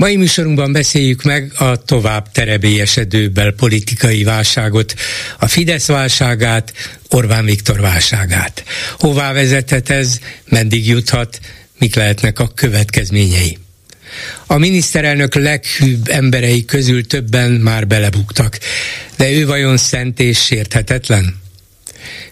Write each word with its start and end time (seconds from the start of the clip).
Mai 0.00 0.16
műsorunkban 0.16 0.72
beszéljük 0.72 1.22
meg 1.22 1.52
a 1.56 1.76
tovább 1.76 2.30
terebélyesedő 2.32 3.28
belpolitikai 3.28 4.24
válságot, 4.24 4.94
a 5.38 5.46
Fidesz 5.46 5.86
válságát, 5.86 6.72
Orbán 7.08 7.44
Viktor 7.44 7.80
válságát. 7.80 8.64
Hová 8.98 9.32
vezethet 9.32 9.90
ez, 9.90 10.18
meddig 10.48 10.86
juthat, 10.86 11.40
mik 11.78 11.94
lehetnek 11.94 12.38
a 12.38 12.48
következményei. 12.48 13.58
A 14.46 14.58
miniszterelnök 14.58 15.34
leghűbb 15.34 16.08
emberei 16.08 16.64
közül 16.64 17.06
többen 17.06 17.50
már 17.50 17.86
belebuktak, 17.86 18.58
de 19.16 19.30
ő 19.30 19.46
vajon 19.46 19.76
szent 19.76 20.20
és 20.20 20.44
sérthetetlen? 20.44 21.40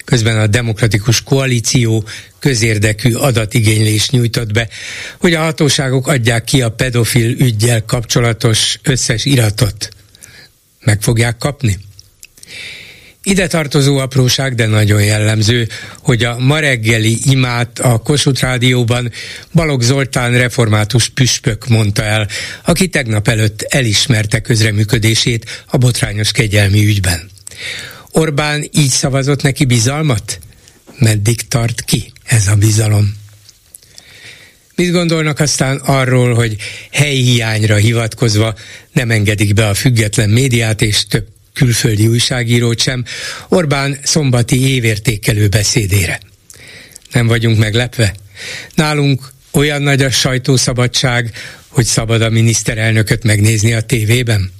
Közben 0.05 0.39
a 0.39 0.47
demokratikus 0.47 1.23
koalíció 1.23 2.05
közérdekű 2.39 3.15
adatigénylés 3.15 4.11
nyújtott 4.11 4.53
be, 4.53 4.69
hogy 5.19 5.35
a 5.35 5.41
hatóságok 5.41 6.07
adják 6.07 6.45
ki 6.45 6.63
a 6.63 6.71
pedofil 6.71 7.31
ügyjel 7.41 7.85
kapcsolatos 7.85 8.79
összes 8.83 9.25
iratot. 9.25 9.89
Meg 10.85 11.03
fogják 11.03 11.39
kapni? 11.39 11.79
Ide 13.23 13.47
tartozó 13.47 13.97
apróság, 13.99 14.55
de 14.55 14.67
nagyon 14.67 15.03
jellemző, 15.03 15.69
hogy 16.03 16.25
a 16.25 16.39
ma 16.39 16.59
reggeli 16.59 17.19
imát 17.25 17.79
a 17.79 17.99
Kossuth 17.99 18.41
Rádióban 18.41 19.13
Balogh 19.53 19.85
Zoltán 19.85 20.33
református 20.39 21.09
püspök 21.09 21.69
mondta 21.69 22.05
el, 22.05 22.29
aki 22.65 22.89
tegnap 22.89 23.29
előtt 23.29 23.63
elismerte 23.63 24.41
közreműködését 24.41 25.65
a 25.67 25.77
botrányos 25.77 26.33
kegyelmi 26.33 26.87
ügyben. 26.87 27.31
Orbán 28.19 28.69
így 28.73 28.91
szavazott 28.91 29.43
neki 29.43 29.65
bizalmat? 29.65 30.39
Meddig 30.99 31.49
tart 31.49 31.85
ki 31.85 32.13
ez 32.25 32.47
a 32.47 32.55
bizalom? 32.55 33.17
Mit 34.75 34.91
gondolnak 34.91 35.41
aztán 35.41 35.77
arról, 35.77 36.35
hogy 36.35 36.57
helyhiányra 36.93 37.77
hivatkozva 37.77 38.55
nem 38.93 39.11
engedik 39.11 39.55
be 39.55 39.69
a 39.69 39.75
független 39.75 40.31
médiát 40.31 40.83
és 40.83 41.07
több 41.07 41.27
külföldi 41.53 42.07
újságírót 42.07 42.81
sem 42.81 43.05
Orbán 43.49 43.99
szombati 44.03 44.69
évértékelő 44.69 45.49
beszédére? 45.49 46.21
Nem 47.13 47.27
vagyunk 47.27 47.59
meglepve? 47.59 48.15
Nálunk 48.75 49.33
olyan 49.51 49.83
nagy 49.83 50.03
a 50.03 50.11
sajtószabadság, 50.11 51.33
hogy 51.69 51.85
szabad 51.85 52.23
a 52.23 52.29
miniszterelnököt 52.29 53.25
megnézni 53.25 53.73
a 53.73 53.81
tévében? 53.81 54.53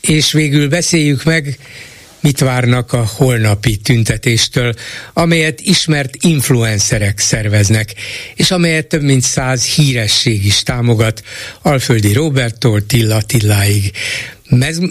És 0.00 0.32
végül 0.32 0.68
beszéljük 0.68 1.24
meg, 1.24 1.58
mit 2.22 2.40
várnak 2.40 2.92
a 2.92 3.10
holnapi 3.16 3.76
tüntetéstől, 3.76 4.74
amelyet 5.12 5.60
ismert 5.60 6.16
influencerek 6.20 7.18
szerveznek, 7.18 7.94
és 8.34 8.50
amelyet 8.50 8.86
több 8.86 9.02
mint 9.02 9.22
száz 9.22 9.64
híresség 9.64 10.44
is 10.44 10.62
támogat, 10.62 11.22
Alföldi 11.62 12.12
Roberttól 12.12 12.86
Tilla 12.86 13.22
Tilláig. 13.22 13.92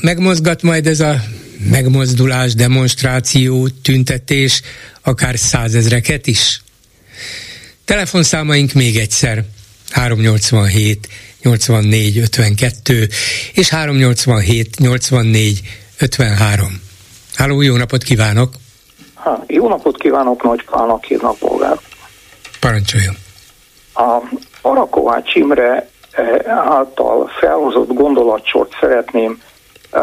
Megmozgat 0.01 0.61
majd 0.61 0.87
ez 0.87 0.99
a 0.99 1.23
megmozdulás, 1.69 2.53
demonstráció, 2.53 3.67
tüntetés 3.67 4.61
akár 5.01 5.37
százezreket 5.37 6.27
is? 6.27 6.61
Telefonszámaink 7.85 8.73
még 8.73 8.97
egyszer 8.97 9.43
387 9.89 11.07
84 11.41 12.17
52 12.17 13.09
és 13.53 13.69
387 13.69 14.79
84 14.79 15.61
53. 15.97 16.81
Háló, 17.41 17.61
jó 17.61 17.75
napot 17.75 18.03
kívánok! 18.03 18.49
Ha, 19.13 19.43
jó 19.47 19.67
napot 19.67 19.97
kívánok, 19.97 20.43
Nagy 20.43 20.65
Pálnak 20.65 21.03
hívnak 21.03 21.37
bolgár. 21.37 21.77
Parancsoljon! 22.59 23.15
A 23.93 24.17
Arakovács 24.61 25.35
Imre 25.35 25.89
eh, 26.11 26.39
által 26.47 27.29
felhozott 27.39 27.93
gondolatsort 27.93 28.77
szeretném 28.79 29.41
eh, 29.91 30.01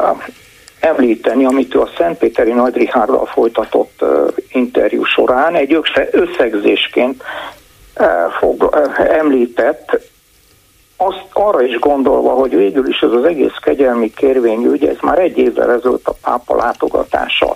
említeni, 0.81 1.45
amit 1.45 1.75
ő 1.75 1.81
a 1.81 1.91
Szentpéteri 1.97 2.53
Nagy 2.53 2.75
Richárddal 2.75 3.27
folytatott 3.27 4.03
eh, 4.03 4.09
interjú 4.49 5.05
során 5.05 5.55
egy 5.55 5.79
összegzésként 6.11 7.23
fog, 8.41 8.79
említett, 8.97 10.01
azt 11.01 11.27
arra 11.33 11.63
is 11.63 11.79
gondolva, 11.79 12.31
hogy 12.31 12.57
végül 12.57 12.89
is 12.89 13.01
ez 13.01 13.11
az 13.11 13.25
egész 13.25 13.57
kegyelmi 13.61 14.13
kérvényügy, 14.15 14.85
ez 14.85 14.97
már 15.01 15.19
egy 15.19 15.39
évvel 15.39 15.73
ezelőtt 15.73 16.09
a 16.09 16.15
pápa 16.23 16.57
látogatása, 16.57 17.55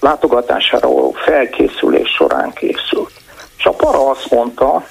látogatására 0.00 0.88
való 0.88 1.10
felkészülés 1.10 2.08
során 2.08 2.52
készült. 2.52 3.12
És 3.58 3.64
a 3.64 3.70
para 3.70 4.10
azt 4.10 4.30
mondta, 4.30 4.84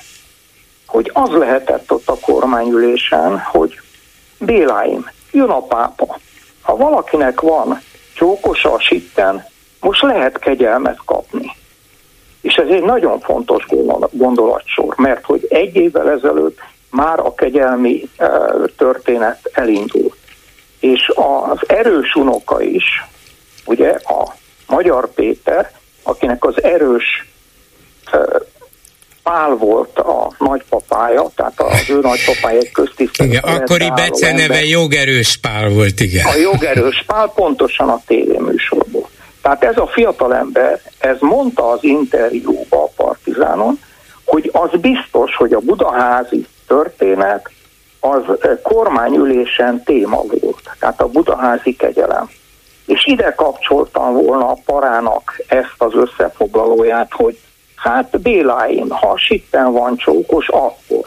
hogy 0.87 1.11
az 1.13 1.29
lehetett 1.29 1.91
ott 1.91 2.07
a 2.09 2.17
kormányülésen, 2.21 3.39
hogy 3.39 3.79
Béláim, 4.39 5.09
jön 5.31 5.49
a 5.49 5.61
pápa. 5.61 6.17
Ha 6.61 6.75
valakinek 6.75 7.41
van 7.41 7.81
csókosa 8.15 8.73
a 8.73 8.79
sitten, 8.79 9.45
most 9.79 10.01
lehet 10.01 10.39
kegyelmet 10.39 10.99
kapni. 11.05 11.55
És 12.41 12.55
ez 12.55 12.67
egy 12.67 12.83
nagyon 12.83 13.19
fontos 13.19 13.65
gondolatsor, 14.11 14.93
mert 14.97 15.25
hogy 15.25 15.45
egy 15.49 15.75
évvel 15.75 16.09
ezelőtt 16.09 16.59
már 16.91 17.19
a 17.19 17.33
kegyelmi 17.35 18.09
történet 18.77 19.49
elindult. 19.53 20.15
És 20.79 21.11
az 21.15 21.57
erős 21.67 22.15
unoka 22.15 22.61
is, 22.61 22.83
ugye 23.65 23.89
a 23.89 24.33
Magyar 24.67 25.13
Péter, 25.13 25.71
akinek 26.03 26.43
az 26.45 26.63
erős 26.63 27.29
Pál 29.23 29.49
volt 29.49 29.99
a 29.99 30.33
nagypapája, 30.37 31.29
tehát 31.35 31.61
az 31.61 31.89
ő 31.89 31.99
nagypapája 31.99 32.59
egy 32.59 32.71
köztisztelet. 32.71 33.31
Igen, 33.31 33.43
akkori 33.43 33.91
beceneve 33.95 34.63
jogerős 34.65 35.37
Pál 35.37 35.69
volt, 35.69 35.99
igen. 35.99 36.25
A 36.25 36.35
jogerős 36.35 37.03
Pál 37.07 37.31
pontosan 37.35 37.89
a 37.89 38.01
tévéműsorból. 38.07 39.09
Tehát 39.41 39.63
ez 39.63 39.77
a 39.77 39.87
fiatal 39.87 40.35
ember, 40.35 40.81
ez 40.97 41.17
mondta 41.19 41.69
az 41.69 41.83
interjúba 41.83 42.83
a 42.83 43.03
Partizánon, 43.03 43.79
hogy 44.31 44.49
az 44.53 44.79
biztos, 44.79 45.35
hogy 45.35 45.53
a 45.53 45.59
budaházi 45.59 46.45
történet 46.67 47.49
az 47.99 48.21
eh, 48.41 48.57
kormányülésen 48.61 49.83
téma 49.83 50.21
volt, 50.41 50.71
tehát 50.79 51.01
a 51.01 51.07
budaházi 51.07 51.75
kegyelem. 51.75 52.29
És 52.85 53.05
ide 53.05 53.33
kapcsoltam 53.33 54.13
volna 54.13 54.47
a 54.47 54.57
parának 54.65 55.41
ezt 55.47 55.75
az 55.77 55.93
összefoglalóját, 55.93 57.11
hogy 57.13 57.39
Hát 57.83 58.21
Béláim, 58.21 58.89
ha 58.89 59.17
sitten 59.27 59.71
van 59.71 59.97
csókos, 59.97 60.47
akkor. 60.47 61.03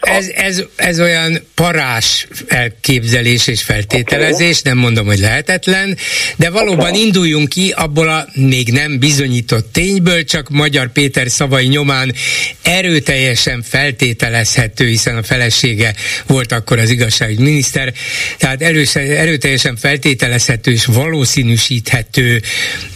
Ez, 0.00 0.28
ez, 0.28 0.62
ez 0.76 1.00
olyan 1.00 1.38
parás 1.54 2.26
elképzelés 2.48 3.46
és 3.46 3.62
feltételezés, 3.62 4.60
okay. 4.60 4.72
nem 4.72 4.82
mondom, 4.82 5.06
hogy 5.06 5.18
lehetetlen, 5.18 5.96
de 6.36 6.50
valóban 6.50 6.88
okay. 6.88 7.00
induljunk 7.00 7.48
ki 7.48 7.74
abból 7.76 8.08
a 8.08 8.26
még 8.34 8.72
nem 8.72 8.98
bizonyított 8.98 9.72
tényből, 9.72 10.24
csak 10.24 10.48
Magyar 10.48 10.88
Péter 10.92 11.30
szavai 11.30 11.66
nyomán 11.66 12.14
erőteljesen 12.62 13.62
feltételezhető, 13.62 14.86
hiszen 14.86 15.16
a 15.16 15.22
felesége 15.22 15.94
volt 16.26 16.52
akkor 16.52 16.78
az 16.78 16.90
igazságügyminiszter, 16.90 17.92
tehát 18.38 18.62
előse, 18.62 19.00
erőteljesen 19.00 19.76
feltételezhető 19.76 20.70
és 20.70 20.84
valószínűsíthető 20.84 22.42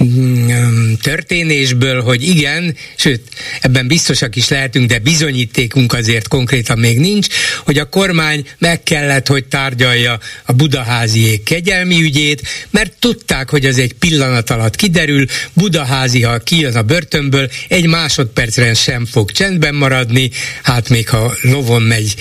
mm, 0.05 0.93
történésből, 1.03 2.03
hogy 2.03 2.23
igen, 2.23 2.66
sőt, 2.97 3.23
ebben 3.61 3.87
biztosak 3.87 4.37
is 4.37 4.49
lehetünk, 4.49 4.89
de 4.89 4.99
bizonyítékunk 4.99 5.93
azért 5.93 6.29
konkrétan 6.29 6.79
még 6.79 6.99
nincs, 6.99 7.27
hogy 7.65 7.79
a 7.79 7.89
kormány 7.89 8.47
meg 8.59 8.83
kellett, 8.83 9.27
hogy 9.27 9.45
tárgyalja 9.45 10.19
a 10.45 10.53
budaháziék 10.53 11.43
kegyelmi 11.43 12.03
ügyét, 12.03 12.43
mert 12.71 12.93
tudták, 12.99 13.51
hogy 13.51 13.67
az 13.67 13.79
egy 13.79 13.93
pillanat 13.93 14.51
alatt 14.51 14.77
kiderül, 14.77 15.27
budaházi, 15.53 16.23
ha 16.23 16.39
kijön 16.39 16.77
a 16.77 16.83
börtönből, 16.83 17.51
egy 17.69 17.87
másodpercre 17.87 18.75
sem 18.75 19.07
fog 19.07 19.31
csendben 19.31 19.75
maradni, 19.75 20.31
hát 20.63 20.89
még 20.89 21.09
ha 21.09 21.35
lovon 21.43 21.83
megy, 21.83 22.15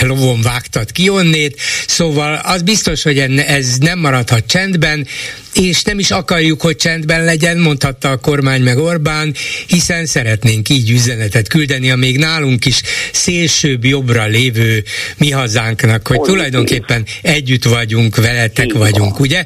lovon 0.00 0.42
vágtat 0.42 0.92
ki 0.92 1.08
onnét, 1.08 1.60
szóval 1.86 2.34
az 2.34 2.62
biztos, 2.62 3.02
hogy 3.02 3.18
ez 3.18 3.76
nem 3.78 3.98
maradhat 3.98 4.46
csendben, 4.46 5.06
és 5.54 5.82
nem 5.82 5.98
is 5.98 6.10
akarjuk, 6.10 6.60
hogy 6.60 6.76
csendben 6.76 7.24
legyen, 7.24 7.58
mondhatta 7.58 8.10
a 8.10 8.16
kormány 8.16 8.62
meg 8.62 8.78
Orbán, 8.78 9.34
hiszen 9.66 10.06
szeretnénk 10.06 10.68
így 10.68 10.90
üzenetet 10.90 11.48
küldeni 11.48 11.90
a 11.90 11.96
még 11.96 12.18
nálunk 12.18 12.66
is 12.66 12.82
szélsőbb 13.12 13.84
jobbra 13.84 14.26
lévő 14.26 14.84
mi 15.16 15.30
hazánknak, 15.30 16.06
hogy 16.06 16.20
tulajdonképpen 16.20 17.06
együtt 17.22 17.64
vagyunk, 17.64 18.16
veletek 18.16 18.66
így 18.66 18.72
vagyunk, 18.72 19.12
van. 19.12 19.20
ugye? 19.20 19.44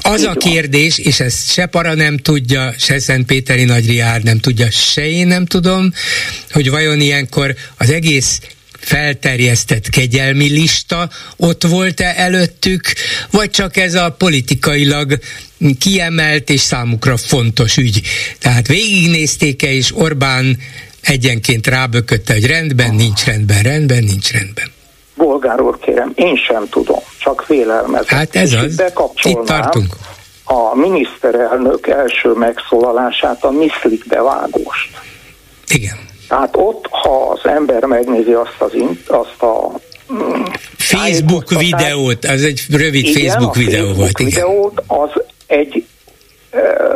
Az 0.00 0.20
így 0.20 0.26
a 0.26 0.34
kérdés, 0.34 0.98
és 0.98 1.20
ezt 1.20 1.52
se 1.52 1.66
Para 1.66 1.94
nem 1.94 2.16
tudja, 2.16 2.74
se 2.78 2.98
Szentpéteri 2.98 3.64
Nagyriár 3.64 4.22
nem 4.22 4.38
tudja, 4.38 4.70
se 4.70 5.08
én 5.10 5.26
nem 5.26 5.46
tudom, 5.46 5.92
hogy 6.50 6.70
vajon 6.70 7.00
ilyenkor 7.00 7.54
az 7.76 7.90
egész 7.90 8.40
felterjesztett 8.86 9.88
kegyelmi 9.88 10.48
lista 10.48 11.08
ott 11.36 11.62
volt-e 11.62 12.14
előttük, 12.16 12.82
vagy 13.30 13.50
csak 13.50 13.76
ez 13.76 13.94
a 13.94 14.14
politikailag 14.18 15.18
kiemelt 15.80 16.50
és 16.50 16.60
számukra 16.60 17.16
fontos 17.16 17.76
ügy. 17.76 18.02
Tehát 18.40 18.66
végignézték-e, 18.66 19.72
és 19.72 19.96
Orbán 19.96 20.58
egyenként 21.02 21.66
rábökötte, 21.66 22.32
hogy 22.32 22.46
rendben, 22.46 22.94
nincs 22.94 23.24
rendben, 23.24 23.62
rendben, 23.62 24.04
nincs 24.04 24.32
rendben. 24.32 24.70
Bolgár 25.14 25.60
úr, 25.60 25.78
kérem, 25.78 26.12
én 26.14 26.36
sem 26.36 26.68
tudom, 26.70 27.00
csak 27.18 27.46
vélelmezem. 27.46 28.18
Hát 28.18 28.36
ez 28.36 28.52
az, 28.52 28.82
itt 29.22 29.44
tartunk. 29.44 29.96
A 30.44 30.76
miniszterelnök 30.76 31.86
első 31.86 32.32
megszólalását, 32.32 33.44
a 33.44 33.50
miszlik 33.50 34.06
bevágóst. 34.08 34.90
Igen. 35.68 36.05
Tehát 36.28 36.56
ott, 36.56 36.86
ha 36.90 37.30
az 37.30 37.46
ember 37.46 37.84
megnézi 37.84 38.32
azt, 38.32 38.56
az, 38.58 38.72
azt 39.06 39.42
a 39.42 39.70
mm, 40.12 40.42
Facebook 40.76 41.50
videót, 41.50 42.24
az 42.24 42.44
egy 42.44 42.62
rövid 42.70 43.04
igen, 43.04 43.12
Facebook 43.12 43.54
videó 43.54 43.84
Facebook 43.84 43.96
volt. 43.96 44.18
Igen. 44.18 44.32
videót, 44.32 44.82
az 44.86 45.22
egy 45.46 45.86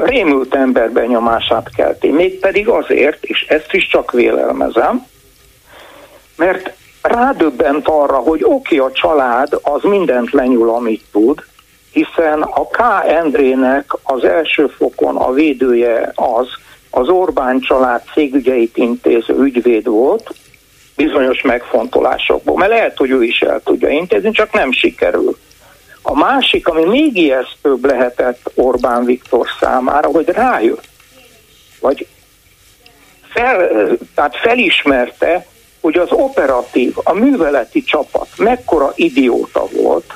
rémült 0.05 0.55
ember 0.55 0.91
benyomását 0.91 1.71
kelti. 1.77 2.09
Mégpedig 2.09 2.69
azért, 2.69 3.25
és 3.25 3.47
ezt 3.49 3.73
is 3.73 3.89
csak 3.89 4.13
vélelmezem, 4.13 5.07
mert 6.37 6.73
rádöbbent 7.03 7.89
arra, 7.89 8.17
hogy 8.17 8.41
oké, 8.45 8.77
a 8.77 8.93
család 8.93 9.59
az 9.63 9.83
mindent 9.83 10.31
lenyúl, 10.31 10.71
amit 10.71 11.05
tud, 11.13 11.45
hiszen 11.93 12.43
a 12.43 12.67
K. 12.67 12.79
Endrének 13.07 13.93
az 14.03 14.25
első 14.25 14.67
fokon 14.67 15.17
a 15.17 15.33
védője 15.33 16.13
az, 16.15 16.47
az 16.91 17.09
Orbán 17.09 17.61
család 17.61 18.03
cégügyeit 18.13 18.77
intéző 18.77 19.35
ügyvéd 19.39 19.87
volt, 19.87 20.35
bizonyos 20.97 21.43
megfontolásokból, 21.43 22.57
mert 22.57 22.71
lehet, 22.71 22.97
hogy 22.97 23.11
ő 23.11 23.23
is 23.23 23.41
el 23.41 23.61
tudja 23.65 23.89
intézni, 23.89 24.31
csak 24.31 24.53
nem 24.53 24.73
sikerül. 24.73 25.37
A 26.03 26.15
másik, 26.15 26.69
ami 26.69 26.85
még 26.85 27.17
ijesztőbb 27.17 27.85
lehetett 27.85 28.51
Orbán 28.55 29.05
Viktor 29.05 29.47
számára, 29.61 30.09
hogy 30.09 30.29
rájött, 30.29 30.89
vagy 31.81 32.07
fel, 33.29 33.69
tehát 34.15 34.37
felismerte, 34.37 35.47
hogy 35.81 35.97
az 35.97 36.11
operatív, 36.11 36.95
a 37.03 37.13
műveleti 37.13 37.83
csapat 37.83 38.29
mekkora 38.37 38.93
idióta 38.95 39.67
volt 39.73 40.15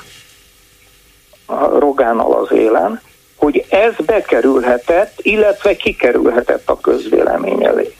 a 1.45 1.79
Rogánnal 1.79 2.33
az 2.33 2.51
élen, 2.51 3.01
hogy 3.45 3.65
ez 3.69 3.93
bekerülhetett, 4.05 5.19
illetve 5.21 5.75
kikerülhetett 5.75 6.69
a 6.69 6.79
közvélemény 6.79 7.63
elé. 7.65 7.95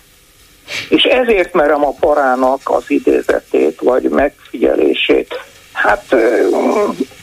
És 0.89 1.03
ezért 1.03 1.53
merem 1.53 1.86
a 1.86 1.94
parának 2.00 2.59
az 2.63 2.83
idézetét, 2.88 3.80
vagy 3.81 4.03
megfigyelését, 4.03 5.39
hát 5.74 6.15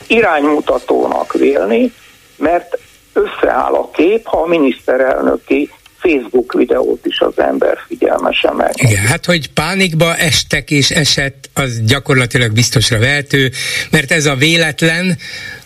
iránymutatónak 0.06 1.32
vélni, 1.32 1.92
mert 2.36 2.78
összeáll 3.12 3.74
a 3.74 3.90
kép, 3.90 4.26
ha 4.26 4.42
a 4.42 4.46
miniszterelnöki 4.46 5.70
Facebook 6.02 6.52
videót 6.52 7.06
is 7.06 7.20
az 7.20 7.38
ember 7.38 7.78
figyelmesen 7.86 8.54
meg. 8.54 8.72
Igen, 8.76 9.06
hát 9.06 9.24
hogy 9.24 9.48
pánikba 9.48 10.16
estek 10.16 10.70
és 10.70 10.90
esett, 10.90 11.50
az 11.54 11.80
gyakorlatilag 11.86 12.52
biztosra 12.52 12.98
vehető, 12.98 13.50
mert 13.90 14.12
ez 14.12 14.26
a 14.26 14.34
véletlen, 14.34 15.18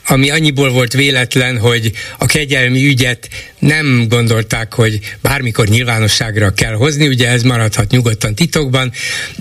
ami 0.09 0.31
annyiból 0.31 0.71
volt 0.71 0.93
véletlen, 0.93 1.59
hogy 1.59 1.93
a 2.19 2.27
kegyelmi 2.27 2.87
ügyet 2.87 3.29
nem 3.59 4.07
gondolták, 4.09 4.75
hogy 4.75 4.99
bármikor 5.23 5.67
nyilvánosságra 5.67 6.51
kell 6.51 6.75
hozni, 6.75 7.07
ugye 7.07 7.29
ez 7.29 7.43
maradhat 7.43 7.91
nyugodtan 7.91 8.35
titokban, 8.35 8.93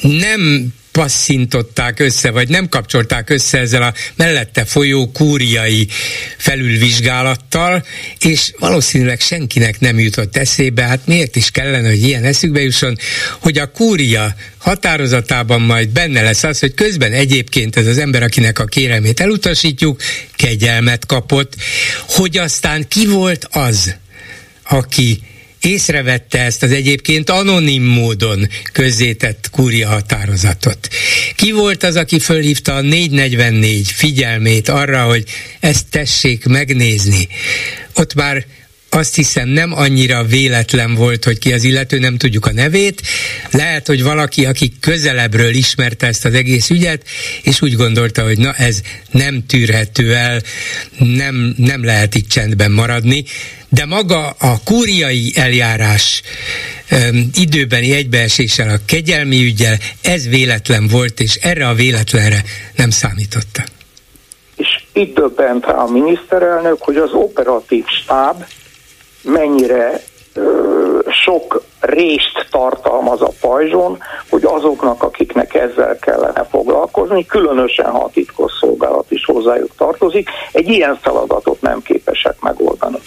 nem 0.01 0.73
passzintották 0.95 1.99
össze, 1.99 2.31
vagy 2.31 2.49
nem 2.49 2.69
kapcsolták 2.69 3.29
össze 3.29 3.57
ezzel 3.57 3.81
a 3.81 3.93
mellette 4.15 4.65
folyó 4.65 5.11
kúriai 5.11 5.87
felülvizsgálattal, 6.37 7.85
és 8.19 8.51
valószínűleg 8.59 9.19
senkinek 9.19 9.79
nem 9.79 9.99
jutott 9.99 10.37
eszébe, 10.37 10.83
hát 10.83 11.07
miért 11.07 11.35
is 11.35 11.51
kellene, 11.51 11.87
hogy 11.87 12.03
ilyen 12.03 12.23
eszükbe 12.23 12.61
jusson, 12.61 12.97
hogy 13.39 13.57
a 13.57 13.71
kúria 13.71 14.35
határozatában 14.57 15.61
majd 15.61 15.89
benne 15.89 16.21
lesz 16.21 16.43
az, 16.43 16.59
hogy 16.59 16.73
közben 16.73 17.11
egyébként 17.11 17.75
ez 17.75 17.87
az 17.87 17.97
ember, 17.97 18.23
akinek 18.23 18.59
a 18.59 18.65
kérelmét 18.65 19.19
elutasítjuk, 19.19 20.01
kegyelmet 20.35 21.05
kapott, 21.05 21.55
hogy 22.07 22.37
aztán 22.37 22.87
ki 22.87 23.07
volt 23.07 23.47
az, 23.51 23.95
aki 24.63 25.21
észrevette 25.65 26.39
ezt 26.39 26.63
az 26.63 26.71
egyébként 26.71 27.29
anonim 27.29 27.83
módon 27.83 28.49
közzétett 28.71 29.49
kúria 29.51 29.87
határozatot. 29.87 30.87
Ki 31.35 31.51
volt 31.51 31.83
az, 31.83 31.95
aki 31.95 32.19
fölhívta 32.19 32.75
a 32.75 32.81
444 32.81 33.91
figyelmét 33.91 34.69
arra, 34.69 35.03
hogy 35.03 35.23
ezt 35.59 35.85
tessék 35.89 36.45
megnézni? 36.45 37.27
Ott 37.95 38.13
már 38.13 38.45
azt 38.95 39.15
hiszem 39.15 39.47
nem 39.47 39.73
annyira 39.73 40.23
véletlen 40.23 40.93
volt, 40.93 41.23
hogy 41.23 41.37
ki 41.37 41.53
az 41.53 41.63
illető, 41.63 41.99
nem 41.99 42.17
tudjuk 42.17 42.45
a 42.45 42.51
nevét. 42.51 43.01
Lehet, 43.51 43.87
hogy 43.87 44.03
valaki, 44.03 44.45
aki 44.45 44.73
közelebbről 44.79 45.53
ismerte 45.53 46.07
ezt 46.07 46.25
az 46.25 46.33
egész 46.33 46.69
ügyet, 46.69 47.03
és 47.43 47.61
úgy 47.61 47.73
gondolta, 47.73 48.23
hogy 48.23 48.37
na 48.37 48.53
ez 48.53 48.81
nem 49.11 49.45
tűrhető 49.47 50.15
el, 50.15 50.41
nem, 50.97 51.53
nem 51.57 51.83
lehet 51.83 52.15
itt 52.15 52.29
csendben 52.29 52.71
maradni. 52.71 53.23
De 53.75 53.85
maga 53.85 54.29
a 54.39 54.55
kúriai 54.65 55.31
eljárás 55.35 56.21
um, 56.91 57.29
időbeni 57.33 57.93
egybeeséssel, 57.93 58.69
a 58.69 58.77
kegyelmi 58.85 59.43
ügyel, 59.43 59.77
ez 60.01 60.27
véletlen 60.27 60.87
volt, 60.87 61.19
és 61.19 61.35
erre 61.35 61.67
a 61.67 61.73
véletlenre 61.73 62.43
nem 62.75 62.89
számította. 62.89 63.63
És 64.55 64.83
itt 64.93 65.15
döbbent 65.15 65.65
rá 65.65 65.73
a 65.73 65.87
miniszterelnök, 65.87 66.81
hogy 66.81 66.95
az 66.95 67.11
operatív 67.11 67.85
stáb 67.87 68.45
mennyire 69.21 70.03
sok 71.23 71.63
részt 71.85 72.47
tartalmaz 72.51 73.21
a 73.21 73.31
pajzson, 73.41 73.97
hogy 74.29 74.43
azoknak, 74.43 75.03
akiknek 75.03 75.53
ezzel 75.53 75.97
kellene 75.99 76.43
foglalkozni, 76.43 77.25
különösen 77.25 77.91
ha 77.91 78.03
a 78.03 78.09
titkos 78.09 78.51
szolgálat 78.59 79.11
is 79.11 79.25
hozzájuk 79.25 79.75
tartozik, 79.77 80.29
egy 80.51 80.69
ilyen 80.69 80.97
feladatot 81.01 81.61
nem 81.61 81.81
képesek 81.81 82.35
megoldani. 82.39 82.97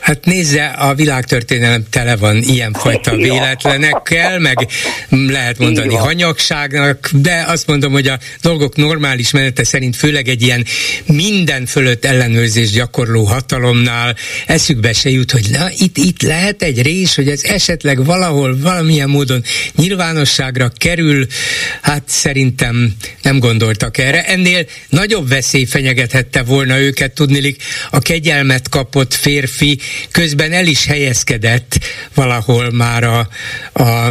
Hát 0.00 0.24
nézze, 0.24 0.64
a 0.64 0.94
világtörténelem 0.94 1.84
tele 1.90 2.16
van 2.16 2.36
ilyenfajta 2.36 3.16
véletlenekkel, 3.16 4.38
meg 4.38 4.66
lehet 5.08 5.58
mondani 5.58 5.94
hanyagságnak, 5.94 7.10
de 7.12 7.44
azt 7.46 7.66
mondom, 7.66 7.92
hogy 7.92 8.06
a 8.06 8.18
dolgok 8.40 8.76
normális 8.76 9.30
menete 9.30 9.64
szerint 9.64 9.96
főleg 9.96 10.28
egy 10.28 10.42
ilyen 10.42 10.64
minden 11.06 11.66
fölött 11.66 12.04
ellenőrzés 12.04 12.70
gyakorló 12.70 13.24
hatalomnál 13.24 14.16
eszükbe 14.46 14.92
se 14.92 15.10
jut, 15.10 15.30
hogy 15.30 15.46
na, 15.50 15.68
itt, 15.78 15.96
itt 15.96 16.22
lehet 16.22 16.62
egy 16.62 16.82
rés, 16.82 17.14
hogy 17.14 17.28
ez 17.28 17.42
esetleg 17.42 18.04
valahol, 18.04 18.58
valamilyen 18.60 19.08
módon 19.08 19.42
nyilvánosságra 19.76 20.70
kerül, 20.76 21.26
hát 21.82 22.02
szerintem 22.06 22.94
nem 23.22 23.38
gondoltak 23.38 23.98
erre. 23.98 24.24
Ennél 24.24 24.66
nagyobb 24.88 25.28
veszély 25.28 25.64
fenyegethette 25.64 26.42
volna 26.42 26.78
őket, 26.78 27.12
tudnilik 27.12 27.62
a 27.90 27.98
kegyelmet 27.98 28.68
kapott 28.68 29.14
férfi, 29.14 29.78
közben 30.10 30.52
el 30.52 30.66
is 30.66 30.86
helyezkedett 30.86 31.78
valahol 32.14 32.70
már 32.70 33.04
a, 33.04 33.28
a 33.72 34.10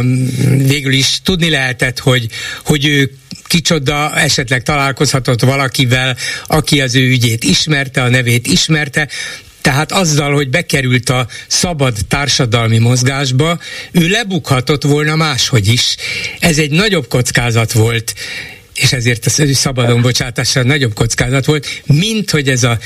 végül 0.56 0.92
is 0.92 1.20
tudni 1.22 1.50
lehetett, 1.50 1.98
hogy, 1.98 2.26
hogy 2.64 2.86
ő 2.86 3.10
kicsoda, 3.46 4.16
esetleg 4.16 4.62
találkozhatott 4.62 5.40
valakivel, 5.40 6.16
aki 6.46 6.80
az 6.80 6.94
ő 6.94 7.08
ügyét 7.08 7.44
ismerte, 7.44 8.02
a 8.02 8.08
nevét 8.08 8.46
ismerte, 8.46 9.08
tehát 9.66 9.92
azzal, 9.92 10.34
hogy 10.34 10.48
bekerült 10.48 11.10
a 11.10 11.26
szabad 11.46 11.96
társadalmi 12.08 12.78
mozgásba, 12.78 13.58
ő 13.90 14.08
lebukhatott 14.08 14.82
volna 14.82 15.16
máshogy 15.16 15.68
is. 15.68 15.96
Ez 16.40 16.58
egy 16.58 16.70
nagyobb 16.70 17.08
kockázat 17.08 17.72
volt, 17.72 18.14
és 18.76 18.92
ezért 18.92 19.38
ő 19.38 19.52
szabadon 19.52 20.02
bocsátása 20.02 20.62
nagyobb 20.62 20.94
kockázat 20.94 21.44
volt, 21.44 21.66
mint 21.86 22.30
hogy 22.30 22.48
ez 22.48 22.62
a, 22.62 22.76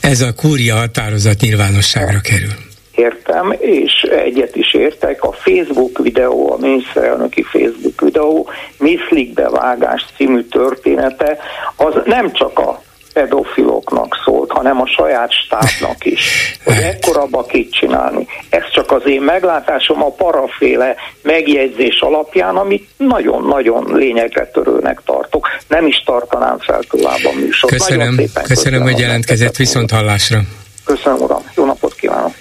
ez 0.00 0.20
a 0.20 0.34
kúria 0.34 0.74
határozat 0.74 1.40
nyilvánosságra 1.40 2.20
kerül. 2.20 2.52
Értem, 2.94 3.56
és 3.58 3.92
egyet 4.24 4.56
is 4.56 4.74
értek, 4.74 5.22
a 5.22 5.32
Facebook 5.32 5.98
videó, 5.98 6.52
a 6.52 6.56
miniszterelnöki 6.56 7.42
Facebook 7.42 8.00
videó, 8.00 8.50
Miszlik 8.78 9.32
bevágás 9.32 10.04
című 10.16 10.42
története, 10.42 11.38
az 11.76 11.94
nem 12.04 12.32
csak 12.32 12.58
a 12.58 12.82
pedofiloknak 13.14 14.16
szólt, 14.24 14.50
hanem 14.50 14.80
a 14.80 14.86
saját 14.86 15.32
stábnak 15.32 16.04
is, 16.04 16.56
hogy 16.64 16.76
ekkora 16.76 17.26
bakit 17.26 17.72
csinálni. 17.72 18.26
Ez 18.50 18.70
csak 18.72 18.90
az 18.90 19.02
én 19.06 19.22
meglátásom 19.22 20.02
a 20.02 20.10
paraféle 20.10 20.94
megjegyzés 21.22 22.00
alapján, 22.00 22.56
amit 22.56 22.88
nagyon-nagyon 22.96 23.90
lényegre 23.92 24.46
törőnek 24.46 25.00
tartok. 25.04 25.48
Nem 25.68 25.86
is 25.86 26.02
tartanám 26.06 26.58
fel 26.58 26.82
tovább 26.90 27.24
a 27.24 27.32
műsor. 27.40 27.70
Köszönöm, 27.70 28.16
köszönöm, 28.16 28.46
köszönöm 28.46 28.82
hogy 28.82 28.98
jelentkezett 28.98 29.56
viszont 29.56 29.90
hallásra. 29.90 30.40
Köszönöm, 30.84 31.20
uram. 31.20 31.42
Jó 31.56 31.64
napot 31.64 31.94
kívánok. 31.94 32.32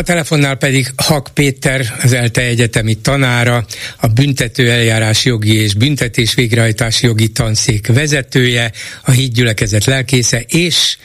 A 0.00 0.02
telefonnál 0.02 0.54
pedig 0.54 0.86
Hak 0.96 1.28
Péter, 1.34 1.80
az 2.02 2.12
ELTE 2.12 2.40
egyetemi 2.40 2.94
tanára, 2.94 3.64
a 4.00 4.06
büntető 4.06 4.70
eljárás 4.70 5.24
jogi 5.24 5.62
és 5.62 5.74
büntetés 5.74 6.34
végrehajtási 6.34 7.06
jogi 7.06 7.28
tanszék 7.28 7.86
vezetője, 7.86 8.70
a 9.04 9.10
hídgyülekezet 9.10 9.84
lelkésze 9.84 10.44
és 10.48 10.96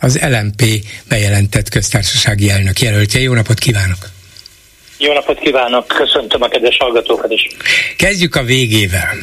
az 0.00 0.20
LMP 0.30 0.62
bejelentett 1.08 1.68
köztársasági 1.68 2.50
elnök 2.50 2.80
jelöltje. 2.80 3.20
Jó 3.20 3.34
napot 3.34 3.58
kívánok! 3.58 3.98
Jó 4.98 5.12
napot 5.12 5.38
kívánok, 5.38 5.86
köszöntöm 5.86 6.42
a 6.42 6.48
kedves 6.48 6.76
hallgatókat 6.76 7.30
is. 7.30 7.46
Kezdjük 7.96 8.34
a 8.34 8.42
végével. 8.42 9.16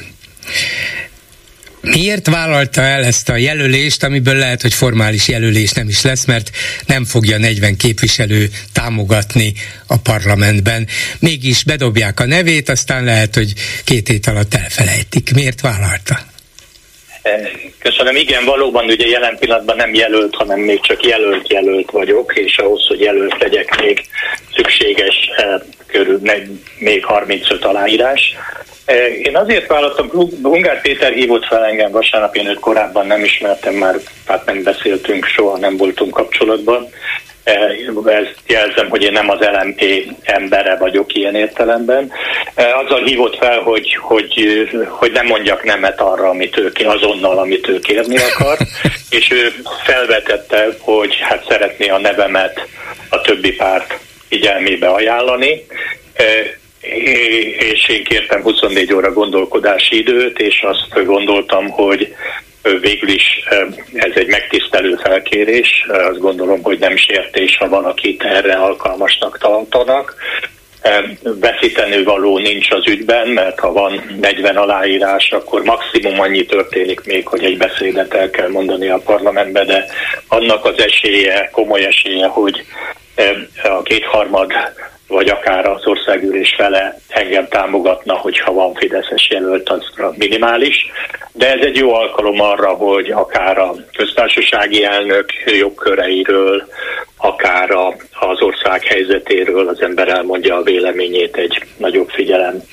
Miért 1.85 2.27
vállalta 2.27 2.81
el 2.81 3.03
ezt 3.03 3.29
a 3.29 3.35
jelölést, 3.35 4.03
amiből 4.03 4.35
lehet, 4.35 4.61
hogy 4.61 4.73
formális 4.73 5.27
jelölés 5.27 5.71
nem 5.71 5.87
is 5.87 6.03
lesz, 6.03 6.25
mert 6.25 6.49
nem 6.87 7.05
fogja 7.05 7.37
40 7.37 7.77
képviselő 7.77 8.49
támogatni 8.73 9.53
a 9.87 9.97
parlamentben. 9.97 10.87
Mégis 11.19 11.63
bedobják 11.63 12.19
a 12.19 12.25
nevét, 12.25 12.69
aztán 12.69 13.03
lehet, 13.03 13.35
hogy 13.35 13.53
két 13.83 14.07
hét 14.07 14.27
alatt 14.27 14.53
elfelejtik. 14.53 15.33
Miért 15.33 15.61
vállalta? 15.61 16.17
Köszönöm, 17.79 18.15
igen, 18.15 18.45
valóban 18.45 18.85
ugye 18.85 19.07
jelen 19.07 19.37
pillanatban 19.37 19.75
nem 19.75 19.93
jelölt, 19.93 20.35
hanem 20.35 20.59
még 20.59 20.81
csak 20.81 21.05
jelölt-jelölt 21.05 21.91
vagyok, 21.91 22.35
és 22.35 22.57
ahhoz, 22.57 22.87
hogy 22.87 22.99
jelölt 22.99 23.35
legyek, 23.39 23.81
még 23.81 24.01
szükséges 24.55 25.15
eh, 25.37 25.59
körül 25.87 26.19
még 26.77 27.05
35 27.05 27.65
aláírás. 27.65 28.35
Én 29.23 29.37
azért 29.37 29.67
vállaltam, 29.67 30.09
Ungár 30.43 30.81
Péter 30.81 31.11
hívott 31.11 31.45
fel 31.45 31.65
engem 31.65 31.91
vasárnap, 31.91 32.35
én 32.35 32.47
őt 32.47 32.59
korábban 32.59 33.07
nem 33.07 33.23
ismertem, 33.23 33.73
már 33.73 33.95
hát 34.25 34.45
nem 34.45 34.63
beszéltünk, 34.63 35.25
soha 35.25 35.57
nem 35.57 35.77
voltunk 35.77 36.13
kapcsolatban. 36.13 36.89
Eh, 37.43 37.71
ezt 38.05 38.39
jelzem, 38.47 38.89
hogy 38.89 39.03
én 39.03 39.11
nem 39.11 39.29
az 39.29 39.39
LMP 39.39 39.83
embere 40.23 40.77
vagyok 40.77 41.13
ilyen 41.13 41.35
értelemben. 41.35 42.11
Eh, 42.53 42.79
azzal 42.79 43.03
hívott 43.03 43.37
fel, 43.37 43.59
hogy, 43.59 43.95
hogy, 44.01 44.67
hogy 44.89 45.11
nem 45.11 45.25
mondjak 45.25 45.63
nemet 45.63 46.01
arra, 46.01 46.29
amit 46.29 46.57
ő 46.57 46.71
azonnal, 46.85 47.37
amit 47.37 47.67
ő 47.67 47.79
kérni 47.79 48.17
akar, 48.17 48.57
és 49.09 49.31
ő 49.31 49.53
felvetette, 49.83 50.67
hogy 50.79 51.17
hát 51.19 51.45
szeretné 51.49 51.89
a 51.89 51.97
nevemet 51.97 52.67
a 53.09 53.21
többi 53.21 53.55
párt 53.55 53.99
figyelmébe 54.27 54.87
ajánlani 54.87 55.65
és 57.71 57.89
én 57.89 58.03
kértem 58.03 58.41
24 58.41 58.93
óra 58.93 59.13
gondolkodási 59.13 59.97
időt, 59.97 60.39
és 60.39 60.61
azt 60.61 61.05
gondoltam, 61.05 61.69
hogy 61.69 62.15
végül 62.81 63.09
is 63.09 63.43
ez 63.93 64.11
egy 64.15 64.27
megtisztelő 64.27 64.95
felkérés. 64.95 65.85
Azt 65.87 66.19
gondolom, 66.19 66.63
hogy 66.63 66.79
nem 66.79 66.95
sértés, 66.95 67.57
ha 67.57 67.69
valakit 67.69 68.23
erre 68.23 68.53
alkalmasnak 68.53 69.37
tartanak. 69.37 70.15
Veszítenő 71.21 72.03
való 72.03 72.37
nincs 72.37 72.71
az 72.71 72.87
ügyben, 72.87 73.27
mert 73.27 73.59
ha 73.59 73.71
van 73.71 74.17
40 74.21 74.55
aláírás, 74.55 75.31
akkor 75.31 75.63
maximum 75.63 76.19
annyi 76.19 76.45
történik 76.45 77.01
még, 77.05 77.27
hogy 77.27 77.43
egy 77.43 77.57
beszédet 77.57 78.13
el 78.13 78.29
kell 78.29 78.49
mondani 78.49 78.89
a 78.89 79.01
parlamentbe, 79.05 79.63
de 79.65 79.85
annak 80.27 80.65
az 80.65 80.79
esélye, 80.79 81.49
komoly 81.51 81.85
esélye, 81.85 82.27
hogy 82.27 82.65
a 83.63 83.81
kétharmad 83.81 84.53
vagy 85.07 85.27
akár 85.27 85.65
az 85.65 85.85
országgyűlés 85.85 86.53
fele 86.57 86.99
engem 87.07 87.47
támogatna, 87.47 88.13
hogyha 88.13 88.53
van 88.53 88.73
Fideszes 88.73 89.29
jelölt, 89.29 89.69
az 89.69 89.83
minimális. 90.15 90.75
De 91.31 91.51
ez 91.51 91.65
egy 91.65 91.75
jó 91.75 91.93
alkalom 91.93 92.41
arra, 92.41 92.69
hogy 92.69 93.11
akár 93.11 93.57
a 93.57 93.75
köztársasági 93.97 94.83
elnök 94.83 95.25
jogköreiről, 95.45 96.67
akár 97.17 97.71
a, 97.71 97.87
az 98.11 98.41
ország 98.41 98.83
helyzetéről 98.83 99.67
az 99.67 99.81
ember 99.81 100.07
elmondja 100.07 100.55
a 100.55 100.63
véleményét 100.63 101.35
egy 101.35 101.63
nagyobb 101.77 102.09
figyelem 102.09 102.63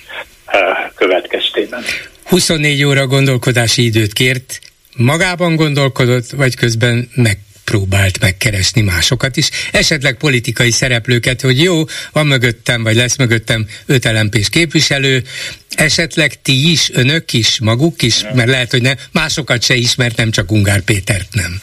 eh, 0.47 0.77
következtében. 0.95 1.83
24 2.29 2.85
óra 2.85 3.07
gondolkodási 3.07 3.85
időt 3.85 4.12
kért, 4.12 4.59
magában 4.97 5.57
gondolkodott, 5.57 6.31
vagy 6.31 6.57
közben 6.57 7.09
meg 7.15 7.39
próbált 7.73 8.21
megkeresni 8.21 8.81
másokat 8.81 9.37
is, 9.37 9.49
esetleg 9.71 10.14
politikai 10.14 10.71
szereplőket, 10.71 11.41
hogy 11.41 11.62
jó, 11.62 11.85
van 12.12 12.26
mögöttem, 12.26 12.83
vagy 12.83 12.95
lesz 12.95 13.17
mögöttem 13.17 13.67
öt 13.87 14.05
lmp 14.05 14.49
képviselő, 14.49 15.23
esetleg 15.71 16.43
ti 16.43 16.71
is, 16.71 16.91
önök 16.93 17.33
is, 17.33 17.61
maguk 17.61 18.02
is, 18.02 18.23
mert 18.35 18.49
lehet, 18.49 18.71
hogy 18.71 18.83
ne, 18.83 18.93
másokat 19.12 19.62
se 19.62 19.75
ismert, 19.75 20.17
nem 20.17 20.31
csak 20.31 20.52
Ungár 20.52 20.81
Pétert 20.81 21.29
nem. 21.33 21.61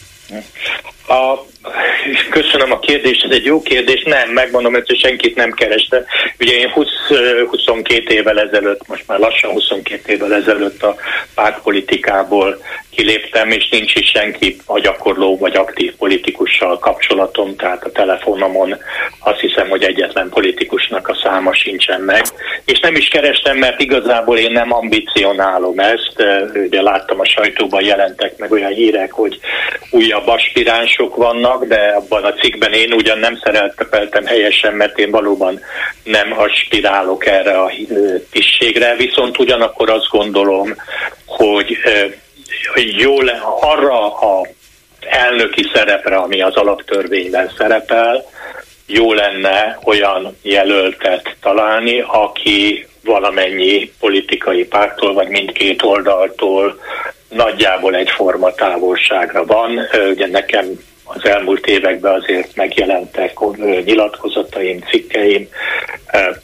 A 1.06 1.46
Köszönöm 2.30 2.72
a 2.72 2.78
kérdést, 2.78 3.24
ez 3.24 3.30
egy 3.30 3.44
jó 3.44 3.62
kérdés. 3.62 4.02
Nem, 4.02 4.30
megmondom, 4.30 4.72
hogy 4.72 4.98
senkit 4.98 5.36
nem 5.36 5.52
kereste. 5.52 6.04
Ugye 6.40 6.52
én 6.52 6.70
20, 6.70 6.88
22 7.50 8.14
évvel 8.14 8.40
ezelőtt, 8.40 8.88
most 8.88 9.04
már 9.06 9.18
lassan 9.18 9.50
22 9.50 10.12
évvel 10.12 10.34
ezelőtt 10.34 10.82
a 10.82 10.96
pártpolitikából 11.34 12.58
kiléptem, 12.90 13.50
és 13.50 13.68
nincs 13.68 13.94
is 13.94 14.10
senki 14.10 14.56
a 14.66 14.78
gyakorló 14.78 15.38
vagy 15.38 15.56
aktív 15.56 15.94
politikussal 15.94 16.78
kapcsolatom, 16.78 17.56
tehát 17.56 17.84
a 17.84 17.92
telefonomon 17.92 18.76
azt 19.18 19.40
hiszem, 19.40 19.68
hogy 19.68 19.82
egyetlen 19.82 20.28
politikusnak 20.28 21.08
a 21.08 21.18
száma 21.22 21.54
sincsen 21.54 22.00
meg. 22.00 22.24
És 22.64 22.80
nem 22.80 22.94
is 22.94 23.08
kerestem, 23.08 23.56
mert 23.56 23.80
igazából 23.80 24.38
én 24.38 24.52
nem 24.52 24.72
ambicionálom 24.72 25.78
ezt. 25.78 26.24
Ugye 26.54 26.82
láttam 26.82 27.20
a 27.20 27.24
sajtóban 27.24 27.84
jelentek 27.84 28.38
meg 28.38 28.52
olyan 28.52 28.72
hírek, 28.72 29.12
hogy 29.12 29.38
újabb 29.90 30.26
aspiránsok 30.26 31.16
vannak, 31.16 31.64
de 31.64 31.89
abban 31.94 32.24
a 32.24 32.32
cikkben 32.32 32.72
én 32.72 32.92
ugyan 32.92 33.18
nem 33.18 33.38
szereltepeltem 33.42 34.26
helyesen, 34.26 34.74
mert 34.74 34.98
én 34.98 35.10
valóban 35.10 35.60
nem 36.04 36.38
aspirálok 36.38 37.26
erre 37.26 37.60
a 37.60 37.72
tisztségre, 38.30 38.94
viszont 38.96 39.38
ugyanakkor 39.38 39.90
azt 39.90 40.08
gondolom, 40.10 40.74
hogy 41.26 41.78
jó 42.96 43.20
le, 43.20 43.42
arra 43.60 44.18
a 44.18 44.46
elnöki 45.00 45.70
szerepre, 45.74 46.16
ami 46.16 46.42
az 46.42 46.54
alaptörvényben 46.54 47.52
szerepel, 47.56 48.24
jó 48.86 49.12
lenne 49.12 49.78
olyan 49.84 50.36
jelöltet 50.42 51.36
találni, 51.40 52.04
aki 52.06 52.86
valamennyi 53.04 53.92
politikai 54.00 54.64
pártól, 54.64 55.14
vagy 55.14 55.28
mindkét 55.28 55.82
oldaltól 55.82 56.80
nagyjából 57.28 57.94
egyforma 57.94 58.52
távolságra 58.52 59.44
van. 59.44 59.80
Ugye 60.10 60.26
nekem 60.26 60.66
az 61.14 61.24
elmúlt 61.24 61.66
években 61.66 62.14
azért 62.14 62.56
megjelentek 62.56 63.38
nyilatkozataim, 63.84 64.80
cikkeim, 64.90 65.48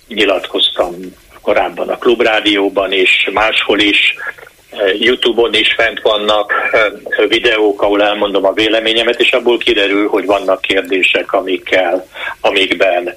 nyilatkoztam 0.09 0.95
korábban 1.43 1.89
a 1.89 1.99
Klubrádióban 1.99 2.93
és 2.93 3.31
máshol 3.33 3.79
is, 3.79 4.15
Youtube-on 4.99 5.55
is 5.55 5.75
fent 5.75 6.01
vannak 6.01 6.53
videók, 7.29 7.83
ahol 7.83 8.03
elmondom 8.03 8.45
a 8.45 8.53
véleményemet, 8.53 9.21
és 9.21 9.33
abból 9.33 9.59
kiderül, 9.59 10.09
hogy 10.09 10.27
vannak 10.27 10.61
kérdések, 10.61 11.33
amikkel, 11.33 12.07
amikben 12.41 13.15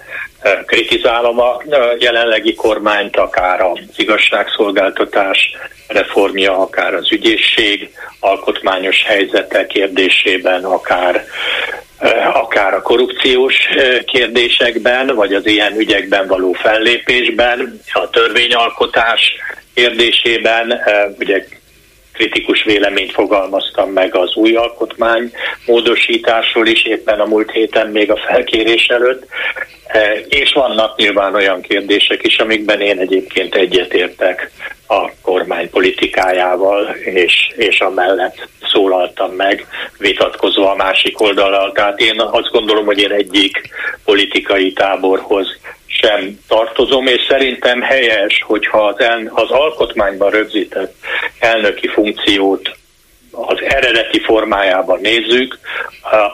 kritizálom 0.66 1.40
a 1.40 1.62
jelenlegi 2.00 2.56
kormányt, 2.56 3.18
akár 3.18 3.62
az 3.62 3.80
igazságszolgáltatás 3.96 5.56
reformja, 5.88 6.58
akár 6.58 6.94
az 6.94 7.12
ügyészség 7.12 7.90
alkotmányos 8.20 9.04
helyzete 9.04 9.68
kérdésében, 9.68 10.64
akár 10.64 11.26
akár 12.34 12.74
a 12.74 12.82
korrupciós 12.82 13.56
kérdésekben, 14.06 15.16
vagy 15.16 15.34
az 15.34 15.46
ilyen 15.46 15.78
ügyekben 15.78 16.28
való 16.28 16.52
fellépésben, 16.54 17.82
a 17.94 18.10
törvényalkotás 18.10 19.36
kérdésében, 19.74 20.80
ugye 21.20 21.46
kritikus 22.20 22.64
véleményt 22.64 23.12
fogalmaztam 23.12 23.90
meg 23.90 24.16
az 24.16 24.36
új 24.36 24.56
alkotmány 24.56 25.32
módosításról 25.66 26.68
is 26.68 26.84
éppen 26.84 27.20
a 27.20 27.26
múlt 27.26 27.52
héten 27.52 27.88
még 27.88 28.12
a 28.12 28.18
felkérés 28.28 28.88
előtt, 28.88 29.26
és 30.30 30.52
vannak 30.54 30.98
nyilván 30.98 31.36
olyan 31.36 31.62
kérdések 31.62 32.26
is, 32.26 32.38
amikben 32.38 32.82
én 32.82 33.00
egyébként 33.00 33.56
egyetértek 33.56 34.52
a 34.88 35.12
kormány 35.22 35.70
politikájával, 35.70 36.96
és, 36.96 37.52
és 37.56 37.80
amellett 37.80 38.48
szólaltam 38.72 39.32
meg, 39.32 39.66
vitatkozva 39.98 40.72
a 40.72 40.76
másik 40.76 41.22
oldalal. 41.22 41.72
Tehát 41.72 42.00
én 42.00 42.22
azt 42.22 42.52
gondolom, 42.52 42.86
hogy 42.86 43.00
én 43.00 43.12
egyik 43.12 43.62
politikai 44.06 44.74
táborhoz 44.74 45.58
sem 46.02 46.40
tartozom, 46.48 47.08
és 47.08 47.26
szerintem 47.30 47.82
helyes, 47.82 48.44
hogyha 48.48 48.86
az, 48.86 49.00
el, 49.00 49.32
az 49.34 49.50
alkotmányban 49.50 50.30
rögzített 50.30 50.96
elnöki 51.40 51.88
funkciót 51.88 52.78
az 53.32 53.62
eredeti 53.62 54.20
formájában 54.20 55.00
nézzük, 55.02 55.60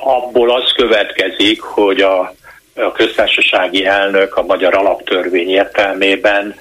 abból 0.03 0.51
az 0.51 0.71
következik, 0.71 1.61
hogy 1.61 2.01
a, 2.01 2.33
a 2.75 2.91
köztársasági 2.91 3.85
elnök 3.85 4.35
a 4.37 4.43
magyar 4.43 4.75
alaptörvény 4.75 5.49
értelmében 5.49 6.55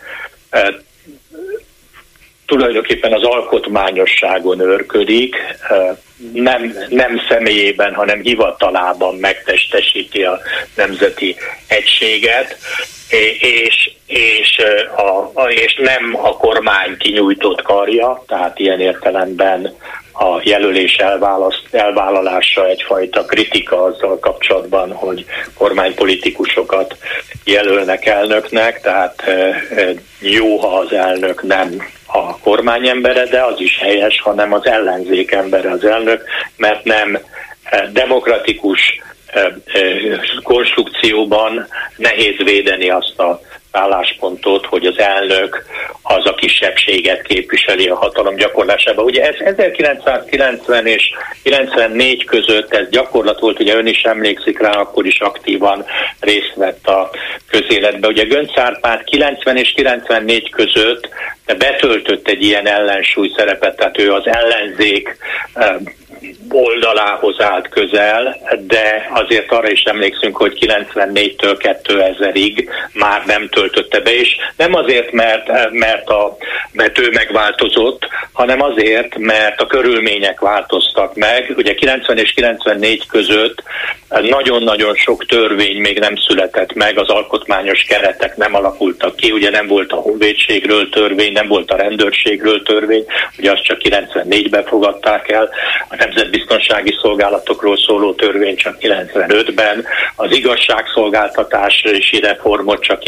tulajdonképpen 2.46 3.12
az 3.12 3.22
alkotmányosságon 3.22 4.60
őrködik, 4.60 5.36
nem, 6.32 6.76
nem 6.88 7.20
személyében, 7.28 7.94
hanem 7.94 8.20
hivatalában 8.20 9.14
megtestesíti 9.14 10.22
a 10.22 10.40
nemzeti 10.76 11.36
egységet, 11.68 12.56
és, 13.40 13.90
és, 14.06 14.62
a, 14.96 15.42
és 15.48 15.74
nem 15.82 16.16
a 16.22 16.36
kormány 16.36 16.96
kinyújtott 16.96 17.62
karja, 17.62 18.22
tehát 18.26 18.58
ilyen 18.58 18.80
értelemben 18.80 19.74
a 20.12 20.40
jelölés 20.42 20.96
elvállalása 21.70 22.68
egyfajta 22.68 23.24
kritika 23.24 23.82
azzal 23.82 24.18
kapcsolatban, 24.18 24.92
hogy 24.92 25.24
kormánypolitikusokat 25.54 26.96
jelölnek 27.44 28.06
elnöknek, 28.06 28.80
tehát 28.80 29.22
jó, 30.20 30.56
ha 30.56 30.78
az 30.78 30.92
elnök 30.92 31.42
nem 31.42 31.86
a 32.14 32.38
kormányembere, 32.38 33.24
de 33.24 33.42
az 33.42 33.60
is 33.60 33.78
helyes, 33.78 34.20
hanem 34.20 34.52
az 34.52 34.66
ellenzék 34.66 35.32
embere 35.32 35.70
az 35.70 35.84
elnök, 35.84 36.24
mert 36.56 36.84
nem 36.84 37.18
demokratikus 37.92 39.00
konstrukcióban 40.42 41.66
nehéz 41.96 42.36
védeni 42.36 42.90
azt 42.90 43.18
a 43.18 43.40
álláspontot, 43.76 44.66
hogy 44.66 44.86
az 44.86 44.98
elnök 44.98 45.64
az 46.02 46.26
a 46.26 46.34
kisebbséget 46.34 47.22
képviseli 47.22 47.88
a 47.88 47.96
hatalom 47.96 48.36
gyakorlásában. 48.36 49.04
Ugye 49.04 49.22
ez 49.22 49.34
1990 49.56 50.86
és 50.86 51.10
94 51.42 52.24
között 52.24 52.74
ez 52.74 52.88
gyakorlat 52.90 53.40
volt, 53.40 53.60
ugye 53.60 53.74
ön 53.74 53.86
is 53.86 54.02
emlékszik 54.02 54.58
rá, 54.58 54.70
akkor 54.70 55.06
is 55.06 55.20
aktívan 55.20 55.84
részt 56.20 56.54
vett 56.54 56.86
a 56.86 57.10
közéletbe. 57.50 58.08
Ugye 58.08 58.24
Gönc 58.24 58.58
Árpád 58.58 59.04
90 59.04 59.56
és 59.56 59.72
94 59.72 60.50
között 60.50 61.08
betöltött 61.58 62.28
egy 62.28 62.42
ilyen 62.42 62.66
ellensúly 62.66 63.32
szerepet, 63.36 63.76
tehát 63.76 63.98
ő 63.98 64.12
az 64.12 64.26
ellenzék 64.26 65.16
oldalához 66.50 67.40
állt 67.40 67.68
közel, 67.68 68.36
de 68.66 69.08
azért 69.10 69.52
arra 69.52 69.70
is 69.70 69.82
emlékszünk, 69.82 70.36
hogy 70.36 70.58
94-től 70.60 71.78
2000-ig 71.84 72.68
már 72.92 73.22
nem 73.26 73.48
töltötte 73.64 74.00
be, 74.00 74.14
és 74.14 74.36
nem 74.56 74.74
azért, 74.74 75.12
mert, 75.12 75.70
mert, 75.70 76.08
a, 76.08 76.36
mert 76.72 76.98
ő 76.98 77.10
megváltozott, 77.10 78.08
hanem 78.32 78.62
azért, 78.62 79.18
mert 79.18 79.60
a 79.60 79.66
körülmények 79.66 80.40
változtak 80.40 81.14
meg. 81.14 81.52
Ugye 81.56 81.74
90 81.74 82.18
és 82.18 82.32
94 82.32 83.06
között 83.06 83.62
nagyon-nagyon 84.08 84.94
sok 84.94 85.26
törvény 85.26 85.80
még 85.80 85.98
nem 85.98 86.16
született 86.16 86.74
meg, 86.74 86.98
az 86.98 87.08
alkotmányos 87.08 87.82
keretek 87.82 88.36
nem 88.36 88.54
alakultak 88.54 89.16
ki, 89.16 89.30
ugye 89.30 89.50
nem 89.50 89.66
volt 89.66 89.92
a 89.92 89.96
honvédségről 89.96 90.88
törvény, 90.88 91.32
nem 91.32 91.48
volt 91.48 91.70
a 91.70 91.76
rendőrségről 91.76 92.62
törvény, 92.62 93.04
ugye 93.38 93.52
azt 93.52 93.62
csak 93.62 93.80
94-ben 93.82 94.64
fogadták 94.64 95.30
el, 95.30 95.50
a 95.88 95.96
nemzetbiztonsági 95.96 96.98
szolgálatokról 97.02 97.76
szóló 97.76 98.12
törvény 98.12 98.56
csak 98.56 98.76
95-ben, 98.80 99.84
az 100.16 100.32
igazságszolgáltatási 100.32 102.20
reformot 102.20 102.82
csak 102.82 103.02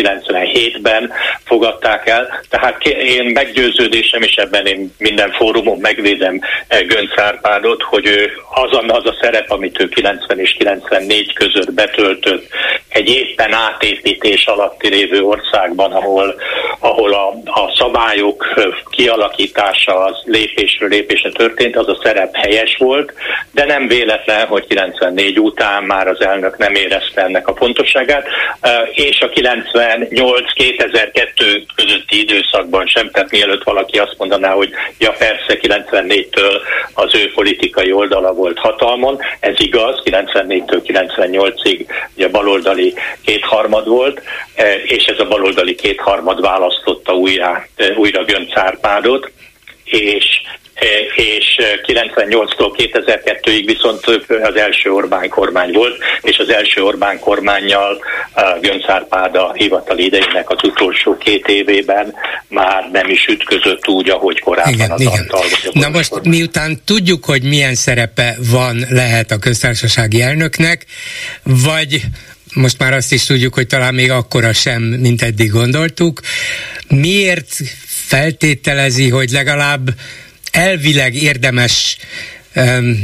97-ben 0.52 1.12
fogadták 1.44 2.08
el, 2.08 2.40
tehát 2.50 2.84
én 2.86 3.24
meggyőződésem, 3.24 4.22
és 4.22 4.34
ebben 4.34 4.66
én 4.66 4.94
minden 4.98 5.30
fórumon 5.30 5.78
megvédem 5.78 6.40
eh, 6.68 6.80
Gönc 6.80 7.18
Árpádot, 7.18 7.82
hogy 7.82 8.06
ő 8.06 8.32
az 8.54 8.78
az 8.88 9.06
a 9.06 9.16
szerep, 9.20 9.50
amit 9.50 9.80
ő 9.80 9.88
90 9.88 10.38
és 10.38 10.52
94 10.52 11.32
között 11.32 11.72
betöltött 11.72 12.46
egy 12.88 13.08
éppen 13.08 13.52
átépítés 13.52 14.46
alatti 14.46 14.88
lévő 14.88 15.22
országban, 15.22 15.92
ahol, 15.92 16.34
ahol 16.78 17.14
a, 17.14 17.28
a 17.44 17.72
szabályok 17.78 18.52
eh, 18.56 18.64
kialakítása 18.90 20.04
az 20.04 20.16
lépésről 20.24 20.88
lépésre 20.88 21.30
történt, 21.30 21.76
az 21.76 21.88
a 21.88 21.98
szerep 22.02 22.34
helyes 22.36 22.76
volt, 22.78 23.12
de 23.52 23.64
nem 23.64 23.88
véletlen, 23.88 24.46
hogy 24.46 24.66
94 24.66 25.40
után 25.40 25.82
már 25.82 26.08
az 26.08 26.20
elnök 26.20 26.56
nem 26.56 26.74
érezte 26.74 27.22
ennek 27.22 27.48
a 27.48 27.56
fontosságát, 27.56 28.26
és 28.92 29.20
a 29.20 29.28
98-2002 30.36 31.62
közötti 31.74 32.20
időszakban 32.20 32.86
sem, 32.86 33.10
tehát 33.10 33.30
mielőtt 33.30 33.62
valaki 33.62 33.98
azt 33.98 34.14
mondaná, 34.18 34.52
hogy 34.52 34.70
ja 34.98 35.12
persze 35.12 35.58
94-től 35.62 36.60
az 36.92 37.14
ő 37.14 37.32
politikai 37.34 37.92
oldala 37.92 38.32
volt 38.32 38.58
hatalmon, 38.58 39.18
ez 39.40 39.54
igaz, 39.56 40.02
94-től 40.04 40.80
98-ig 40.86 41.86
ugye 42.16 42.28
baloldali 42.28 42.94
kétharmad 43.24 43.88
volt, 43.88 44.22
és 44.82 45.04
ez 45.04 45.18
a 45.18 45.26
baloldali 45.26 45.74
kétharmad 45.74 46.40
választotta 46.40 47.14
újra, 47.14 47.66
újra 47.96 48.24
Gönc 48.24 48.56
Árpádot, 48.56 49.30
és 49.86 50.24
és 51.14 51.56
98-tól 51.86 52.72
2002-ig 52.76 53.62
viszont 53.66 54.06
az 54.42 54.56
első 54.56 54.90
Orbán 54.90 55.28
kormány 55.28 55.72
volt, 55.72 55.98
és 56.20 56.38
az 56.38 56.48
első 56.48 56.82
Orbán 56.82 57.18
kormányjal 57.18 58.04
Gönc 58.60 58.88
Árpád 58.88 59.36
a 59.36 59.52
hivatali 59.52 60.04
idejének 60.04 60.50
az 60.50 60.58
utolsó 60.62 61.16
két 61.16 61.48
évében 61.48 62.14
már 62.48 62.88
nem 62.92 63.10
is 63.10 63.26
ütközött 63.26 63.88
úgy, 63.88 64.10
ahogy 64.10 64.40
korábban 64.40 64.72
igen, 64.72 64.90
az 64.90 65.00
igen. 65.00 65.12
Antal. 65.12 65.44
Na 65.72 65.88
most 65.88 66.08
kormány. 66.08 66.30
miután 66.30 66.80
tudjuk, 66.84 67.24
hogy 67.24 67.42
milyen 67.42 67.74
szerepe 67.74 68.36
van, 68.50 68.86
lehet 68.90 69.30
a 69.30 69.38
köztársasági 69.38 70.22
elnöknek, 70.22 70.84
vagy 71.42 72.00
most 72.54 72.78
már 72.78 72.92
azt 72.92 73.12
is 73.12 73.24
tudjuk, 73.24 73.54
hogy 73.54 73.66
talán 73.66 73.94
még 73.94 74.10
akkora 74.10 74.52
sem, 74.52 74.82
mint 74.82 75.22
eddig 75.22 75.50
gondoltuk. 75.50 76.20
Miért 76.88 77.48
feltételezi, 78.06 79.08
hogy 79.08 79.30
legalább 79.30 79.94
elvileg 80.50 81.14
érdemes 81.14 81.96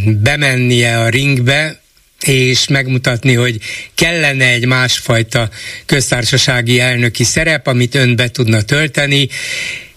bemennie 0.04 1.00
a 1.00 1.08
ringbe, 1.08 1.80
és 2.26 2.68
megmutatni, 2.68 3.34
hogy 3.34 3.58
kellene 3.94 4.44
egy 4.44 4.66
másfajta 4.66 5.50
köztársasági 5.86 6.80
elnöki 6.80 7.24
szerep, 7.24 7.66
amit 7.66 7.94
ön 7.94 8.16
be 8.16 8.28
tudna 8.28 8.62
tölteni, 8.62 9.28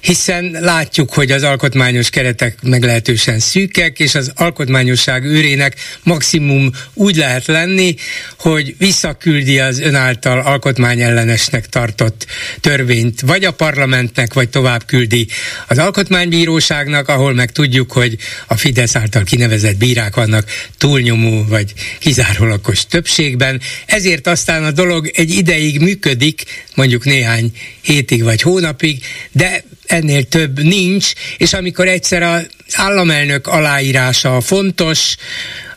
hiszen 0.05 0.57
látjuk, 0.59 1.13
hogy 1.13 1.31
az 1.31 1.43
alkotmányos 1.43 2.09
keretek 2.09 2.57
meglehetősen 2.61 3.39
szűkek, 3.39 3.99
és 3.99 4.15
az 4.15 4.31
alkotmányosság 4.35 5.23
őrének 5.23 5.75
maximum 6.03 6.71
úgy 6.93 7.15
lehet 7.15 7.45
lenni, 7.45 7.95
hogy 8.39 8.75
visszaküldi 8.77 9.59
az 9.59 9.79
ön 9.79 9.95
által 9.95 10.39
alkotmányellenesnek 10.39 11.69
tartott 11.69 12.25
törvényt, 12.59 13.21
vagy 13.21 13.43
a 13.45 13.51
parlamentnek, 13.51 14.33
vagy 14.33 14.49
tovább 14.49 14.85
küldi 14.85 15.27
az 15.67 15.77
alkotmánybíróságnak, 15.77 17.07
ahol 17.07 17.33
meg 17.33 17.51
tudjuk, 17.51 17.91
hogy 17.91 18.17
a 18.47 18.57
Fidesz 18.57 18.95
által 18.95 19.23
kinevezett 19.23 19.77
bírák 19.77 20.15
vannak 20.15 20.49
túlnyomó, 20.77 21.45
vagy 21.47 21.73
kizárólagos 21.99 22.85
többségben. 22.85 23.61
Ezért 23.85 24.27
aztán 24.27 24.63
a 24.63 24.71
dolog 24.71 25.11
egy 25.13 25.29
ideig 25.29 25.79
működik, 25.79 26.43
mondjuk 26.75 27.05
néhány 27.05 27.51
hétig 27.81 28.23
vagy 28.23 28.41
hónapig, 28.41 29.03
de 29.31 29.63
ennél 29.87 30.23
több 30.23 30.63
nincs, 30.63 31.11
és 31.37 31.53
amikor 31.53 31.87
egyszer 31.87 32.23
az 32.23 32.47
államelnök 32.73 33.47
aláírása 33.47 34.41
fontos, 34.41 35.15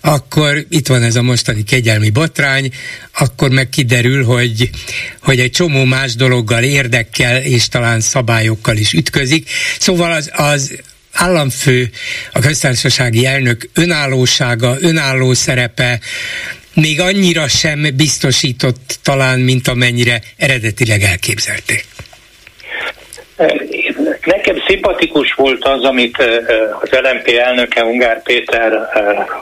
akkor 0.01 0.65
itt 0.69 0.87
van 0.87 1.03
ez 1.03 1.17
a 1.17 1.23
mostani 1.23 1.65
kegyelmi 1.65 2.11
botrány, 2.11 2.71
akkor 3.19 3.51
meg 3.51 3.69
kiderül, 3.69 4.25
hogy, 4.25 4.71
hogy 5.23 5.41
egy 5.41 5.51
csomó 5.51 5.85
más 5.85 6.15
dologgal, 6.15 6.63
érdekkel 6.63 7.43
és 7.43 7.69
talán 7.69 8.01
szabályokkal 8.01 8.77
is 8.77 8.93
ütközik. 8.93 9.51
Szóval 9.79 10.13
az, 10.13 10.31
az 10.33 10.79
államfő, 11.13 11.91
a 12.33 12.39
köztársasági 12.39 13.27
elnök 13.27 13.69
önállósága, 13.75 14.77
önálló 14.81 15.33
szerepe 15.33 16.01
még 16.75 17.01
annyira 17.01 17.49
sem 17.49 17.87
biztosított 17.97 18.99
talán, 19.03 19.41
mint 19.41 19.69
amennyire 19.69 20.23
eredetileg 20.37 21.03
elképzelték. 21.03 21.85
Nekem 24.49 24.65
szimpatikus 24.67 25.33
volt 25.33 25.65
az, 25.65 25.85
amit 25.85 26.17
az 26.81 26.91
LMP 26.91 27.29
elnöke 27.29 27.85
Ungár 27.85 28.23
Péter 28.23 28.89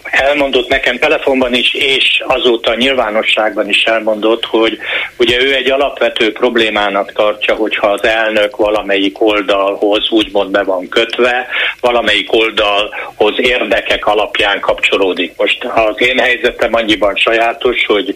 elmondott 0.03 0.69
nekem 0.69 0.99
telefonban 0.99 1.55
is, 1.55 1.75
és 1.75 2.23
azóta 2.27 2.75
nyilvánosságban 2.75 3.69
is 3.69 3.83
elmondott, 3.83 4.45
hogy 4.45 4.79
ugye 5.19 5.42
ő 5.42 5.55
egy 5.55 5.71
alapvető 5.71 6.33
problémának 6.33 7.12
tartja, 7.12 7.55
hogyha 7.55 7.87
az 7.87 8.05
elnök 8.05 8.57
valamelyik 8.57 9.21
oldalhoz 9.21 10.11
úgymond 10.11 10.51
be 10.51 10.62
van 10.62 10.88
kötve, 10.88 11.47
valamelyik 11.81 12.33
oldalhoz 12.33 13.35
érdekek 13.37 14.07
alapján 14.07 14.61
kapcsolódik. 14.61 15.33
Most 15.37 15.64
az 15.64 15.95
én 15.97 16.19
helyzetem 16.19 16.75
annyiban 16.75 17.14
sajátos, 17.16 17.87
hogy 17.87 18.14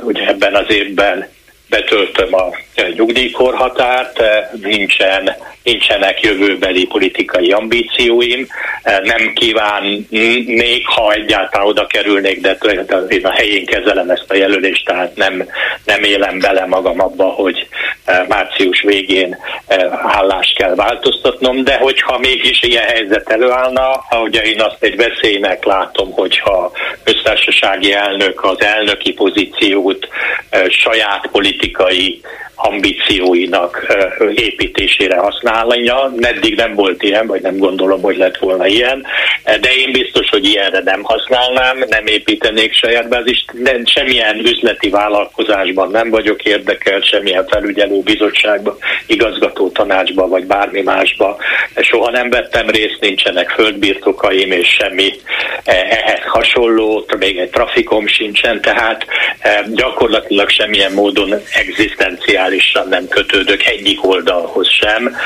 ugye 0.00 0.26
ebben 0.26 0.54
az 0.54 0.66
évben 0.68 1.34
betöltöm 1.68 2.34
a 2.34 2.50
nyugdíjkorhatárt, 2.96 4.22
nincsen, 4.62 5.36
nincsenek 5.62 6.20
jövőbeli 6.20 6.86
politikai 6.86 7.52
ambícióim, 7.52 8.46
nem 9.02 9.32
kívánnék, 9.34 10.86
ha 10.86 11.12
egyáltalán 11.12 11.66
oda 11.66 11.86
kerülnék, 11.86 12.40
de 12.40 12.56
én 13.08 13.26
a 13.26 13.30
helyén 13.30 13.66
kezelem 13.66 14.10
ezt 14.10 14.30
a 14.30 14.36
jelölést, 14.36 14.84
tehát 14.84 15.16
nem, 15.16 15.48
nem 15.84 16.02
élem 16.02 16.38
bele 16.38 16.66
magam 16.66 17.00
abba, 17.00 17.24
hogy 17.24 17.68
március 18.28 18.82
végén 18.82 19.36
állást 20.02 20.56
kell 20.56 20.74
változtatnom, 20.74 21.64
de 21.64 21.76
hogyha 21.76 22.18
mégis 22.18 22.62
ilyen 22.62 22.84
helyzet 22.84 23.30
előállna, 23.30 24.04
ahogy 24.10 24.40
én 24.44 24.60
azt 24.60 24.76
egy 24.82 24.96
veszélynek 24.96 25.64
látom, 25.64 26.12
hogyha 26.12 26.72
köztársasági 27.04 27.92
elnök 27.92 28.44
az 28.44 28.60
elnöki 28.60 29.12
pozíciót 29.12 30.08
saját 30.68 31.26
politikai 31.26 31.55
politikai 31.56 32.22
ambícióinak 32.56 33.86
építésére 34.34 35.16
használja. 35.16 36.12
Eddig 36.20 36.54
nem 36.54 36.74
volt 36.74 37.02
ilyen, 37.02 37.26
vagy 37.26 37.42
nem 37.42 37.56
gondolom, 37.56 38.02
hogy 38.02 38.16
lett 38.16 38.36
volna 38.36 38.66
ilyen, 38.66 39.06
de 39.44 39.74
én 39.78 39.92
biztos, 39.92 40.28
hogy 40.28 40.44
ilyenre 40.44 40.80
nem 40.84 41.02
használnám, 41.02 41.84
nem 41.88 42.06
építenék 42.06 42.74
saját 42.74 43.08
bázist, 43.08 43.62
de 43.62 43.80
semmilyen 43.84 44.38
üzleti 44.38 44.88
vállalkozásban 44.88 45.90
nem 45.90 46.10
vagyok 46.10 46.42
érdekelt, 46.42 47.08
semmilyen 47.08 47.46
felügyelő 47.46 48.00
bizottságban, 48.00 48.76
igazgató 49.06 49.70
tanácsban, 49.70 50.28
vagy 50.28 50.44
bármi 50.44 50.82
másba. 50.82 51.36
Soha 51.76 52.10
nem 52.10 52.30
vettem 52.30 52.70
részt, 52.70 53.00
nincsenek 53.00 53.50
földbirtokaim, 53.50 54.52
és 54.52 54.68
semmi 54.68 55.12
ehhez 55.64 56.22
hasonló, 56.24 57.04
még 57.18 57.38
egy 57.38 57.50
trafikom 57.50 58.06
sincsen, 58.06 58.60
tehát 58.60 59.06
gyakorlatilag 59.74 60.48
semmilyen 60.48 60.92
módon 60.92 61.34
egzisztenciál 61.54 62.45
radikálisan 62.46 62.88
nem 62.88 63.08
kötődök 63.08 63.64
egyik 63.64 64.06
oldalhoz 64.06 64.68
sem, 64.68 65.16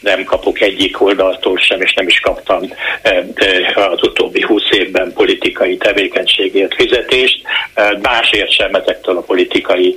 nem 0.00 0.24
kapok 0.24 0.60
egyik 0.60 1.00
oldaltól 1.00 1.58
sem, 1.58 1.80
és 1.80 1.92
nem 1.94 2.06
is 2.06 2.20
kaptam 2.20 2.62
az 3.74 4.02
utóbbi 4.02 4.42
húsz 4.42 4.70
évben 4.70 5.12
politikai 5.12 5.76
tevékenységért 5.76 6.74
fizetést, 6.74 7.40
másért 8.02 8.52
sem 8.52 8.74
ezektől 8.74 9.16
a 9.16 9.20
politikai 9.20 9.96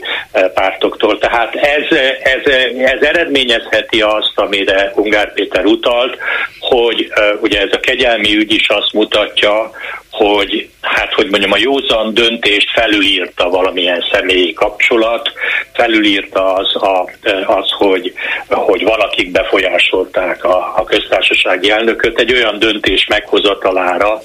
pártoktól. 0.53 1.17
Tehát 1.17 1.55
ez, 1.55 1.97
ez, 2.23 2.53
ez 2.77 3.01
eredményezheti 3.01 4.01
azt, 4.01 4.33
amire 4.35 4.91
Ungár 4.95 5.33
Péter 5.33 5.65
utalt, 5.65 6.17
hogy 6.59 7.11
ugye 7.41 7.61
ez 7.61 7.71
a 7.71 7.79
kegyelmi 7.79 8.35
ügy 8.35 8.53
is 8.53 8.69
azt 8.69 8.93
mutatja, 8.93 9.71
hogy 10.11 10.69
hát 10.81 11.13
hogy 11.13 11.29
mondjam, 11.29 11.51
a 11.51 11.57
józan 11.57 12.13
döntést 12.13 12.71
felülírta 12.71 13.49
valamilyen 13.49 14.03
személyi 14.11 14.53
kapcsolat, 14.53 15.31
felülírta 15.73 16.53
az, 16.53 16.75
a, 16.75 17.09
az 17.45 17.71
hogy, 17.77 18.13
hogy 18.47 18.83
valakik 18.83 19.31
befolyásolták 19.31 20.43
a, 20.43 20.73
a 20.75 20.83
köztársasági 20.83 21.69
elnököt 21.69 22.19
egy 22.19 22.33
olyan 22.33 22.59
döntés 22.59 23.05
meghozatalára, 23.07 24.21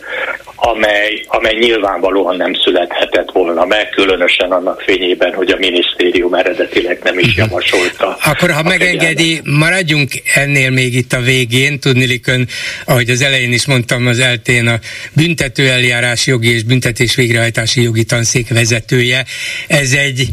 amely, 0.57 1.25
amely 1.27 1.55
nyilvánvalóan 1.55 2.37
nem 2.37 2.55
születhetett 2.55 3.31
volna 3.33 3.65
meg, 3.65 3.89
különösen 3.89 4.51
annak 4.53 4.81
fényében, 4.81 5.35
hogy 5.35 5.51
a 5.51 5.57
minisztérium 5.57 6.35
eredetileg 6.35 7.01
nem 7.03 7.19
is 7.19 7.35
mhm. 7.35 7.39
javasolta. 7.39 8.17
Akkor, 8.25 8.51
ha 8.51 8.63
megengedi, 8.63 9.41
maradjunk 9.45 10.11
ennél 10.35 10.71
még 10.71 10.95
itt 10.95 11.13
a 11.13 11.21
végén, 11.21 11.79
tudnilikön, 11.81 12.49
ahogy 12.85 13.11
az 13.11 13.23
elején 13.23 13.53
is 13.53 13.67
mondtam, 13.67 14.07
az 14.07 14.19
eltén 14.19 14.67
a 14.67 14.79
büntető 15.13 15.71
eljárás 15.77 16.27
jogi 16.27 16.49
és 16.49 16.63
büntetés 16.63 17.15
végrehajtási 17.15 17.83
jogi 17.83 18.05
tanszék 18.05 18.49
vezetője. 18.49 19.25
Ez 19.67 19.93
egy 19.93 20.29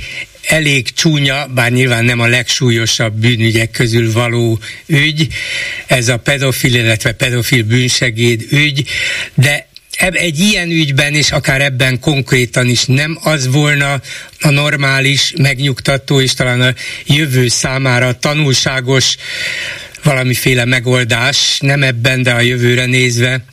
elég 0.48 0.94
csúnya, 0.94 1.48
bár 1.48 1.72
nyilván 1.72 2.06
nem 2.06 2.20
a 2.20 2.28
legsúlyosabb 2.28 3.14
bűnügyek 3.14 3.72
közül 3.72 4.12
való 4.12 4.60
ügy, 4.86 5.28
ez 5.88 6.08
a 6.08 6.18
pedofil, 6.18 6.76
illetve 6.76 7.12
pedofil 7.12 7.64
bűnsegéd 7.64 8.46
ügy, 8.52 8.84
de 9.34 9.68
egy 9.98 10.40
ilyen 10.40 10.70
ügyben, 10.70 11.14
és 11.14 11.32
akár 11.32 11.62
ebben 11.62 12.00
konkrétan 12.00 12.70
is 12.70 12.86
nem 12.86 13.20
az 13.24 13.48
volna 13.48 14.02
a 14.40 14.50
normális, 14.50 15.34
megnyugtató, 15.38 16.22
és 16.22 16.34
talán 16.34 16.62
a 16.62 16.74
jövő 17.06 17.48
számára 17.48 18.20
tanulságos 18.20 19.16
valamiféle 20.04 20.66
megoldás, 20.66 21.58
nem 21.60 21.84
ebben, 21.84 22.24
de 22.24 22.32
a 22.32 22.40
jövőre 22.40 22.86
nézve, 22.86 23.46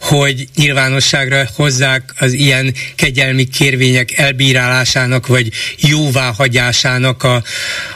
hogy 0.00 0.48
nyilvánosságra 0.54 1.48
hozzák 1.54 2.14
az 2.18 2.32
ilyen 2.32 2.74
kegyelmi 2.94 3.44
kérvények 3.44 4.18
elbírálásának 4.18 5.26
vagy 5.26 5.52
jóváhagyásának 5.78 7.22
a, 7.22 7.42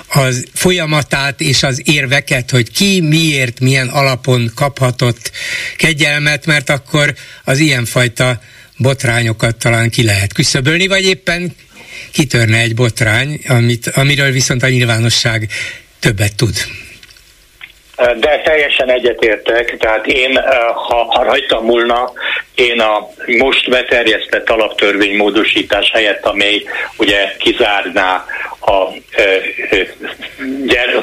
az 0.09 0.47
folyamatát 0.55 1.41
és 1.41 1.63
az 1.63 1.83
érveket, 1.85 2.51
hogy 2.51 2.71
ki 2.71 3.01
miért, 3.01 3.61
milyen 3.61 3.89
alapon 3.89 4.51
kaphatott 4.55 5.31
kegyelmet, 5.77 6.47
mert 6.47 6.71
akkor 6.71 7.15
az 7.45 7.59
ilyenfajta 7.59 8.41
botrányokat 8.77 9.57
talán 9.57 9.91
ki 9.91 10.03
lehet 10.03 10.33
küszöbölni, 10.33 10.87
vagy 10.87 11.05
éppen 11.05 11.55
kitörne 12.11 12.59
egy 12.59 12.75
botrány, 12.75 13.41
amit, 13.47 13.87
amiről 13.87 14.31
viszont 14.31 14.63
a 14.63 14.69
nyilvánosság 14.69 15.49
többet 15.99 16.35
tud. 16.35 16.57
De 18.01 18.41
teljesen 18.45 18.91
egyetértek, 18.91 19.77
tehát 19.77 20.07
én, 20.07 20.39
eh, 20.39 20.59
ha, 20.75 21.05
ha 21.05 21.23
rajta 21.23 21.61
múlna, 21.61 22.13
én 22.61 22.81
a 22.81 23.09
most 23.27 23.71
beterjesztett 23.71 24.51
alaptörvény 24.51 25.17
módosítás 25.17 25.91
helyett, 25.91 26.25
amely 26.25 26.63
ugye 26.97 27.35
kizárná 27.39 28.25
a, 28.61 28.71
a, 28.71 28.93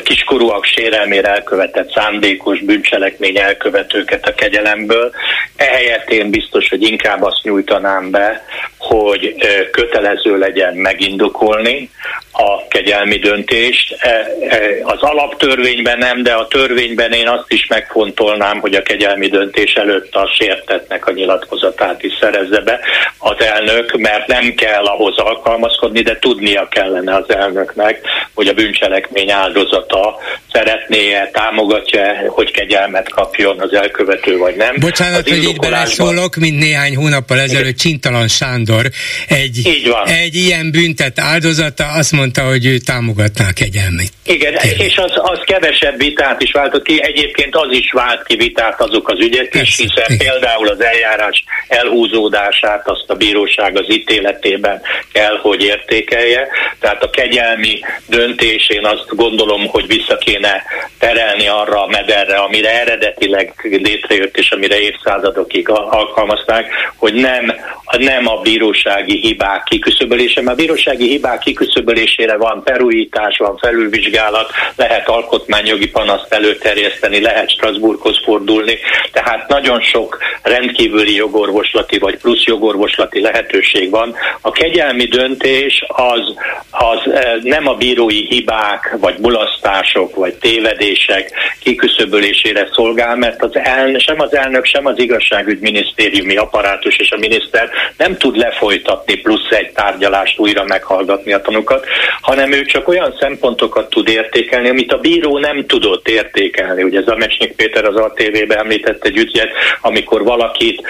kiskorúak 0.04 0.66
sérelmére 0.66 1.30
elkövetett 1.30 1.92
szándékos 1.92 2.60
bűncselekmény 2.60 3.38
elkövetőket 3.38 4.28
a 4.28 4.34
kegyelemből, 4.34 5.12
ehelyett 5.56 6.10
én 6.10 6.30
biztos, 6.30 6.70
hogy 6.70 6.82
inkább 6.82 7.24
azt 7.24 7.44
nyújtanám 7.44 8.12
be, 8.12 8.46
hogy 8.78 9.36
kötelező 9.72 10.38
legyen 10.38 10.76
megindokolni 10.76 11.90
a 12.32 12.68
kegyelmi 12.68 13.18
döntést. 13.18 13.96
E, 14.00 14.10
e, 14.50 14.60
az 14.84 15.02
alaptörvényben 15.02 15.98
nem, 15.98 16.24
de 16.24 16.34
a 16.34 16.48
törvényben 16.48 17.12
én 17.12 17.28
azt 17.28 17.52
is 17.52 17.68
megfontolnám, 17.68 18.60
hogy 18.60 18.76
a 18.76 18.82
kegyelmi 18.82 19.28
döntés 19.28 19.74
előtt 19.74 20.16
a 20.16 20.32
sértetnek 20.40 21.08
a 21.08 21.12
nyilatkozatát 21.48 22.04
is 22.04 22.14
szerezze 22.20 22.60
be 22.62 22.80
az 23.18 23.46
elnök, 23.46 23.98
mert 23.98 24.28
nem 24.28 24.54
kell 24.54 24.86
ahhoz 24.86 25.18
alkalmazkodni, 25.18 26.02
de 26.02 26.20
tudnia 26.20 26.68
kellene 26.68 27.16
az 27.16 27.36
elnöknek, 27.36 28.02
hogy 28.34 28.48
a 28.48 28.54
bűncselekmény 28.54 29.32
áldozata 29.32 30.18
szeretné-e, 30.52 31.30
támogatja 31.34 32.06
hogy 32.28 32.52
kegyelmet 32.52 33.10
kapjon 33.10 33.60
az 33.60 33.74
elkövető, 33.74 34.38
vagy 34.38 34.56
nem. 34.56 34.76
Bocsánat, 34.80 35.26
az 35.26 35.30
hogy 35.30 35.44
így 35.44 35.60
beleszólok, 35.60 36.36
mint 36.36 36.60
néhány 36.60 36.96
hónappal 36.96 37.40
ezelőtt 37.40 37.78
Csintalan 37.78 38.28
Sándor, 38.28 38.86
egy, 39.28 39.84
egy 40.06 40.36
ilyen 40.36 40.72
büntet 40.72 41.20
áldozata 41.20 41.86
azt 41.88 42.12
mondta, 42.12 42.42
hogy 42.42 42.66
ő 42.66 42.78
támogatná 42.78 43.48
a 43.48 43.54
kegyelmét. 43.54 44.12
Igen, 44.26 44.54
Kérlek. 44.54 44.88
és 44.88 44.98
az, 44.98 45.12
az 45.16 45.40
kevesebb 45.46 45.98
vitát 45.98 46.42
is 46.42 46.52
váltott 46.52 46.84
ki, 46.84 47.00
egyébként 47.04 47.56
az 47.56 47.72
is 47.72 47.92
vált 47.92 48.24
ki 48.24 48.36
vitát 48.36 48.82
azok 48.82 49.10
az 49.10 49.20
ügyek 49.20 49.56
is, 49.62 49.78
hiszen 49.78 50.06
igen. 50.08 50.18
például 50.18 50.68
az 50.68 50.82
eljárás 50.82 51.37
elhúzódását 51.68 52.88
azt 52.88 53.10
a 53.10 53.16
bíróság 53.16 53.78
az 53.78 53.92
ítéletében 53.92 54.82
kell, 55.14 55.38
hogy 55.42 55.64
értékelje. 55.64 56.48
Tehát 56.80 57.04
a 57.04 57.10
kegyelmi 57.10 57.80
döntés, 58.08 58.70
én 58.70 58.86
azt 58.86 59.16
gondolom, 59.16 59.68
hogy 59.68 59.88
vissza 59.88 60.18
kéne 60.18 60.64
terelni 61.00 61.48
arra 61.48 61.84
a 61.84 61.88
mederre, 61.88 62.36
amire 62.36 62.82
eredetileg 62.82 63.54
létrejött 63.62 64.38
és 64.38 64.52
amire 64.52 64.80
évszázadokig 64.80 65.70
alkalmazták, 65.70 66.72
hogy 66.96 67.14
nem, 67.14 67.54
nem 67.98 68.28
a 68.28 68.42
bírósági 68.42 69.20
hibák 69.20 69.64
kiküszöbölése, 69.64 70.42
mert 70.42 70.58
a 70.58 70.62
bírósági 70.62 71.08
hibák 71.08 71.40
kiküszöbölésére 71.40 72.38
van 72.38 72.64
perújítás, 72.64 73.38
van 73.38 73.58
felülvizsgálat, 73.58 74.52
lehet 74.76 75.08
alkotmányjogi 75.08 75.90
panaszt 75.90 76.34
előterjeszteni, 76.34 77.22
lehet 77.22 77.52
Strasbourghoz 77.52 78.20
fordulni, 78.24 78.78
tehát 79.12 79.48
nagyon 79.48 79.82
sok 79.82 80.18
rendkívüli 80.42 81.17
jogorvoslati 81.18 81.98
vagy 81.98 82.18
plusz 82.18 82.44
jogorvoslati 82.44 83.22
lehetőség 83.22 83.90
van. 83.90 84.16
A 84.42 84.52
kegyelmi 84.52 85.06
döntés 85.06 85.84
az, 85.88 86.36
az 86.72 87.12
eh, 87.12 87.36
nem 87.42 87.68
a 87.68 87.74
bírói 87.74 88.26
hibák, 88.26 88.96
vagy 89.00 89.16
mulasztások, 89.18 90.16
vagy 90.16 90.34
tévedések 90.34 91.32
kiküszöbölésére 91.64 92.70
szolgál, 92.74 93.16
mert 93.16 93.44
az 93.44 93.56
elnök, 93.56 94.02
sem 94.02 94.20
az 94.20 94.36
elnök, 94.36 94.66
sem 94.66 94.86
az 94.86 95.00
igazságügyminisztériumi 95.00 96.36
apparátus 96.36 96.96
és 96.96 97.12
a 97.12 97.18
miniszter 97.18 97.70
nem 97.98 98.18
tud 98.18 98.38
lefolytatni 98.38 99.16
plusz 99.16 99.50
egy 99.50 99.72
tárgyalást 99.72 100.40
újra 100.40 100.64
meghallgatni 100.64 101.34
a 101.34 101.42
tanukat, 101.42 101.86
hanem 102.22 102.52
ő 102.52 102.66
csak 102.66 102.88
olyan 102.88 103.16
szempontokat 103.20 103.90
tud 103.90 104.08
értékelni, 104.08 104.70
amit 104.70 104.94
a 104.94 104.98
bíró 104.98 105.38
nem 105.38 105.66
tudott 105.66 106.08
értékelni. 106.08 106.84
Ugye 106.84 107.02
Zamecsnyik 107.02 107.56
Péter 107.56 107.86
az 107.86 107.96
ATV-be 107.96 108.56
említett 108.56 109.06
egy 109.06 109.18
ügyet, 109.18 109.52
amikor 109.82 110.24
valakit 110.24 110.82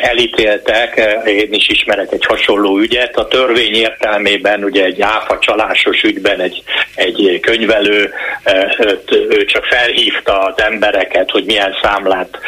elítéltek, 0.00 0.96
eh, 0.96 1.26
én 1.26 1.52
is 1.52 1.68
ismerek 1.68 2.12
egy 2.12 2.24
hasonló 2.24 2.78
ügyet, 2.78 3.16
a 3.16 3.28
törvény 3.28 3.74
értelmében 3.74 4.64
ugye 4.64 4.84
egy 4.84 5.00
áfa 5.00 5.38
csalás 5.38 5.66
vallásos 5.68 6.02
ügyben 6.02 6.40
egy, 6.40 6.62
egy 6.94 7.40
könyvelő, 7.40 8.12
ő 9.28 9.44
csak 9.44 9.64
felhívta 9.64 10.38
az 10.38 10.62
embereket, 10.62 11.30
hogy 11.30 11.44
milyen 11.44 11.76
számlát 11.82 12.38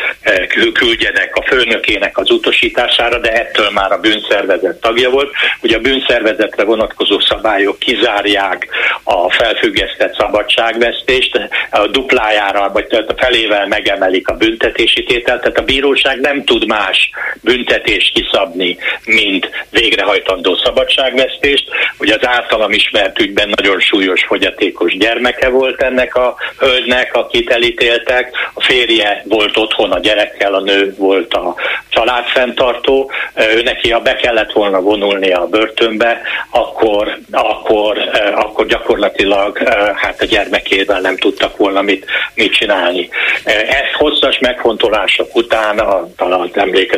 küldjenek 0.72 1.36
a 1.36 1.42
főnökének 1.42 2.18
az 2.18 2.30
utasítására, 2.30 3.18
de 3.18 3.32
ettől 3.32 3.70
már 3.70 3.92
a 3.92 4.00
bűnszervezet 4.00 4.80
tagja 4.80 5.10
volt. 5.10 5.32
Ugye 5.62 5.76
a 5.76 5.80
bűnszervezetre 5.80 6.64
vonatkozó 6.64 7.20
szabályok 7.20 7.78
kizárják 7.78 8.68
a 9.02 9.30
felfüggesztett 9.30 10.16
szabadságvesztést, 10.16 11.48
a 11.70 11.86
duplájára, 11.86 12.70
vagy 12.72 12.86
a 12.90 13.14
felével 13.16 13.66
megemelik 13.66 14.28
a 14.28 14.34
büntetési 14.34 15.02
tételt, 15.02 15.40
tehát 15.40 15.58
a 15.58 15.62
bíróság 15.62 16.20
nem 16.20 16.44
tud 16.44 16.66
más 16.66 17.09
büntetést 17.42 18.12
kiszabni, 18.14 18.76
mint 19.04 19.50
végrehajtandó 19.70 20.56
szabadságvesztést. 20.56 21.68
Ugye 21.98 22.14
az 22.14 22.26
általam 22.26 22.72
ismert 22.72 23.20
ügyben 23.20 23.52
nagyon 23.56 23.80
súlyos 23.80 24.24
fogyatékos 24.24 24.96
gyermeke 24.96 25.48
volt 25.48 25.82
ennek 25.82 26.14
a 26.14 26.36
hölgynek, 26.58 27.14
akit 27.14 27.50
elítéltek. 27.50 28.30
A 28.54 28.62
férje 28.62 29.24
volt 29.28 29.56
otthon 29.56 29.90
a 29.92 29.98
gyerekkel, 29.98 30.54
a 30.54 30.60
nő 30.60 30.94
volt 30.98 31.34
a 31.34 31.54
családfenntartó. 31.88 33.10
Ő 33.54 33.62
neki, 33.62 33.90
ha 33.90 34.00
be 34.00 34.14
kellett 34.14 34.52
volna 34.52 34.80
vonulnia 34.80 35.40
a 35.40 35.46
börtönbe, 35.46 36.20
akkor, 36.50 37.18
akkor, 37.30 37.98
akkor 38.34 38.66
gyakorlatilag 38.66 39.58
hát 39.96 40.20
a 40.20 40.24
gyermekével 40.24 41.00
nem 41.00 41.16
tudtak 41.16 41.56
volna 41.56 41.82
mit, 41.82 42.06
mit 42.34 42.52
csinálni. 42.52 43.08
Ezt 43.44 43.92
hosszas 43.98 44.38
megfontolások 44.38 45.36
után, 45.36 45.82
talán 46.16 46.50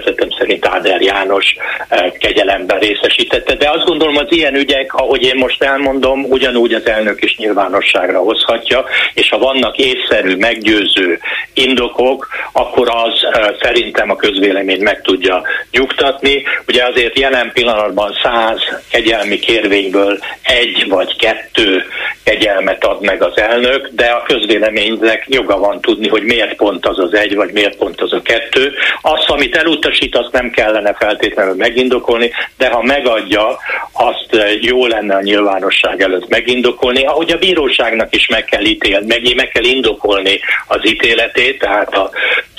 emlékezetem 0.02 0.28
szerint 0.38 0.66
Áder 0.66 1.00
János 1.00 1.54
kegyelemben 2.18 2.78
részesítette, 2.78 3.54
de 3.54 3.70
azt 3.70 3.84
gondolom 3.84 4.16
az 4.16 4.26
ilyen 4.28 4.54
ügyek, 4.54 4.94
ahogy 4.94 5.22
én 5.22 5.36
most 5.36 5.62
elmondom, 5.62 6.24
ugyanúgy 6.24 6.72
az 6.72 6.86
elnök 6.86 7.22
is 7.22 7.36
nyilvánosságra 7.36 8.18
hozhatja, 8.18 8.84
és 9.14 9.28
ha 9.28 9.38
vannak 9.38 9.76
észszerű, 9.76 10.36
meggyőző 10.36 11.18
indokok, 11.54 12.28
akkor 12.52 12.88
az 12.88 13.12
szerintem 13.60 14.10
a 14.10 14.16
közvéleményt 14.16 14.82
meg 14.82 15.00
tudja 15.00 15.42
nyugtatni. 15.70 16.42
Ugye 16.68 16.84
azért 16.84 17.18
jelen 17.18 17.50
pillanatban 17.52 18.12
száz 18.22 18.60
kegyelmi 18.90 19.38
kérvényből 19.38 20.18
egy 20.42 20.86
vagy 20.88 21.16
kettő 21.16 21.84
kegyelmet 22.24 22.84
ad 22.84 23.00
meg 23.00 23.22
az 23.22 23.36
elnök, 23.38 23.88
de 23.92 24.04
a 24.04 24.22
közvéleménynek 24.22 25.24
joga 25.28 25.58
van 25.58 25.80
tudni, 25.80 26.08
hogy 26.08 26.22
miért 26.22 26.56
pont 26.56 26.86
az 26.86 26.98
az 26.98 27.14
egy, 27.14 27.34
vagy 27.34 27.52
miért 27.52 27.76
pont 27.76 28.00
az 28.00 28.12
a 28.12 28.22
kettő. 28.22 28.72
Azt, 29.02 29.30
amit 29.30 29.56
elutasít, 29.92 30.16
azt 30.16 30.32
nem 30.32 30.50
kellene 30.50 30.94
feltétlenül 30.94 31.54
megindokolni, 31.54 32.30
de 32.56 32.68
ha 32.70 32.82
megadja, 32.82 33.58
azt 33.92 34.36
jó 34.60 34.86
lenne 34.86 35.14
a 35.14 35.22
nyilvánosság 35.22 36.00
előtt 36.00 36.28
megindokolni, 36.28 37.04
ahogy 37.04 37.30
a 37.30 37.38
bíróságnak 37.38 38.14
is 38.14 38.26
meg 38.26 38.44
kell 38.44 38.64
ítélni, 38.64 39.06
meg, 39.06 39.34
meg 39.34 39.48
kell 39.48 39.64
indokolni 39.64 40.40
az 40.66 40.86
ítéletét, 40.86 41.58
tehát 41.58 41.94
a, 41.94 42.10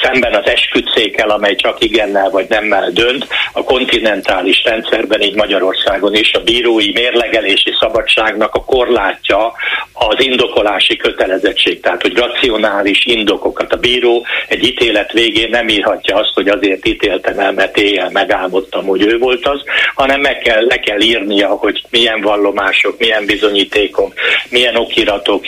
szemben 0.04 0.34
az 0.34 0.46
esküdszékkel, 0.46 1.30
amely 1.30 1.56
csak 1.56 1.84
igennel 1.84 2.30
vagy 2.30 2.46
nemmel 2.50 2.90
dönt, 2.92 3.28
a 3.54 3.64
kontinentális 3.64 4.64
rendszerben, 4.64 5.22
így 5.22 5.36
Magyarországon 5.36 6.16
is 6.16 6.34
a 6.34 6.44
bírói 6.44 6.92
mérlegelési 6.92 7.76
szabadságnak 7.80 8.56
a 8.56 8.64
korlátja 8.64 9.54
az 9.94 10.16
indokolási 10.18 10.96
kötelezettség, 10.96 11.80
tehát 11.80 12.02
hogy 12.02 12.18
racionális 12.18 13.06
indokokat 13.06 13.74
a 13.74 13.78
bíró 13.78 14.26
egy 14.48 14.64
ítélet 14.64 15.12
végén 15.12 15.50
nem 15.50 15.68
írhatja 15.68 16.16
azt, 16.16 16.34
hogy 16.34 16.48
azért 16.48 16.88
ítéltem 16.88 17.40
el, 17.40 17.52
mert 17.52 17.78
éjjel 17.78 18.10
megálmodtam, 18.10 18.86
hogy 18.86 19.02
ő 19.02 19.18
volt 19.18 19.48
az, 19.48 19.62
hanem 19.96 20.22
meg 20.22 20.38
kell, 20.38 20.66
le 20.66 20.80
kell 20.80 21.00
írnia, 21.00 21.48
hogy 21.48 21.84
milyen 21.90 22.22
vallomások, 22.22 22.98
milyen 22.98 23.26
bizonyítékok, 23.26 24.14
milyen 24.50 24.76
okiratok 24.76 25.46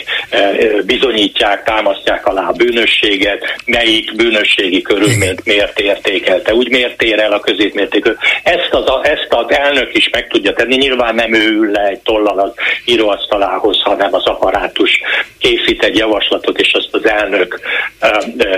bizonyítják, 0.84 1.64
támasztják 1.64 2.26
alá 2.26 2.48
a 2.48 2.52
bűnösséget, 2.52 3.56
melyik 3.64 4.16
bűnösségi 4.46 4.82
körülményt 4.82 5.44
miért 5.44 5.80
értékelte, 5.80 6.54
úgy 6.54 6.70
miért 6.70 7.02
ér 7.02 7.18
el 7.18 7.32
a 7.32 7.40
középmértékű. 7.40 8.10
Ezt 8.42 8.68
az, 8.70 8.84
ezt 9.02 9.26
az 9.28 9.44
elnök 9.48 9.94
is 9.94 10.08
meg 10.12 10.28
tudja 10.28 10.52
tenni, 10.52 10.76
nyilván 10.76 11.14
nem 11.14 11.34
ő 11.34 11.48
ül 11.48 11.70
le 11.70 11.86
egy 11.86 12.00
tollal 12.00 12.38
az 12.38 12.52
íróasztalához, 12.84 13.82
hanem 13.82 14.14
az 14.14 14.26
apparátus 14.26 15.00
készít 15.38 15.84
egy 15.84 15.96
javaslatot, 15.96 16.60
és 16.60 16.72
azt 16.72 16.88
az 16.94 17.06
elnök 17.06 17.60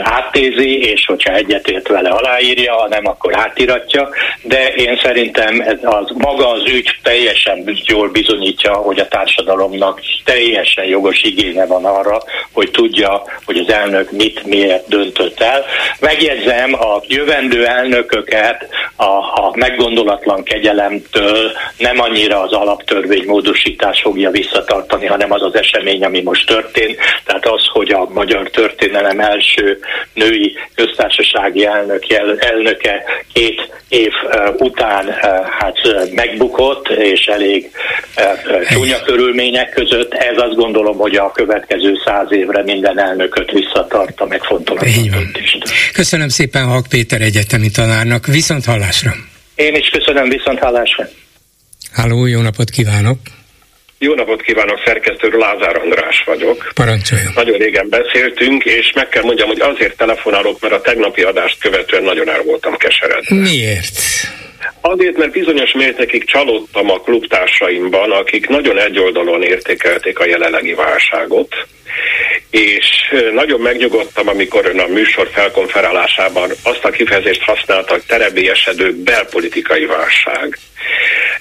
áttézi, 0.03 0.79
és 0.79 1.05
hogyha 1.07 1.35
egyetért 1.35 1.89
vele 1.89 2.09
aláírja, 2.09 2.75
hanem 2.75 3.07
akkor 3.07 3.37
átiratja, 3.37 4.09
de 4.43 4.69
én 4.69 5.01
szerintem 5.03 5.61
ez 5.61 5.79
az, 5.83 6.11
maga 6.15 6.51
az 6.51 6.63
ügy 6.65 6.99
teljesen 7.03 7.77
jól 7.85 8.09
bizonyítja, 8.09 8.73
hogy 8.75 8.99
a 8.99 9.09
társadalomnak 9.09 10.01
teljesen 10.25 10.85
jogos 10.85 11.23
igénye 11.23 11.67
van 11.67 11.85
arra, 11.85 12.23
hogy 12.53 12.71
tudja, 12.71 13.23
hogy 13.45 13.59
az 13.59 13.73
elnök 13.73 14.11
mit, 14.11 14.45
miért 14.45 14.89
döntött 14.89 15.41
el. 15.41 15.65
Megjegyzem, 16.01 16.75
a 16.75 17.03
jövendő 17.07 17.67
elnököket 17.67 18.69
a, 18.97 19.05
a 19.05 19.53
meggondolatlan 19.55 20.43
kegyelemtől 20.43 21.53
nem 21.79 22.01
annyira 22.01 22.41
az 22.41 22.53
alaptörvény 22.53 23.25
módosítás 23.27 24.01
fogja 24.01 24.31
visszatartani, 24.31 25.07
hanem 25.07 25.33
az 25.33 25.43
az 25.43 25.55
esemény, 25.55 26.05
ami 26.05 26.23
most 26.23 26.47
történt. 26.47 26.99
Tehát 27.25 27.47
az, 27.47 27.67
hogy 27.73 27.91
a 27.91 28.09
magyar 28.09 28.51
történelem 28.51 29.21
első 29.21 29.79
női 30.15 30.57
köztársasági 30.75 31.65
elnök, 31.65 32.05
elnöke 32.39 33.05
két 33.33 33.71
év 33.89 34.13
után 34.57 35.17
hát 35.59 35.79
megbukott, 36.15 36.89
és 36.89 37.27
elég 37.27 37.71
csúnya 38.71 39.01
körülmények 39.05 39.71
között. 39.71 40.15
Ez 40.15 40.37
azt 40.37 40.55
gondolom, 40.55 40.97
hogy 40.97 41.17
a 41.17 41.33
következő 41.33 42.01
száz 42.05 42.33
évre 42.33 42.63
minden 42.63 42.99
elnököt 42.99 43.51
visszatart 43.51 44.21
a 44.21 44.27
megfontolatlan 44.27 45.09
döntést. 45.11 45.68
Köszönöm 45.93 46.29
szépen 46.29 46.65
Hak 46.65 46.87
Péter 46.89 47.21
egyetemi 47.21 47.71
tanárnak. 47.71 48.27
Viszont 48.27 48.65
hallásra! 48.65 49.15
Én 49.55 49.75
is 49.75 49.89
köszönöm, 49.89 50.29
viszont 50.29 50.59
hallásra! 50.59 51.09
Háló, 51.93 52.27
jó 52.27 52.41
napot 52.41 52.71
kívánok! 52.71 53.19
Jó 53.99 54.15
napot 54.15 54.43
kívánok, 54.43 54.83
szerkesztő 54.85 55.29
Lázár 55.29 55.77
András 55.77 56.23
vagyok. 56.27 56.71
Parancsoljon. 56.75 57.33
Nagyon 57.35 57.59
régen 57.59 57.89
beszéltünk, 57.89 58.65
és 58.65 58.93
meg 58.95 59.09
kell 59.09 59.23
mondjam, 59.23 59.49
hogy 59.49 59.61
azért 59.61 59.97
telefonálok, 59.97 60.61
mert 60.61 60.75
a 60.75 60.81
tegnapi 60.81 61.23
adást 61.23 61.61
követően 61.61 62.03
nagyon 62.03 62.29
el 62.29 62.43
voltam 62.43 62.77
keseredve. 62.77 63.35
Miért? 63.35 63.99
Azért, 64.81 65.17
mert 65.17 65.31
bizonyos 65.31 65.73
mértékig 65.73 66.25
csalódtam 66.25 66.91
a 66.91 67.01
klubtársaimban, 67.01 68.11
akik 68.11 68.49
nagyon 68.49 68.79
egyoldalon 68.79 69.43
értékelték 69.43 70.19
a 70.19 70.27
jelenlegi 70.27 70.75
válságot, 70.75 71.55
és 72.51 72.87
nagyon 73.35 73.61
megnyugodtam, 73.61 74.29
amikor 74.29 74.67
ön 74.67 74.79
a 74.79 74.87
műsor 74.87 75.29
felkonferálásában 75.33 76.51
azt 76.63 76.85
a 76.85 76.91
kifejezést 76.91 77.43
használta, 77.43 77.93
hogy 77.93 78.03
terebélyesedő 78.07 78.95
belpolitikai 78.95 79.85
válság. 79.85 80.59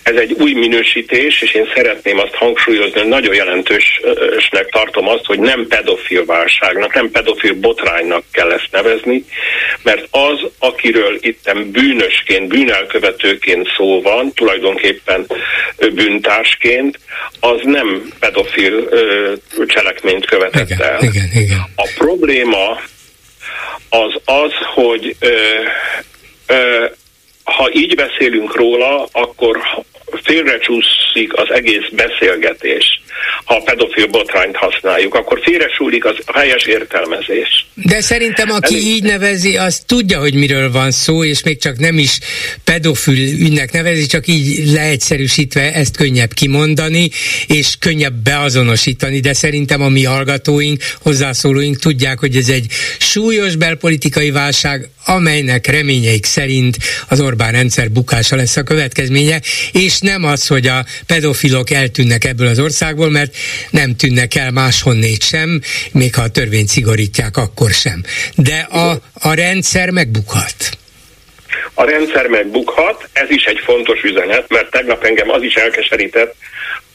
Ez 0.03 0.15
egy 0.15 0.31
új 0.31 0.53
minősítés, 0.53 1.41
és 1.41 1.53
én 1.53 1.71
szeretném 1.75 2.19
azt 2.19 2.33
hangsúlyozni, 2.33 2.99
hogy 2.99 3.09
nagyon 3.09 3.35
jelentősnek 3.35 4.69
tartom 4.71 5.07
azt, 5.07 5.25
hogy 5.25 5.39
nem 5.39 5.67
pedofil 5.67 6.25
válságnak, 6.25 6.93
nem 6.93 7.11
pedofil 7.11 7.53
botránynak 7.53 8.23
kell 8.31 8.51
ezt 8.51 8.67
nevezni, 8.71 9.25
mert 9.83 10.07
az, 10.11 10.49
akiről 10.59 11.17
itten 11.21 11.71
bűnösként, 11.71 12.47
bűnelkövetőként 12.47 13.67
szó 13.77 14.01
van, 14.01 14.33
tulajdonképpen 14.33 15.27
bűntársként, 15.93 16.99
az 17.39 17.59
nem 17.63 18.13
pedofil 18.19 18.89
cselekményt 19.65 20.25
követett 20.25 20.69
igen, 20.69 20.81
el. 20.81 21.01
Igen, 21.01 21.29
igen. 21.33 21.59
A 21.75 21.89
probléma 21.97 22.81
az 23.89 24.21
az, 24.25 24.51
hogy 24.73 25.15
ö, 25.19 25.29
ö, 26.47 26.85
ha 27.55 27.69
így 27.73 27.95
beszélünk 27.95 28.55
róla, 28.55 29.07
akkor 29.11 29.57
félrecsúszik 30.23 31.33
az 31.33 31.51
egész 31.51 31.89
beszélgetés. 31.91 33.01
Ha 33.45 33.55
a 33.55 33.61
pedofil 33.61 34.07
botrányt 34.07 34.55
használjuk, 34.55 35.13
akkor 35.13 35.39
félresúlik 35.43 36.05
az 36.05 36.15
helyes 36.33 36.63
értelmezés. 36.63 37.67
De 37.73 38.01
szerintem, 38.01 38.49
aki 38.49 38.73
Elég... 38.73 38.87
így 38.87 39.03
nevezi, 39.03 39.57
az 39.57 39.79
tudja, 39.79 40.19
hogy 40.19 40.33
miről 40.33 40.71
van 40.71 40.91
szó, 40.91 41.23
és 41.23 41.43
még 41.43 41.59
csak 41.59 41.77
nem 41.77 41.97
is 41.97 42.19
pedofil 42.63 43.17
ügynek 43.17 43.71
nevezi, 43.71 44.05
csak 44.05 44.27
így 44.27 44.71
leegyszerűsítve 44.71 45.73
ezt 45.73 45.97
könnyebb 45.97 46.33
kimondani, 46.33 47.09
és 47.47 47.75
könnyebb 47.79 48.13
beazonosítani, 48.23 49.19
de 49.19 49.33
szerintem 49.33 49.81
a 49.81 49.89
mi 49.89 50.03
hallgatóink, 50.03 50.81
hozzászólóink 51.01 51.79
tudják, 51.79 52.19
hogy 52.19 52.35
ez 52.35 52.49
egy 52.49 52.65
súlyos 52.97 53.55
belpolitikai 53.55 54.31
válság, 54.31 54.89
amelynek 55.07 55.67
reményeik 55.67 56.25
szerint 56.25 56.77
az 57.07 57.21
Orbán 57.21 57.51
rendszer 57.51 57.91
bukása 57.91 58.35
lesz 58.35 58.57
a 58.57 58.63
következménye, 58.63 59.41
és 59.71 59.99
nem 59.99 60.23
az, 60.23 60.47
hogy 60.47 60.67
a 60.67 60.85
pedofilok 61.07 61.69
eltűnnek 61.69 62.25
ebből 62.25 62.47
az 62.47 62.59
országból, 62.59 63.09
mert 63.09 63.35
nem 63.69 63.95
tűnnek 63.95 64.35
el 64.35 64.51
máshonnét 64.51 65.23
sem, 65.23 65.61
még 65.91 66.15
ha 66.15 66.21
a 66.21 66.29
törvényt 66.29 66.67
szigorítják, 66.67 67.37
akkor 67.37 67.69
sem. 67.69 68.03
De 68.35 68.57
a, 68.57 69.01
a 69.13 69.33
rendszer 69.33 69.89
megbukhat. 69.89 70.77
A 71.73 71.83
rendszer 71.83 72.27
megbukhat, 72.27 73.09
ez 73.13 73.29
is 73.29 73.43
egy 73.43 73.59
fontos 73.63 74.01
üzenet, 74.03 74.45
mert 74.49 74.71
tegnap 74.71 75.03
engem 75.03 75.29
az 75.29 75.43
is 75.43 75.53
elkeserített, 75.53 76.35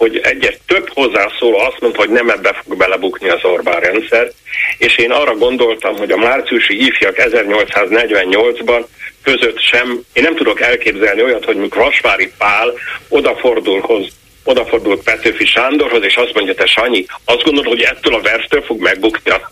hogy 0.02 0.20
egyet 0.22 0.60
több 0.66 0.88
hozzászóló 0.94 1.58
azt 1.58 1.80
mondta, 1.80 2.00
hogy 2.00 2.10
nem 2.10 2.30
ebbe 2.30 2.60
fog 2.64 2.76
belebukni 2.76 3.28
az 3.28 3.44
Orbán 3.44 3.80
rendszer, 3.80 4.32
és 4.78 4.96
én 4.96 5.10
arra 5.10 5.34
gondoltam, 5.34 5.96
hogy 5.96 6.10
a 6.10 6.16
márciusi 6.16 6.86
ifjak 6.86 7.16
1848-ban 7.16 8.84
között 9.22 9.60
sem, 9.60 10.00
én 10.12 10.22
nem 10.22 10.34
tudok 10.34 10.60
elképzelni 10.60 11.22
olyat, 11.22 11.44
hogy 11.44 11.56
mikor 11.56 11.82
Vasvári 11.82 12.32
Pál 12.38 12.72
odafordul 13.08 13.80
hoz 13.80 14.06
odafordult 14.44 15.02
Petőfi 15.02 15.46
Sándorhoz, 15.46 16.04
és 16.04 16.16
azt 16.16 16.34
mondja, 16.34 16.54
te 16.54 16.66
Sanyi, 16.66 17.04
azt 17.24 17.42
gondolod, 17.42 17.68
hogy 17.68 17.82
ettől 17.82 18.14
a 18.14 18.20
verstől 18.20 18.62
fog 18.62 18.80
megbukni 18.80 19.30
a 19.30 19.50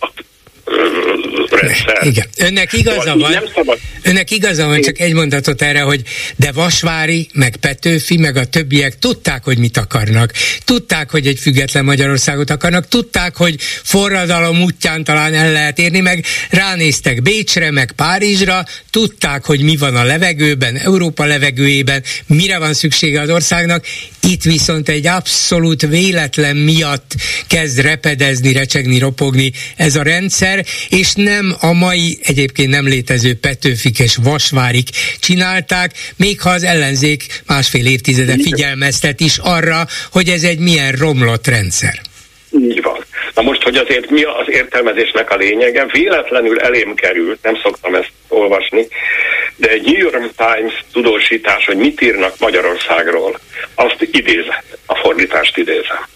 rendszer. 1.50 2.06
Igen. 2.06 2.26
Önnek 2.38 2.72
igaza 2.72 3.16
van. 3.16 3.30
Nem 3.30 3.44
szabad. 3.54 3.78
Önnek 4.02 4.30
igaza 4.30 4.66
van, 4.66 4.80
csak 4.80 4.98
egy 4.98 5.12
mondatot 5.12 5.62
erre, 5.62 5.80
hogy 5.80 6.02
de 6.36 6.52
Vasvári, 6.52 7.28
meg 7.32 7.56
Petőfi, 7.56 8.16
meg 8.16 8.36
a 8.36 8.44
többiek 8.44 8.98
tudták, 8.98 9.44
hogy 9.44 9.58
mit 9.58 9.76
akarnak. 9.76 10.32
Tudták, 10.64 11.10
hogy 11.10 11.26
egy 11.26 11.38
független 11.38 11.84
Magyarországot 11.84 12.50
akarnak, 12.50 12.88
tudták, 12.88 13.36
hogy 13.36 13.56
forradalom 13.82 14.62
útján 14.62 15.04
talán 15.04 15.34
el 15.34 15.52
lehet 15.52 15.78
érni, 15.78 16.00
meg 16.00 16.24
ránéztek 16.50 17.22
Bécsre, 17.22 17.70
meg 17.70 17.92
Párizsra, 17.92 18.64
tudták, 18.90 19.44
hogy 19.44 19.60
mi 19.60 19.76
van 19.76 19.96
a 19.96 20.04
levegőben, 20.04 20.76
Európa 20.76 21.24
levegőjében, 21.24 22.02
mire 22.26 22.58
van 22.58 22.74
szüksége 22.74 23.20
az 23.20 23.30
országnak. 23.30 23.84
Itt 24.22 24.42
viszont 24.42 24.88
egy 24.88 25.06
abszolút 25.06 25.86
véletlen 25.86 26.56
miatt 26.56 27.14
kezd 27.46 27.78
repedezni, 27.78 28.52
recsegni, 28.52 28.98
ropogni 28.98 29.52
ez 29.76 29.96
a 29.96 30.02
rendszer, 30.02 30.59
és 30.88 31.12
nem 31.14 31.56
a 31.60 31.72
mai 31.72 32.18
egyébként 32.22 32.70
nem 32.70 32.86
létező 32.86 33.34
Petőfik 33.34 33.98
és 33.98 34.16
Vasvárik 34.22 34.88
csinálták, 35.20 35.92
még 36.16 36.40
ha 36.40 36.50
az 36.50 36.62
ellenzék 36.62 37.42
másfél 37.46 37.86
évtizede 37.86 38.34
figyelmeztet 38.42 39.20
is 39.20 39.38
arra, 39.38 39.86
hogy 40.12 40.28
ez 40.28 40.42
egy 40.42 40.58
milyen 40.58 40.92
romlott 40.92 41.46
rendszer. 41.46 42.00
Így 42.50 42.82
van. 42.82 43.04
Na 43.34 43.42
most, 43.42 43.62
hogy 43.62 43.76
azért 43.76 44.10
mi 44.10 44.22
az 44.22 44.46
értelmezésnek 44.48 45.30
a 45.30 45.36
lényege, 45.36 45.86
véletlenül 45.92 46.60
elém 46.60 46.94
került, 46.94 47.42
nem 47.42 47.58
szoktam 47.62 47.94
ezt 47.94 48.12
olvasni, 48.28 48.86
de 49.56 49.68
egy 49.68 49.82
New 49.82 49.98
York 49.98 50.34
Times 50.36 50.84
tudósítás, 50.92 51.64
hogy 51.64 51.76
mit 51.76 52.00
írnak 52.00 52.38
Magyarországról, 52.38 53.40
azt 53.74 54.08
idézem, 54.12 54.62
a 54.86 54.94
fordítást 54.94 55.56
idézem. 55.56 56.06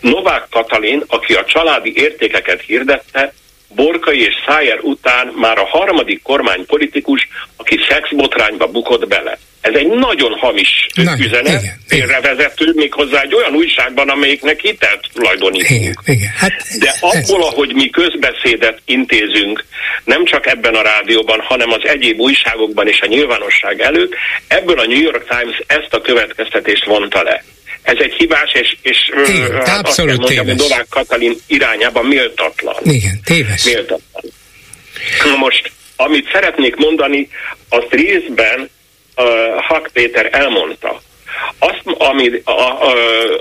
Novák 0.00 0.46
Katalin, 0.50 1.04
aki 1.06 1.32
a 1.32 1.44
családi 1.44 1.92
értékeket 1.96 2.62
hirdette, 2.66 3.34
Borkai 3.74 4.20
és 4.20 4.34
Szájer 4.46 4.78
után 4.80 5.26
már 5.26 5.58
a 5.58 5.64
harmadik 5.64 6.22
kormánypolitikus, 6.22 7.28
aki 7.56 7.78
szexbotrányba 7.88 8.66
bukott 8.66 9.08
bele. 9.08 9.38
Ez 9.60 9.74
egy 9.74 9.86
nagyon 9.86 10.32
hamis 10.38 10.86
Na, 10.94 11.14
üzenet, 11.18 11.62
félrevezető, 11.86 12.72
méghozzá 12.74 13.20
egy 13.20 13.34
olyan 13.34 13.54
újságban, 13.54 14.08
amelyiknek 14.08 14.60
hitelt 14.60 15.08
tulajdonítunk. 15.12 15.80
Igen, 15.80 15.94
igen. 16.04 16.30
Hát 16.36 16.52
De 16.78 16.94
abból, 17.00 17.40
ez... 17.40 17.52
ahogy 17.52 17.74
mi 17.74 17.90
közbeszédet 17.90 18.80
intézünk, 18.84 19.64
nem 20.04 20.24
csak 20.24 20.46
ebben 20.46 20.74
a 20.74 20.82
rádióban, 20.82 21.40
hanem 21.40 21.70
az 21.70 21.80
egyéb 21.82 22.20
újságokban 22.20 22.88
és 22.88 23.00
a 23.00 23.06
nyilvánosság 23.06 23.80
előtt, 23.80 24.14
ebből 24.48 24.78
a 24.78 24.86
New 24.86 25.00
York 25.00 25.28
Times 25.28 25.62
ezt 25.66 25.94
a 25.94 26.00
következtetést 26.00 26.84
vonta 26.84 27.22
le. 27.22 27.44
Ez 27.82 27.96
egy 27.98 28.12
hibás, 28.12 28.52
és, 28.52 28.76
és 28.82 29.10
Igen, 29.26 29.66
hát 29.66 29.86
azt 29.86 29.98
mondjam, 29.98 30.24
téves. 30.24 30.56
Novák 30.56 30.86
Katalin 30.88 31.36
irányában 31.46 32.04
méltatlan. 32.04 32.76
Igen, 32.82 33.20
téves. 33.24 33.64
Méltatlan. 33.64 34.22
Na 35.24 35.36
most, 35.36 35.72
amit 35.96 36.30
szeretnék 36.32 36.76
mondani, 36.76 37.28
azt 37.68 37.90
részben 37.90 38.70
uh, 39.16 39.26
Hak 39.60 39.90
Péter 39.92 40.28
elmondta. 40.32 41.02
Azt, 41.58 41.82
ami, 41.84 42.30
a, 42.44 42.50
a, 42.50 42.94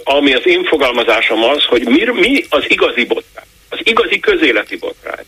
ami 0.04 0.34
az 0.34 0.42
én 0.44 0.66
fogalmazásom 0.66 1.44
az, 1.44 1.64
hogy 1.64 1.82
mi, 1.86 2.04
mi 2.14 2.46
az 2.50 2.64
igazi 2.68 3.06
botrány, 3.06 3.46
az 3.70 3.80
igazi 3.84 4.20
közéleti 4.20 4.76
botrány. 4.78 5.26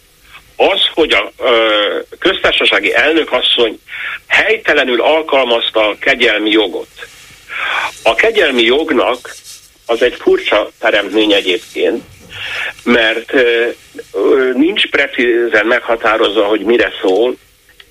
Az, 0.55 0.79
hogy 0.93 1.11
a 1.11 1.31
ö, 1.39 1.99
köztársasági 2.19 2.93
elnökasszony 2.93 3.79
helytelenül 4.27 5.01
alkalmazta 5.01 5.87
a 5.87 5.97
kegyelmi 5.99 6.49
jogot. 6.49 7.07
A 8.03 8.15
kegyelmi 8.15 8.61
jognak 8.61 9.35
az 9.85 10.01
egy 10.01 10.15
furcsa 10.19 10.71
teremtmény 10.79 11.31
egyébként, 11.31 12.03
mert 12.83 13.33
nincs 14.53 14.89
precízen 14.89 15.65
meghatározva, 15.65 16.45
hogy 16.45 16.61
mire 16.61 16.91
szól, 17.01 17.35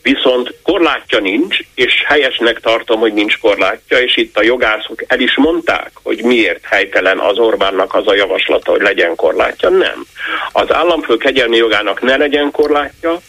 viszont 0.02 0.54
korlátja 0.62 1.18
nincs, 1.18 1.58
és 1.74 2.02
helyesnek 2.06 2.60
tartom, 2.60 3.00
hogy 3.00 3.12
nincs 3.12 3.38
korlátja, 3.38 3.98
és 3.98 4.16
itt 4.16 4.36
a 4.36 4.42
jogászok 4.42 5.02
el 5.06 5.20
is 5.20 5.36
mondták, 5.36 5.90
hogy 6.02 6.22
miért 6.22 6.64
helytelen 6.64 7.18
az 7.18 7.38
Orbánnak 7.38 7.94
az 7.94 8.06
a 8.06 8.14
javaslata, 8.14 8.70
hogy 8.70 8.80
legyen 8.80 9.14
korlátja. 9.14 9.68
Nem. 9.68 10.06
Az 10.52 10.72
államfő 10.72 11.16
kegyelmi 11.16 11.56
jogának 11.56 12.00
ne 12.00 12.16
legyen 12.16 12.50
korlátja, 12.50 13.20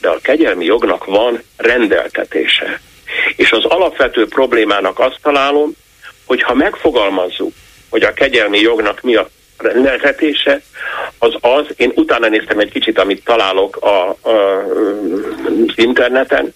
de 0.00 0.08
a 0.08 0.18
kegyelmi 0.22 0.64
jognak 0.64 1.04
van 1.04 1.42
rendeltetése. 1.56 2.80
És 3.36 3.52
az 3.52 3.64
alapvető 3.64 4.28
problémának 4.28 4.98
azt 4.98 5.18
találom, 5.22 5.72
hogy 6.26 6.42
ha 6.42 6.54
megfogalmazzuk, 6.54 7.52
hogy 7.88 8.02
a 8.02 8.12
kegyelmi 8.12 8.58
jognak 8.58 9.00
mi 9.02 9.14
a 9.14 9.28
rendeltetése, 9.58 10.60
az 11.18 11.34
az, 11.40 11.66
én 11.76 11.92
utána 11.94 12.28
néztem 12.28 12.58
egy 12.58 12.70
kicsit, 12.70 12.98
amit 12.98 13.24
találok 13.24 13.76
a, 13.76 14.08
a, 14.08 14.28
az 14.28 15.72
interneten, 15.74 16.54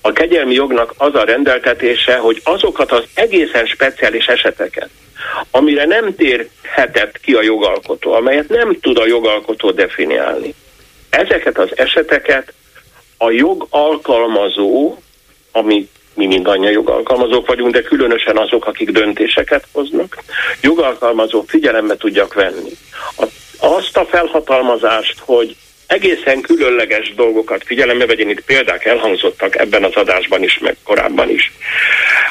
a 0.00 0.12
kegyelmi 0.12 0.54
jognak 0.54 0.94
az 0.96 1.14
a 1.14 1.24
rendeltetése, 1.24 2.16
hogy 2.16 2.40
azokat 2.44 2.92
az 2.92 3.04
egészen 3.14 3.66
speciális 3.66 4.26
eseteket, 4.26 4.88
amire 5.50 5.84
nem 5.84 6.14
térhetett 6.14 7.20
ki 7.20 7.32
a 7.32 7.42
jogalkotó, 7.42 8.12
amelyet 8.12 8.48
nem 8.48 8.78
tud 8.80 8.98
a 8.98 9.06
jogalkotó 9.06 9.70
definiálni, 9.70 10.54
ezeket 11.10 11.58
az 11.58 11.76
eseteket 11.76 12.52
a 13.18 13.30
jogalkalmazó, 13.30 14.96
ami 15.52 15.88
mi 16.14 16.26
mindannyian 16.26 16.72
jogalkalmazók 16.72 17.46
vagyunk, 17.46 17.72
de 17.72 17.82
különösen 17.82 18.36
azok, 18.36 18.66
akik 18.66 18.90
döntéseket 18.90 19.66
hoznak, 19.72 20.22
jogalkalmazók 20.60 21.48
figyelembe 21.48 21.96
tudjak 21.96 22.34
venni. 22.34 22.70
A, 23.16 23.24
azt 23.58 23.96
a 23.96 24.06
felhatalmazást, 24.10 25.18
hogy 25.18 25.56
egészen 25.86 26.40
különleges 26.40 27.14
dolgokat 27.14 27.62
figyelembe 27.66 28.06
vegyen, 28.06 28.28
itt 28.28 28.44
példák 28.44 28.84
elhangzottak 28.84 29.58
ebben 29.58 29.84
az 29.84 29.94
adásban 29.94 30.42
is, 30.42 30.58
meg 30.58 30.76
korábban 30.84 31.30
is. 31.30 31.52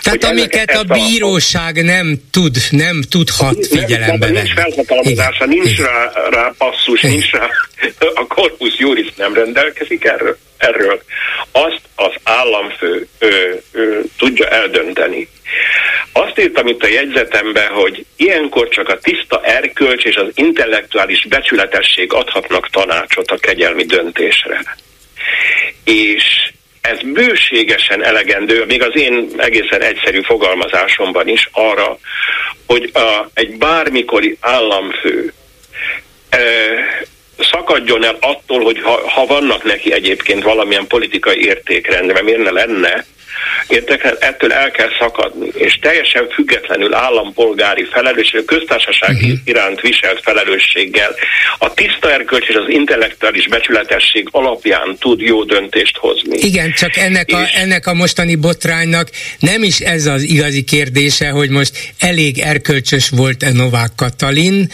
Tehát 0.02 0.24
hogy 0.24 0.32
amiket 0.32 0.70
a 0.70 0.84
bíróság 0.84 1.78
a, 1.78 1.82
nem 1.82 2.22
tud, 2.32 2.58
nem 2.70 3.02
tudhat 3.10 3.68
figyelembe 3.68 4.26
venni. 4.26 4.38
Nincs 4.38 4.54
felhatalmazása, 4.54 5.46
Igen. 5.46 5.50
nincs 5.50 5.80
rá, 5.80 6.12
rá 6.30 6.54
passzus, 6.58 7.04
Igen. 7.04 7.12
nincs 7.12 7.32
rá, 7.32 7.48
a 8.14 8.28
corpus 8.28 8.80
juris 8.80 9.14
nem 9.16 9.34
rendelkezik 9.34 10.06
erről. 10.06 10.38
Erről. 10.62 11.02
Azt 11.52 11.82
az 11.96 12.14
államfő 12.24 13.08
ő, 13.20 13.62
ő, 13.72 14.04
tudja 14.18 14.48
eldönteni. 14.48 15.28
Azt 16.14 16.40
írtam 16.40 16.68
itt 16.68 16.84
a 16.84 16.88
jegyzetembe, 16.88 17.66
hogy 17.66 18.06
ilyenkor 18.16 18.70
csak 18.70 18.90
a 18.90 19.00
tiszta 19.00 19.42
erkölcs 19.44 20.04
és 20.04 20.16
az 20.16 20.28
intellektuális 20.34 21.26
becsületesség 21.28 22.14
adhatnak 22.14 22.70
tanácsot 22.70 23.32
a 23.32 23.38
kegyelmi 23.38 23.84
döntésre. 23.84 24.76
És 25.84 26.52
ez 26.82 27.00
bőségesen 27.02 28.04
elegendő, 28.04 28.66
még 28.66 28.82
az 28.82 28.96
én 28.96 29.30
egészen 29.38 29.82
egyszerű 29.82 30.22
fogalmazásomban 30.22 31.28
is 31.28 31.50
arra, 31.52 31.98
hogy 32.68 32.90
a, 32.94 33.30
egy 33.34 33.58
bármikori 33.58 34.38
államfő 34.40 35.34
szakadjon 37.44 38.06
el 38.06 38.18
attól, 38.22 38.64
hogy 38.64 38.82
ha, 38.82 39.10
ha 39.10 39.26
vannak 39.26 39.64
neki 39.64 39.94
egyébként 39.94 40.44
valamilyen 40.44 40.88
politikai 40.88 41.46
értékrend, 41.46 42.12
mert 42.12 42.24
miért 42.24 42.44
ne 42.44 42.52
lenne, 42.52 43.06
Értek, 43.68 44.16
ettől 44.20 44.54
el 44.54 44.72
kell 44.72 44.90
szakadni, 45.00 45.48
és 45.54 45.80
teljesen 45.82 46.30
függetlenül 46.30 46.94
állampolgári 46.94 47.88
felelősség, 47.92 48.46
köztársaság 48.46 49.16
uh-huh. 49.16 49.32
iránt 49.46 49.82
viselt 49.82 50.22
felelősséggel 50.24 51.16
a 51.58 51.74
tiszta 51.74 52.12
erkölcs 52.12 52.48
és 52.48 52.56
az 52.56 52.70
intellektuális 52.70 53.48
becsületesség 53.48 54.28
alapján 54.32 54.96
tud 55.00 55.20
jó 55.20 55.44
döntést 55.44 55.98
hozni. 55.98 56.38
Igen, 56.38 56.72
csak 56.72 56.98
ennek, 56.98 57.30
és... 57.30 57.36
a, 57.36 57.48
ennek 57.54 57.88
a 57.88 57.94
mostani 57.94 58.36
botránynak 58.36 59.10
nem 59.40 59.64
is 59.64 59.80
ez 59.80 60.06
az 60.06 60.22
igazi 60.22 60.64
kérdése, 60.64 61.30
hogy 61.30 61.50
most 61.50 61.94
elég 62.00 62.40
erkölcsös 62.40 63.10
volt-e 63.10 63.52
Novák 63.52 63.92
Katalin, 63.96 64.72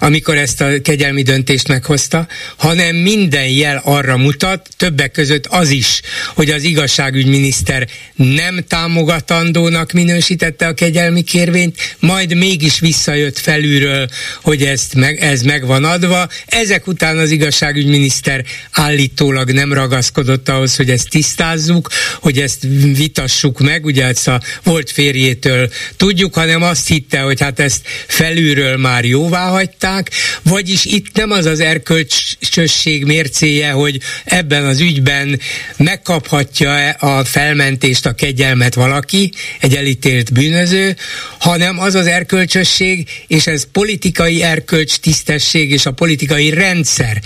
amikor 0.00 0.36
ezt 0.36 0.60
a 0.60 0.66
kegyelmi 0.82 1.22
döntést 1.22 1.68
meghozta, 1.68 2.26
hanem 2.56 2.96
minden 2.96 3.48
jel 3.48 3.82
arra 3.84 4.16
mutat, 4.16 4.68
többek 4.76 5.10
között 5.10 5.46
az 5.46 5.70
is, 5.70 6.00
hogy 6.34 6.50
az 6.50 6.62
igazságügyminiszter 6.62 7.86
nem 8.18 8.64
támogatandónak 8.68 9.92
minősítette 9.92 10.66
a 10.66 10.74
kegyelmi 10.74 11.22
kérvényt, 11.22 11.96
majd 11.98 12.34
mégis 12.34 12.80
visszajött 12.80 13.38
felülről, 13.38 14.08
hogy 14.42 14.62
ezt 14.62 14.94
meg, 14.94 15.20
ez 15.20 15.42
meg 15.42 15.66
van 15.66 15.84
adva. 15.84 16.28
Ezek 16.46 16.86
után 16.86 17.18
az 17.18 17.30
igazságügyminiszter 17.30 18.44
állítólag 18.70 19.50
nem 19.50 19.72
ragaszkodott 19.72 20.48
ahhoz, 20.48 20.76
hogy 20.76 20.90
ezt 20.90 21.08
tisztázzuk, 21.08 21.88
hogy 22.20 22.38
ezt 22.38 22.66
vitassuk 22.96 23.60
meg, 23.60 23.84
ugye 23.84 24.04
ezt 24.04 24.28
a 24.28 24.40
volt 24.62 24.90
férjétől 24.90 25.70
tudjuk, 25.96 26.34
hanem 26.34 26.62
azt 26.62 26.88
hitte, 26.88 27.20
hogy 27.20 27.40
hát 27.40 27.60
ezt 27.60 27.80
felülről 28.06 28.76
már 28.76 29.04
jóvá 29.04 29.48
hagyták, 29.48 30.10
vagyis 30.42 30.84
itt 30.84 31.16
nem 31.16 31.30
az 31.30 31.46
az 31.46 31.60
erkölcsösség 31.60 33.04
mércéje, 33.04 33.70
hogy 33.70 34.00
ebben 34.24 34.64
az 34.64 34.80
ügyben 34.80 35.40
megkaphatja 35.76 36.88
a 36.88 37.24
felmentést, 37.24 38.06
a 38.08 38.12
kegyelmet 38.12 38.74
valaki, 38.74 39.32
egy 39.60 39.74
elítélt 39.74 40.32
bűnöző, 40.32 40.96
hanem 41.38 41.78
az 41.78 41.94
az 41.94 42.06
erkölcsösség, 42.06 43.08
és 43.26 43.46
ez 43.46 43.70
politikai 43.72 44.42
erkölcs, 44.42 44.96
tisztesség 44.96 45.70
és 45.70 45.86
a 45.86 45.92
politikai 45.92 46.50
rendszer 46.50 47.20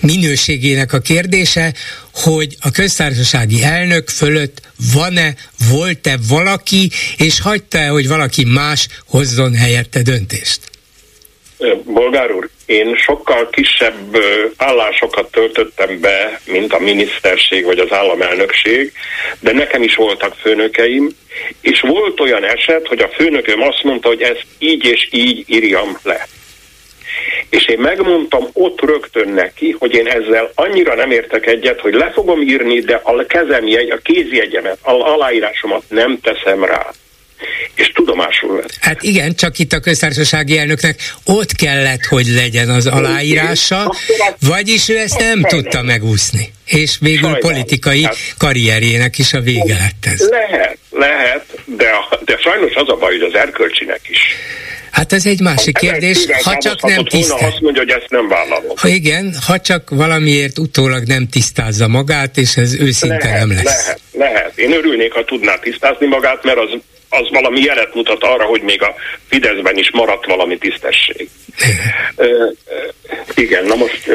minőségének 0.00 0.92
a 0.92 0.98
kérdése, 0.98 1.74
hogy 2.12 2.56
a 2.60 2.70
köztársasági 2.70 3.62
elnök 3.62 4.08
fölött 4.08 4.60
van-e, 4.92 5.34
volt-e 5.70 6.18
valaki, 6.28 6.90
és 7.16 7.40
hagyta-e, 7.40 7.88
hogy 7.88 8.08
valaki 8.08 8.44
más 8.44 8.88
hozzon 9.06 9.54
helyette 9.54 10.02
döntést? 10.02 10.60
Bolgár 11.84 12.30
úr, 12.30 12.50
én 12.68 12.96
sokkal 12.96 13.48
kisebb 13.50 14.16
állásokat 14.56 15.30
töltöttem 15.30 16.00
be, 16.00 16.40
mint 16.46 16.72
a 16.72 16.78
miniszterség 16.78 17.64
vagy 17.64 17.78
az 17.78 17.92
államelnökség, 17.92 18.92
de 19.40 19.52
nekem 19.52 19.82
is 19.82 19.94
voltak 19.94 20.34
főnökeim, 20.34 21.08
és 21.60 21.80
volt 21.80 22.20
olyan 22.20 22.44
eset, 22.44 22.86
hogy 22.86 22.98
a 22.98 23.08
főnököm 23.08 23.62
azt 23.62 23.82
mondta, 23.82 24.08
hogy 24.08 24.22
ezt 24.22 24.46
így 24.58 24.84
és 24.84 25.08
így 25.10 25.44
írjam 25.46 25.96
le. 26.02 26.26
És 27.50 27.66
én 27.66 27.78
megmondtam 27.78 28.48
ott 28.52 28.80
rögtön 28.80 29.28
neki, 29.28 29.76
hogy 29.78 29.94
én 29.94 30.06
ezzel 30.06 30.50
annyira 30.54 30.94
nem 30.94 31.10
értek 31.10 31.46
egyet, 31.46 31.80
hogy 31.80 31.94
le 31.94 32.10
fogom 32.10 32.40
írni, 32.40 32.80
de 32.80 33.00
a 33.02 33.26
kezem, 33.26 33.64
a 33.90 33.96
kézjegyemet, 34.02 34.78
a 34.82 34.90
aláírásomat 34.90 35.82
nem 35.88 36.20
teszem 36.20 36.64
rá 36.64 36.86
és 37.74 37.92
tudomásul 37.94 38.56
vett. 38.56 38.76
Hát 38.80 39.02
igen, 39.02 39.34
csak 39.34 39.58
itt 39.58 39.72
a 39.72 39.80
köztársasági 39.80 40.58
elnöknek 40.58 41.00
ott 41.24 41.52
kellett, 41.52 42.04
hogy 42.04 42.26
legyen 42.26 42.68
az 42.70 42.86
aláírása, 42.86 43.94
vagyis 44.40 44.88
ő 44.88 44.98
ezt 44.98 45.18
nem 45.18 45.42
tudta 45.42 45.82
megúszni. 45.82 46.52
És 46.64 46.96
végül 47.00 47.22
Sajnál. 47.22 47.40
politikai 47.40 48.02
hát, 48.02 48.16
karrierjének 48.38 49.18
is 49.18 49.32
a 49.32 49.40
vége 49.40 49.74
lett 49.74 50.12
ez. 50.12 50.28
Lehet, 50.28 50.78
lehet, 50.90 51.44
de, 51.64 51.90
de 52.24 52.38
sajnos 52.38 52.74
az 52.74 52.88
a 52.88 52.94
baj, 52.94 53.18
hogy 53.18 53.32
az 53.32 53.34
erkölcsinek 53.34 54.00
is. 54.08 54.18
Hát 54.90 55.12
ez 55.12 55.26
egy 55.26 55.40
másik 55.40 55.78
kérdés, 55.78 56.26
ha 56.42 56.56
csak 56.56 56.82
nem 56.82 57.04
tisztázza. 57.04 57.46
Azt 57.46 57.60
mondja, 57.60 57.82
hogy 57.82 57.90
ezt 57.90 58.10
nem 58.10 58.28
vállalom. 58.28 58.76
Ha 58.76 58.88
igen, 58.88 59.34
ha 59.46 59.60
csak 59.60 59.90
valamiért 59.90 60.58
utólag 60.58 61.02
nem 61.06 61.28
tisztázza 61.28 61.88
magát, 61.88 62.36
és 62.36 62.56
ez 62.56 62.74
őszinte 62.74 63.24
lehet, 63.24 63.38
nem 63.38 63.56
lesz. 63.56 63.64
Lehet, 63.64 64.00
lehet. 64.12 64.58
Én 64.58 64.72
örülnék, 64.72 65.12
ha 65.12 65.24
tudná 65.24 65.54
tisztázni 65.58 66.06
magát, 66.06 66.44
mert 66.44 66.58
az 66.58 66.70
az 67.08 67.30
valami 67.30 67.60
jelet 67.60 67.94
mutat 67.94 68.24
arra, 68.24 68.44
hogy 68.44 68.62
még 68.62 68.82
a 68.82 68.94
Fideszben 69.28 69.76
is 69.76 69.90
maradt 69.90 70.26
valami 70.26 70.58
tisztesség. 70.58 71.28
igen, 73.34 73.64
na 73.64 73.74
most 73.74 74.08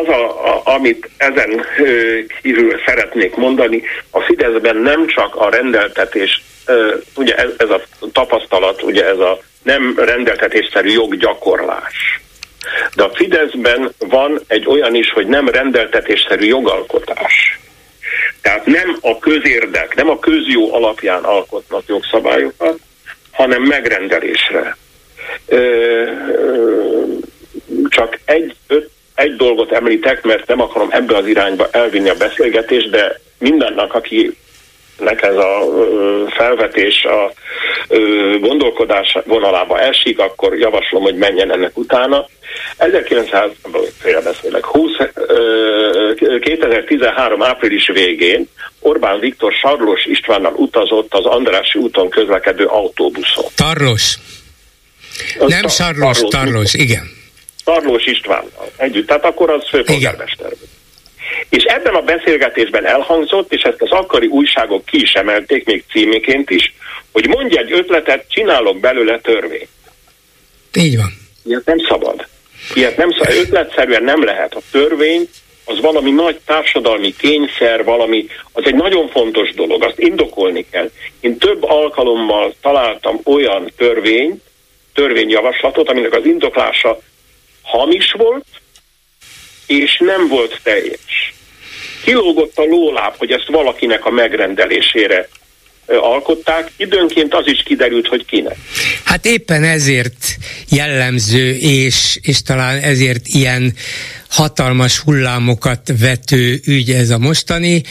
az, 0.00 0.08
a, 0.08 0.46
a, 0.46 0.60
amit 0.64 1.08
ezen 1.16 1.64
kívül 2.42 2.80
szeretnék 2.86 3.34
mondani, 3.34 3.82
a 4.10 4.20
Fideszben 4.20 4.76
nem 4.76 5.06
csak 5.06 5.36
a 5.36 5.50
rendeltetés, 5.50 6.42
ugye 7.16 7.36
ez, 7.36 7.50
ez 7.56 7.70
a 7.70 7.80
tapasztalat, 8.12 8.82
ugye 8.82 9.06
ez 9.06 9.18
a 9.18 9.40
nem 9.62 9.94
rendeltetésszerű 9.96 10.88
joggyakorlás. 10.88 12.20
De 12.94 13.02
a 13.02 13.14
Fideszben 13.14 13.92
van 13.98 14.40
egy 14.46 14.66
olyan 14.66 14.94
is, 14.94 15.10
hogy 15.10 15.26
nem 15.26 15.48
rendeltetésszerű 15.48 16.46
jogalkotás. 16.46 17.58
Tehát 18.40 18.66
nem 18.66 18.96
a 19.00 19.18
közérdek, 19.18 19.94
nem 19.94 20.08
a 20.08 20.18
közjó 20.18 20.74
alapján 20.74 21.22
alkotnak 21.24 21.82
jogszabályokat, 21.86 22.78
hanem 23.30 23.62
megrendelésre. 23.62 24.76
Ö, 25.46 25.56
ö, 25.56 27.02
csak 27.88 28.18
egy, 28.24 28.56
öt, 28.66 28.90
egy 29.14 29.36
dolgot 29.36 29.72
említek, 29.72 30.22
mert 30.22 30.46
nem 30.46 30.60
akarom 30.60 30.88
ebbe 30.90 31.16
az 31.16 31.26
irányba 31.26 31.68
elvinni 31.70 32.08
a 32.08 32.14
beszélgetést, 32.14 32.90
de 32.90 33.20
mindennek, 33.38 33.94
aki 33.94 34.36
nek 34.98 35.22
ez 35.22 35.36
a 35.36 35.58
felvetés 36.36 37.04
a 37.04 37.32
gondolkodás 38.40 39.18
vonalába 39.24 39.80
esik, 39.80 40.18
akkor 40.18 40.58
javaslom, 40.58 41.02
hogy 41.02 41.16
menjen 41.16 41.52
ennek 41.52 41.78
utána. 41.78 42.26
1900, 42.76 43.50
beszélek, 44.24 44.64
20, 44.64 44.90
2013 46.40 47.42
április 47.42 47.88
végén 47.88 48.48
Orbán 48.80 49.18
Viktor 49.18 49.52
Sarlos 49.52 50.04
Istvánnal 50.04 50.52
utazott 50.52 51.14
az 51.14 51.24
Andrási 51.24 51.78
úton 51.78 52.08
közlekedő 52.08 52.64
autóbuszon. 52.64 53.44
Tarlos. 53.54 54.14
Az 55.38 55.50
Nem 55.50 55.68
Sarlos, 55.68 56.16
Tarlos, 56.16 56.30
Tarlos, 56.30 56.74
igen. 56.74 57.10
Tarlós 57.64 58.06
Istvánnal 58.06 58.70
együtt, 58.76 59.06
tehát 59.06 59.24
akkor 59.24 59.50
az 59.50 59.68
főpolgármester. 59.68 60.50
És 61.48 61.62
ebben 61.62 61.94
a 61.94 62.00
beszélgetésben 62.00 62.86
elhangzott, 62.86 63.52
és 63.52 63.62
ezt 63.62 63.82
az 63.82 63.90
akkori 63.90 64.26
újságok 64.26 64.84
ki 64.84 65.00
is 65.00 65.12
emelték, 65.12 65.64
még 65.64 65.84
címéként 65.90 66.50
is, 66.50 66.74
hogy 67.12 67.28
mondja 67.28 67.60
egy 67.60 67.72
ötletet, 67.72 68.24
csinálok 68.28 68.80
belőle 68.80 69.20
törvényt. 69.20 69.68
Így 70.74 70.96
van. 70.96 71.12
Ilyet 71.44 71.64
nem 71.64 71.78
szabad. 71.88 72.26
Ilyet 72.74 72.96
nem 72.96 73.10
szabad. 73.10 73.34
Ötletszerűen 73.34 74.02
nem 74.02 74.24
lehet. 74.24 74.54
A 74.54 74.60
törvény 74.70 75.28
az 75.68 75.80
valami 75.80 76.10
nagy 76.10 76.38
társadalmi 76.44 77.14
kényszer, 77.16 77.84
valami, 77.84 78.26
az 78.52 78.62
egy 78.66 78.74
nagyon 78.74 79.08
fontos 79.08 79.54
dolog, 79.54 79.82
azt 79.82 79.98
indokolni 79.98 80.66
kell. 80.70 80.90
Én 81.20 81.38
több 81.38 81.62
alkalommal 81.62 82.54
találtam 82.60 83.20
olyan 83.24 83.72
törvényt, 83.76 84.42
törvényjavaslatot, 84.94 85.88
aminek 85.88 86.14
az 86.14 86.24
indoklása 86.24 86.98
hamis 87.62 88.12
volt, 88.12 88.44
és 89.66 89.98
nem 89.98 90.28
volt 90.28 90.60
teljes. 90.62 91.34
Kilógott 92.04 92.58
a 92.58 92.64
lóláb, 92.64 93.14
hogy 93.16 93.30
ezt 93.30 93.46
valakinek 93.46 94.04
a 94.04 94.10
megrendelésére 94.10 95.28
alkották, 95.86 96.70
időnként 96.76 97.34
az 97.34 97.46
is 97.46 97.62
kiderült, 97.62 98.06
hogy 98.06 98.24
kinek. 98.24 98.56
Hát 99.04 99.26
éppen 99.26 99.64
ezért 99.64 100.36
jellemző, 100.70 101.56
és, 101.60 102.18
és 102.22 102.42
talán 102.42 102.78
ezért 102.78 103.26
ilyen 103.26 103.72
hatalmas 104.28 104.98
hullámokat 104.98 105.92
vető 106.00 106.60
ügy 106.64 106.90
ez 106.90 107.10
a 107.10 107.18
mostani, 107.18 107.82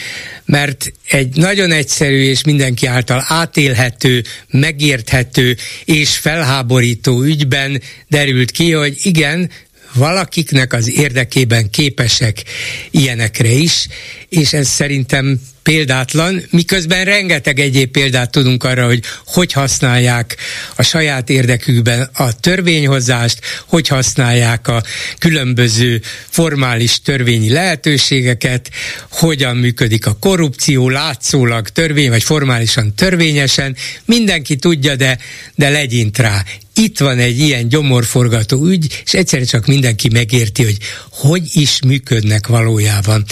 mert 0.44 0.92
egy 1.08 1.36
nagyon 1.36 1.72
egyszerű 1.72 2.22
és 2.22 2.44
mindenki 2.44 2.86
által 2.86 3.24
átélhető, 3.28 4.22
megérthető 4.50 5.56
és 5.84 6.16
felháborító 6.16 7.22
ügyben 7.22 7.82
derült 8.08 8.50
ki, 8.50 8.72
hogy 8.72 8.94
igen, 9.02 9.50
valakiknek 9.96 10.72
az 10.72 10.90
érdekében 10.90 11.70
képesek 11.70 12.42
ilyenekre 12.90 13.48
is, 13.48 13.88
és 14.28 14.52
ez 14.52 14.68
szerintem 14.68 15.40
példátlan, 15.66 16.42
miközben 16.50 17.04
rengeteg 17.04 17.58
egyéb 17.58 17.90
példát 17.90 18.30
tudunk 18.30 18.64
arra, 18.64 18.86
hogy 18.86 19.00
hogy 19.26 19.52
használják 19.52 20.36
a 20.76 20.82
saját 20.82 21.30
érdekükben 21.30 22.10
a 22.12 22.40
törvényhozást, 22.40 23.40
hogy 23.66 23.88
használják 23.88 24.68
a 24.68 24.82
különböző 25.18 26.00
formális 26.28 27.00
törvényi 27.00 27.50
lehetőségeket, 27.50 28.70
hogyan 29.10 29.56
működik 29.56 30.06
a 30.06 30.16
korrupció, 30.20 30.88
látszólag 30.88 31.68
törvény, 31.68 32.08
vagy 32.08 32.22
formálisan 32.22 32.94
törvényesen, 32.94 33.76
mindenki 34.04 34.56
tudja, 34.56 34.96
de, 34.96 35.18
de 35.54 35.68
legyint 35.68 36.18
rá. 36.18 36.44
Itt 36.74 36.98
van 36.98 37.18
egy 37.18 37.38
ilyen 37.38 37.68
gyomorforgató 37.68 38.66
ügy, 38.66 39.02
és 39.04 39.14
egyszerre 39.14 39.44
csak 39.44 39.66
mindenki 39.66 40.08
megérti, 40.08 40.64
hogy 40.64 40.76
hogy 41.16 41.42
is 41.52 41.78
működnek 41.86 42.46
valójában. 42.46 43.24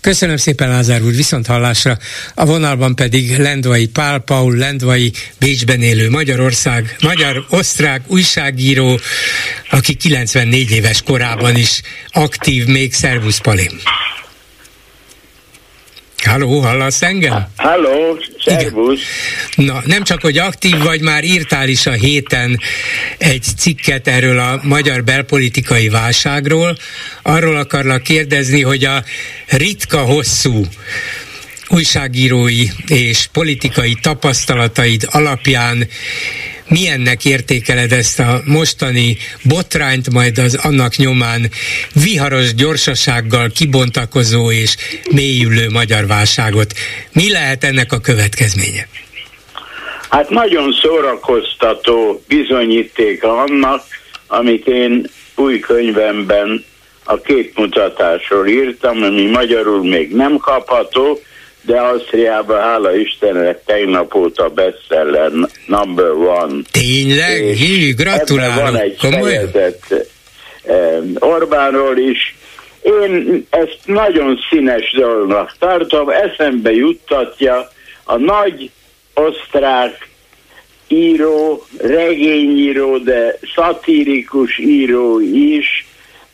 Köszönöm 0.00 0.36
szépen, 0.36 0.68
Lázár 0.68 1.02
úr, 1.02 1.14
viszont 1.14 1.46
hallásra. 1.46 1.98
A 2.34 2.44
vonalban 2.44 2.94
pedig 2.94 3.38
Lendvai 3.38 3.86
Pál 3.86 4.18
Paul, 4.18 4.56
Lendvai 4.56 5.12
Bécsben 5.38 5.82
élő 5.82 6.10
Magyarország, 6.10 6.96
magyar-osztrák 7.00 8.02
újságíró, 8.06 9.00
aki 9.70 9.94
94 9.94 10.70
éves 10.70 11.02
korában 11.02 11.56
is 11.56 11.80
aktív 12.10 12.66
még 12.66 12.92
Szervusz 12.92 13.38
Pali. 13.38 13.70
Halló, 16.24 16.60
hallasz 16.60 17.02
engem? 17.02 17.46
Halló, 17.56 18.18
szervusz. 18.44 19.00
Na, 19.54 19.82
nem 19.84 20.02
csak, 20.02 20.20
hogy 20.20 20.38
aktív 20.38 20.78
vagy, 20.78 21.00
már 21.00 21.24
írtál 21.24 21.68
is 21.68 21.86
a 21.86 21.92
héten 21.92 22.60
egy 23.18 23.44
cikket 23.56 24.08
erről 24.08 24.38
a 24.38 24.60
magyar 24.62 25.04
belpolitikai 25.04 25.88
válságról. 25.88 26.76
Arról 27.22 27.56
akarlak 27.56 28.02
kérdezni, 28.02 28.62
hogy 28.62 28.84
a 28.84 29.04
ritka 29.46 29.98
hosszú 29.98 30.66
újságírói 31.74 32.64
és 32.86 33.26
politikai 33.32 33.96
tapasztalataid 34.02 35.08
alapján 35.10 35.88
milyennek 36.68 37.24
értékeled 37.24 37.92
ezt 37.92 38.20
a 38.20 38.40
mostani 38.44 39.16
botrányt, 39.48 40.12
majd 40.12 40.38
az 40.38 40.58
annak 40.62 40.96
nyomán 40.96 41.50
viharos 42.04 42.54
gyorsasággal 42.54 43.48
kibontakozó 43.54 44.50
és 44.50 44.76
mélyülő 45.14 45.68
magyar 45.70 46.06
válságot. 46.06 46.72
Mi 47.12 47.30
lehet 47.30 47.64
ennek 47.64 47.92
a 47.92 48.00
következménye? 48.00 48.88
Hát 50.10 50.28
nagyon 50.28 50.72
szórakoztató 50.82 52.22
bizonyítéka 52.28 53.38
annak, 53.38 53.82
amit 54.26 54.66
én 54.66 55.06
új 55.34 55.58
könyvemben 55.58 56.64
a 57.04 57.20
képmutatásról 57.20 58.46
írtam, 58.46 59.02
ami 59.02 59.26
magyarul 59.26 59.88
még 59.88 60.14
nem 60.14 60.36
kapható, 60.36 61.20
de 61.62 61.80
Ausztriában 61.80 62.60
hála 62.60 62.96
Istennek 62.96 63.64
tegnap 63.64 64.14
óta 64.14 64.48
bestseller 64.48 65.30
number 65.66 66.10
one. 66.10 66.62
Tényleg? 66.70 67.56
Hű, 67.56 67.94
gratulálok. 67.94 68.62
Van 68.62 68.76
egy 68.76 68.96
fejezet 68.98 70.08
Orbánról 71.18 71.98
is. 71.98 72.36
Én 72.82 73.46
ezt 73.50 73.78
nagyon 73.84 74.38
színes 74.50 74.92
dolognak 74.92 75.56
tartom, 75.58 76.08
eszembe 76.08 76.70
juttatja 76.72 77.70
a 78.04 78.16
nagy 78.16 78.70
osztrák 79.14 80.08
író, 80.88 81.66
regényíró, 81.78 82.98
de 82.98 83.38
szatirikus 83.54 84.58
író 84.58 85.20
is, 85.20 85.86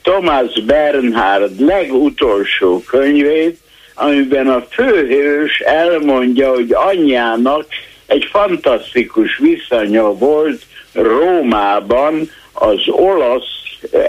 Thomas 0.03 0.61
Bernhard 0.67 1.61
legutolsó 1.61 2.83
könyvét, 2.87 3.59
amiben 3.99 4.49
a 4.49 4.67
főhős 4.71 5.59
elmondja, 5.59 6.55
hogy 6.55 6.73
anyjának 6.73 7.67
egy 8.07 8.29
fantasztikus 8.31 9.37
viszonya 9.39 10.13
volt 10.13 10.63
Rómában 10.93 12.31
az 12.53 12.89
olasz 12.89 13.57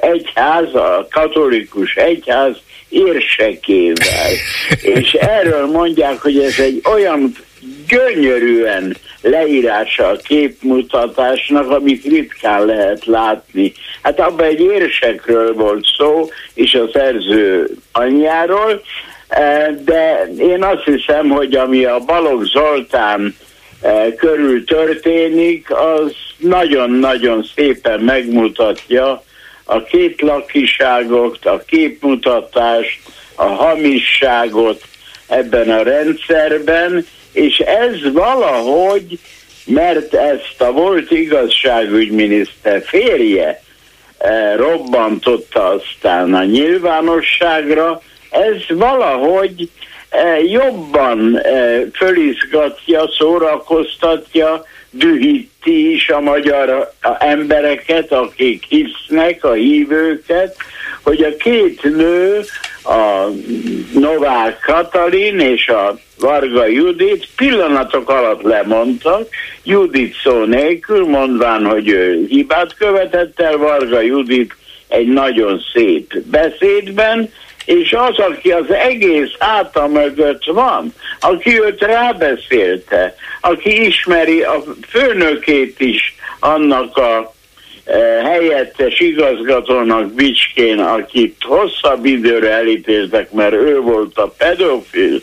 egyház, 0.01 0.75
a 0.75 1.07
katolikus 1.11 1.95
egyház 1.95 2.55
érsekével. 2.89 4.31
És 4.97 5.13
erről 5.13 5.65
mondják, 5.65 6.21
hogy 6.21 6.39
ez 6.39 6.59
egy 6.59 6.81
olyan 6.83 7.35
gyönyörűen 7.87 8.95
leírása 9.21 10.07
a 10.07 10.15
képmutatásnak, 10.15 11.69
amit 11.69 12.03
ritkán 12.03 12.65
lehet 12.65 13.05
látni. 13.05 13.73
Hát 14.01 14.19
abban 14.19 14.45
egy 14.45 14.59
érsekről 14.59 15.53
volt 15.53 15.85
szó, 15.97 16.29
és 16.53 16.73
a 16.73 16.89
szerző 16.93 17.69
anyjáról, 17.91 18.81
de 19.83 20.29
én 20.37 20.63
azt 20.63 20.83
hiszem, 20.83 21.29
hogy 21.29 21.55
ami 21.55 21.85
a 21.85 21.99
Balogh 21.99 22.43
Zoltán 22.43 23.35
körül 24.17 24.63
történik, 24.63 25.71
az 25.71 26.13
nagyon-nagyon 26.37 27.49
szépen 27.55 27.99
megmutatja 27.99 29.23
a 29.63 29.83
két 29.83 30.21
lakiságot, 30.21 31.45
a 31.45 31.61
képmutatást, 31.65 32.99
a 33.35 33.45
hamisságot 33.45 34.83
ebben 35.27 35.69
a 35.69 35.81
rendszerben, 35.81 37.05
és 37.31 37.57
ez 37.57 38.11
valahogy, 38.13 39.19
mert 39.65 40.13
ezt 40.13 40.61
a 40.61 40.71
volt 40.71 41.11
igazságügyminiszter 41.11 42.83
férje 42.85 43.61
robbantotta 44.55 45.67
aztán 45.69 46.33
a 46.33 46.43
nyilvánosságra, 46.43 48.01
ez 48.29 48.77
valahogy 48.77 49.69
eh, 50.09 50.51
jobban 50.51 51.37
eh, 51.37 51.81
fölizgatja, 51.93 53.09
szórakoztatja, 53.17 54.65
dühíti 54.89 55.91
is 55.91 56.09
a 56.09 56.19
magyar 56.19 56.93
embereket, 57.19 58.11
akik 58.11 58.63
hisznek, 58.69 59.43
a 59.43 59.53
hívőket, 59.53 60.55
hogy 61.01 61.21
a 61.23 61.35
két 61.35 61.83
nő, 61.83 62.41
a 62.83 63.27
Novák 63.93 64.59
Katalin 64.59 65.39
és 65.39 65.67
a 65.67 65.97
Varga 66.19 66.65
Judit 66.65 67.27
pillanatok 67.35 68.09
alatt 68.09 68.41
lemondtak, 68.41 69.27
Judit 69.63 70.15
szó 70.23 70.43
nélkül, 70.43 71.05
mondván, 71.05 71.65
hogy 71.65 71.87
ő 71.87 72.25
hibát 72.29 72.75
követett 72.77 73.39
el, 73.39 73.57
Varga 73.57 74.01
Judit 74.01 74.55
egy 74.87 75.07
nagyon 75.07 75.61
szép 75.73 76.19
beszédben, 76.19 77.31
és 77.69 77.93
az, 77.93 78.17
aki 78.17 78.51
az 78.51 78.71
egész 78.71 79.31
háta 79.39 79.87
mögött 79.87 80.45
van, 80.45 80.93
aki 81.19 81.61
őt 81.61 81.81
rábeszélte, 81.81 83.15
aki 83.41 83.85
ismeri 83.85 84.41
a 84.41 84.63
főnökét 84.87 85.79
is 85.79 86.15
annak 86.39 86.97
a 86.97 87.33
e, 87.85 87.97
helyettes 88.23 88.99
igazgatónak 88.99 90.13
Bicskén, 90.13 90.79
akit 90.79 91.35
hosszabb 91.43 92.05
időre 92.05 92.51
elítéltek, 92.51 93.31
mert 93.31 93.53
ő 93.53 93.79
volt 93.79 94.17
a 94.17 94.33
pedofil, 94.37 95.21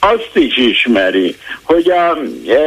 azt 0.00 0.30
is 0.32 0.56
ismeri, 0.56 1.36
hogy 1.62 1.90
a 1.90 2.18
e, 2.48 2.60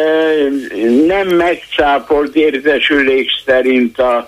nem 1.05 1.27
megcápolt 1.27 2.35
értesülés 2.35 3.41
szerint 3.45 3.99
a 3.99 4.27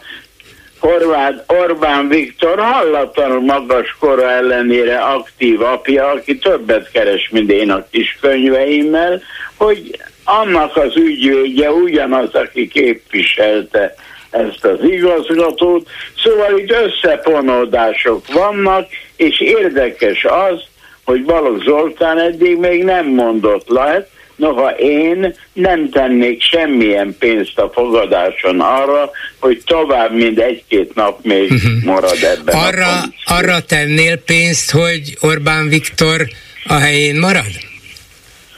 Horváth 0.85 1.43
Orbán 1.47 2.07
Viktor 2.07 2.59
hallatlanul 2.59 3.41
magas 3.41 3.95
kora 3.99 4.31
ellenére 4.31 4.97
aktív 4.97 5.61
apja, 5.61 6.07
aki 6.07 6.37
többet 6.37 6.91
keres, 6.91 7.29
mint 7.31 7.51
én 7.51 7.71
a 7.71 7.87
kis 7.91 8.17
könyveimmel, 8.21 9.21
hogy 9.57 9.99
annak 10.23 10.77
az 10.77 10.95
ügyvédje 10.97 11.71
ugyanaz, 11.71 12.35
aki 12.35 12.67
képviselte 12.67 13.95
ezt 14.29 14.65
az 14.65 14.83
igazgatót. 14.83 15.87
Szóval 16.23 16.57
itt 16.57 16.71
összeponódások 16.71 18.33
vannak, 18.33 18.87
és 19.15 19.39
érdekes 19.39 20.25
az, 20.25 20.61
hogy 21.05 21.23
Balogh 21.23 21.63
Zoltán 21.63 22.19
eddig 22.19 22.57
még 22.57 22.83
nem 22.83 23.05
mondott 23.05 23.67
le, 23.67 24.07
Noha 24.35 24.69
én 24.69 25.35
nem 25.53 25.89
tennék 25.89 26.41
semmilyen 26.41 27.15
pénzt 27.19 27.57
a 27.59 27.69
fogadáson 27.73 28.59
arra, 28.59 29.11
hogy 29.39 29.61
tovább, 29.65 30.13
mint 30.13 30.39
egy-két 30.39 30.95
nap 30.95 31.19
még 31.23 31.51
uh-huh. 31.51 31.83
marad 31.83 32.23
ebben 32.23 32.55
arra, 32.55 32.85
a 32.85 33.03
arra 33.25 33.59
tennél 33.59 34.17
pénzt, 34.17 34.71
hogy 34.71 35.17
Orbán 35.21 35.69
Viktor 35.69 36.27
a 36.67 36.73
helyén 36.73 37.15
marad? 37.15 37.51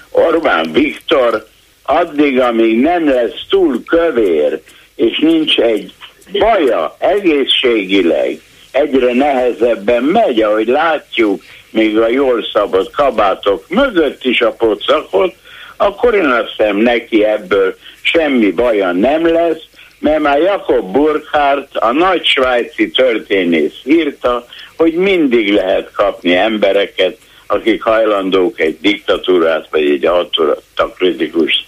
Orbán 0.10 0.72
Viktor 0.72 1.48
addig, 1.84 2.40
amíg 2.40 2.80
nem 2.80 3.10
lesz 3.10 3.46
túl 3.50 3.84
kövér, 3.84 4.62
és 4.96 5.20
nincs 5.20 5.58
egy 5.58 5.94
baja 6.32 6.96
egészségileg, 7.00 8.40
egyre 8.72 9.14
nehezebben 9.14 10.04
megy, 10.04 10.42
ahogy 10.42 10.68
látjuk, 10.68 11.44
még 11.70 11.98
a 11.98 12.10
jól 12.10 12.46
szabad 12.54 12.92
kabátok 12.92 13.66
mögött 13.70 14.24
is 14.24 14.42
a 14.42 14.52
pocakot, 14.52 15.36
akkor 15.78 16.14
én 16.14 16.26
azt 16.26 16.54
hiszem 16.58 16.78
neki 16.78 17.24
ebből 17.24 17.76
semmi 18.02 18.52
baja 18.52 18.92
nem 18.92 19.28
lesz, 19.28 19.62
mert 20.00 20.20
már 20.20 20.40
Jakob 20.40 20.92
Burkhardt, 20.92 21.76
a 21.76 21.92
nagy 21.92 22.26
svájci 22.26 22.90
történész 22.90 23.82
írta, 23.84 24.46
hogy 24.78 24.94
mindig 24.94 25.54
lehet 25.54 25.92
kapni 25.92 26.36
embereket, 26.36 27.18
akik 27.48 27.84
hajlandók 27.84 28.60
egy 28.60 28.78
diktatúrát 28.82 29.68
vagy 29.72 29.90
egy 29.90 30.06
autokritikus 30.06 31.66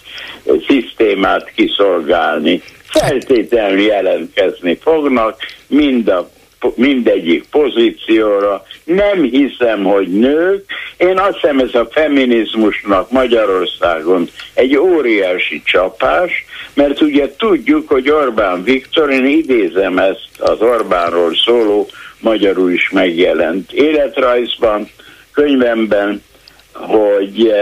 szisztémát 0.68 1.52
kiszolgálni. 1.54 2.62
Feltétlenül 2.84 3.80
jelentkezni 3.80 4.78
fognak, 4.82 5.36
mind 5.66 6.08
a 6.08 6.30
mindegyik 6.74 7.44
pozícióra. 7.50 8.64
Nem 8.84 9.22
hiszem, 9.22 9.84
hogy 9.84 10.08
nők. 10.08 10.64
Én 10.96 11.18
azt 11.18 11.34
hiszem, 11.34 11.58
ez 11.58 11.74
a 11.74 11.88
feminizmusnak 11.90 13.10
Magyarországon 13.10 14.28
egy 14.54 14.76
óriási 14.76 15.62
csapás, 15.64 16.44
mert 16.74 17.00
ugye 17.00 17.34
tudjuk, 17.38 17.88
hogy 17.88 18.10
Orbán 18.10 18.62
Viktor, 18.62 19.10
én 19.10 19.26
idézem 19.26 19.98
ezt 19.98 20.28
az 20.38 20.60
Orbánról 20.60 21.34
szóló, 21.44 21.88
magyarul 22.20 22.72
is 22.72 22.90
megjelent 22.90 23.72
életrajzban, 23.72 24.90
könyvemben, 25.32 26.22
hogy, 26.72 27.52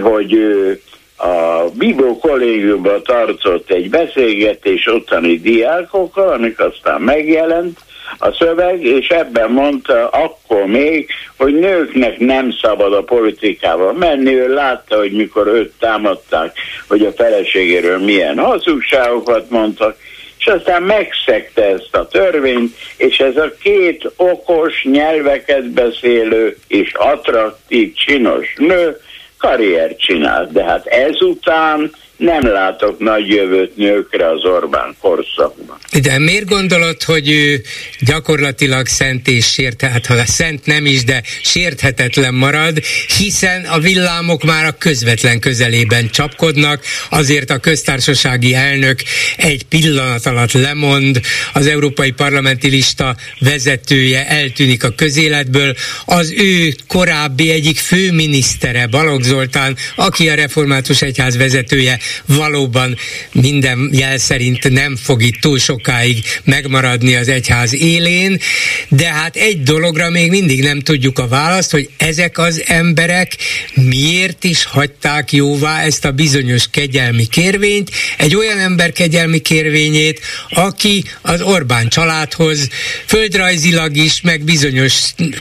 hogy 0.00 0.32
ő 0.32 0.80
a 1.16 1.64
Bibó 1.74 2.18
kollégiumban 2.18 3.02
tartott 3.02 3.70
egy 3.70 3.90
beszélgetés 3.90 4.86
ottani 4.86 5.40
diákokkal, 5.40 6.28
amik 6.28 6.60
aztán 6.60 7.00
megjelent, 7.00 7.78
a 8.18 8.32
szöveg, 8.32 8.84
és 8.84 9.08
ebben 9.08 9.50
mondta 9.50 10.08
akkor 10.08 10.64
még, 10.64 11.08
hogy 11.36 11.54
nőknek 11.54 12.18
nem 12.18 12.50
szabad 12.62 12.92
a 12.92 13.02
politikával 13.02 13.92
menni. 13.92 14.34
Ő 14.34 14.54
látta, 14.54 14.96
hogy 14.96 15.12
mikor 15.12 15.46
őt 15.46 15.72
támadták, 15.78 16.56
hogy 16.88 17.06
a 17.06 17.12
feleségéről 17.12 17.98
milyen 17.98 18.38
hazugságokat 18.38 19.50
mondtak, 19.50 19.96
és 20.38 20.46
aztán 20.46 20.82
megszegte 20.82 21.64
ezt 21.64 21.96
a 21.96 22.06
törvényt, 22.06 22.74
és 22.96 23.18
ez 23.18 23.36
a 23.36 23.52
két 23.62 24.12
okos, 24.16 24.82
nyelveket 24.82 25.70
beszélő 25.70 26.56
és 26.68 26.92
attraktív, 26.92 27.94
csinos 27.94 28.54
nő 28.56 28.96
karriert 29.38 30.00
csinált, 30.00 30.52
de 30.52 30.64
hát 30.64 30.86
ezután 30.86 31.90
nem 32.16 32.46
látok 32.46 32.98
nagy 32.98 33.28
jövőt 33.28 33.76
nőkre 33.76 34.30
az 34.30 34.44
Orbán 34.44 34.96
korszakban. 35.00 35.78
De 36.02 36.18
miért 36.18 36.48
gondolod, 36.48 37.02
hogy 37.02 37.30
ő 37.30 37.62
gyakorlatilag 38.00 38.86
szent 38.86 39.28
és 39.28 39.52
sért, 39.52 39.80
hát 39.80 40.06
ha 40.06 40.26
szent 40.26 40.66
nem 40.66 40.86
is, 40.86 41.04
de 41.04 41.22
sérthetetlen 41.42 42.34
marad, 42.34 42.78
hiszen 43.18 43.64
a 43.64 43.78
villámok 43.78 44.42
már 44.42 44.64
a 44.64 44.72
közvetlen 44.78 45.40
közelében 45.40 46.10
csapkodnak, 46.10 46.82
azért 47.10 47.50
a 47.50 47.58
köztársasági 47.58 48.54
elnök 48.54 48.98
egy 49.36 49.64
pillanat 49.64 50.26
alatt 50.26 50.52
lemond, 50.52 51.20
az 51.52 51.66
Európai 51.66 52.10
Parlamenti 52.10 52.68
Lista 52.68 53.16
vezetője 53.38 54.28
eltűnik 54.28 54.84
a 54.84 54.90
közéletből, 54.90 55.74
az 56.04 56.34
ő 56.36 56.74
korábbi 56.88 57.50
egyik 57.50 57.78
főminisztere, 57.78 58.86
Balogh 58.86 59.24
Zoltán, 59.24 59.76
aki 59.96 60.28
a 60.28 60.34
református 60.34 61.02
egyház 61.02 61.36
vezetője, 61.36 61.98
valóban 62.26 62.96
minden 63.32 63.90
jel 63.92 64.18
szerint 64.18 64.70
nem 64.70 64.96
fog 64.96 65.22
itt 65.22 65.40
túl 65.40 65.58
sokáig 65.58 66.24
megmaradni 66.44 67.14
az 67.14 67.28
egyház 67.28 67.74
élén, 67.74 68.40
de 68.88 69.06
hát 69.06 69.36
egy 69.36 69.62
dologra 69.62 70.10
még 70.10 70.30
mindig 70.30 70.62
nem 70.62 70.80
tudjuk 70.80 71.18
a 71.18 71.28
választ, 71.28 71.70
hogy 71.70 71.90
ezek 71.96 72.38
az 72.38 72.62
emberek 72.66 73.36
miért 73.74 74.44
is 74.44 74.64
hagyták 74.64 75.32
jóvá 75.32 75.82
ezt 75.82 76.04
a 76.04 76.10
bizonyos 76.10 76.64
kegyelmi 76.70 77.26
kérvényt, 77.26 77.90
egy 78.18 78.36
olyan 78.36 78.58
ember 78.58 78.92
kegyelmi 78.92 79.38
kérvényét, 79.38 80.20
aki 80.50 81.04
az 81.22 81.40
Orbán 81.40 81.88
családhoz 81.88 82.68
földrajzilag 83.06 83.96
is, 83.96 84.20
meg 84.20 84.44
bizonyos 84.44 84.94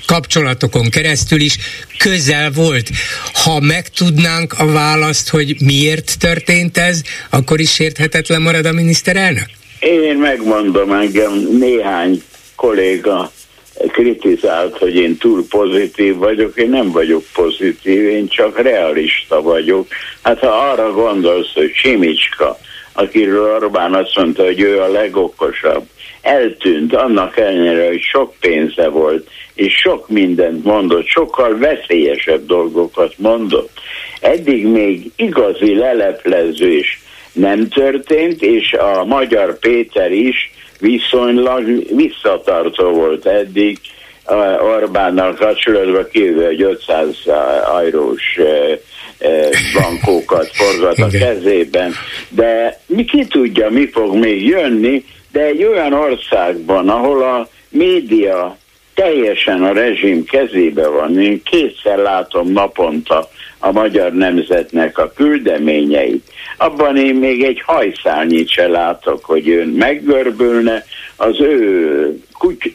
kapcsolatokon 0.05 0.89
keresztül 0.89 1.41
is 1.41 1.57
közel 1.98 2.52
volt. 2.52 2.89
Ha 3.44 3.60
megtudnánk 3.60 4.54
a 4.58 4.66
választ, 4.66 5.30
hogy 5.30 5.56
miért 5.60 6.20
történt 6.20 6.78
ez, 6.78 7.02
akkor 7.30 7.60
is 7.60 7.74
sérthetetlen 7.74 8.41
marad 8.41 8.66
a 8.66 8.72
miniszterelnök? 8.72 9.46
Én 9.80 10.18
megmondom 10.18 10.91
engem, 10.91 11.48
néhány 11.60 12.24
kolléga 12.56 13.32
kritizált, 13.88 14.78
hogy 14.78 14.96
én 14.96 15.18
túl 15.18 15.46
pozitív 15.50 16.16
vagyok, 16.16 16.58
én 16.58 16.70
nem 16.70 16.91
vagyok 16.91 17.24
pozitív, 17.34 18.08
én 18.08 18.28
csak 18.28 18.62
realista 18.62 19.41
vagyok. 19.41 19.88
Hát 20.22 20.39
ha 20.39 20.48
arra 20.48 20.91
gondolsz, 20.91 21.54
hogy 21.54 21.72
Simicska, 21.76 22.60
akiről 22.94 23.56
Orbán 23.56 23.94
azt 23.94 24.16
mondta, 24.16 24.44
hogy 24.44 24.62
ő 24.62 24.82
a 24.82 24.91
legokosabb, 24.91 25.88
eltűnt 26.24 26.96
annak 26.96 27.38
ellenére, 27.38 27.88
hogy 27.88 28.02
sok 28.02 28.34
pénze 28.40 28.88
volt, 28.88 29.28
és 29.54 29.74
sok 29.74 30.10
mindent 30.10 30.64
mondott, 30.64 31.06
sokkal 31.06 31.58
veszélyesebb 31.58 32.46
dolgokat 32.46 33.14
mondott. 33.18 33.72
Eddig 34.20 34.66
még 34.68 35.12
igazi 35.16 35.76
leleplezés 35.76 37.02
nem 37.34 37.68
történt, 37.68 38.42
és 38.42 38.74
a 38.74 39.06
magyar 39.06 39.60
Péter 39.60 40.12
is 40.12 40.52
viszonylag 40.80 41.96
visszatartó 41.96 42.90
volt 42.90 43.26
eddig 43.26 43.80
Orbánnal 44.62 45.34
kapcsolatban 45.34 46.08
kívül, 46.12 46.46
hogy 46.46 46.62
500 46.62 47.16
ajrós 47.74 48.40
bankókat 49.74 50.50
forgat 50.54 50.98
a 50.98 51.08
kezében, 51.08 51.94
de 52.30 52.80
mi 52.86 53.06
ki 53.06 53.26
tudja, 53.26 53.70
mi 53.70 53.88
fog 53.88 54.16
még 54.16 54.48
jönni, 54.48 55.06
de 55.34 55.42
egy 55.42 55.64
olyan 55.64 55.94
országban, 55.94 56.90
ahol 56.90 57.24
a 57.24 57.48
média 57.70 58.58
teljesen 58.94 59.64
a 59.64 59.74
rezsim 59.74 60.26
kezébe 60.26 60.88
van, 60.88 61.20
én 61.20 61.42
kétszer 61.44 61.98
látom 61.98 62.52
naponta 62.52 63.30
a 63.60 63.72
magyar 63.72 64.14
nemzetnek 64.14 64.98
a 64.98 65.12
küldeményeit, 65.16 66.28
abban 66.58 66.98
én 66.98 67.16
még 67.16 67.44
egy 67.44 67.62
hajszálnyit 67.66 68.50
se 68.50 68.68
látok, 68.68 69.26
hogy 69.26 69.50
ön 69.50 69.68
meggörbülne, 69.68 70.86
az 71.16 71.40
ő, 71.40 72.20
kuty, 72.34 72.72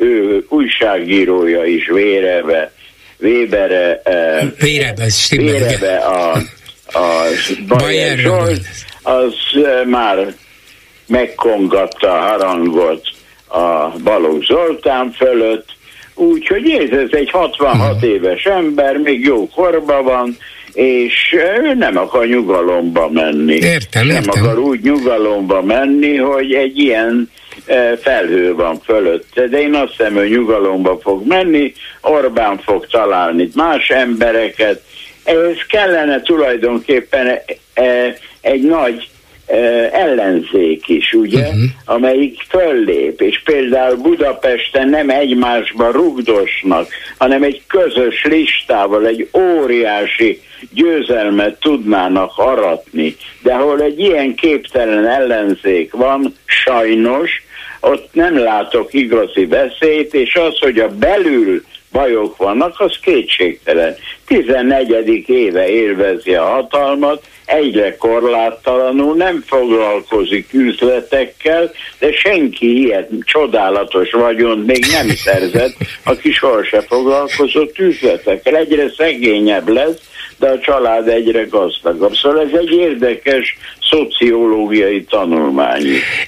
ő 0.00 0.44
újságírója 0.48 1.64
is 1.64 1.86
vérebe, 1.86 2.72
Webere, 3.18 4.02
Vérebe, 4.58 5.06
Vérebe 5.30 5.96
a, 5.96 6.32
a 6.92 7.24
Bayer 7.68 8.18
az 9.02 9.34
már 9.86 10.34
megkongatta 11.10 12.12
a 12.12 12.20
harangot 12.20 13.08
a 13.46 13.88
Balogh 14.04 14.44
Zoltán 14.44 15.12
fölött, 15.12 15.68
úgyhogy 16.14 16.70
ez 16.70 17.08
egy 17.10 17.30
66 17.30 17.94
uh-huh. 17.94 18.10
éves 18.10 18.44
ember, 18.44 18.96
még 18.96 19.24
jó 19.24 19.48
korban 19.48 20.04
van, 20.04 20.36
és 20.72 21.36
ő 21.62 21.74
nem 21.74 21.96
akar 21.96 22.26
nyugalomba 22.26 23.08
menni. 23.08 23.54
Értem, 23.54 24.06
nem 24.06 24.16
értem. 24.16 24.42
akar 24.42 24.58
úgy 24.58 24.80
nyugalomba 24.82 25.62
menni, 25.62 26.16
hogy 26.16 26.52
egy 26.52 26.78
ilyen 26.78 27.30
felhő 28.00 28.54
van 28.54 28.80
fölötte, 28.84 29.46
de 29.46 29.60
én 29.60 29.74
azt 29.74 29.90
hiszem, 29.96 30.14
hogy 30.14 30.30
nyugalomba 30.30 30.98
fog 31.02 31.26
menni, 31.26 31.72
Orbán 32.00 32.58
fog 32.58 32.86
találni 32.86 33.50
más 33.54 33.88
embereket, 33.88 34.82
ehhez 35.24 35.66
kellene 35.68 36.20
tulajdonképpen 36.20 37.40
egy 38.40 38.62
nagy 38.62 39.08
ellenzék 39.92 40.88
is, 40.88 41.12
ugye, 41.12 41.40
uh-huh. 41.40 41.62
amelyik 41.84 42.40
föllép, 42.48 43.20
és 43.20 43.42
például 43.44 43.96
Budapesten 43.96 44.88
nem 44.88 45.10
egymásba 45.10 45.90
rugdosnak, 45.90 46.88
hanem 47.18 47.42
egy 47.42 47.62
közös 47.66 48.24
listával, 48.24 49.06
egy 49.06 49.28
óriási 49.32 50.40
győzelmet 50.72 51.60
tudnának 51.60 52.32
aratni. 52.36 53.16
De 53.42 53.52
ahol 53.52 53.82
egy 53.82 53.98
ilyen 53.98 54.34
képtelen 54.34 55.06
ellenzék 55.06 55.92
van, 55.92 56.34
sajnos, 56.44 57.30
ott 57.80 58.08
nem 58.12 58.38
látok 58.38 58.94
igazi 58.94 59.46
veszélyt, 59.46 60.14
és 60.14 60.34
az, 60.34 60.58
hogy 60.58 60.78
a 60.78 60.88
belül 60.88 61.64
bajok 61.92 62.36
vannak, 62.36 62.80
az 62.80 62.98
kétségtelen. 63.02 63.96
14. 64.26 65.28
éve 65.28 65.68
élvezi 65.68 66.34
a 66.34 66.44
hatalmat, 66.44 67.24
egyre 67.50 67.96
korláttalanul, 67.96 69.16
nem 69.16 69.44
foglalkozik 69.46 70.52
üzletekkel, 70.52 71.70
de 71.98 72.12
senki 72.12 72.78
ilyet 72.78 73.10
csodálatos 73.24 74.10
vagyon 74.10 74.58
még 74.58 74.86
nem 74.92 75.08
szerzett, 75.08 75.76
aki 76.04 76.32
sohasem 76.32 76.80
foglalkozott 76.80 77.78
üzletekkel. 77.78 78.56
Egyre 78.56 78.90
szegényebb 78.96 79.68
lesz, 79.68 80.00
de 80.38 80.48
a 80.48 80.58
család 80.58 81.08
egyre 81.08 81.44
gazdagabb. 81.44 82.14
Szóval 82.14 82.40
ez 82.40 82.58
egy 82.58 82.72
érdekes 82.72 83.56
szociológiai 83.90 85.04
tanulmány. 85.04 85.82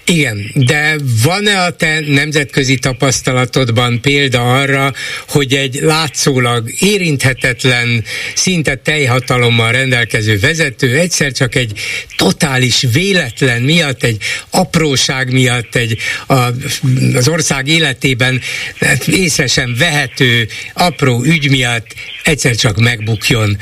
Igen, 0.07 0.51
de 0.55 0.97
van-e 1.25 1.63
a 1.63 1.71
te 1.71 2.01
nemzetközi 2.07 2.79
tapasztalatodban 2.79 4.01
példa 4.01 4.55
arra, 4.61 4.93
hogy 5.29 5.55
egy 5.55 5.79
látszólag 5.83 6.71
érinthetetlen, 6.79 8.05
szinte 8.35 8.75
teljhatalommal 8.75 9.73
rendelkező 9.73 10.39
vezető 10.39 10.99
egyszer 10.99 11.33
csak 11.33 11.55
egy 11.55 11.73
totális 12.17 12.87
véletlen 12.93 13.63
miatt, 13.63 14.03
egy 14.03 14.17
apróság 14.51 15.33
miatt, 15.33 15.75
egy 15.75 15.99
a, 16.27 16.35
az 17.15 17.29
ország 17.29 17.69
életében 17.69 18.41
hát 18.81 19.07
észre 19.07 19.47
sem 19.47 19.75
vehető 19.79 20.49
apró 20.75 21.23
ügy 21.25 21.51
miatt 21.51 21.87
egyszer 22.25 22.55
csak 22.55 22.79
megbukjon. 22.79 23.57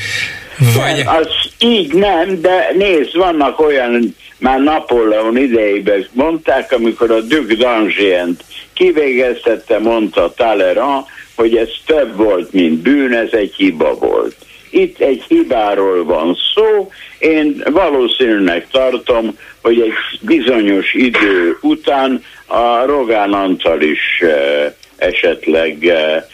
Vagy... 0.59 1.01
Az 1.01 1.50
így 1.61 1.95
nem, 1.95 2.41
de 2.41 2.71
nézd, 2.77 3.17
vannak 3.17 3.61
olyan, 3.61 4.17
már 4.39 4.61
Napóleon 4.61 5.37
idejében 5.37 6.07
mondták, 6.13 6.73
amikor 6.73 7.11
a 7.11 7.21
Duc 7.21 7.59
d'Angient 7.59 8.41
kivégeztette, 8.73 9.79
mondta 9.79 10.33
Talleyrand, 10.37 11.05
hogy 11.37 11.57
ez 11.57 11.69
több 11.87 12.17
volt, 12.17 12.53
mint 12.53 12.79
bűn, 12.79 13.13
ez 13.13 13.33
egy 13.33 13.55
hiba 13.55 13.95
volt. 13.95 14.37
Itt 14.71 15.01
egy 15.01 15.23
hibáról 15.29 16.05
van 16.05 16.37
szó, 16.55 16.91
én 17.19 17.63
valószínűleg 17.71 18.67
tartom, 18.71 19.39
hogy 19.63 19.81
egy 19.81 19.93
bizonyos 20.21 20.95
idő 20.95 21.59
után 21.61 22.25
a 22.47 22.85
Rogán 22.85 23.33
Antal 23.33 23.81
is 23.81 24.21
eh, 24.21 24.73
esetleg 24.97 25.87
eh, 25.87 26.25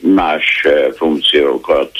más 0.00 0.66
funkciókat 0.96 1.90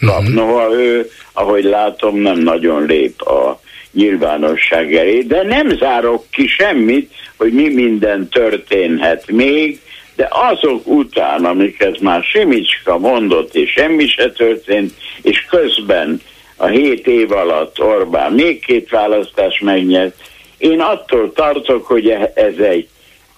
kap. 0.00 0.20
Uh-huh. 0.20 0.34
Noha 0.34 0.72
ő, 0.72 1.10
ahogy 1.32 1.64
látom, 1.64 2.16
nem 2.16 2.38
nagyon 2.38 2.86
lép 2.86 3.22
a 3.22 3.60
nyilvánosság 3.92 4.94
elé, 4.94 5.20
de 5.20 5.42
nem 5.42 5.68
zárok 5.78 6.24
ki 6.30 6.46
semmit, 6.46 7.12
hogy 7.36 7.52
mi 7.52 7.68
minden 7.68 8.28
történhet 8.28 9.30
még, 9.30 9.80
de 10.16 10.28
azok 10.30 10.86
után, 10.86 11.44
amiket 11.44 12.00
már 12.00 12.22
Simicska 12.22 12.98
mondott, 12.98 13.54
és 13.54 13.70
semmi 13.70 14.06
se 14.06 14.30
történt, 14.30 14.92
és 15.22 15.46
közben 15.50 16.20
a 16.56 16.66
hét 16.66 17.06
év 17.06 17.32
alatt 17.32 17.80
Orbán 17.80 18.32
még 18.32 18.64
két 18.64 18.88
választás 18.88 19.60
megnyert, 19.60 20.14
én 20.58 20.80
attól 20.80 21.32
tartok, 21.32 21.86
hogy 21.86 22.08
ez 22.34 22.56
egy 22.58 22.88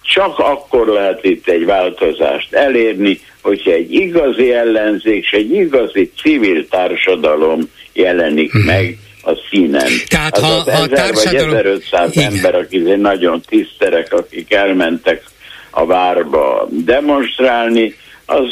csak 0.07 0.39
akkor 0.39 0.87
lehet 0.87 1.25
itt 1.25 1.49
egy 1.49 1.65
változást 1.65 2.53
elérni, 2.53 3.21
hogyha 3.43 3.71
egy 3.71 3.93
igazi 3.93 4.53
ellenzék 4.53 5.25
és 5.25 5.31
egy 5.31 5.53
igazi 5.53 6.13
civil 6.23 6.69
társadalom 6.69 7.61
jelenik 7.93 8.55
uh-huh. 8.55 8.65
meg 8.65 8.99
a 9.23 9.33
színen. 9.51 9.91
Tehát 10.09 10.37
az 10.37 10.43
ha, 10.43 10.49
az 10.49 10.65
ha 10.65 10.71
ezer 10.71 10.89
társadalom... 10.89 11.49
vagy 11.49 11.59
1500 11.59 12.17
Igen. 12.17 12.33
ember, 12.33 12.55
akik 12.55 12.97
nagyon 12.97 13.41
tiszterek, 13.47 14.13
akik 14.13 14.53
elmentek 14.53 15.23
a 15.71 15.87
várba 15.87 16.69
demonstrálni, 16.71 17.95
az 18.27 18.45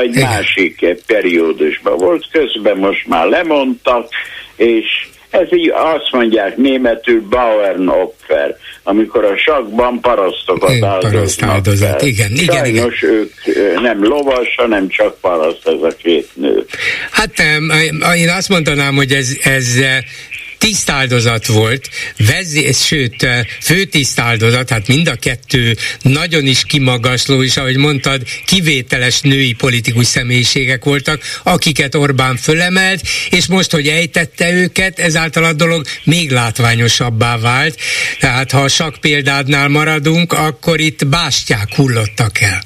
egy 0.00 0.14
Igen. 0.14 0.28
másik 0.28 0.96
periódusban 1.06 1.96
volt, 1.96 2.26
közben 2.30 2.76
most 2.76 3.06
már 3.06 3.26
lemondtak, 3.26 4.08
és 4.56 4.86
ez 5.30 5.52
így 5.52 5.72
azt 5.74 6.12
mondják 6.12 6.56
németül 6.56 7.22
Bauernopfer, 7.28 8.56
amikor 8.82 9.24
a 9.24 9.36
sakban 9.36 10.00
parasztokat 10.00 10.82
áldoznak 10.82 11.50
áldozat, 11.50 12.02
igen, 12.02 12.32
igen, 12.32 12.64
Sajnos 12.64 13.02
igen. 13.02 13.14
ők 13.14 13.80
nem 13.80 14.04
lovas, 14.04 14.54
hanem 14.56 14.88
csak 14.88 15.20
paraszt 15.20 15.68
ez 15.68 15.82
a 15.82 15.94
két 16.02 16.28
nő. 16.34 16.64
Hát 17.10 17.32
én 18.16 18.28
azt 18.28 18.48
mondanám, 18.48 18.94
hogy 18.94 19.12
ez, 19.12 19.36
ez 19.42 19.76
tisztáldozat 20.62 21.46
volt, 21.46 21.88
vezé, 22.18 22.72
sőt, 22.72 23.26
főtisztáldozat, 23.60 24.70
hát 24.70 24.88
mind 24.88 25.08
a 25.08 25.14
kettő 25.14 25.76
nagyon 26.02 26.46
is 26.46 26.64
kimagasló, 26.64 27.42
és 27.42 27.56
ahogy 27.56 27.76
mondtad, 27.76 28.22
kivételes 28.46 29.20
női 29.20 29.52
politikus 29.52 30.06
személyiségek 30.06 30.84
voltak, 30.84 31.20
akiket 31.42 31.94
Orbán 31.94 32.36
fölemelt, 32.36 33.00
és 33.30 33.46
most, 33.46 33.72
hogy 33.72 33.88
ejtette 33.88 34.52
őket, 34.52 34.98
ezáltal 34.98 35.44
a 35.44 35.52
dolog 35.52 35.84
még 36.04 36.30
látványosabbá 36.30 37.38
vált. 37.38 37.76
Tehát 38.20 38.50
ha 38.50 38.60
a 38.60 38.68
sak 38.68 38.94
példádnál 39.00 39.68
maradunk, 39.68 40.32
akkor 40.32 40.80
itt 40.80 41.06
bástyák 41.06 41.74
hullottak 41.76 42.40
el. 42.40 42.60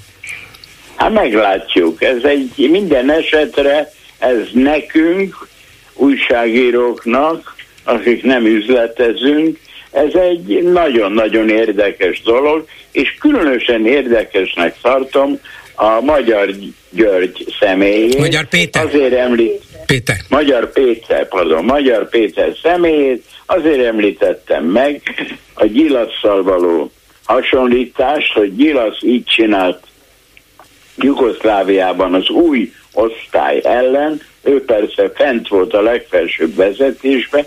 Hát 0.96 1.12
meglátjuk. 1.12 2.02
Ez 2.02 2.22
egy 2.22 2.68
minden 2.70 3.10
esetre, 3.10 3.92
ez 4.18 4.36
nekünk, 4.52 5.48
újságíróknak, 5.94 7.55
akik 7.86 8.22
nem 8.22 8.46
üzletezünk, 8.46 9.58
ez 9.90 10.14
egy 10.14 10.62
nagyon-nagyon 10.62 11.48
érdekes 11.48 12.22
dolog, 12.22 12.66
és 12.92 13.16
különösen 13.20 13.86
érdekesnek 13.86 14.76
tartom 14.82 15.40
a 15.74 16.00
Magyar 16.00 16.50
György 16.90 17.54
személyét. 17.60 18.18
Magyar 18.18 18.48
Péter. 18.48 18.84
Azért 18.84 19.14
említ... 19.14 19.62
Péter. 19.86 20.16
Magyar 20.28 20.72
Péter, 20.72 21.28
pardon, 21.28 21.64
Magyar 21.64 22.08
Péter 22.08 22.52
személyét 22.62 23.24
azért 23.46 23.84
említettem 23.84 24.64
meg 24.64 25.02
a 25.54 25.66
Gyilasszal 25.66 26.42
való 26.42 26.90
hasonlítást, 27.24 28.32
hogy 28.32 28.56
Gyilasz 28.56 29.02
így 29.02 29.24
csinált 29.24 29.86
Jugoszláviában 30.96 32.14
az 32.14 32.28
új 32.28 32.72
osztály 32.92 33.60
ellen, 33.64 34.20
ő 34.42 34.64
persze 34.64 35.10
fent 35.14 35.48
volt 35.48 35.74
a 35.74 35.80
legfelsőbb 35.80 36.54
vezetésbe, 36.54 37.46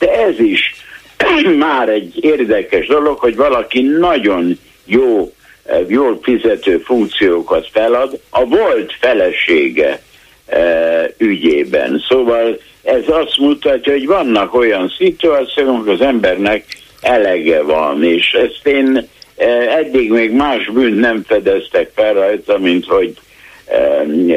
de 0.00 0.12
ez 0.12 0.38
is 0.38 0.74
már 1.58 1.88
egy 1.88 2.24
érdekes 2.24 2.86
dolog, 2.86 3.18
hogy 3.18 3.36
valaki 3.36 3.80
nagyon 3.82 4.58
jó, 4.84 5.32
eh, 5.64 5.80
jól 5.88 6.18
fizető 6.22 6.78
funkciókat 6.78 7.68
felad 7.72 8.20
a 8.30 8.44
volt 8.44 8.92
felesége 9.00 10.00
e, 10.46 11.10
ügyében. 11.18 12.04
Szóval 12.08 12.60
ez 12.82 13.08
azt 13.08 13.38
mutatja, 13.38 13.92
hogy 13.92 14.06
vannak 14.06 14.54
olyan 14.54 14.92
szituációk, 14.98 15.86
az 15.86 16.00
embernek 16.00 16.64
elege 17.00 17.62
van, 17.62 18.04
és 18.04 18.32
ezt 18.32 18.66
én 18.66 19.08
e, 19.36 19.46
eddig 19.76 20.10
még 20.10 20.30
más 20.30 20.66
bűnt 20.66 21.00
nem 21.00 21.24
fedeztek 21.26 21.90
fel 21.94 22.14
rajta, 22.14 22.58
mint 22.58 22.86
hogy 22.86 23.14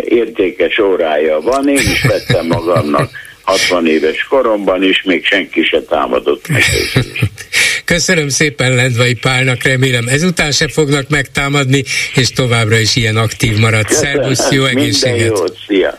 értékes 0.01 0.80
órája 0.80 1.41
van. 1.41 1.68
Én 1.68 1.76
is 1.76 2.05
vettem 2.07 2.47
magamnak 2.47 3.09
60 3.43 3.87
éves 3.87 4.23
koromban 4.23 4.83
is 4.83 5.03
még 5.03 5.25
senki 5.25 5.63
se 5.63 5.81
támadott 5.81 6.47
meg. 6.47 6.63
Köszönöm 7.85 8.29
szépen 8.29 8.75
Lendvai 8.75 9.13
Pálnak, 9.13 9.63
remélem 9.63 10.07
ezután 10.07 10.51
se 10.51 10.67
fognak 10.67 11.09
megtámadni, 11.09 11.83
és 12.15 12.29
továbbra 12.29 12.77
is 12.77 12.95
ilyen 12.95 13.17
aktív 13.17 13.57
marad. 13.57 13.89
Szervusz, 13.89 14.51
jó 14.51 14.65
egészséget! 14.65 15.17
Minden 15.17 15.37
jót, 15.37 15.57
szia! 15.67 15.93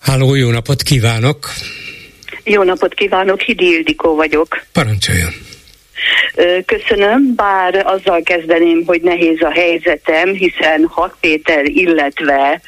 Háló, 0.00 0.34
jó 0.34 0.50
napot 0.50 0.82
kívánok! 0.82 1.50
Jó 2.44 2.62
napot 2.62 2.94
kívánok, 2.94 3.40
Hidi 3.40 3.64
Ildikó 3.64 4.14
vagyok. 4.14 4.62
Parancsoljon! 4.72 5.30
Köszönöm, 6.66 7.34
bár 7.34 7.86
azzal 7.86 8.22
kezdeném, 8.22 8.82
hogy 8.86 9.00
nehéz 9.00 9.42
a 9.42 9.50
helyzetem, 9.50 10.32
hiszen 10.32 10.86
Hat 10.88 11.14
Péter, 11.20 11.64
illetve 11.64 12.60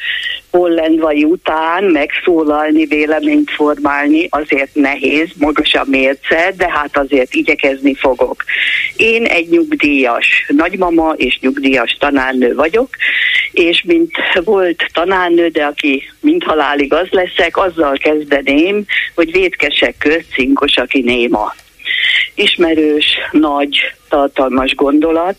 Hollendvai 0.53 1.25
után 1.25 1.85
megszólalni, 1.85 2.85
véleményt 2.85 3.51
formálni 3.51 4.27
azért 4.31 4.75
nehéz, 4.75 5.29
magas 5.39 5.75
a 5.75 5.85
mérce, 5.87 6.53
de 6.57 6.71
hát 6.71 6.97
azért 6.97 7.35
igyekezni 7.35 7.95
fogok. 7.95 8.45
Én 8.97 9.25
egy 9.25 9.49
nyugdíjas 9.49 10.45
nagymama 10.49 11.13
és 11.17 11.39
nyugdíjas 11.41 11.97
tanárnő 11.99 12.55
vagyok, 12.55 12.89
és 13.53 13.83
mint 13.87 14.13
volt 14.45 14.85
tanárnő, 14.93 15.49
de 15.49 15.65
aki 15.65 16.03
mint 16.21 16.45
halálig 16.45 16.93
az 16.93 17.09
leszek, 17.11 17.57
azzal 17.57 17.97
kezdeném, 17.97 18.85
hogy 19.15 19.33
vétkesek 19.33 19.95
közt 19.99 20.33
cinkos, 20.35 20.77
aki 20.77 21.01
néma 21.01 21.55
ismerős, 22.35 23.05
nagy, 23.31 23.95
tartalmas 24.09 24.75
gondolat, 24.75 25.37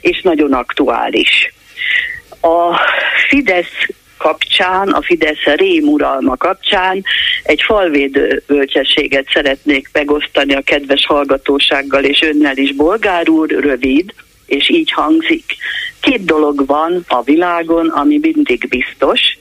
és 0.00 0.20
nagyon 0.22 0.52
aktuális. 0.52 1.52
A 2.40 2.80
Fidesz 3.28 3.88
kapcsán, 4.18 4.88
a 4.88 5.02
Fidesz 5.02 5.42
rémuralma 5.42 6.36
kapcsán 6.36 7.04
egy 7.42 7.62
falvédő 7.62 8.42
bölcsességet 8.46 9.26
szeretnék 9.32 9.88
megosztani 9.92 10.54
a 10.54 10.60
kedves 10.60 11.06
hallgatósággal 11.06 12.04
és 12.04 12.20
önnel 12.20 12.56
is, 12.56 12.74
Bolgár 12.74 13.28
úr, 13.28 13.50
rövid, 13.50 14.14
és 14.46 14.68
így 14.68 14.90
hangzik. 14.90 15.56
Két 16.00 16.24
dolog 16.24 16.66
van 16.66 17.04
a 17.08 17.22
világon, 17.22 17.88
ami 17.88 18.18
mindig 18.20 18.68
biztos. 18.68 19.38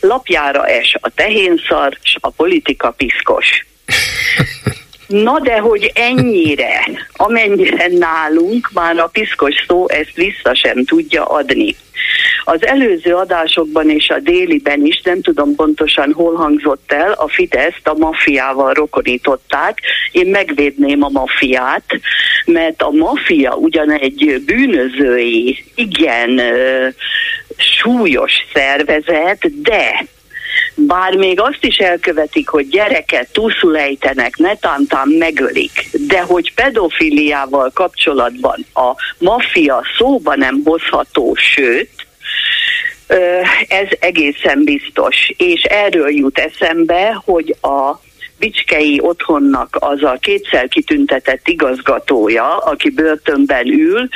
Lapjára 0.00 0.66
es 0.66 0.96
a 1.00 1.10
tehénszar, 1.14 1.98
és 2.02 2.16
a 2.20 2.30
politika 2.30 2.90
piszkos. 2.90 3.66
Na 5.06 5.38
de 5.40 5.58
hogy 5.58 5.90
ennyire, 5.94 6.88
amennyire 7.12 7.86
nálunk 7.88 8.70
már 8.72 8.98
a 8.98 9.06
piszkos 9.12 9.54
szó 9.66 9.88
ezt 9.88 10.14
vissza 10.14 10.54
sem 10.54 10.84
tudja 10.84 11.24
adni. 11.24 11.76
Az 12.44 12.66
előző 12.66 13.14
adásokban 13.14 13.90
és 13.90 14.08
a 14.08 14.18
déliben 14.18 14.84
is, 14.84 15.00
nem 15.04 15.22
tudom 15.22 15.54
pontosan 15.54 16.12
hol 16.12 16.34
hangzott 16.34 16.92
el, 16.92 17.12
a 17.12 17.28
Fideszt 17.28 17.88
a 17.88 17.94
maffiával 17.94 18.72
rokonították. 18.72 19.80
Én 20.12 20.26
megvédném 20.26 21.02
a 21.02 21.08
maffiát, 21.08 21.84
mert 22.46 22.82
a 22.82 22.90
maffia 22.90 23.54
ugyan 23.54 23.90
egy 23.90 24.42
bűnözői, 24.46 25.64
igen 25.74 26.40
súlyos 27.56 28.32
szervezet, 28.54 29.62
de 29.62 30.06
bár 30.74 31.14
még 31.14 31.40
azt 31.40 31.64
is 31.64 31.76
elkövetik, 31.76 32.48
hogy 32.48 32.68
gyereket 32.68 33.32
túlszul 33.32 33.78
ejtenek, 33.78 34.36
netántán 34.36 35.08
megölik, 35.08 35.88
de 35.92 36.20
hogy 36.20 36.54
pedofiliával 36.54 37.70
kapcsolatban 37.74 38.66
a 38.74 38.94
maffia 39.18 39.82
szóba 39.98 40.34
nem 40.34 40.60
hozható, 40.64 41.34
sőt, 41.34 41.90
ez 43.68 43.88
egészen 44.00 44.64
biztos. 44.64 45.32
És 45.36 45.62
erről 45.62 46.10
jut 46.10 46.38
eszembe, 46.38 47.22
hogy 47.24 47.56
a 47.60 48.00
Bicskei 48.38 49.00
otthonnak 49.02 49.76
az 49.80 50.02
a 50.02 50.16
kétszer 50.20 50.68
kitüntetett 50.68 51.48
igazgatója, 51.48 52.56
aki 52.56 52.90
börtönben 52.90 53.66
ül, 53.66 54.08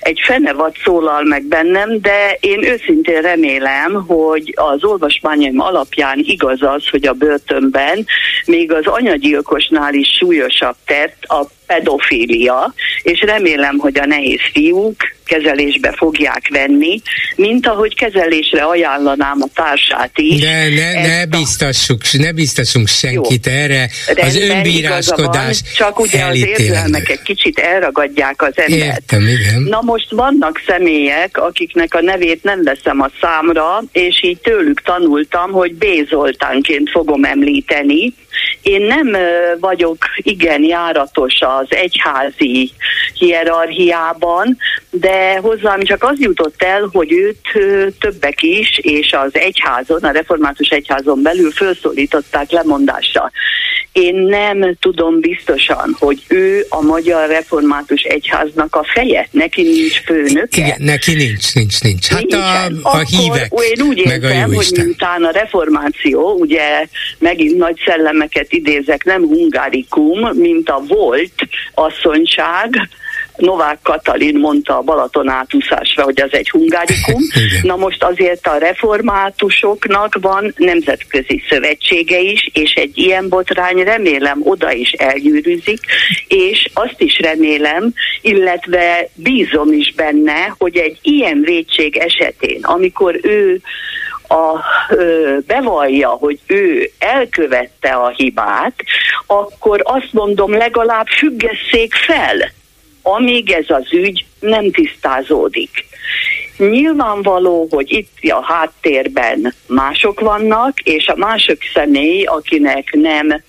egy 0.00 0.20
fenevad 0.24 0.74
szólal 0.84 1.22
meg 1.22 1.42
bennem, 1.42 2.00
de 2.00 2.36
én 2.40 2.64
őszintén 2.64 3.20
remélem, 3.20 3.92
hogy 4.06 4.52
az 4.56 4.84
olvasmányaim 4.84 5.60
alapján 5.60 6.18
igaz 6.22 6.62
az, 6.62 6.88
hogy 6.88 7.06
a 7.06 7.12
börtönben 7.12 8.06
még 8.46 8.72
az 8.72 8.86
anyagyilkosnál 8.86 9.94
is 9.94 10.08
súlyosabb 10.08 10.76
tett 10.86 11.24
a 11.24 11.46
pedofília, 11.66 12.74
és 13.02 13.20
remélem, 13.20 13.78
hogy 13.78 13.98
a 13.98 14.06
nehéz 14.06 14.40
fiúk 14.52 14.96
kezelésbe 15.24 15.92
fogják 15.96 16.48
venni, 16.48 17.02
mint 17.36 17.66
ahogy 17.66 17.94
kezelésre 17.94 18.62
ajánlanám 18.62 19.38
a 19.40 19.46
társát 19.54 20.18
is. 20.18 20.40
De 20.40 20.68
ne, 20.68 21.06
ne 21.06 21.26
biztassuk, 21.26 22.00
ne 22.12 22.32
biztassunk 22.32 22.88
senkit 22.88 23.46
Jó. 23.46 23.52
erre, 23.52 23.88
az 24.16 24.36
önbíráskodás 24.36 25.60
van, 25.62 25.72
Csak 25.76 26.00
ugye 26.00 26.24
az 26.24 26.36
érzelmek 26.36 27.08
egy 27.08 27.22
kicsit 27.22 27.58
elragadják 27.58 28.42
az 28.42 28.52
embert. 28.54 29.00
Értem, 29.00 29.22
igen. 29.22 29.62
Na 29.62 29.80
most 29.80 30.10
vannak 30.10 30.62
személyek, 30.66 31.36
akiknek 31.38 31.94
a 31.94 32.00
nevét 32.00 32.42
nem 32.42 32.62
veszem 32.62 33.00
a 33.00 33.10
számra, 33.20 33.82
és 33.92 34.22
így 34.22 34.38
tőlük 34.38 34.82
tanultam, 34.82 35.50
hogy 35.50 35.74
B. 35.74 35.84
Zoltánként 36.08 36.90
fogom 36.90 37.24
említeni, 37.24 38.14
én 38.62 38.82
nem 38.82 39.16
vagyok 39.60 39.96
igen 40.16 40.62
járatos 40.62 41.34
az 41.40 41.66
egyházi 41.68 42.70
hierarchiában, 43.18 44.56
de 44.90 45.13
hozzám 45.40 45.82
csak 45.82 46.02
az 46.02 46.20
jutott 46.20 46.62
el, 46.62 46.88
hogy 46.92 47.12
őt 47.12 47.38
többek 48.00 48.42
is, 48.42 48.78
és 48.82 49.12
az 49.12 49.30
egyházon, 49.32 50.02
a 50.02 50.10
református 50.10 50.68
egyházon 50.68 51.22
belül 51.22 51.50
felszólították 51.50 52.50
lemondásra. 52.50 53.30
Én 53.92 54.14
nem 54.14 54.76
tudom 54.80 55.20
biztosan, 55.20 55.96
hogy 55.98 56.22
ő 56.28 56.66
a 56.68 56.82
Magyar 56.82 57.28
Református 57.28 58.02
Egyháznak 58.02 58.76
a 58.76 58.84
feje, 58.94 59.28
neki 59.30 59.62
nincs 59.62 60.00
főnöke. 60.00 60.60
Igen, 60.60 60.76
neki 60.78 61.14
nincs, 61.14 61.54
nincs, 61.54 61.80
nincs. 61.82 62.06
Hát 62.06 62.32
a, 62.32 62.66
a 62.82 62.98
hívek, 62.98 63.52
én 63.76 63.86
úgy 63.86 63.98
értem, 63.98 64.54
hogy 64.54 64.68
miután 64.76 65.24
a 65.24 65.30
reformáció, 65.30 66.36
ugye 66.38 66.86
megint 67.18 67.56
nagy 67.56 67.80
szellemeket 67.86 68.52
idézek, 68.52 69.04
nem 69.04 69.22
hungárikum, 69.22 70.18
mint 70.32 70.68
a 70.68 70.82
volt 70.88 71.32
asszonyság, 71.74 72.88
Novák 73.36 73.78
Katalin 73.82 74.38
mondta 74.38 74.78
a 74.78 74.82
Balaton 74.82 75.28
átúszásra, 75.28 76.02
hogy 76.02 76.20
az 76.20 76.32
egy 76.32 76.50
hungárikum. 76.50 77.22
Na 77.62 77.76
most 77.76 78.04
azért 78.04 78.46
a 78.46 78.56
reformátusoknak 78.56 80.16
van 80.20 80.54
nemzetközi 80.56 81.42
szövetsége 81.48 82.20
is, 82.20 82.50
és 82.52 82.72
egy 82.72 82.98
ilyen 82.98 83.28
botrány 83.28 83.82
remélem 83.82 84.40
oda 84.42 84.72
is 84.72 84.90
elgyűrűzik, 84.90 85.80
és 86.28 86.68
azt 86.74 87.00
is 87.00 87.18
remélem, 87.18 87.92
illetve 88.20 89.08
bízom 89.14 89.72
is 89.72 89.92
benne, 89.94 90.54
hogy 90.58 90.76
egy 90.76 90.98
ilyen 91.02 91.40
védség 91.40 91.96
esetén, 91.96 92.58
amikor 92.62 93.18
ő 93.22 93.60
a, 94.28 94.58
ö, 94.88 95.36
bevallja, 95.46 96.08
hogy 96.08 96.38
ő 96.46 96.90
elkövette 96.98 97.90
a 97.90 98.08
hibát, 98.08 98.74
akkor 99.26 99.80
azt 99.84 100.12
mondom, 100.12 100.52
legalább 100.52 101.06
függesszék 101.06 101.94
fel 101.94 102.52
amíg 103.06 103.50
ez 103.50 103.64
az 103.68 103.92
ügy 103.92 104.24
nem 104.40 104.70
tisztázódik. 104.70 105.86
Nyilvánvaló, 106.56 107.66
hogy 107.70 107.92
itt 107.92 108.30
a 108.30 108.42
háttérben 108.42 109.54
mások 109.66 110.20
vannak, 110.20 110.80
és 110.80 111.06
a 111.06 111.16
mások 111.16 111.58
személy, 111.74 112.24
akinek 112.24 112.92
nem 112.92 113.42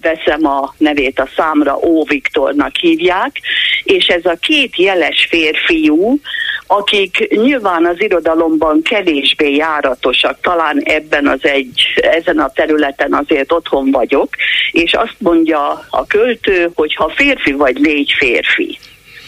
veszem 0.00 0.46
a 0.46 0.74
nevét 0.78 1.18
a 1.20 1.28
számra, 1.36 1.78
Ó 1.82 2.04
Viktornak 2.04 2.76
hívják, 2.76 3.40
és 3.84 4.06
ez 4.06 4.24
a 4.24 4.36
két 4.40 4.76
jeles 4.76 5.26
férfiú, 5.30 6.20
akik 6.66 7.28
nyilván 7.28 7.86
az 7.86 8.00
irodalomban 8.00 8.82
kevésbé 8.82 9.54
járatosak, 9.54 10.40
talán 10.40 10.80
ebben 10.84 11.26
az 11.26 11.40
egy, 11.42 11.82
ezen 11.94 12.38
a 12.38 12.52
területen 12.52 13.12
azért 13.12 13.52
otthon 13.52 13.90
vagyok, 13.90 14.28
és 14.70 14.92
azt 14.92 15.16
mondja 15.18 15.86
a 15.90 16.06
költő, 16.06 16.70
hogy 16.74 16.94
ha 16.94 17.12
férfi 17.16 17.52
vagy, 17.52 17.78
légy 17.78 18.12
férfi 18.18 18.78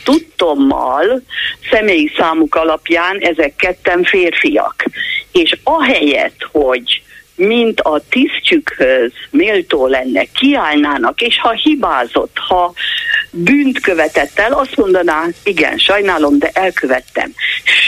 tudtommal 0.04 1.22
személyi 1.70 2.12
számuk 2.16 2.54
alapján 2.54 3.18
ezek 3.18 3.56
ketten 3.56 4.02
férfiak. 4.02 4.84
És 5.32 5.56
ahelyett, 5.62 6.48
hogy 6.52 7.02
mint 7.36 7.80
a 7.80 8.02
tisztjükhöz 8.08 9.12
méltó 9.30 9.86
lenne, 9.86 10.24
kiállnának, 10.24 11.20
és 11.20 11.38
ha 11.40 11.50
hibázott, 11.50 12.36
ha 12.48 12.72
bűnt 13.30 13.80
követett 13.80 14.38
el, 14.38 14.52
azt 14.52 14.76
mondaná, 14.76 15.24
igen, 15.42 15.78
sajnálom, 15.78 16.38
de 16.38 16.50
elkövettem. 16.52 17.32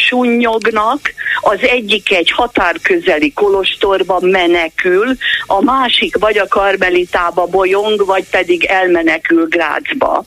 Sunnyognak, 0.06 1.00
az 1.40 1.58
egyik 1.60 2.12
egy 2.12 2.30
határközeli 2.30 3.32
kolostorba 3.32 4.18
menekül, 4.20 5.16
a 5.46 5.62
másik 5.62 6.16
vagy 6.18 6.38
a 6.38 6.48
karmelitába 6.48 7.46
bolyong, 7.46 8.06
vagy 8.06 8.28
pedig 8.30 8.64
elmenekül 8.64 9.46
Grácsba. 9.48 10.24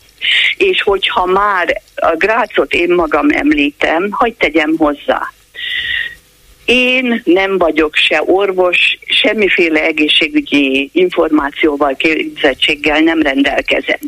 És 0.57 0.81
hogyha 0.81 1.25
már 1.25 1.81
a 1.95 2.15
Grácot 2.17 2.73
én 2.73 2.93
magam 2.93 3.27
említem, 3.29 4.07
hagyd 4.11 4.35
tegyem 4.35 4.73
hozzá. 4.77 5.33
Én 6.71 7.21
nem 7.25 7.57
vagyok 7.57 7.95
se 7.95 8.23
orvos, 8.25 8.97
semmiféle 9.05 9.83
egészségügyi 9.83 10.89
információval, 10.93 11.95
képzettséggel 11.95 12.99
nem 12.99 13.21
rendelkezem. 13.21 13.99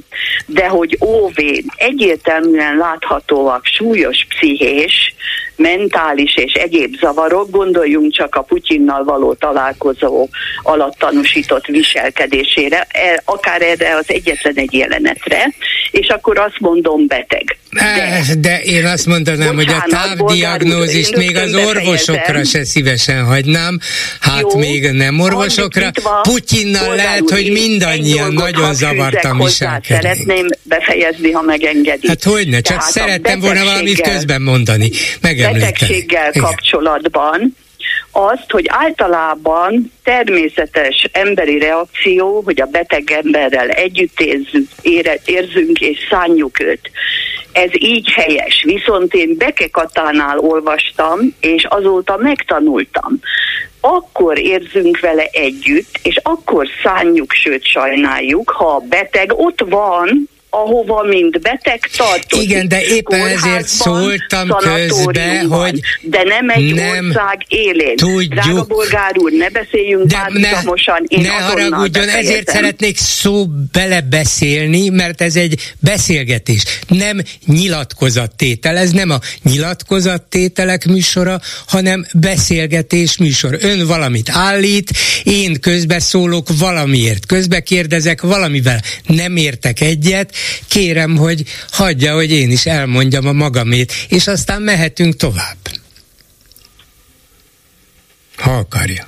De 0.46 0.68
hogy 0.68 0.98
óvén 1.06 1.64
egyértelműen 1.76 2.78
láthatóak 2.78 3.66
súlyos 3.66 4.26
pszichés, 4.30 5.16
mentális 5.56 6.36
és 6.36 6.54
egyéb 6.54 6.96
zavarok, 6.96 7.50
gondoljunk 7.50 8.14
csak 8.14 8.36
a 8.36 8.42
Putyinnal 8.42 9.04
való 9.04 9.34
találkozó 9.34 10.28
alatt 10.64 10.98
tanúsított 10.98 11.66
viselkedésére, 11.66 12.88
e, 12.92 13.22
akár 13.26 13.62
erre 13.62 13.96
az 13.96 14.06
egyetlen 14.08 14.56
egy 14.56 14.74
jelenetre, 14.74 15.54
és 15.92 16.08
akkor 16.08 16.40
azt 16.40 16.60
mondom 16.60 17.08
beteg. 17.08 17.61
De, 17.72 18.24
de 18.38 18.62
én 18.62 18.86
azt 18.86 19.06
mondanám, 19.06 19.56
bocsánat, 19.56 19.82
hogy 19.82 19.92
a 19.92 19.96
távdiagnózist 19.96 21.16
még 21.16 21.36
az 21.36 21.54
orvosokra 21.56 22.44
se 22.44 22.64
szívesen 22.64 23.24
hagynám, 23.24 23.80
hát 24.20 24.42
Jó, 24.42 24.58
még 24.58 24.92
nem 24.92 25.20
orvosokra. 25.20 25.92
Putyinnal 26.22 26.96
lehet, 26.96 27.30
hogy 27.30 27.52
mindannyian 27.52 28.34
nagyon 28.34 28.74
zavartam 28.74 29.38
viselkedni. 29.38 30.08
Szeretném 30.08 30.48
befejezni, 30.64 31.32
ha 31.32 31.42
megengedi. 31.42 32.08
Hát 32.08 32.24
hogyne, 32.24 32.60
csak 32.60 32.78
Tehát 32.78 32.92
szerettem 32.92 33.40
volna 33.40 33.64
valamit 33.64 34.02
közben 34.02 34.42
mondani. 34.42 34.90
Megemlíteni. 35.22 35.72
Betegséggel 35.72 36.30
Igen. 36.30 36.44
kapcsolatban 36.44 37.56
azt, 38.12 38.52
hogy 38.52 38.66
általában 38.70 39.92
természetes 40.04 41.10
emberi 41.12 41.60
reakció, 41.60 42.42
hogy 42.42 42.62
a 42.62 42.66
beteg 42.66 43.12
emberrel 43.12 43.70
együtt 43.70 44.20
érzünk, 44.20 44.68
érzünk 45.26 45.80
és 45.80 45.98
szánjuk 46.10 46.62
őt. 46.62 46.92
Ez 47.52 47.70
így 47.74 48.10
helyes. 48.12 48.64
Viszont 48.64 49.14
én 49.14 49.38
Beke 49.38 49.70
Katánál 49.70 50.40
olvastam, 50.40 51.20
és 51.40 51.64
azóta 51.64 52.18
megtanultam. 52.18 53.20
Akkor 53.82 54.40
érzünk 54.40 55.00
vele 55.00 55.28
együtt, 55.32 56.00
és 56.04 56.20
akkor 56.24 56.68
szánjuk, 56.84 57.32
sőt 57.32 57.66
sajnáljuk, 57.66 58.50
ha 58.50 58.66
a 58.66 58.84
beteg 58.90 59.34
ott 59.34 59.64
van, 59.70 60.30
ahova 60.54 61.04
mind 61.04 61.40
beteg 61.40 61.80
tartozik. 61.98 62.50
Igen, 62.50 62.68
de 62.68 62.82
éppen 62.82 63.28
ezért 63.28 63.68
szóltam 63.68 64.48
közbe, 64.48 65.46
hogy 65.50 65.80
de 66.02 66.24
nem 66.24 66.50
egy 66.50 66.74
nem 66.74 67.08
ország 67.08 67.46
élén. 67.48 67.96
Tudjuk. 67.96 68.34
Drága 68.34 68.64
bolgár 68.64 69.18
úr, 69.18 69.32
ne 69.32 69.50
beszéljünk 69.50 70.06
de 70.06 70.16
párhuzamosan. 70.16 71.08
Ne, 71.10 71.22
ne 71.22 71.30
haragudjon, 71.30 72.10
ezért 72.10 72.50
szeretnék 72.50 72.98
szó 72.98 73.46
belebeszélni, 73.72 74.90
mert 74.90 75.22
ez 75.22 75.36
egy 75.36 75.74
beszélgetés, 75.80 76.64
nem 76.88 77.22
nyilatkozattétel. 77.46 78.78
Ez 78.78 78.92
nem 78.92 79.10
a 79.10 79.20
nyilatkozattételek 79.44 80.86
műsora, 80.86 81.40
hanem 81.68 82.06
beszélgetés 82.14 83.18
műsor. 83.18 83.58
Ön 83.62 83.88
valamit 83.88 84.30
állít, 84.30 84.92
én 85.24 85.60
közbeszólok 85.60 86.48
valamiért, 86.60 87.26
közbekérdezek 87.26 88.22
valamivel. 88.22 88.82
Nem 89.08 89.36
értek 89.36 89.82
egyet, 89.82 90.36
kérem, 90.68 91.16
hogy 91.16 91.44
hagyja, 91.72 92.14
hogy 92.14 92.32
én 92.32 92.52
is 92.52 92.66
elmondjam 92.66 93.28
a 93.28 93.32
magamét, 93.32 93.94
és 94.08 94.28
aztán 94.28 94.62
mehetünk 94.62 95.16
tovább. 95.16 95.58
Ha 98.36 98.58
akarja. 98.58 99.06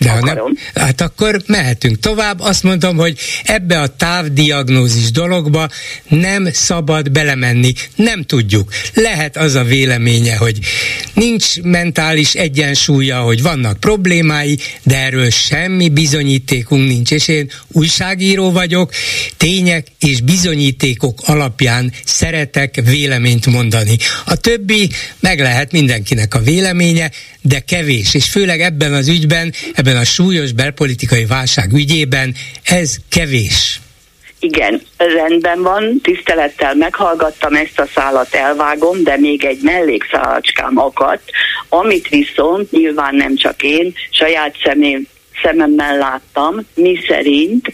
De 0.00 0.10
ha 0.10 0.20
nem, 0.20 0.58
hát 0.74 1.00
akkor 1.00 1.42
mehetünk 1.46 1.98
tovább. 1.98 2.40
Azt 2.40 2.62
mondom, 2.62 2.96
hogy 2.96 3.18
ebbe 3.44 3.80
a 3.80 3.96
távdiagnózis 3.96 5.10
dologba 5.10 5.68
nem 6.08 6.48
szabad 6.52 7.10
belemenni. 7.10 7.72
Nem 7.94 8.22
tudjuk. 8.22 8.72
Lehet 8.94 9.36
az 9.36 9.54
a 9.54 9.64
véleménye, 9.64 10.36
hogy 10.36 10.58
nincs 11.14 11.60
mentális 11.62 12.34
egyensúlya, 12.34 13.20
hogy 13.20 13.42
vannak 13.42 13.80
problémái, 13.80 14.58
de 14.82 14.96
erről 14.98 15.30
semmi 15.30 15.88
bizonyítékunk 15.88 16.88
nincs. 16.88 17.10
És 17.10 17.28
én 17.28 17.50
újságíró 17.68 18.50
vagyok, 18.50 18.92
tények 19.36 19.86
és 20.00 20.20
bizonyítékok 20.20 21.20
alapján 21.24 21.92
szeretek 22.04 22.80
véleményt 22.84 23.46
mondani. 23.46 23.96
A 24.24 24.36
többi 24.36 24.90
meg 25.20 25.40
lehet 25.40 25.72
mindenkinek 25.72 26.34
a 26.34 26.40
véleménye, 26.40 27.10
de 27.42 27.60
kevés. 27.60 28.14
És 28.14 28.24
főleg 28.24 28.60
ebben 28.60 28.92
az 28.92 29.08
ügyben, 29.08 29.52
ebben 29.74 29.89
ebben 29.90 30.02
a 30.02 30.04
súlyos 30.04 30.52
belpolitikai 30.52 31.26
válság 31.26 31.72
ügyében 31.72 32.34
ez 32.64 32.96
kevés. 33.08 33.80
igen, 34.38 34.82
rendben 34.96 35.62
van, 35.62 36.00
tisztelettel 36.02 36.74
meghallgattam 36.74 37.54
ezt 37.54 37.78
a 37.78 37.86
szálat, 37.94 38.34
elvágom, 38.34 39.02
de 39.02 39.16
még 39.16 39.44
egy 39.44 39.58
mellékszálacskám 39.62 40.78
akadt, 40.78 41.30
amit 41.68 42.08
viszont 42.08 42.70
nyilván 42.70 43.14
nem 43.14 43.36
csak 43.36 43.62
én, 43.62 43.94
saját 44.10 44.56
személy, 44.64 45.06
szememmel 45.42 45.96
láttam, 45.96 46.66
mi 46.74 46.98
szerint 47.08 47.72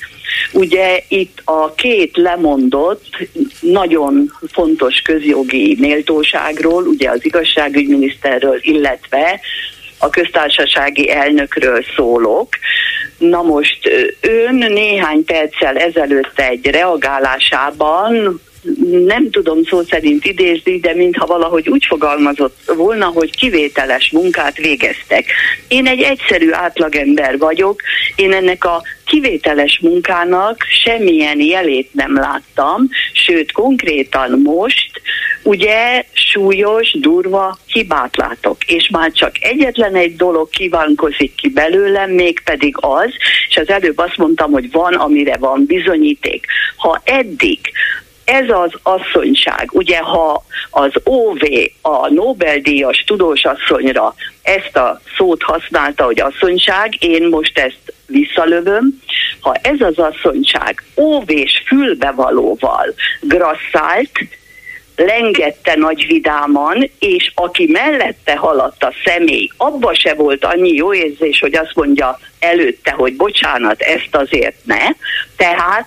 ugye 0.53 1.03
itt 1.09 1.43
a 1.45 1.75
két 1.75 2.17
lemondott 2.17 3.29
nagyon 3.61 4.33
fontos 4.53 5.01
közjogi 5.01 5.77
méltóságról, 5.81 6.83
ugye 6.83 7.11
az 7.11 7.25
igazságügyminiszterről, 7.25 8.59
illetve 8.61 9.41
a 9.99 10.11
köztársasági 10.11 11.11
elnökről 11.11 11.85
szólok. 11.97 12.49
Na 13.19 13.43
most 13.43 13.91
ön 14.21 14.55
néhány 14.55 15.25
perccel 15.25 15.77
ezelőtt 15.77 16.39
egy 16.41 16.67
reagálásában 16.67 18.41
nem 19.07 19.31
tudom 19.31 19.65
szó 19.65 19.83
szerint 19.83 20.25
idézni, 20.25 20.79
de 20.79 20.95
mintha 20.95 21.27
valahogy 21.27 21.69
úgy 21.69 21.85
fogalmazott 21.85 22.73
volna, 22.77 23.07
hogy 23.07 23.37
kivételes 23.37 24.11
munkát 24.11 24.57
végeztek. 24.57 25.25
Én 25.69 25.87
egy 25.87 26.01
egyszerű 26.01 26.51
átlagember 26.51 27.39
vagyok, 27.39 27.81
én 28.17 28.33
ennek 28.33 28.65
a 28.65 28.83
kivételes 29.07 29.79
munkának 29.83 30.57
semmilyen 30.85 31.41
jelét 31.41 31.89
nem 31.93 32.15
láttam, 32.15 32.89
sőt 33.13 33.53
konkrétan 33.53 34.41
most 34.45 34.91
ugye 35.43 36.05
súlyos, 36.13 36.97
durva 37.01 37.59
hibát 37.67 38.17
látok, 38.17 38.65
és 38.65 38.89
már 38.93 39.13
csak 39.13 39.33
egyetlen 39.41 39.95
egy 39.95 40.17
dolog 40.17 40.49
kívánkozik 40.49 41.35
ki 41.35 41.49
belőlem, 41.49 42.11
mégpedig 42.11 42.77
az, 42.81 43.11
és 43.49 43.57
az 43.57 43.69
előbb 43.69 43.99
azt 43.99 44.17
mondtam, 44.17 44.51
hogy 44.51 44.71
van, 44.71 44.95
amire 44.95 45.37
van 45.37 45.65
bizonyíték. 45.67 46.47
Ha 46.77 47.01
eddig 47.05 47.59
ez 48.27 48.49
az 48.49 48.71
asszonyság, 48.83 49.69
ugye 49.73 49.99
ha 49.99 50.45
az 50.71 50.91
OV 51.05 51.41
a 51.83 52.09
Nobel-díjas 52.09 53.05
tudós 53.07 53.45
asszonyra 53.45 54.15
ezt 54.43 54.77
a 54.77 55.01
szót 55.17 55.43
használta, 55.43 56.05
hogy 56.05 56.21
asszonyság, 56.21 56.95
én 56.99 57.29
most 57.29 57.59
ezt 57.59 57.95
visszalövöm, 58.07 59.01
ha 59.41 59.55
ez 59.63 59.81
az 59.81 59.99
asszonyság 59.99 60.83
óvés 60.97 61.63
fülbevalóval 61.67 62.95
grasszált, 63.21 64.11
lengette 64.97 65.75
nagy 65.77 66.07
vidáman, 66.07 66.91
és 66.99 67.33
aki 67.35 67.69
mellette 67.73 68.37
haladt 68.37 68.85
a 68.85 68.93
személy, 69.05 69.51
abba 69.57 69.95
se 69.95 70.15
volt 70.15 70.45
annyi 70.45 70.73
jó 70.73 70.95
érzés, 70.95 71.41
hogy 71.41 71.57
azt 71.57 71.75
mondja 71.75 72.19
előtte, 72.39 72.91
hogy 72.91 73.17
bocsánat, 73.17 73.81
ezt 73.81 74.15
azért 74.15 74.57
ne. 74.65 74.85
Tehát 75.37 75.87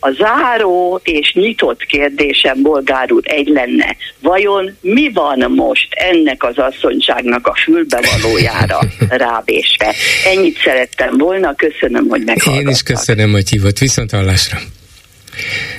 a 0.00 0.10
záró 0.10 1.00
és 1.04 1.32
nyitott 1.32 1.82
kérdésem, 1.82 2.62
bolgár 2.62 3.12
úr, 3.12 3.22
egy 3.24 3.48
lenne. 3.48 3.96
Vajon 4.20 4.76
mi 4.80 5.10
van 5.12 5.52
most 5.56 5.88
ennek 5.90 6.44
az 6.44 6.58
asszonyságnak 6.58 7.46
a 7.46 7.54
fülbevalójára 7.64 8.78
rábésve? 9.26 9.94
Ennyit 10.24 10.58
szerettem 10.64 11.18
volna, 11.18 11.54
köszönöm, 11.54 12.08
hogy 12.08 12.22
meghallgattak. 12.24 12.68
Én 12.68 12.68
is 12.68 12.82
köszönöm, 12.82 13.30
hogy 13.30 13.48
hívott. 13.48 13.78
Viszont 13.78 14.10
hallásra. 14.10 14.58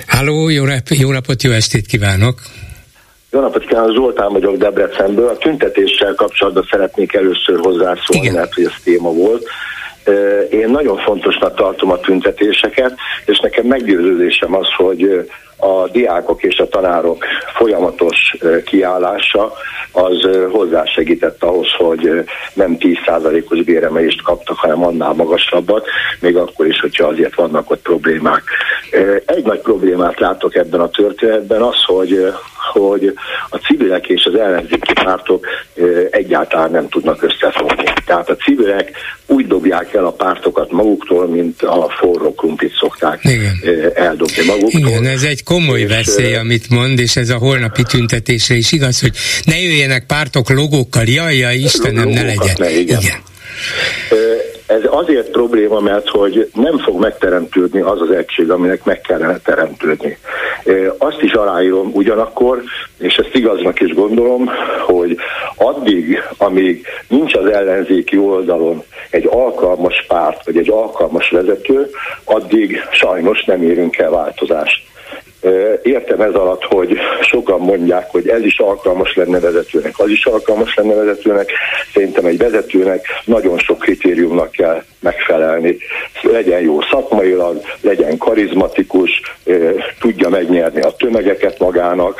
Háló, 0.07 0.49
jó, 0.49 0.63
jó 0.87 1.11
napot, 1.11 1.43
jó 1.43 1.51
estét 1.51 1.85
kívánok! 1.85 2.41
Jó 3.31 3.39
napot 3.39 3.65
kívánok, 3.65 3.95
Zoltán 3.95 4.31
vagyok 4.31 4.57
Debrecenből. 4.57 5.27
A 5.27 5.37
tüntetéssel 5.37 6.13
kapcsolatban 6.15 6.67
szeretnék 6.71 7.13
először 7.13 7.59
hozzászólni, 7.59 8.21
Igen. 8.21 8.33
mert 8.33 8.53
hogy 8.53 8.63
ez 8.63 8.71
téma 8.83 9.11
volt. 9.11 9.47
Én 10.49 10.69
nagyon 10.69 10.97
fontosnak 10.97 11.55
tartom 11.55 11.91
a 11.91 11.99
tüntetéseket, 11.99 12.93
és 13.25 13.39
nekem 13.39 13.65
meggyőződésem 13.65 14.55
az, 14.55 14.67
hogy 14.77 15.29
a 15.61 15.87
diákok 15.91 16.43
és 16.43 16.57
a 16.57 16.67
tanárok 16.67 17.25
folyamatos 17.55 18.35
kiállása 18.65 19.53
az 19.91 20.27
hozzásegített 20.51 21.43
ahhoz, 21.43 21.67
hogy 21.77 22.23
nem 22.53 22.77
10%-os 22.79 23.63
béremelést 23.63 24.21
kaptak, 24.21 24.57
hanem 24.57 24.83
annál 24.83 25.13
magasabbat, 25.13 25.87
még 26.19 26.35
akkor 26.35 26.67
is, 26.67 26.79
hogyha 26.79 27.07
azért 27.07 27.35
vannak 27.35 27.71
ott 27.71 27.81
problémák. 27.81 28.43
Egy 29.25 29.43
nagy 29.43 29.59
problémát 29.59 30.19
látok 30.19 30.55
ebben 30.55 30.79
a 30.79 30.89
történetben 30.89 31.61
az, 31.61 31.83
hogy, 31.85 32.33
hogy 32.73 33.13
a 33.49 33.57
civilek 33.57 34.07
és 34.07 34.25
az 34.25 34.35
ellenzéki 34.35 34.93
pártok 34.93 35.45
egyáltalán 36.09 36.71
nem 36.71 36.89
tudnak 36.89 37.23
összefogni. 37.23 37.83
Tehát 38.05 38.29
a 38.29 38.35
civilek 38.35 38.91
úgy 39.25 39.47
dobják 39.47 39.93
el 39.93 40.05
a 40.05 40.11
pártokat 40.11 40.71
maguktól, 40.71 41.27
mint 41.27 41.61
a 41.61 41.89
forró 41.89 42.33
krumplit 42.33 42.73
szokták 42.79 43.19
Igen. 43.23 43.91
eldobni 43.93 44.45
maguktól. 44.45 44.79
Igen, 44.79 45.05
ez 45.05 45.23
egy 45.23 45.43
komoly 45.51 45.85
veszély, 45.85 46.35
amit 46.35 46.69
mond, 46.69 46.99
és 46.99 47.15
ez 47.15 47.29
a 47.29 47.37
holnapi 47.37 47.83
tüntetésre 47.83 48.55
is 48.55 48.71
igaz, 48.71 49.01
hogy 49.01 49.11
ne 49.45 49.57
jöjjenek 49.61 50.05
pártok 50.05 50.49
logókkal, 50.49 51.03
jaj, 51.05 51.35
jaj, 51.35 51.55
Istenem, 51.55 52.09
ne 52.09 52.23
legyen. 52.23 52.55
Ne, 52.57 52.69
igen. 52.69 52.99
igen. 52.99 53.19
Ez 54.65 54.81
azért 54.89 55.29
probléma, 55.29 55.79
mert 55.79 56.09
hogy 56.09 56.49
nem 56.53 56.79
fog 56.79 56.99
megteremtődni 56.99 57.79
az 57.79 58.01
az 58.01 58.11
egység, 58.11 58.49
aminek 58.49 58.83
meg 58.83 59.01
kellene 59.01 59.37
teremtődni. 59.37 60.17
Azt 60.97 61.21
is 61.21 61.31
aláírom 61.31 61.91
ugyanakkor, 61.93 62.63
és 62.97 63.15
ezt 63.15 63.35
igaznak 63.35 63.79
is 63.79 63.93
gondolom, 63.93 64.49
hogy 64.85 65.17
addig, 65.55 66.21
amíg 66.37 66.85
nincs 67.07 67.33
az 67.33 67.45
ellenzéki 67.45 68.17
oldalon 68.17 68.83
egy 69.09 69.27
alkalmas 69.31 70.05
párt, 70.07 70.45
vagy 70.45 70.57
egy 70.57 70.69
alkalmas 70.69 71.29
vezető, 71.29 71.89
addig 72.23 72.87
sajnos 72.91 73.43
nem 73.43 73.63
érünk 73.63 73.97
el 73.97 74.09
változást. 74.09 74.89
Értem 75.83 76.21
ez 76.21 76.33
alatt, 76.33 76.63
hogy 76.63 76.97
sokan 77.21 77.59
mondják, 77.59 78.11
hogy 78.11 78.27
ez 78.27 78.43
is 78.43 78.59
alkalmas 78.59 79.15
lenne 79.15 79.39
vezetőnek, 79.39 79.93
az 79.97 80.09
is 80.09 80.25
alkalmas 80.25 80.75
lenne 80.75 80.93
vezetőnek. 80.93 81.51
Szerintem 81.93 82.25
egy 82.25 82.37
vezetőnek 82.37 83.05
nagyon 83.25 83.57
sok 83.57 83.79
kritériumnak 83.79 84.51
kell 84.51 84.83
megfelelni. 84.99 85.77
Legyen 86.21 86.61
jó 86.61 86.81
szakmailag, 86.81 87.61
legyen 87.81 88.17
karizmatikus, 88.17 89.21
tudja 89.99 90.29
megnyerni 90.29 90.81
a 90.81 90.95
tömegeket 90.97 91.59
magának, 91.59 92.19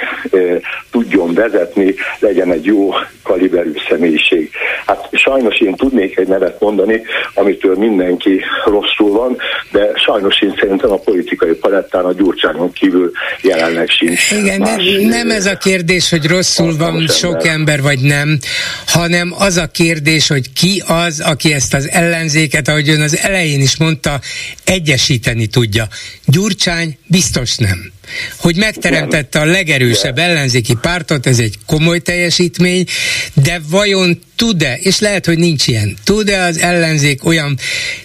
tudjon 0.91 1.33
vezetni, 1.33 1.95
legyen 2.19 2.51
egy 2.51 2.65
jó 2.65 2.89
kaliberű 3.23 3.71
személyiség. 3.89 4.49
Hát 4.85 5.09
sajnos 5.11 5.59
én 5.59 5.75
tudnék 5.75 6.17
egy 6.17 6.27
nevet 6.27 6.59
mondani, 6.59 7.01
amitől 7.33 7.75
mindenki 7.75 8.41
rosszul 8.65 9.11
van, 9.11 9.37
de 9.71 9.91
sajnos 9.95 10.41
én 10.41 10.55
szerintem 10.59 10.91
a 10.91 10.97
politikai 10.97 11.53
palettán 11.53 12.05
a 12.05 12.13
gyurcságon 12.13 12.71
kívül 12.71 13.10
jelenleg 13.41 13.89
sincs. 13.89 14.31
Igen, 14.31 14.59
nem, 14.59 14.79
nem 15.01 15.29
ez 15.29 15.45
a 15.45 15.57
kérdés, 15.57 16.09
hogy 16.09 16.25
rosszul 16.25 16.77
van 16.77 17.07
sok 17.07 17.33
ember. 17.33 17.51
ember 17.51 17.81
vagy 17.81 17.99
nem, 17.99 18.39
hanem 18.85 19.33
az 19.37 19.57
a 19.57 19.67
kérdés, 19.67 20.27
hogy 20.27 20.53
ki 20.53 20.83
az, 20.85 21.19
aki 21.19 21.53
ezt 21.53 21.73
az 21.73 21.89
ellenzéket, 21.89 22.67
ahogy 22.67 22.89
ön 22.89 23.01
az 23.01 23.17
elején 23.17 23.61
is 23.61 23.77
mondta, 23.77 24.21
egyesíteni 24.63 25.47
tudja. 25.47 25.87
Gyurcsány 26.25 26.97
biztos 27.07 27.55
nem 27.55 27.91
hogy 28.37 28.55
megteremtette 28.55 29.39
a 29.39 29.45
legerősebb 29.45 30.17
ellenzéki 30.17 30.73
pártot, 30.81 31.25
ez 31.25 31.39
egy 31.39 31.57
komoly 31.65 31.99
teljesítmény, 31.99 32.85
de 33.33 33.61
vajon 33.69 34.19
tud-e, 34.35 34.77
és 34.81 34.99
lehet, 34.99 35.25
hogy 35.25 35.37
nincs 35.37 35.67
ilyen, 35.67 35.97
tud-e 36.03 36.43
az 36.43 36.57
ellenzék 36.59 37.25
olyan 37.25 37.59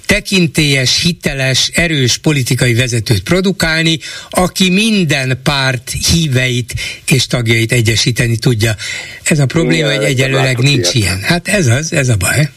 tekintélyes, 0.06 1.02
hiteles, 1.02 1.70
erős 1.74 2.16
politikai 2.16 2.74
vezetőt 2.74 3.22
produkálni, 3.22 3.98
aki 4.30 4.70
minden 4.70 5.40
párt 5.42 5.92
híveit 6.10 6.74
és 7.10 7.26
tagjait 7.26 7.72
egyesíteni 7.72 8.36
tudja. 8.36 8.76
Ez 9.22 9.38
a 9.38 9.46
probléma, 9.46 9.94
hogy 9.94 10.04
egyelőleg 10.04 10.58
nincs 10.58 10.94
ilyen. 10.94 11.20
Hát 11.22 11.48
ez 11.48 11.66
az, 11.66 11.92
ez 11.92 12.08
a 12.08 12.16
baj. 12.16 12.48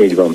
Így 0.00 0.14
van. 0.14 0.34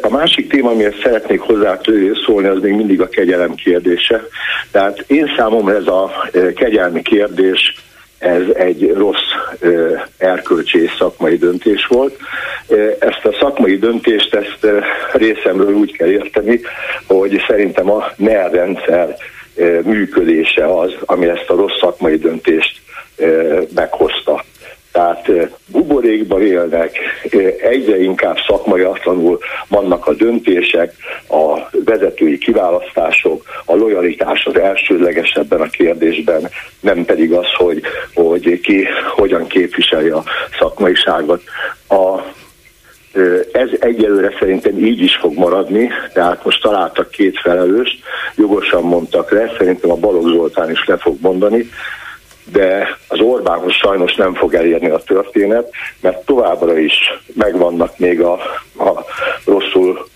A 0.00 0.08
másik 0.08 0.50
téma, 0.50 0.70
amiért 0.70 1.02
szeretnék 1.02 1.40
hozzá 1.40 1.80
szólni, 2.26 2.48
az 2.48 2.60
még 2.60 2.72
mindig 2.72 3.00
a 3.00 3.08
kegyelem 3.08 3.54
kérdése. 3.54 4.26
Tehát 4.70 5.04
én 5.06 5.32
számomra 5.36 5.74
ez 5.74 5.86
a 5.86 6.28
kegyelmi 6.54 7.02
kérdés, 7.02 7.74
ez 8.18 8.42
egy 8.54 8.92
rossz 8.96 9.30
erkölcsi 10.18 10.82
és 10.82 10.94
szakmai 10.98 11.36
döntés 11.36 11.86
volt. 11.86 12.16
Ezt 12.98 13.24
a 13.24 13.36
szakmai 13.40 13.78
döntést, 13.78 14.34
ezt 14.34 14.66
részemről 15.12 15.74
úgy 15.74 15.96
kell 15.96 16.10
érteni, 16.10 16.60
hogy 17.06 17.44
szerintem 17.46 17.90
a 17.90 18.12
NER 18.16 18.50
rendszer 18.50 19.16
működése 19.82 20.78
az, 20.78 20.92
ami 21.04 21.26
ezt 21.26 21.50
a 21.50 21.54
rossz 21.54 21.78
szakmai 21.80 22.16
döntést 22.16 22.80
meghozta 23.74 24.44
tehát 24.96 25.30
buborékban 25.66 26.42
élnek, 26.42 26.98
egyre 27.60 28.00
inkább 28.02 28.36
szakmaiatlanul 28.46 29.38
vannak 29.68 30.06
a 30.06 30.14
döntések, 30.14 30.94
a 31.28 31.58
vezetői 31.84 32.38
kiválasztások, 32.38 33.44
a 33.64 33.74
lojalitás 33.74 34.44
az 34.44 34.58
elsődleges 34.58 35.30
ebben 35.30 35.60
a 35.60 35.68
kérdésben, 35.68 36.48
nem 36.80 37.04
pedig 37.04 37.32
az, 37.32 37.46
hogy, 37.56 37.82
hogy 38.14 38.60
ki 38.60 38.86
hogyan 39.14 39.46
képviselje 39.46 40.14
a 40.14 40.24
szakmaiságot. 40.58 41.42
A 41.88 42.20
Ez 43.52 43.68
egyelőre 43.80 44.36
szerintem 44.38 44.78
így 44.78 45.00
is 45.00 45.16
fog 45.16 45.36
maradni, 45.36 45.90
tehát 46.12 46.44
most 46.44 46.62
találtak 46.62 47.10
két 47.10 47.40
felelőst, 47.40 47.98
jogosan 48.36 48.82
mondtak 48.82 49.30
le, 49.30 49.52
szerintem 49.56 49.90
a 49.90 49.96
Balogh 49.96 50.28
Zoltán 50.28 50.70
is 50.70 50.84
le 50.84 50.96
fog 50.96 51.16
mondani, 51.20 51.68
de 52.52 52.98
az 53.08 53.20
Orbánhoz 53.20 53.72
sajnos 53.72 54.14
nem 54.14 54.34
fog 54.34 54.54
elérni 54.54 54.88
a 54.88 55.02
történet, 55.06 55.70
mert 56.00 56.24
továbbra 56.24 56.78
is 56.78 56.94
megvannak 57.34 57.98
még 57.98 58.20
a, 58.20 58.32
a 58.78 59.04
rosszul 59.44 60.06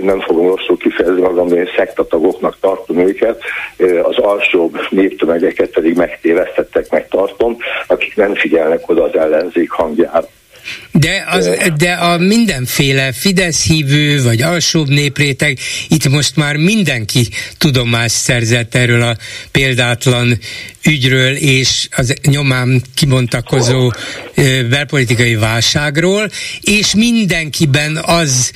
nem 0.00 0.20
fogom 0.20 0.46
rosszul 0.46 0.76
kifejezni 0.76 1.20
magam, 1.20 1.48
de 1.48 1.56
én 1.56 1.68
szektatagoknak 1.76 2.56
tartom 2.60 2.98
őket, 2.98 3.42
az 4.02 4.16
alsóbb 4.16 4.78
néptömegeket 4.90 5.70
pedig 5.70 5.96
megtévesztettek, 5.96 6.90
meg 6.90 7.08
tartom, 7.08 7.56
akik 7.86 8.16
nem 8.16 8.34
figyelnek 8.34 8.88
oda 8.88 9.02
az 9.02 9.16
ellenzék 9.16 9.70
hangjára. 9.70 10.26
De, 10.92 11.24
az, 11.30 11.50
de 11.76 11.92
a 11.92 12.18
mindenféle 12.18 13.12
Fidesz 13.12 13.62
hívő, 13.62 14.22
vagy 14.22 14.42
alsóbb 14.42 14.88
népréteg, 14.88 15.58
itt 15.88 16.08
most 16.08 16.36
már 16.36 16.56
mindenki 16.56 17.28
tudomást 17.58 18.14
szerzett 18.14 18.74
erről 18.74 19.02
a 19.02 19.16
példátlan 19.50 20.38
ügyről 20.84 21.36
és 21.36 21.88
az 21.90 22.14
nyomán 22.22 22.82
kibontakozó 22.94 23.92
belpolitikai 24.68 25.34
válságról, 25.34 26.30
és 26.60 26.94
mindenkiben 26.94 27.96
az 27.96 28.52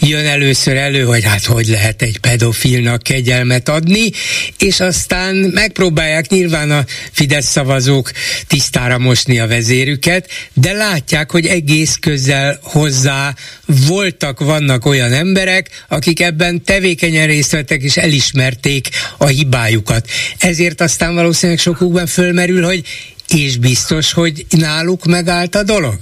jön 0.00 0.26
először 0.26 0.76
elő, 0.76 1.02
hogy 1.02 1.24
hát 1.24 1.44
hogy 1.44 1.66
lehet 1.66 2.02
egy 2.02 2.18
pedofilnak 2.18 3.02
kegyelmet 3.02 3.68
adni, 3.68 4.10
és 4.58 4.80
aztán 4.80 5.34
megpróbálják 5.34 6.28
nyilván 6.28 6.70
a 6.70 6.84
Fidesz 7.12 7.50
szavazók 7.50 8.10
tisztára 8.46 8.98
mosni 8.98 9.38
a 9.38 9.46
vezérüket, 9.46 10.28
de 10.52 10.72
látják, 10.72 11.30
hogy 11.30 11.46
egész 11.46 11.67
közel 12.00 12.58
hozzá 12.62 13.34
voltak, 13.66 14.40
vannak 14.40 14.86
olyan 14.86 15.12
emberek, 15.12 15.84
akik 15.88 16.20
ebben 16.20 16.64
tevékenyen 16.64 17.26
részt 17.26 17.50
vettek 17.50 17.82
és 17.82 17.96
elismerték 17.96 18.88
a 19.16 19.26
hibájukat. 19.26 20.08
Ezért 20.38 20.80
aztán 20.80 21.14
valószínűleg 21.14 21.60
sokukban 21.60 22.06
fölmerül, 22.06 22.64
hogy 22.64 22.84
és 23.28 23.56
biztos, 23.56 24.12
hogy 24.12 24.46
náluk 24.50 25.04
megállt 25.04 25.54
a 25.54 25.62
dolog? 25.62 25.98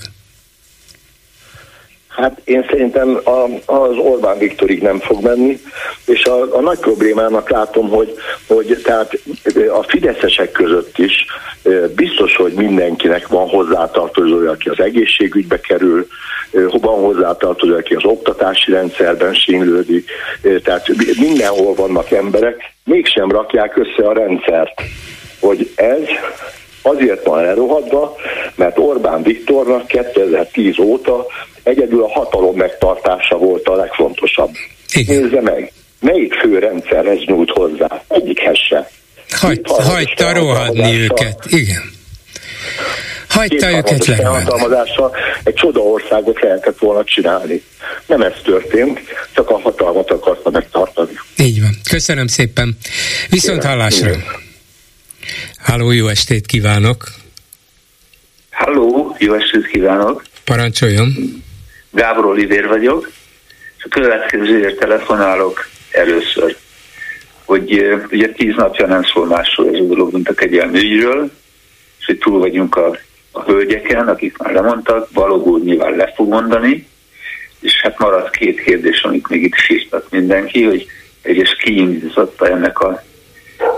Hát 2.17 2.41
én 2.45 2.67
szerintem 2.69 3.21
a, 3.25 3.73
az 3.73 3.97
Orbán 3.97 4.39
Viktorig 4.39 4.83
nem 4.83 4.99
fog 4.99 5.23
menni, 5.23 5.59
és 6.07 6.25
a, 6.25 6.57
a 6.57 6.61
nagy 6.61 6.79
problémának 6.79 7.51
látom, 7.51 7.89
hogy, 7.89 8.14
hogy 8.47 8.81
tehát 8.85 9.19
a 9.81 9.83
fideszesek 9.83 10.51
között 10.51 10.99
is 10.99 11.27
biztos, 11.95 12.37
hogy 12.37 12.53
mindenkinek 12.53 13.29
van 13.29 13.49
hozzátartozója, 13.49 14.51
aki 14.51 14.69
az 14.69 14.81
egészségügybe 14.81 15.61
kerül, 15.61 16.07
van 16.71 17.01
hozzátartozója, 17.01 17.79
aki 17.79 17.95
az 17.95 18.05
oktatási 18.05 18.71
rendszerben 18.71 19.35
sínlődik, 19.35 20.11
tehát 20.62 20.89
mindenhol 21.19 21.75
vannak 21.75 22.11
emberek, 22.11 22.73
mégsem 22.85 23.31
rakják 23.31 23.77
össze 23.77 24.09
a 24.09 24.12
rendszert, 24.12 24.81
hogy 25.41 25.71
ez 25.75 26.03
azért 26.87 27.24
van 27.24 27.45
elrohadva, 27.45 28.16
mert 28.55 28.78
Orbán 28.78 29.22
Viktornak 29.22 29.87
2010 29.87 30.78
óta 30.78 31.26
egyedül 31.62 32.03
a 32.03 32.09
hatalom 32.09 32.57
megtartása 32.57 33.37
volt 33.37 33.68
a 33.68 33.74
legfontosabb. 33.74 34.51
Igen. 34.93 35.20
Nézze 35.20 35.41
meg, 35.41 35.72
melyik 36.01 36.34
főrendszerhez 36.34 37.18
nyújt 37.26 37.51
hozzá? 37.51 38.03
Egyikhez 38.09 38.59
se. 38.68 38.91
Hagy, 39.30 39.61
hagyta 39.64 40.32
rohadni 40.32 41.01
őket, 41.01 41.45
igen. 41.49 41.95
Hagyta 43.28 43.70
őket 43.70 44.05
felhatalmazással 44.05 45.16
egy 45.45 45.55
csoda 45.55 45.80
országot 45.80 46.41
lehetett 46.41 46.78
volna 46.78 47.05
csinálni. 47.05 47.62
Nem 48.07 48.22
ez 48.22 48.32
történt, 48.45 49.01
csak 49.34 49.51
a 49.51 49.61
hatalmat 49.61 50.11
akarta 50.11 50.51
megtartani. 50.51 51.12
Így 51.37 51.61
van. 51.61 51.70
Köszönöm 51.91 52.26
szépen. 52.26 52.78
Viszont 53.30 53.64
hallásra. 53.64 54.11
Háló, 55.59 55.91
jó 55.91 56.09
estét 56.09 56.47
kívánok! 56.47 57.05
Halló, 58.51 59.16
jó 59.18 59.35
estét 59.35 59.66
kívánok! 59.66 60.22
Parancsoljon! 60.45 61.12
Gábor 61.91 62.24
Olivér 62.24 62.66
vagyok, 62.68 63.11
és 63.79 63.85
a 63.85 63.89
következőért 63.89 64.79
telefonálok 64.79 65.68
először, 65.91 66.57
hogy 67.45 67.99
ugye 68.11 68.29
tíz 68.29 68.55
napja 68.57 68.87
nem 68.87 69.03
szól 69.03 69.27
másról 69.27 69.68
ez 69.68 69.81
a 69.81 69.85
dolog, 69.85 70.12
mint 70.12 70.29
a 70.29 70.35
kegyelmi 70.35 70.79
ügyről, 70.79 71.31
és 71.99 72.07
hogy 72.07 72.18
túl 72.18 72.39
vagyunk 72.39 72.77
a, 72.77 72.99
a 73.31 73.43
hölgyeken, 73.43 74.09
akik 74.09 74.37
már 74.37 74.53
lemondtak, 74.53 75.11
Balogó 75.12 75.59
nyilván 75.59 75.97
le 75.97 76.12
fog 76.16 76.29
mondani, 76.29 76.87
és 77.61 77.81
hát 77.83 77.99
maradt 77.99 78.37
két 78.37 78.61
kérdés, 78.61 79.03
amit 79.03 79.29
még 79.29 79.43
itt 79.43 79.55
sírtat 79.55 80.11
mindenki, 80.11 80.64
hogy 80.64 80.87
egyes 81.22 81.57
kiindította 81.57 82.49
ennek 82.49 82.81
a 82.81 83.05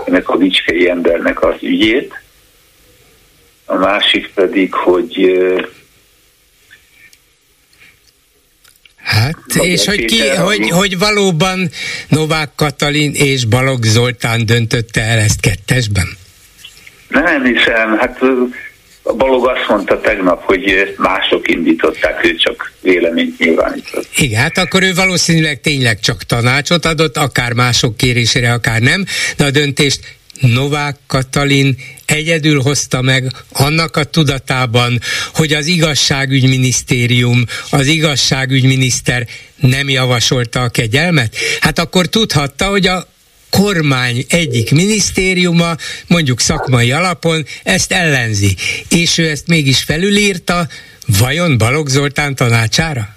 ennek 0.05 0.29
a 0.29 0.37
vicskei 0.37 0.89
embernek 0.89 1.43
az 1.43 1.55
ügyét. 1.61 2.21
A 3.65 3.75
másik 3.75 4.31
pedig, 4.33 4.73
hogy 4.73 5.37
Hát, 9.09 9.35
és 9.61 9.85
hogy, 9.85 10.05
ki, 10.05 10.27
hogy, 10.29 10.69
hogy 10.69 10.97
valóban 10.97 11.69
Novák 12.07 12.49
Katalin 12.55 13.11
és 13.13 13.45
Balogh 13.45 13.85
Zoltán 13.85 14.45
döntötte 14.45 15.01
el 15.01 15.19
ezt 15.19 15.39
kettesben? 15.39 16.07
Nem 17.07 17.43
hiszem, 17.43 17.97
hát 17.97 18.19
a 19.09 19.13
Balog 19.13 19.47
azt 19.47 19.67
mondta 19.67 20.01
tegnap, 20.01 20.43
hogy 20.43 20.93
mások 20.97 21.49
indították, 21.49 22.25
ő 22.25 22.35
csak 22.35 22.71
véleményt 22.81 23.39
nyilvánított. 23.39 24.07
Igen, 24.15 24.41
hát 24.41 24.57
akkor 24.57 24.83
ő 24.83 24.93
valószínűleg 24.93 25.61
tényleg 25.61 25.99
csak 25.99 26.23
tanácsot 26.23 26.85
adott, 26.85 27.17
akár 27.17 27.53
mások 27.53 27.97
kérésére, 27.97 28.53
akár 28.53 28.81
nem, 28.81 29.05
de 29.37 29.45
a 29.45 29.51
döntést 29.51 30.17
Novák 30.41 30.95
Katalin 31.07 31.75
egyedül 32.05 32.61
hozta 32.61 33.01
meg 33.01 33.31
annak 33.51 33.97
a 33.97 34.03
tudatában, 34.03 34.99
hogy 35.33 35.53
az 35.53 35.65
igazságügyminisztérium, 35.65 37.43
az 37.69 37.87
igazságügyminiszter 37.87 39.27
nem 39.55 39.89
javasolta 39.89 40.61
a 40.61 40.69
kegyelmet? 40.69 41.35
Hát 41.59 41.79
akkor 41.79 42.05
tudhatta, 42.05 42.65
hogy 42.65 42.87
a 42.87 43.07
kormány 43.51 44.25
egyik 44.29 44.71
minisztériuma, 44.71 45.75
mondjuk 46.07 46.39
szakmai 46.39 46.91
alapon 46.91 47.45
ezt 47.63 47.91
ellenzi, 47.91 48.55
és 48.89 49.17
ő 49.17 49.29
ezt 49.29 49.47
mégis 49.47 49.83
felülírta, 49.83 50.67
vajon 51.19 51.57
Balogh 51.57 51.89
Zoltán 51.89 52.35
tanácsára? 52.35 53.07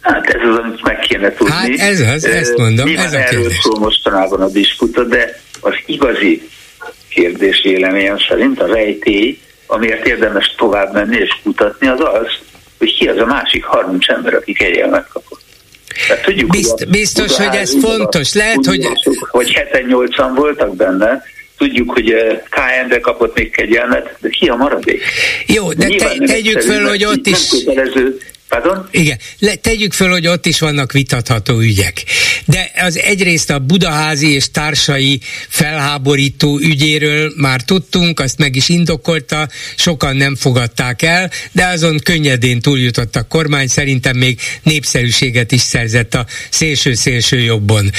Hát 0.00 0.26
ez 0.26 0.48
az, 0.50 0.58
amit 0.58 0.82
meg 0.82 0.98
kéne 0.98 1.32
tudni. 1.32 1.52
Hát 1.52 1.68
ez 1.78 2.00
az, 2.00 2.24
ezt 2.24 2.56
mondom, 2.56 2.86
Nyilván 2.86 3.06
ez 3.06 3.12
a 3.12 3.16
kérdés. 3.16 3.38
erről 3.38 3.50
szól 3.60 3.78
mostanában 3.78 4.40
a 4.40 4.48
disputa, 4.48 5.04
de 5.04 5.40
az 5.60 5.74
igazi 5.86 6.48
kérdés 7.08 7.60
véleményem 7.62 8.18
szerint 8.28 8.60
a 8.60 8.66
rejtély, 8.66 9.38
amiért 9.66 10.06
érdemes 10.06 10.54
tovább 10.56 10.92
menni 10.92 11.16
és 11.16 11.30
kutatni, 11.42 11.86
az 11.86 12.00
az, 12.00 12.26
hogy 12.78 12.94
ki 12.94 13.06
az 13.08 13.18
a 13.18 13.24
másik 13.26 13.64
30 13.64 14.08
ember, 14.08 14.34
aki 14.34 14.52
kegyelmet 14.52 15.08
kapott. 15.08 15.40
Tehát 16.08 16.24
tudjuk, 16.24 16.50
Bizt, 16.50 16.78
hogy 16.78 16.88
biztos, 16.88 17.36
hogy 17.36 17.56
ez 17.56 17.74
fontos. 17.80 18.32
Lehet, 18.32 18.66
hogy... 18.66 18.88
Hogy 19.30 19.62
7-8-an 19.72 20.30
voltak 20.34 20.76
benne, 20.76 21.22
tudjuk, 21.58 21.90
hogy 21.90 22.10
eh, 22.10 22.40
KND 22.48 23.00
kapott 23.00 23.38
még 23.38 23.50
kegyelmet, 23.50 24.16
de 24.20 24.28
ki 24.28 24.48
a 24.48 24.56
maradék? 24.56 25.02
Jó, 25.46 25.72
de 25.72 25.86
te, 25.86 26.16
tegyük 26.18 26.60
föl, 26.60 26.88
hogy 26.88 27.04
ott 27.04 27.26
is... 27.26 27.50
Pardon? 28.48 28.88
Igen, 28.90 29.18
Le, 29.38 29.54
tegyük 29.54 29.92
föl, 29.92 30.10
hogy 30.10 30.26
ott 30.26 30.46
is 30.46 30.58
vannak 30.58 30.92
vitatható 30.92 31.58
ügyek. 31.58 32.04
De 32.44 32.70
az 32.76 32.98
egyrészt 32.98 33.50
a 33.50 33.58
budaházi 33.58 34.32
és 34.34 34.50
társai 34.50 35.20
felháborító 35.48 36.58
ügyéről 36.58 37.32
már 37.36 37.62
tudtunk, 37.62 38.20
azt 38.20 38.38
meg 38.38 38.56
is 38.56 38.68
indokolta, 38.68 39.48
sokan 39.76 40.16
nem 40.16 40.36
fogadták 40.36 41.02
el, 41.02 41.30
de 41.52 41.66
azon 41.66 41.98
könnyedén 41.98 42.60
túljutott 42.60 43.16
a 43.16 43.22
kormány, 43.22 43.66
szerintem 43.66 44.16
még 44.16 44.40
népszerűséget 44.62 45.52
is 45.52 45.60
szerzett 45.60 46.14
a 46.14 46.26
szélső-szélső 46.50 47.40
jobbon. 47.40 47.90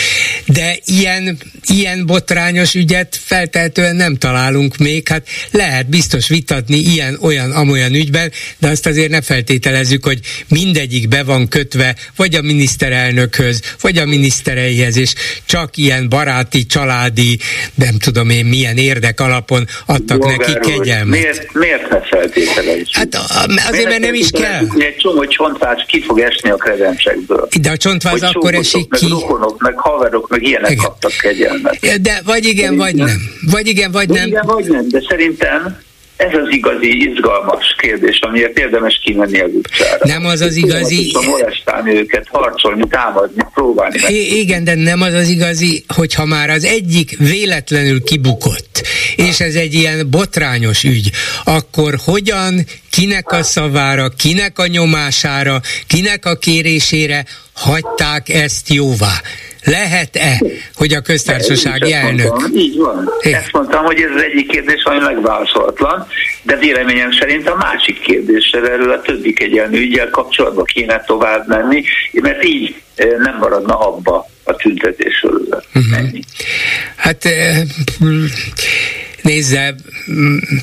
De 0.46 0.78
ilyen, 0.86 1.38
ilyen 1.68 2.06
botrányos 2.06 2.74
ügyet 2.74 3.20
feltehetően 3.24 3.96
nem 3.96 4.16
találunk 4.16 4.78
még, 4.78 5.08
hát 5.08 5.28
lehet 5.52 5.90
biztos 5.90 6.28
vitatni 6.28 6.78
ilyen, 6.78 7.18
olyan, 7.22 7.52
amolyan 7.52 7.94
ügyben, 7.94 8.32
de 8.58 8.68
azt 8.68 8.86
azért 8.86 9.10
ne 9.10 9.22
feltételezzük, 9.22 10.06
hogy 10.06 10.20
mindegyik 10.48 11.08
be 11.08 11.24
van 11.24 11.48
kötve, 11.48 11.96
vagy 12.16 12.36
a 12.36 12.42
miniszterelnökhöz, 12.42 13.62
vagy 13.82 13.98
a 13.98 14.06
minisztereihez, 14.06 14.98
és 14.98 15.14
csak 15.46 15.78
ilyen 15.78 16.10
baráti, 16.10 16.66
családi, 16.66 17.40
nem 17.74 17.98
tudom 17.98 18.30
én 18.30 18.46
milyen 18.46 18.78
érdek 18.78 19.20
alapon 19.20 19.66
adtak 19.86 20.20
Bolgár 20.20 20.38
neki 20.38 20.72
kegyelmet. 20.72 21.20
Miért, 21.20 21.54
miért 21.54 21.90
ne 21.90 22.02
feltételezzük? 22.02 22.88
Hát 22.92 23.16
azért, 23.68 23.90
mert 23.90 24.00
nem 24.00 24.14
is 24.14 24.30
kell. 24.30 24.66
Egy 24.78 24.96
csomó 24.98 25.26
csontváz 25.26 25.84
ki 25.88 26.02
fog 26.02 26.20
esni 26.20 26.50
a 26.50 26.56
kredencsekből. 26.56 27.48
De 27.62 27.72
a 27.72 27.78
csontváz 27.78 28.20
hogy 28.20 28.30
akkor 28.34 28.54
esik 28.54 28.90
meg 28.90 29.00
ki. 29.00 29.08
Rokonok, 29.10 29.62
meg 29.62 29.74
haverok, 29.78 30.30
meg 30.30 30.44
ilyenek 30.44 30.72
igen. 30.72 30.84
kaptak 30.84 31.12
kegyelmet. 31.22 32.02
De 32.02 32.22
vagy 32.26 32.46
igen, 32.46 32.78
vagy 32.78 32.96
nem. 32.96 33.18
Vagy 33.52 33.68
igen, 33.68 33.92
vagy 33.92 34.10
nem. 34.10 34.28
Igen, 34.28 34.46
vagy 34.46 34.66
nem, 34.66 34.90
de 34.90 35.02
szerintem 35.10 35.84
ez 36.18 36.34
az 36.34 36.50
igazi 36.50 37.10
izgalmas 37.10 37.76
kérdés, 37.78 38.20
amiért 38.20 38.60
érdemes 38.60 39.00
kimenni 39.04 39.40
az 39.40 39.50
utcára. 39.54 40.06
Nem 40.06 40.26
az 40.26 40.42
az 40.42 40.56
igazi... 40.56 41.12
Molestálni 41.26 41.96
őket, 41.96 42.28
harcolni, 42.32 42.88
támadni, 42.90 43.44
próbálni. 43.54 43.98
I- 44.08 44.40
igen, 44.40 44.64
de 44.64 44.76
nem 44.76 45.02
az 45.02 45.14
az 45.14 45.28
igazi, 45.28 45.84
hogyha 45.96 46.26
már 46.26 46.50
az 46.50 46.64
egyik 46.64 47.18
véletlenül 47.18 48.04
kibukott, 48.04 48.82
és 49.16 49.40
ez 49.40 49.56
egy 49.56 49.74
ilyen 49.74 50.10
botrányos 50.10 50.84
ügy, 50.84 51.12
akkor 51.44 51.96
hogyan, 52.06 52.66
kinek 52.90 53.32
a 53.32 53.44
szavára, 53.44 54.10
kinek 54.10 54.60
a 54.60 54.68
nyomására, 54.68 55.62
kinek 55.88 56.26
a 56.26 56.36
kérésére 56.36 57.26
hagyták 57.56 58.30
ezt 58.30 58.70
jóvá? 58.70 59.22
Lehet-e, 59.64 60.42
hogy 60.76 60.94
a 60.94 61.02
köztársasági 61.02 61.94
elnök... 61.94 62.28
Mondtam, 62.28 62.56
így 62.56 62.78
van. 62.78 63.12
É. 63.22 63.34
Ezt 63.34 63.52
mondtam, 63.52 63.86
hogy 63.86 64.02
ez 64.02 64.10
az 64.16 64.22
egyik 64.22 64.48
kérdés, 64.48 64.84
ami 64.84 65.00
megválaszolatlan, 65.00 66.08
de 66.44 66.56
véleményem 66.58 67.12
szerint 67.12 67.50
a 67.50 67.56
másik 67.56 68.00
kérdéssel 68.00 68.70
erről 68.70 68.92
a 68.92 69.02
többi 69.02 69.34
kegyelmű 69.34 69.80
ügyel 69.80 70.10
kapcsolatban 70.10 70.66
kéne 70.66 71.04
tovább 71.06 71.48
menni, 71.48 71.84
mert 72.12 72.44
így 72.44 72.76
eh, 72.96 73.08
nem 73.18 73.38
maradna 73.38 73.80
abba 73.80 74.30
a 74.44 74.56
tüntetésről. 74.56 75.42
Uh-huh. 75.74 76.20
Hát 76.96 77.26
eh, 77.26 77.62
nézze, 79.22 79.76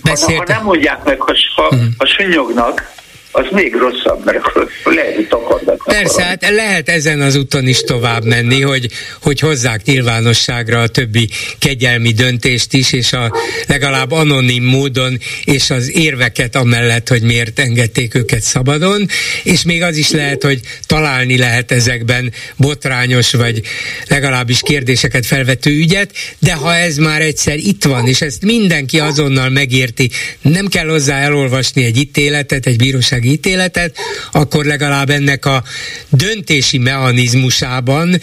beszélt... 0.03 0.39
Ha, 0.39 0.45
ha 0.47 0.53
nem 0.53 0.63
mondják 0.63 1.05
meg, 1.05 1.21
ha, 1.21 1.35
ha, 1.55 1.63
uh-huh. 1.63 1.81
ha 1.99 2.07
sünyognak, 2.07 2.92
az 3.33 3.45
még 3.51 3.75
rosszabb, 3.75 4.25
mert 4.25 4.39
akkor 4.47 4.69
lehet, 4.85 5.17
hogy. 5.17 5.95
Persze, 5.95 6.23
hát 6.23 6.51
lehet 6.51 6.89
ezen 6.89 7.21
az 7.21 7.37
úton 7.37 7.67
is 7.67 7.81
tovább 7.81 8.25
menni, 8.25 8.61
hogy, 8.61 8.89
hogy 9.21 9.41
hozzák 9.41 9.85
nyilvánosságra 9.85 10.81
a 10.81 10.87
többi 10.87 11.29
kegyelmi 11.59 12.13
döntést 12.13 12.73
is, 12.73 12.93
és 12.93 13.13
a 13.13 13.37
legalább 13.67 14.11
anonim 14.11 14.65
módon, 14.65 15.19
és 15.45 15.71
az 15.71 15.97
érveket 15.97 16.57
amellett, 16.57 17.09
hogy 17.09 17.23
miért 17.23 17.59
engedték 17.59 18.15
őket 18.15 18.41
szabadon, 18.41 19.07
és 19.43 19.63
még 19.63 19.83
az 19.83 19.97
is 19.97 20.11
lehet, 20.11 20.43
hogy 20.43 20.61
találni 20.87 21.39
lehet 21.39 21.73
ezekben 21.73 22.33
botrányos, 22.57 23.33
vagy 23.33 23.61
legalábbis 24.09 24.61
kérdéseket 24.63 25.27
felvető 25.27 25.71
ügyet, 25.71 26.11
de 26.39 26.53
ha 26.53 26.75
ez 26.75 26.97
már 26.97 27.21
egyszer 27.21 27.57
itt 27.57 27.85
van, 27.85 28.07
és 28.07 28.21
ezt 28.21 28.45
mindenki 28.45 29.01
azonnal 29.01 29.49
megérti, 29.49 30.11
nem 30.41 30.67
kell 30.67 30.87
hozzá 30.87 31.19
elolvasni 31.19 31.85
egy 31.85 31.97
ítéletet, 31.97 32.67
egy 32.67 32.77
bíróság 32.77 33.22
bírósági 33.23 33.31
ítéletet, 33.31 33.97
akkor 34.33 34.65
legalább 34.65 35.11
ennek 35.11 35.47
a 35.47 35.63
döntési 36.11 36.79
mechanizmusában 36.79 38.21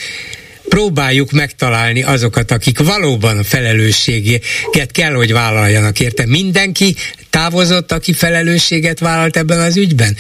próbáljuk 0.69 1.31
megtalálni 1.31 2.03
azokat, 2.03 2.51
akik 2.51 2.79
valóban 2.79 3.37
a 3.37 3.43
felelősséget 3.43 4.91
kell, 4.91 5.13
hogy 5.13 5.33
vállaljanak 5.33 5.99
érte. 5.99 6.25
Mindenki 6.25 6.95
távozott, 7.29 7.91
aki 7.91 8.13
felelősséget 8.13 8.99
vállalt 8.99 9.37
ebben 9.37 9.59
az 9.59 9.77
ügyben? 9.77 10.15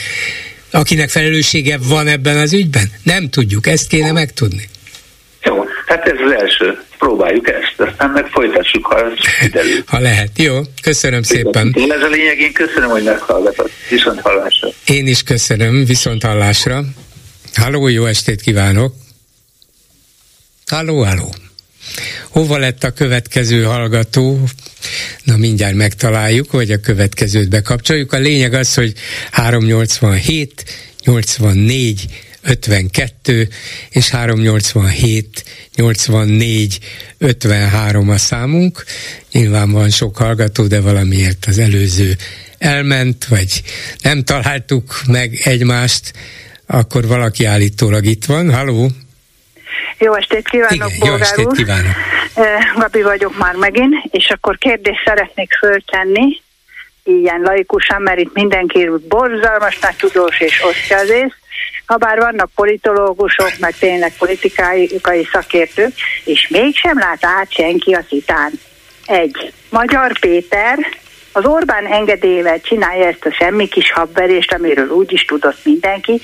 Akinek 0.71 1.09
felelőssége 1.09 1.77
van 1.77 2.07
ebben 2.07 2.37
az 2.37 2.53
ügyben? 2.53 2.91
Nem 3.03 3.29
tudjuk, 3.29 3.67
ezt 3.67 3.87
kéne 3.87 4.11
megtudni. 4.11 4.69
Jó, 5.43 5.65
hát 5.85 6.07
ez 6.07 6.17
az 6.25 6.31
első. 6.41 6.83
Próbáljuk 7.09 7.47
ezt, 7.49 7.89
aztán 7.89 8.09
meg 8.09 8.27
folytassuk, 8.27 8.85
ha 8.85 9.05
ez 9.05 9.13
kiderül. 9.39 9.83
Ha 9.85 9.99
lehet. 9.99 10.29
Jó, 10.37 10.59
köszönöm 10.81 11.23
szépen. 11.23 11.73
Én 11.77 11.91
ez 11.91 12.01
a 12.01 12.07
lényeg, 12.07 12.39
én 12.39 12.53
köszönöm, 12.53 12.89
hogy 12.89 13.03
meghallgatott. 13.03 13.71
Viszont 13.89 14.19
hallásra. 14.19 14.69
Én 14.85 15.07
is 15.07 15.23
köszönöm, 15.23 15.85
viszont 15.85 16.23
hallásra. 16.23 16.83
Halló, 17.53 17.87
jó 17.87 18.05
estét 18.05 18.41
kívánok. 18.41 18.93
Halló, 20.67 21.03
halló. 21.03 21.33
Hova 22.29 22.57
lett 22.57 22.83
a 22.83 22.91
következő 22.91 23.63
hallgató? 23.63 24.39
Na 25.23 25.37
mindjárt 25.37 25.75
megtaláljuk, 25.75 26.51
vagy 26.51 26.71
a 26.71 26.79
következőt 26.79 27.49
bekapcsoljuk. 27.49 28.13
A 28.13 28.17
lényeg 28.17 28.53
az, 28.53 28.73
hogy 28.73 28.93
387 29.31 30.63
84 31.05 32.05
52 32.43 33.47
és 33.89 34.09
387 34.09 35.43
84 35.75 36.79
53 37.17 38.09
a 38.09 38.17
számunk. 38.17 38.83
Nyilván 39.31 39.71
van 39.71 39.89
sok 39.89 40.17
hallgató, 40.17 40.67
de 40.67 40.81
valamiért 40.81 41.45
az 41.47 41.57
előző 41.57 42.15
elment, 42.57 43.25
vagy 43.25 43.61
nem 44.01 44.23
találtuk 44.23 45.01
meg 45.07 45.39
egymást, 45.43 46.13
akkor 46.65 47.07
valaki 47.07 47.45
állítólag 47.45 48.05
itt 48.05 48.25
van. 48.25 48.53
Haló? 48.53 48.89
Jó 49.97 50.15
estét 50.15 50.49
kívánok, 50.49 50.91
Igen, 50.93 51.07
jó 51.07 51.13
estét 51.13 51.51
kívánok. 51.51 51.93
Gabi 52.75 53.01
vagyok 53.01 53.37
már 53.37 53.55
megint, 53.55 53.93
és 54.11 54.29
akkor 54.29 54.57
kérdést 54.57 55.03
szeretnék 55.05 55.53
föltenni, 55.53 56.41
ilyen 57.03 57.41
laikusan, 57.41 58.01
mert 58.01 58.19
itt 58.19 58.33
mindenki 58.33 58.89
borzalmas 59.07 59.79
nagy 59.79 59.95
tudós 59.95 60.39
és 60.39 60.63
osztja 60.63 60.97
az 60.97 61.09
ész 61.09 61.33
ha 61.85 61.97
bár 61.97 62.19
vannak 62.19 62.51
politológusok, 62.55 63.51
meg 63.59 63.75
tényleg 63.79 64.13
politikai 64.17 65.27
szakértők, 65.31 65.93
és 66.23 66.47
mégsem 66.47 66.99
lát 66.99 67.25
át 67.25 67.53
senki 67.53 67.93
a 67.93 68.03
titán. 68.09 68.51
Egy. 69.05 69.53
Magyar 69.69 70.19
Péter 70.19 70.77
az 71.31 71.45
Orbán 71.45 71.85
engedélyével 71.85 72.61
csinálja 72.61 73.07
ezt 73.07 73.25
a 73.25 73.31
semmi 73.31 73.67
kis 73.67 73.91
habverést, 73.91 74.53
amiről 74.53 74.89
úgy 74.89 75.13
is 75.13 75.25
tudott 75.25 75.59
mindenki, 75.63 76.21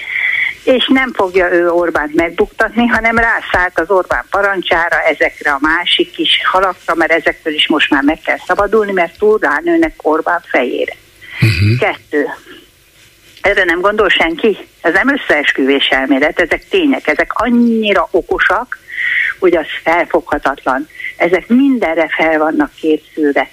és 0.63 0.89
nem 0.93 1.13
fogja 1.13 1.51
ő 1.51 1.69
Orbánt 1.69 2.13
megbuktatni, 2.13 2.87
hanem 2.87 3.17
rászállt 3.17 3.79
az 3.79 3.89
Orbán 3.89 4.25
parancsára 4.29 5.01
ezekre 5.01 5.51
a 5.51 5.59
másik 5.61 6.11
kis 6.11 6.41
halakra, 6.43 6.95
mert 6.95 7.11
ezektől 7.11 7.53
is 7.53 7.67
most 7.67 7.89
már 7.89 8.03
meg 8.03 8.19
kell 8.21 8.37
szabadulni, 8.47 8.91
mert 8.91 9.17
túl 9.17 9.39
ránőnek 9.41 9.93
Orbán 10.01 10.43
fejére. 10.47 10.93
Uh-huh. 11.41 11.79
Kettő 11.79 12.25
erre 13.45 13.63
nem 13.63 13.81
gondol 13.81 14.09
senki? 14.09 14.57
Ez 14.81 14.93
nem 14.93 15.13
összeesküvés 15.13 15.87
elmélet, 15.87 16.39
ezek 16.39 16.67
tények, 16.69 17.07
ezek 17.07 17.31
annyira 17.33 18.07
okosak, 18.11 18.77
hogy 19.39 19.55
az 19.55 19.65
felfoghatatlan. 19.83 20.87
Ezek 21.17 21.47
mindenre 21.47 22.07
fel 22.17 22.37
vannak 22.37 22.71
készülve. 22.75 23.47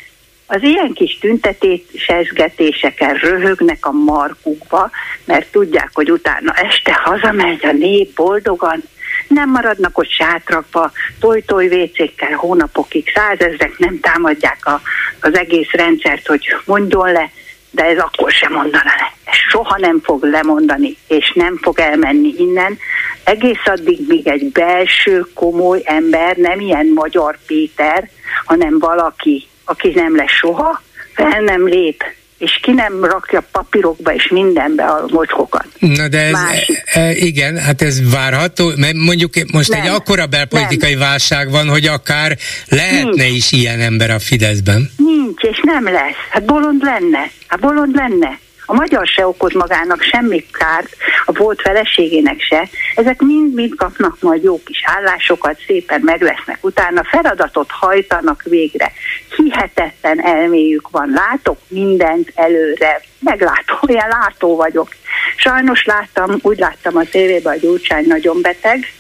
Az 0.47 0.63
ilyen 0.63 0.93
kis 0.93 1.19
tüntetésesgetéseken 1.19 3.15
röhögnek 3.15 3.87
a 3.87 3.93
markukba, 3.93 4.91
mert 5.25 5.51
tudják, 5.51 5.91
hogy 5.93 6.11
utána 6.11 6.53
este 6.53 6.93
hazamegy 6.93 7.67
a 7.67 7.73
nép 7.73 8.15
boldogan, 8.15 8.83
nem 9.29 9.51
maradnak 9.51 9.99
ott 9.99 10.11
sátrakba, 10.11 10.93
toj-toj 11.21 11.69
vécékkel 11.69 12.33
hónapokig, 12.33 13.13
százezrek 13.15 13.79
nem 13.79 14.01
támadják 14.01 14.67
a, 14.67 14.81
az 15.21 15.37
egész 15.37 15.71
rendszert, 15.71 16.27
hogy 16.27 16.57
mondjon 16.65 17.13
le, 17.13 17.31
de 17.73 17.85
ez 17.85 17.99
akkor 17.99 18.31
sem 18.31 18.53
mondana 18.53 18.93
le. 18.99 19.13
Soha 19.49 19.77
nem 19.79 20.01
fog 20.03 20.25
lemondani, 20.25 20.97
és 21.09 21.33
nem 21.35 21.57
fog 21.63 21.81
elmenni 21.81 22.35
innen. 22.39 22.79
Egész 23.25 23.67
addig 23.67 23.99
még 24.09 24.27
egy 24.29 24.53
belső, 24.53 25.27
komoly 25.35 25.83
ember, 25.85 26.37
nem 26.37 26.61
ilyen 26.61 26.87
magyar 26.95 27.39
Péter, 27.47 28.09
hanem 28.45 28.79
valaki, 28.79 29.49
aki 29.65 29.93
nem 29.95 30.17
lesz 30.17 30.31
soha, 30.31 30.83
fel 31.15 31.41
nem 31.41 31.67
lép, 31.67 32.05
és 32.43 32.59
ki 32.63 32.73
nem 32.73 33.05
rakja 33.05 33.43
papírokba 33.53 34.15
és 34.15 34.29
mindenbe 34.29 34.85
a 34.85 35.05
mocskokat. 35.11 35.67
Na 35.79 36.09
de 36.09 36.21
ez, 36.21 36.39
e, 36.85 37.15
igen, 37.15 37.59
hát 37.59 37.83
ez 37.83 38.11
várható, 38.11 38.73
mert 38.77 38.95
mondjuk 38.95 39.33
most 39.53 39.71
nem, 39.71 39.81
egy 39.81 39.89
akkora 39.89 40.27
belpolitikai 40.27 40.91
nem. 40.91 40.99
válság 40.99 41.51
van, 41.51 41.69
hogy 41.69 41.87
akár 41.87 42.37
lehetne 42.69 43.25
Nincs. 43.25 43.37
is 43.37 43.53
ilyen 43.53 43.81
ember 43.81 44.11
a 44.11 44.19
Fideszben. 44.19 44.91
Nincs, 44.97 45.43
és 45.43 45.61
nem 45.63 45.85
lesz. 45.85 46.17
Hát 46.31 46.45
bolond 46.45 46.83
lenne. 46.83 47.31
Hát 47.47 47.61
bolond 47.61 47.95
lenne. 47.95 48.39
A 48.67 48.75
magyar 48.75 49.07
se 49.07 49.27
okoz 49.27 49.53
magának 49.53 50.03
semmi 50.03 50.47
kárt, 50.51 50.97
a 51.25 51.33
volt 51.33 51.61
feleségének 51.61 52.41
se. 52.41 52.69
Ezek 52.95 53.21
mind-mind 53.21 53.75
kapnak 53.75 54.17
majd 54.21 54.43
jó 54.43 54.63
kis 54.63 54.83
állásokat, 54.85 55.59
szépen 55.67 56.01
meg 56.05 56.23
lesznek 56.23 56.59
utána, 56.61 57.05
feladatot 57.05 57.71
hajtanak 57.71 58.43
végre. 58.43 58.93
Hihetetlen 59.37 60.25
elméjük 60.25 60.91
van, 60.91 61.11
látok 61.15 61.59
mindent 61.69 62.33
előre, 62.35 63.01
meglátó, 63.19 63.75
olyan 63.89 64.09
látó 64.09 64.57
vagyok. 64.57 64.89
Sajnos 65.37 65.85
láttam, 65.85 66.39
úgy 66.43 66.59
láttam 66.59 66.97
a 66.97 67.05
tévében, 67.05 67.53
hogy 67.53 67.63
Gyurcsány 67.63 68.07
nagyon 68.07 68.41
beteg, 68.41 68.93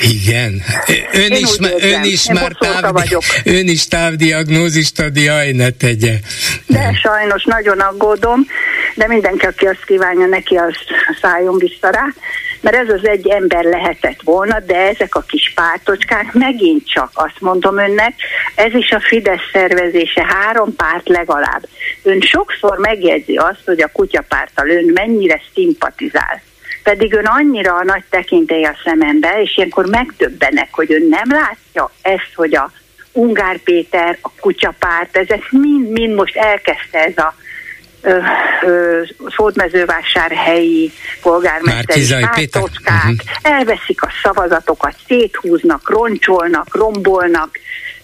igen. 0.00 0.62
Ön 1.12 1.20
Én 1.20 1.32
is, 1.32 1.56
ön 1.80 2.02
is 2.02 2.30
már 2.30 2.52
távdi, 2.58 3.16
ön 3.44 3.68
is 3.68 3.88
távdiagnózist 3.88 5.00
ad, 5.00 5.16
jaj, 5.16 5.52
ne 5.52 5.70
tegye. 5.70 6.14
De 6.66 6.92
sajnos 7.02 7.44
nagyon 7.44 7.80
aggódom, 7.80 8.46
de 8.94 9.06
mindenki, 9.06 9.46
aki 9.46 9.66
azt 9.66 9.84
kívánja 9.84 10.26
neki, 10.26 10.56
az 10.56 10.74
szálljon 11.20 11.58
vissza 11.58 11.90
rá, 11.90 12.04
mert 12.60 12.76
ez 12.76 12.88
az 12.88 13.06
egy 13.06 13.28
ember 13.28 13.64
lehetett 13.64 14.20
volna, 14.24 14.60
de 14.60 14.76
ezek 14.76 15.14
a 15.14 15.20
kis 15.20 15.52
pártocskák 15.54 16.32
megint 16.32 16.90
csak 16.90 17.10
azt 17.14 17.40
mondom 17.40 17.78
önnek, 17.78 18.14
ez 18.54 18.74
is 18.74 18.90
a 18.90 19.00
Fidesz 19.00 19.50
szervezése, 19.52 20.26
három 20.26 20.76
párt 20.76 21.08
legalább. 21.08 21.68
Ön 22.02 22.20
sokszor 22.20 22.78
megjegyzi 22.78 23.36
azt, 23.36 23.62
hogy 23.64 23.82
a 23.82 23.90
kutyapárttal 23.92 24.68
ön 24.68 24.90
mennyire 24.94 25.40
szimpatizál 25.54 26.42
pedig 26.88 27.12
ön 27.12 27.24
annyira 27.24 27.74
a 27.74 27.84
nagy 27.84 28.02
tekintély 28.10 28.64
a 28.64 28.76
szemembe, 28.84 29.42
és 29.42 29.56
ilyenkor 29.56 29.86
megdöbbenek, 29.86 30.68
hogy 30.70 30.92
ön 30.92 31.08
nem 31.08 31.28
látja 31.28 31.90
ezt, 32.02 32.32
hogy 32.34 32.54
a 32.54 32.70
Ungár 33.12 33.58
Péter, 33.58 34.18
a 34.22 34.30
kutyapárt, 34.40 35.16
ezek 35.16 35.50
mind-mind 35.50 36.14
most 36.14 36.36
elkezdte 36.36 36.98
ez 37.04 37.16
a 37.16 37.34
Szódmezővásárhelyi 39.36 40.92
polgármesteri 41.22 42.06
pártockák, 42.20 43.04
uh-huh. 43.04 43.52
elveszik 43.52 44.02
a 44.02 44.08
szavazatokat, 44.22 44.94
széthúznak, 45.06 45.90
roncsolnak, 45.90 46.76
rombolnak, 46.76 47.58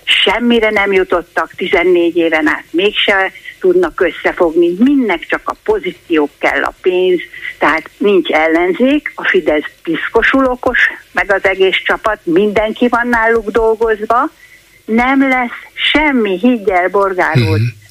semmire 0.04 0.70
nem 0.70 0.92
jutottak 0.92 1.50
14 1.56 2.16
éven 2.16 2.48
át, 2.48 2.64
mégse 2.70 3.32
tudnak 3.64 4.00
összefogni, 4.00 4.74
mindnek 4.78 5.26
csak 5.26 5.40
a 5.44 5.56
pozíciók 5.62 6.30
kell, 6.38 6.62
a 6.62 6.72
pénz, 6.82 7.20
tehát 7.58 7.90
nincs 7.96 8.30
ellenzék, 8.30 9.12
a 9.14 9.24
Fidesz 9.28 9.70
piszkosul 9.82 10.44
okos, 10.44 10.78
meg 11.12 11.32
az 11.32 11.44
egész 11.44 11.82
csapat, 11.84 12.18
mindenki 12.22 12.88
van 12.88 13.08
náluk 13.08 13.50
dolgozva, 13.50 14.30
nem 14.84 15.28
lesz 15.28 15.60
semmi, 15.92 16.38
higgyel, 16.38 16.88
Borgár 16.88 17.36
úr. 17.36 17.58
Mm-hmm 17.58 17.83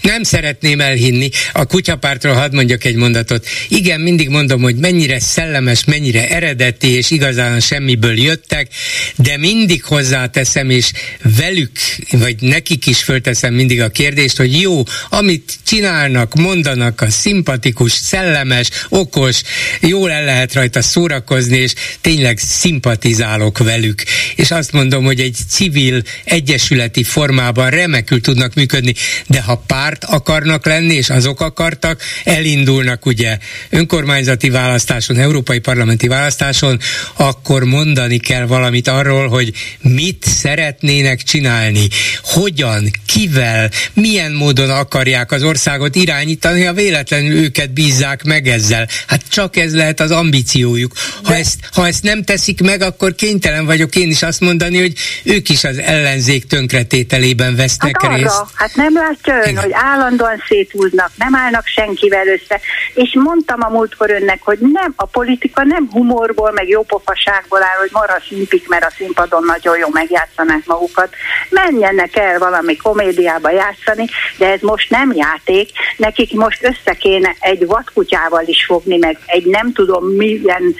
nem 0.00 0.22
szeretném 0.22 0.80
elhinni. 0.80 1.30
A 1.52 1.64
kutyapártról 1.64 2.34
hadd 2.34 2.54
mondjak 2.54 2.84
egy 2.84 2.94
mondatot. 2.94 3.46
Igen, 3.68 4.00
mindig 4.00 4.28
mondom, 4.28 4.62
hogy 4.62 4.76
mennyire 4.76 5.20
szellemes, 5.20 5.84
mennyire 5.84 6.28
eredeti, 6.28 6.88
és 6.88 7.10
igazán 7.10 7.60
semmiből 7.60 8.18
jöttek, 8.18 8.68
de 9.16 9.36
mindig 9.36 9.84
hozzáteszem, 9.84 10.70
és 10.70 10.92
velük, 11.36 11.70
vagy 12.10 12.36
nekik 12.40 12.86
is 12.86 13.02
fölteszem 13.02 13.54
mindig 13.54 13.80
a 13.80 13.88
kérdést, 13.88 14.36
hogy 14.36 14.60
jó, 14.60 14.82
amit 15.08 15.58
csinálnak, 15.66 16.34
mondanak, 16.34 17.00
a 17.00 17.10
szimpatikus, 17.10 17.92
szellemes, 17.92 18.68
okos, 18.88 19.42
jól 19.80 20.10
el 20.10 20.24
lehet 20.24 20.54
rajta 20.54 20.82
szórakozni, 20.82 21.56
és 21.56 21.72
tényleg 22.00 22.38
szimpatizálok 22.38 23.58
velük. 23.58 24.02
És 24.36 24.50
azt 24.50 24.72
mondom, 24.72 25.04
hogy 25.04 25.20
egy 25.20 25.36
civil, 25.48 26.02
egyesületi 26.24 27.02
formában 27.02 27.70
remekül 27.70 28.20
tudnak 28.20 28.54
működni, 28.54 28.94
de 29.26 29.40
ha 29.40 29.61
párt 29.66 30.04
akarnak 30.04 30.66
lenni, 30.66 30.94
és 30.94 31.10
azok 31.10 31.40
akartak, 31.40 32.00
elindulnak 32.24 33.06
ugye 33.06 33.38
önkormányzati 33.70 34.50
választáson, 34.50 35.18
európai 35.18 35.58
parlamenti 35.58 36.08
választáson, 36.08 36.78
akkor 37.16 37.64
mondani 37.64 38.18
kell 38.18 38.46
valamit 38.46 38.88
arról, 38.88 39.28
hogy 39.28 39.52
mit 39.80 40.24
szeretnének 40.24 41.22
csinálni, 41.22 41.88
hogyan, 42.22 42.90
kivel, 43.06 43.70
milyen 43.92 44.32
módon 44.32 44.70
akarják 44.70 45.32
az 45.32 45.42
országot 45.42 45.96
irányítani, 45.96 46.64
ha 46.64 46.72
véletlenül 46.72 47.32
őket 47.32 47.72
bízzák 47.72 48.22
meg 48.24 48.48
ezzel. 48.48 48.88
Hát 49.06 49.22
csak 49.28 49.56
ez 49.56 49.74
lehet 49.74 50.00
az 50.00 50.10
ambíciójuk. 50.10 50.92
Ha 51.22 51.34
ezt, 51.34 51.58
ha 51.72 51.86
ezt 51.86 52.02
nem 52.02 52.22
teszik 52.22 52.60
meg, 52.62 52.82
akkor 52.82 53.14
kénytelen 53.14 53.66
vagyok 53.66 53.96
én 53.96 54.10
is 54.10 54.22
azt 54.22 54.40
mondani, 54.40 54.78
hogy 54.78 54.92
ők 55.22 55.48
is 55.48 55.64
az 55.64 55.78
ellenzék 55.78 56.46
tönkretételében 56.46 57.56
vesznek 57.56 58.00
hát 58.00 58.10
arra, 58.10 58.22
részt. 58.22 58.44
Hát 58.54 58.74
nem 58.74 58.94
látja 58.94 59.51
ön, 59.56 59.62
hogy 59.62 59.72
állandóan 59.72 60.42
széthúznak, 60.48 61.10
nem 61.16 61.34
állnak 61.34 61.66
senkivel 61.66 62.26
össze. 62.26 62.60
És 62.94 63.14
mondtam 63.14 63.62
a 63.62 63.68
múltkor 63.68 64.10
önnek, 64.10 64.42
hogy 64.42 64.58
nem, 64.58 64.92
a 64.96 65.06
politika 65.06 65.64
nem 65.64 65.88
humorból, 65.90 66.52
meg 66.52 66.68
jópofaságból 66.68 67.62
áll, 67.62 67.78
hogy 67.80 67.90
marha 67.92 68.20
szimpik, 68.28 68.68
mert 68.68 68.84
a 68.84 68.90
színpadon 68.96 69.44
nagyon 69.44 69.78
jó 69.78 69.88
megjátszanák 69.92 70.66
magukat. 70.66 71.14
Menjenek 71.50 72.16
el 72.16 72.38
valami 72.38 72.76
komédiába 72.76 73.50
játszani, 73.50 74.06
de 74.38 74.50
ez 74.50 74.60
most 74.60 74.90
nem 74.90 75.12
játék. 75.14 75.70
Nekik 75.96 76.32
most 76.34 76.64
össze 76.64 76.94
kéne 76.94 77.34
egy 77.38 77.66
vadkutyával 77.66 78.42
is 78.44 78.64
fogni, 78.64 78.96
meg 78.96 79.18
egy 79.26 79.46
nem 79.46 79.72
tudom 79.72 80.06
milyen 80.06 80.74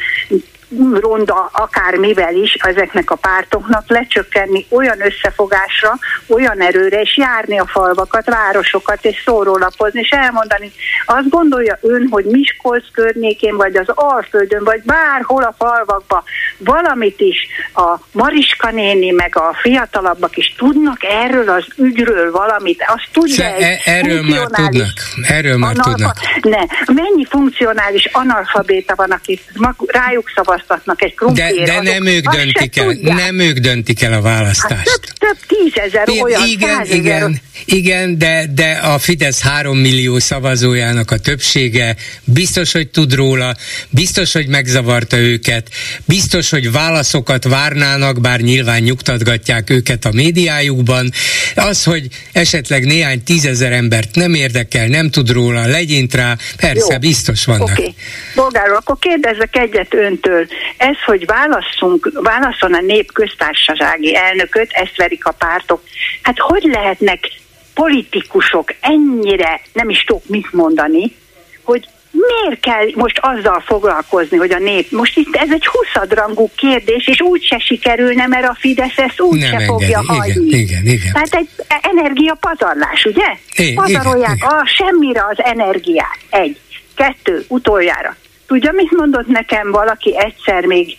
ronda 1.01 1.51
akármivel 1.53 2.35
is 2.35 2.55
ezeknek 2.55 3.11
a 3.11 3.15
pártoknak 3.15 3.85
lecsökkenni 3.86 4.66
olyan 4.70 5.01
összefogásra, 5.05 5.99
olyan 6.27 6.61
erőre, 6.61 7.01
és 7.01 7.16
járni 7.16 7.59
a 7.59 7.66
falvakat, 7.66 8.24
városokat, 8.24 9.05
és 9.05 9.23
szórólapozni, 9.24 10.01
és 10.01 10.11
elmondani. 10.11 10.73
Azt 11.07 11.28
gondolja 11.28 11.78
ön, 11.81 12.09
hogy 12.11 12.24
Miskolc 12.24 12.85
környékén, 12.93 13.57
vagy 13.57 13.77
az 13.77 13.89
Alföldön, 13.89 14.65
vagy 14.65 14.82
bárhol 14.82 15.43
a 15.43 15.55
falvakban 15.59 16.23
valamit 16.59 17.20
is 17.20 17.47
a 17.74 17.99
Mariska 18.12 18.70
néni, 18.70 19.11
meg 19.11 19.36
a 19.36 19.57
fiatalabbak 19.62 20.36
is 20.36 20.55
tudnak 20.57 21.05
erről 21.05 21.49
az 21.49 21.65
ügyről 21.77 22.31
valamit. 22.31 22.85
Azt 22.86 23.09
tudja 23.12 23.44
e- 23.44 23.81
erről 23.85 24.23
már 24.23 24.47
tudnak. 24.47 24.93
Erről 25.28 25.57
már 25.57 25.70
analfa- 25.70 25.94
tudnak. 25.94 26.16
Ne. 26.43 26.94
Mennyi 27.03 27.27
funkcionális 27.28 28.05
analfabéta 28.12 28.94
van, 28.94 29.11
aki 29.11 29.40
rájuk 29.86 30.31
szavaz 30.35 30.61
választatnak 30.66 31.02
egy 31.02 31.14
krumplira. 31.14 31.64
De, 31.64 31.80
de 31.80 31.90
nem 31.90 32.06
ők 32.06 32.28
döntik 32.28 32.76
el, 32.76 32.84
tudják. 32.84 33.16
nem 33.16 33.39
ők 33.39 33.59
döntik 33.59 34.02
el 34.02 34.12
a 34.12 34.20
választást. 34.20 34.89
Hát 34.89 35.01
több, 35.01 35.18
több 35.18 35.36
tízezer 35.47 36.09
igen, 36.09 36.22
olyan, 36.22 36.47
Igen, 36.47 36.86
igen, 36.86 37.40
igen, 37.64 38.18
de, 38.18 38.47
de 38.55 38.70
a 38.70 38.98
Fidesz 38.98 39.43
három 39.43 39.78
millió 39.78 40.18
szavazójának 40.18 41.10
a 41.10 41.18
többsége 41.18 41.97
biztos, 42.24 42.72
hogy 42.72 42.89
tud 42.89 43.14
róla, 43.14 43.55
biztos, 43.90 44.32
hogy 44.32 44.48
megzavarta 44.48 45.16
őket, 45.16 45.68
biztos, 46.05 46.51
hogy 46.51 46.72
válaszokat 46.72 47.44
várnának, 47.44 48.20
bár 48.20 48.40
nyilván 48.40 48.82
nyugtatgatják 48.82 49.70
őket 49.70 50.05
a 50.05 50.10
médiájukban. 50.12 51.10
Az, 51.55 51.84
hogy 51.84 52.06
esetleg 52.32 52.84
néhány 52.84 53.22
tízezer 53.22 53.72
embert 53.72 54.14
nem 54.14 54.34
érdekel, 54.34 54.86
nem 54.86 55.10
tud 55.10 55.30
róla, 55.30 55.66
legyint 55.66 56.14
rá, 56.14 56.36
persze, 56.56 56.93
Jó. 56.93 56.98
biztos 56.98 57.44
vannak. 57.44 57.62
Oké. 57.62 57.72
Okay. 57.72 57.94
Bolgárul, 58.34 58.76
akkor 58.76 58.97
kérdezzek 58.98 59.56
egyet 59.56 59.94
öntől. 59.94 60.47
Ez, 60.77 60.97
hogy 61.07 61.27
válasszunk, 61.27 62.11
válaszol 62.12 62.74
a 62.74 62.81
nép 62.81 63.12
köztársasági 63.12 64.16
elnököt, 64.16 64.73
ezt 64.73 64.97
verik 64.97 65.24
a 65.24 65.33
pártok. 65.33 65.83
Hát 66.23 66.39
hogy 66.39 66.62
lehetnek 66.62 67.31
politikusok 67.74 68.74
ennyire, 68.81 69.61
nem 69.73 69.89
is 69.89 70.05
tudok 70.05 70.23
mit 70.27 70.53
mondani, 70.53 71.16
hogy 71.62 71.89
miért 72.11 72.61
kell 72.61 72.87
most 72.95 73.19
azzal 73.20 73.62
foglalkozni, 73.66 74.37
hogy 74.37 74.51
a 74.53 74.59
nép, 74.59 74.91
most 74.91 75.16
itt 75.16 75.37
ez 75.37 75.51
egy 75.51 75.66
huszadrangú 75.66 76.51
kérdés, 76.57 77.07
és 77.07 77.20
úgy 77.20 77.43
se 77.43 77.59
sikerülne, 77.59 78.27
mert 78.27 78.49
a 78.49 78.57
Fidesz 78.59 78.97
ezt 78.97 79.20
úgy 79.20 79.39
nem 79.39 79.49
se 79.49 79.55
engedi. 79.55 79.66
fogja 79.66 80.03
hagyni. 80.07 80.47
Igen, 80.47 80.61
igen, 80.61 80.87
igen. 80.87 81.12
Tehát 81.12 81.35
egy 81.35 81.49
energiapazarlás, 81.83 83.05
ugye? 83.05 83.37
É, 83.57 83.73
Pazarolják 83.73 84.37
igen, 84.37 84.49
a 84.49 84.66
semmire 84.66 85.24
az 85.31 85.45
energiát. 85.45 86.19
Egy. 86.31 86.57
Kettő, 86.95 87.45
utoljára. 87.49 88.16
Tudja, 88.53 88.73
mit 88.73 88.91
mondott 88.91 89.27
nekem 89.27 89.70
valaki 89.70 90.19
egyszer 90.19 90.65
még 90.65 90.97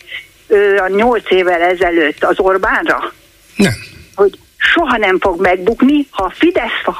ö, 0.47 0.77
a 0.77 0.87
nyolc 0.87 1.31
évvel 1.31 1.61
ezelőtt 1.61 2.23
az 2.23 2.39
Orbánra? 2.39 3.13
Nem. 3.55 3.73
Hogy 4.15 4.39
soha 4.71 4.97
nem 4.97 5.19
fog 5.19 5.41
megbukni, 5.41 6.07
ha 6.09 6.23
a 6.23 6.33
Fidesz 6.37 6.95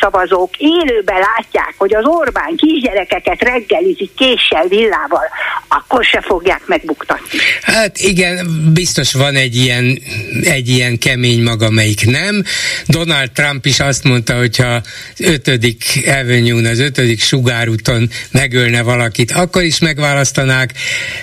szavazók 0.00 0.56
élőben 0.56 1.18
látják, 1.18 1.74
hogy 1.76 1.94
az 1.94 2.04
Orbán 2.04 2.56
kisgyerekeket 2.56 3.42
reggelizik 3.42 4.10
késsel, 4.14 4.66
villával, 4.68 5.28
akkor 5.68 6.04
se 6.04 6.20
fogják 6.20 6.66
megbuktatni. 6.66 7.38
Hát 7.62 7.98
igen, 7.98 8.46
biztos 8.72 9.12
van 9.12 9.34
egy 9.34 9.56
ilyen, 9.56 9.98
egy 10.42 10.68
ilyen 10.68 10.98
kemény 10.98 11.42
maga, 11.42 11.70
melyik 11.70 12.06
nem. 12.06 12.42
Donald 12.86 13.30
Trump 13.30 13.66
is 13.66 13.80
azt 13.80 14.04
mondta, 14.04 14.34
hogyha 14.36 14.80
ötödik 15.18 15.82
avenue 16.06 16.70
az 16.70 16.78
ötödik 16.78 17.20
sugárúton 17.20 18.08
megölne 18.30 18.82
valakit, 18.82 19.30
akkor 19.30 19.62
is 19.62 19.78
megválasztanák, 19.78 20.70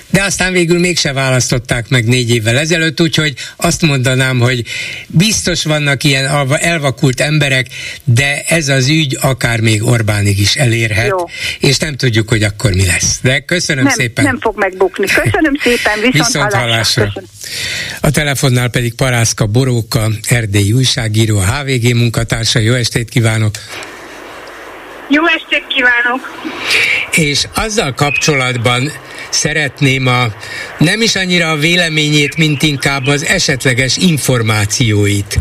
de 0.10 0.24
aztán 0.24 0.52
végül 0.52 0.80
mégse 0.80 1.14
választották 1.14 1.90
meg 1.90 2.06
négy 2.06 2.30
évvel 2.30 2.58
ezelőtt, 2.58 3.02
úgyhogy 3.02 3.34
azt 3.56 3.82
mondanám, 3.82 4.40
hogy 4.40 4.64
biztos 5.08 5.53
biztos 5.54 5.72
vannak 5.72 6.04
ilyen 6.04 6.48
elvakult 6.60 7.20
emberek, 7.20 7.68
de 8.04 8.44
ez 8.48 8.68
az 8.68 8.88
ügy 8.88 9.18
akár 9.22 9.60
még 9.60 9.84
Orbánig 9.84 10.40
is 10.40 10.56
elérhet, 10.56 11.08
Jó. 11.08 11.18
és 11.60 11.78
nem 11.78 11.96
tudjuk, 11.96 12.30
hogy 12.30 12.44
akkor 12.44 12.72
mi 12.72 12.86
lesz. 12.86 13.20
De 13.22 13.40
köszönöm 13.40 13.84
nem, 13.84 13.94
szépen. 13.94 14.26
Nem 14.26 14.40
fog 14.40 14.58
megbukni. 14.58 15.06
Köszönöm 15.06 15.56
szépen, 15.64 15.94
viszont, 15.94 16.14
viszont 16.14 16.54
hallásra. 16.54 17.14
A 18.02 18.12
telefonnál 18.12 18.70
pedig 18.70 18.94
Parászka 18.94 19.46
Boróka, 19.46 20.08
erdélyi 20.30 20.72
újságíró, 20.72 21.38
a 21.38 21.46
HVG 21.46 21.96
munkatársa. 21.96 22.60
Jó 22.60 22.74
estét 22.74 23.10
kívánok! 23.10 23.56
Jó 25.10 25.26
estét 25.26 25.63
kívánok! 25.74 26.42
És 27.12 27.48
azzal 27.56 27.94
kapcsolatban 27.94 28.92
szeretném 29.30 30.08
a 30.08 30.26
nem 30.78 31.02
is 31.02 31.16
annyira 31.16 31.50
a 31.50 31.56
véleményét, 31.56 32.38
mint 32.38 32.64
inkább 32.64 33.08
az 33.08 33.26
esetleges 33.26 33.98
információit, 33.98 35.40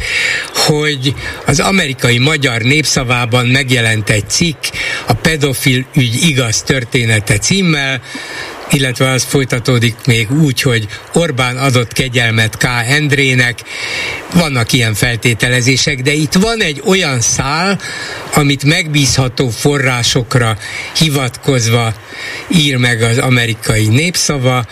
hogy 0.54 1.14
az 1.46 1.60
amerikai 1.60 2.18
magyar 2.18 2.60
népszavában 2.60 3.46
megjelent 3.46 4.10
egy 4.10 4.28
cikk, 4.28 4.64
a 5.06 5.12
pedofil 5.12 5.84
ügy 5.94 6.22
igaz 6.28 6.62
története 6.62 7.38
címmel, 7.38 8.00
illetve 8.72 9.10
az 9.10 9.22
folytatódik 9.22 9.94
még 10.06 10.32
úgy, 10.32 10.62
hogy 10.62 10.86
Orbán 11.12 11.56
adott 11.56 11.92
kegyelmet 11.92 12.56
K. 12.56 12.64
Endrének. 12.88 13.58
Vannak 14.34 14.72
ilyen 14.72 14.94
feltételezések, 14.94 16.00
de 16.00 16.12
itt 16.12 16.32
van 16.32 16.60
egy 16.62 16.82
olyan 16.84 17.20
szál, 17.20 17.80
amit 18.34 18.64
megbízható 18.64 19.48
forrásokra 19.48 20.56
hivatkozva 20.96 21.94
ír 22.48 22.76
meg 22.76 23.02
az 23.02 23.18
amerikai 23.18 23.86
népszava, 23.86 24.66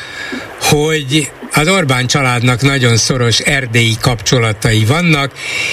hogy 0.61 1.31
az 1.55 1.69
Orbán 1.69 2.07
családnak 2.07 2.63
nagyon 2.63 2.97
szoros 2.97 3.39
erdélyi 3.39 3.97
kapcsolatai 4.01 4.85
vannak, 4.85 5.33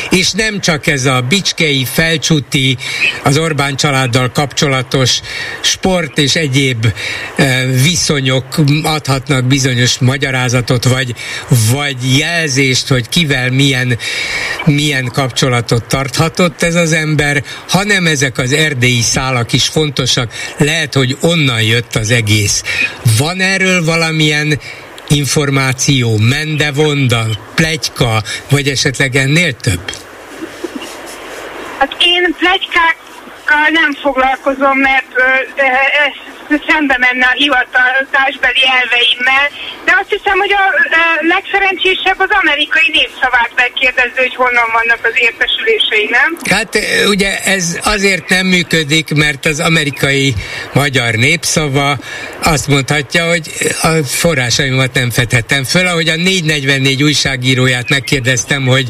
és 0.09 0.31
nem 0.31 0.59
csak 0.59 0.87
ez 0.87 1.05
a 1.05 1.21
bicskei, 1.29 1.85
felcsúti, 1.91 2.77
az 3.23 3.37
Orbán 3.37 3.75
családdal 3.75 4.31
kapcsolatos 4.31 5.19
sport 5.61 6.17
és 6.17 6.35
egyéb 6.35 6.93
eh, 7.35 7.63
viszonyok 7.83 8.45
adhatnak 8.83 9.45
bizonyos 9.45 9.97
magyarázatot, 9.99 10.83
vagy, 10.83 11.15
vagy 11.71 12.17
jelzést, 12.17 12.87
hogy 12.87 13.09
kivel 13.09 13.49
milyen, 13.49 13.97
milyen 14.65 15.09
kapcsolatot 15.13 15.85
tarthatott 15.85 16.61
ez 16.61 16.75
az 16.75 16.91
ember, 16.91 17.43
hanem 17.67 18.07
ezek 18.07 18.37
az 18.37 18.51
erdélyi 18.51 19.01
szálak 19.01 19.53
is 19.53 19.67
fontosak. 19.67 20.33
Lehet, 20.57 20.93
hogy 20.93 21.17
onnan 21.21 21.61
jött 21.61 21.95
az 21.95 22.11
egész. 22.11 22.63
Van 23.17 23.39
erről 23.39 23.83
valamilyen 23.83 24.59
információ, 25.07 26.17
mendevonda, 26.17 27.25
plegyka, 27.55 28.23
vagy 28.49 28.67
esetleg 28.67 29.15
ennél 29.15 29.53
több? 29.53 29.91
Hát 31.79 31.95
én 31.99 32.35
plegykákkal 32.37 33.69
nem 33.71 33.93
foglalkozom, 33.93 34.77
mert 34.77 35.13
ez 36.05 36.36
szembe 36.67 36.97
menne 37.05 37.25
a 37.25 37.39
hivatalásbeli 37.43 38.63
elveimmel, 38.77 39.47
de 39.85 39.91
azt 40.01 40.09
hiszem, 40.15 40.37
hogy 40.43 40.53
a, 40.53 40.65
legszerencsésebb 41.21 42.19
az 42.19 42.29
amerikai 42.41 42.89
népszavát 42.91 43.51
megkérdezni, 43.55 44.19
hogy 44.25 44.35
honnan 44.35 44.69
vannak 44.77 44.99
az 45.09 45.15
értesülései, 45.15 46.07
nem? 46.17 46.29
Hát 46.49 46.79
ugye 47.07 47.43
ez 47.43 47.79
azért 47.83 48.29
nem 48.29 48.45
működik, 48.45 49.13
mert 49.13 49.45
az 49.45 49.59
amerikai 49.59 50.33
magyar 50.73 51.13
népszava 51.13 51.97
azt 52.43 52.67
mondhatja, 52.67 53.27
hogy 53.27 53.51
a 53.81 54.03
forrásaimat 54.03 54.93
nem 54.93 55.09
fedhetem 55.09 55.63
föl, 55.63 55.87
ahogy 55.87 56.09
a 56.09 56.15
444 56.15 57.03
újságíróját 57.03 57.89
megkérdeztem, 57.89 58.65
hogy 58.65 58.89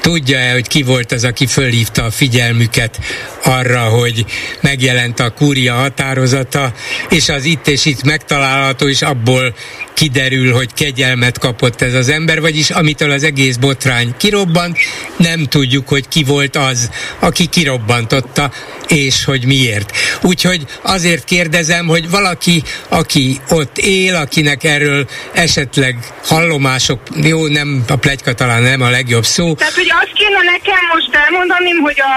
tudja-e, 0.00 0.52
hogy 0.52 0.68
ki 0.68 0.82
volt 0.82 1.12
az, 1.12 1.24
aki 1.24 1.46
fölhívta 1.46 2.04
a 2.04 2.10
figyelmüket 2.10 2.98
arra, 3.44 3.80
hogy 3.80 4.24
megjelent 4.60 5.20
a 5.20 5.30
kúria 5.30 5.74
határozata, 5.74 6.71
és 7.08 7.28
az 7.28 7.44
itt 7.44 7.68
és 7.68 7.84
itt 7.84 8.04
megtalálható, 8.04 8.88
és 8.88 9.02
abból 9.02 9.54
kiderül, 9.94 10.52
hogy 10.52 10.74
kegyelmet 10.74 11.38
kapott 11.38 11.82
ez 11.82 11.94
az 11.94 12.08
ember, 12.08 12.40
vagyis 12.40 12.70
amitől 12.70 13.10
az 13.10 13.22
egész 13.22 13.56
botrány 13.56 14.14
kirobbant, 14.16 14.78
nem 15.16 15.44
tudjuk, 15.44 15.88
hogy 15.88 16.08
ki 16.08 16.22
volt 16.22 16.56
az, 16.56 16.90
aki 17.18 17.46
kirobbantotta, 17.46 18.50
és 18.88 19.24
hogy 19.24 19.44
miért. 19.44 19.92
Úgyhogy 20.22 20.64
azért 20.82 21.24
kérdezem, 21.24 21.86
hogy 21.86 22.10
valaki, 22.10 22.62
aki 22.88 23.40
ott 23.48 23.78
él, 23.78 24.14
akinek 24.14 24.64
erről 24.64 25.08
esetleg 25.32 25.96
hallomások, 26.24 27.00
jó, 27.22 27.46
nem 27.46 27.84
a 27.88 27.96
plegyka 27.96 28.32
talán 28.34 28.62
nem 28.62 28.80
a 28.82 28.90
legjobb 28.90 29.24
szó. 29.24 29.54
Tehát, 29.54 29.74
hogy 29.74 29.92
azt 30.00 30.12
kéne 30.14 30.42
nekem 30.54 30.82
most 30.94 31.14
elmondani, 31.24 31.70
hogy 31.70 32.00
a, 32.00 32.14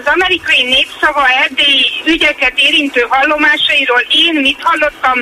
az 0.00 0.06
amerikai 0.14 0.62
népszava 0.62 1.24
erdélyi 1.44 1.86
ügyeket 2.06 2.52
érintő 2.56 3.06
hallomásairól 3.86 4.04
én 4.08 4.40
mit 4.40 4.62
hallottam 4.62 5.18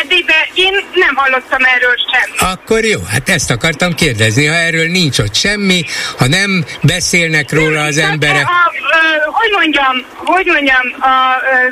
Erdélybe, 0.00 0.48
én 0.54 0.72
nem 0.94 1.14
hallottam 1.14 1.64
erről 1.64 1.96
semmi. 2.12 2.52
Akkor 2.52 2.84
jó, 2.84 3.00
hát 3.12 3.28
ezt 3.28 3.50
akartam 3.50 3.94
kérdezni, 3.94 4.46
ha 4.46 4.54
erről 4.54 4.88
nincs 4.90 5.18
ott 5.18 5.34
semmi, 5.34 5.84
ha 6.18 6.26
nem 6.26 6.64
beszélnek 6.82 7.52
róla 7.52 7.82
az 7.82 7.98
emberek. 7.98 8.46
A, 8.48 8.50
a, 8.50 9.32
hogy 9.38 9.50
mondjam, 9.58 9.94
hogy 10.14 10.46
mondjam, 10.46 10.86
a 11.00 11.16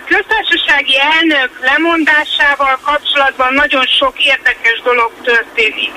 köztársasági 0.09 0.97
elnök 1.19 1.51
lemondásával 1.61 2.79
kapcsolatban 2.83 3.55
nagyon 3.55 3.87
sok 3.99 4.15
érdekes 4.25 4.81
dolog 4.85 5.11
történik. 5.23 5.93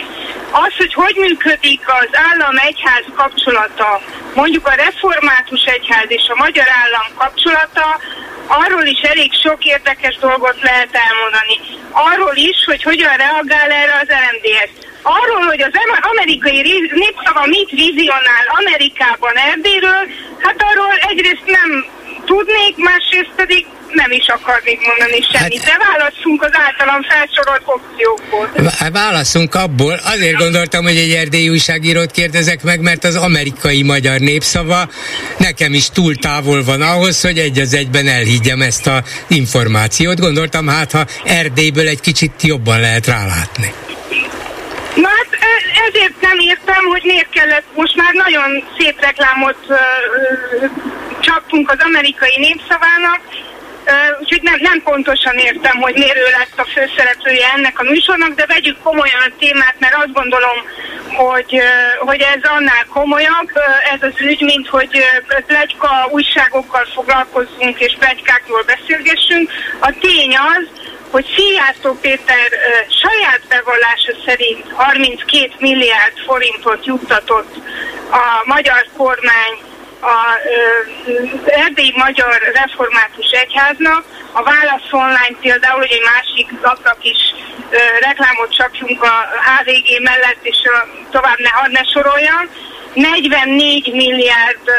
Az, 0.51 0.73
hogy 0.77 0.93
hogy 0.93 1.15
működik 1.15 1.81
az 1.85 2.09
állam-egyház 2.29 3.05
kapcsolata, 3.15 4.01
mondjuk 4.33 4.67
a 4.67 4.75
református 4.75 5.63
egyház 5.65 6.05
és 6.07 6.25
a 6.27 6.35
magyar 6.35 6.67
állam 6.83 7.07
kapcsolata, 7.17 7.99
arról 8.47 8.85
is 8.85 8.99
elég 8.99 9.31
sok 9.43 9.65
érdekes 9.65 10.15
dolgot 10.17 10.61
lehet 10.61 10.99
elmondani. 11.05 11.57
Arról 11.91 12.35
is, 12.35 12.65
hogy 12.65 12.83
hogyan 12.83 13.15
reagál 13.15 13.69
erre 13.71 13.95
az 14.01 14.09
RMDS. 14.23 14.71
Arról, 15.01 15.45
hogy 15.45 15.61
az 15.61 15.71
amerikai 16.11 16.61
népszava 16.93 17.45
mit 17.45 17.69
vizionál 17.69 18.45
Amerikában 18.59 19.35
Erdélyről, 19.35 20.03
hát 20.39 20.63
arról 20.69 20.95
egyrészt 21.09 21.45
nem 21.45 21.85
tudnék, 22.25 22.75
másrészt 22.77 23.31
pedig 23.35 23.65
nem 23.91 24.11
is 24.11 24.27
akarnék 24.27 24.79
mondani 24.87 25.25
semmit, 25.31 25.63
hát, 25.63 25.79
de 25.79 25.85
válaszunk 25.91 26.43
az 26.43 26.51
általam 26.53 27.01
felsorolt 27.03 27.61
opciókból. 27.65 28.49
Válaszunk 28.91 29.55
abból, 29.55 29.99
azért 30.03 30.37
gondoltam, 30.37 30.83
hogy 30.83 30.97
egy 30.97 31.11
erdélyi 31.11 31.49
újságírót 31.49 32.11
kérdezek 32.11 32.63
meg, 32.63 32.81
mert 32.81 33.03
az 33.03 33.15
amerikai 33.15 33.83
magyar 33.83 34.19
népszava 34.19 34.89
nekem 35.37 35.73
is 35.73 35.89
túl 35.89 36.15
távol 36.15 36.63
van 36.63 36.81
ahhoz, 36.81 37.21
hogy 37.21 37.37
egy 37.37 37.59
az 37.59 37.73
egyben 37.73 38.07
elhiggyem 38.07 38.61
ezt 38.61 38.87
a 38.87 39.03
információt. 39.27 40.19
Gondoltam, 40.19 40.67
hát 40.67 40.91
ha 40.91 41.05
Erdélyből 41.23 41.87
egy 41.87 41.99
kicsit 41.99 42.41
jobban 42.41 42.79
lehet 42.79 43.07
rálátni. 43.07 43.73
Na 44.95 45.07
hát 45.07 45.31
e, 45.31 45.53
ezért 45.87 46.21
nem 46.21 46.37
értem, 46.39 46.83
hogy 46.85 47.01
miért 47.03 47.29
kellett, 47.29 47.65
most 47.75 47.95
már 47.95 48.13
nagyon 48.13 48.63
szép 48.77 49.01
reklámot 49.01 49.57
uh, 49.67 49.77
csaptunk 51.19 51.71
az 51.71 51.77
amerikai 51.79 52.37
népszavának, 52.37 53.21
úgyhogy 54.19 54.41
nem, 54.41 54.57
nem 54.59 54.81
pontosan 54.83 55.37
értem, 55.37 55.77
hogy 55.77 55.93
miért 55.93 56.17
ő 56.17 56.27
lett 56.37 56.59
a 56.59 56.69
főszereplője 56.73 57.47
ennek 57.55 57.79
a 57.79 57.83
műsornak, 57.83 58.33
de 58.35 58.45
vegyük 58.45 58.77
komolyan 58.83 59.21
a 59.21 59.35
témát, 59.39 59.75
mert 59.79 59.95
azt 59.95 60.13
gondolom, 60.13 60.57
hogy, 61.15 61.61
hogy 61.99 62.21
ez 62.21 62.43
annál 62.43 62.85
komolyabb, 62.93 63.49
ez 63.93 64.01
az 64.01 64.21
ügy, 64.21 64.41
mint 64.41 64.67
hogy 64.67 65.03
plegyka 65.47 66.07
újságokkal 66.11 66.85
foglalkozzunk 66.93 67.79
és 67.79 67.95
plegykákról 67.99 68.63
beszélgessünk. 68.63 69.51
A 69.79 69.93
tény 69.99 70.35
az, 70.37 70.65
hogy 71.11 71.25
Szijjártó 71.35 71.97
Péter 72.01 72.47
saját 73.01 73.41
bevallása 73.49 74.13
szerint 74.25 74.65
32 74.71 75.51
milliárd 75.59 76.13
forintot 76.25 76.85
juttatott 76.85 77.55
a 78.11 78.41
magyar 78.45 78.85
kormány 78.97 79.66
az 79.99 81.45
Erdély 81.45 81.93
Magyar 81.95 82.51
Református 82.53 83.29
Egyháznak, 83.31 84.03
a 84.31 84.43
Válasz 84.43 84.91
Online 84.91 85.37
például, 85.41 85.77
hogy 85.77 85.91
egy 85.91 86.09
másik 86.15 86.61
lapnak 86.61 86.97
is 87.01 87.17
reklámot 87.99 88.55
csapjunk 88.55 89.03
a 89.03 89.29
HVG 89.45 90.01
mellett, 90.01 90.39
és 90.41 90.57
tovább 91.11 91.37
ne, 91.37 91.79
ne 91.79 91.83
soroljam, 91.83 92.49
44 92.93 93.93
milliárd 93.93 94.69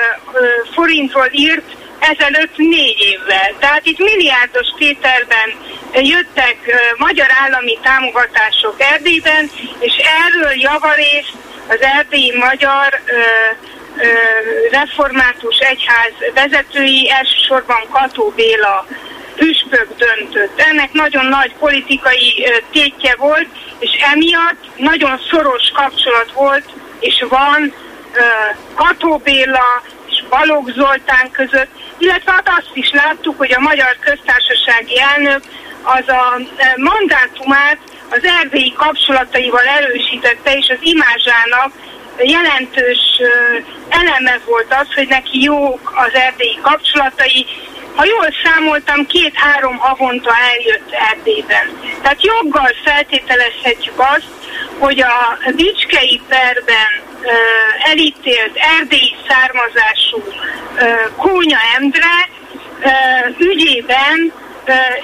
forintról 0.74 1.28
írt 1.30 1.76
ezelőtt 1.98 2.56
négy 2.56 3.00
évvel. 3.00 3.54
Tehát 3.58 3.86
itt 3.86 3.98
milliárdos 3.98 4.66
tételben 4.78 5.48
jöttek 5.92 6.56
magyar 6.96 7.28
állami 7.44 7.78
támogatások 7.82 8.74
Erdélyben, 8.78 9.50
és 9.78 9.94
erről 9.96 10.52
javarészt 10.54 11.32
az 11.68 11.80
erdélyi 11.80 12.36
magyar 12.36 13.00
református 14.70 15.58
egyház 15.58 16.12
vezetői, 16.34 17.10
elsősorban 17.10 17.88
Kató 17.90 18.32
Béla 18.36 18.86
püspök 19.36 19.88
döntött. 19.96 20.60
Ennek 20.60 20.92
nagyon 20.92 21.26
nagy 21.26 21.52
politikai 21.58 22.46
tétje 22.72 23.14
volt, 23.16 23.46
és 23.78 23.90
emiatt 24.12 24.76
nagyon 24.76 25.20
szoros 25.30 25.70
kapcsolat 25.74 26.32
volt, 26.32 26.64
és 27.00 27.24
van 27.28 27.74
Kató 28.74 29.16
Béla 29.16 29.82
és 30.10 30.24
Balogh 30.28 30.72
Zoltán 30.72 31.30
között, 31.30 31.70
illetve 31.98 32.32
hát 32.32 32.48
azt 32.58 32.70
is 32.72 32.90
láttuk, 32.90 33.38
hogy 33.38 33.52
a 33.52 33.60
Magyar 33.60 33.96
Köztársasági 34.00 35.00
Elnök 35.00 35.42
az 35.82 36.08
a 36.08 36.40
mandátumát 36.76 37.78
az 38.10 38.24
erdélyi 38.40 38.72
kapcsolataival 38.72 39.66
erősítette, 39.66 40.52
és 40.52 40.68
az 40.68 40.78
imázsának 40.80 41.72
jelentős 42.22 43.20
eleme 43.88 44.40
volt 44.46 44.74
az, 44.80 44.94
hogy 44.94 45.08
neki 45.08 45.42
jók 45.42 45.92
az 45.94 46.14
erdélyi 46.14 46.58
kapcsolatai. 46.62 47.46
Ha 47.94 48.04
jól 48.04 48.28
számoltam, 48.44 49.06
két-három 49.06 49.76
havonta 49.76 50.32
eljött 50.50 50.92
Erdélyben. 51.10 51.80
Tehát 52.02 52.24
joggal 52.24 52.70
feltételezhetjük 52.84 53.98
azt, 53.98 54.26
hogy 54.78 55.00
a 55.00 55.38
Bicskei 55.56 56.20
perben 56.28 56.90
elítélt 57.84 58.56
erdélyi 58.78 59.16
származású 59.28 60.16
uh, 60.16 61.16
Kónya 61.16 61.58
Endre 61.76 62.28
ügyében 63.38 64.32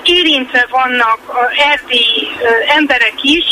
érintve 0.03 0.67
vannak 0.71 1.19
a 1.27 1.51
erdélyi 1.73 2.29
emberek 2.77 3.15
is, 3.23 3.45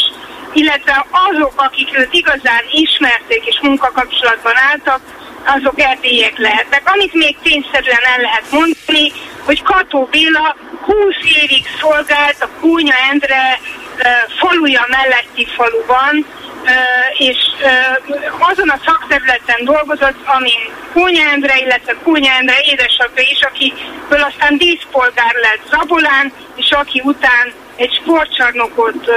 illetve 0.53 1.07
azok, 1.11 1.53
akik 1.57 1.99
őt 1.99 2.15
igazán 2.15 2.63
ismerték 2.71 3.47
és 3.47 3.59
munkakapcsolatban 3.63 4.57
álltak, 4.71 5.01
azok 5.45 5.81
erdélyek 5.81 6.39
lehetnek. 6.39 6.83
Amit 6.85 7.15
még 7.15 7.37
tényszerűen 7.43 8.05
el 8.15 8.21
lehet 8.21 8.51
mondani, 8.51 9.13
hogy 9.45 9.63
Kató 9.63 10.09
Béla 10.11 10.57
20 10.85 10.97
évig 11.43 11.65
szolgált 11.81 12.37
a 12.43 12.49
Kúnya 12.61 12.95
Endre 13.11 13.61
faluja 14.39 14.87
melletti 14.89 15.47
faluban, 15.57 16.27
és 17.19 17.37
azon 18.39 18.69
a 18.69 18.81
szakterületen 18.85 19.65
dolgozott, 19.65 20.27
amin 20.27 20.61
Kónya 20.93 21.29
Endre, 21.29 21.59
illetve 21.59 21.97
Kónya 22.05 22.33
Endre 22.33 22.61
édesapja 22.61 23.23
is, 23.23 23.41
akiből 23.41 24.23
aztán 24.23 24.57
díszpolgár 24.57 25.35
lett 25.35 25.69
Zabolán, 25.71 26.33
és 26.55 26.71
aki 26.71 27.01
után 27.05 27.53
egy 27.77 28.01
sportcsarnokot 28.03 29.11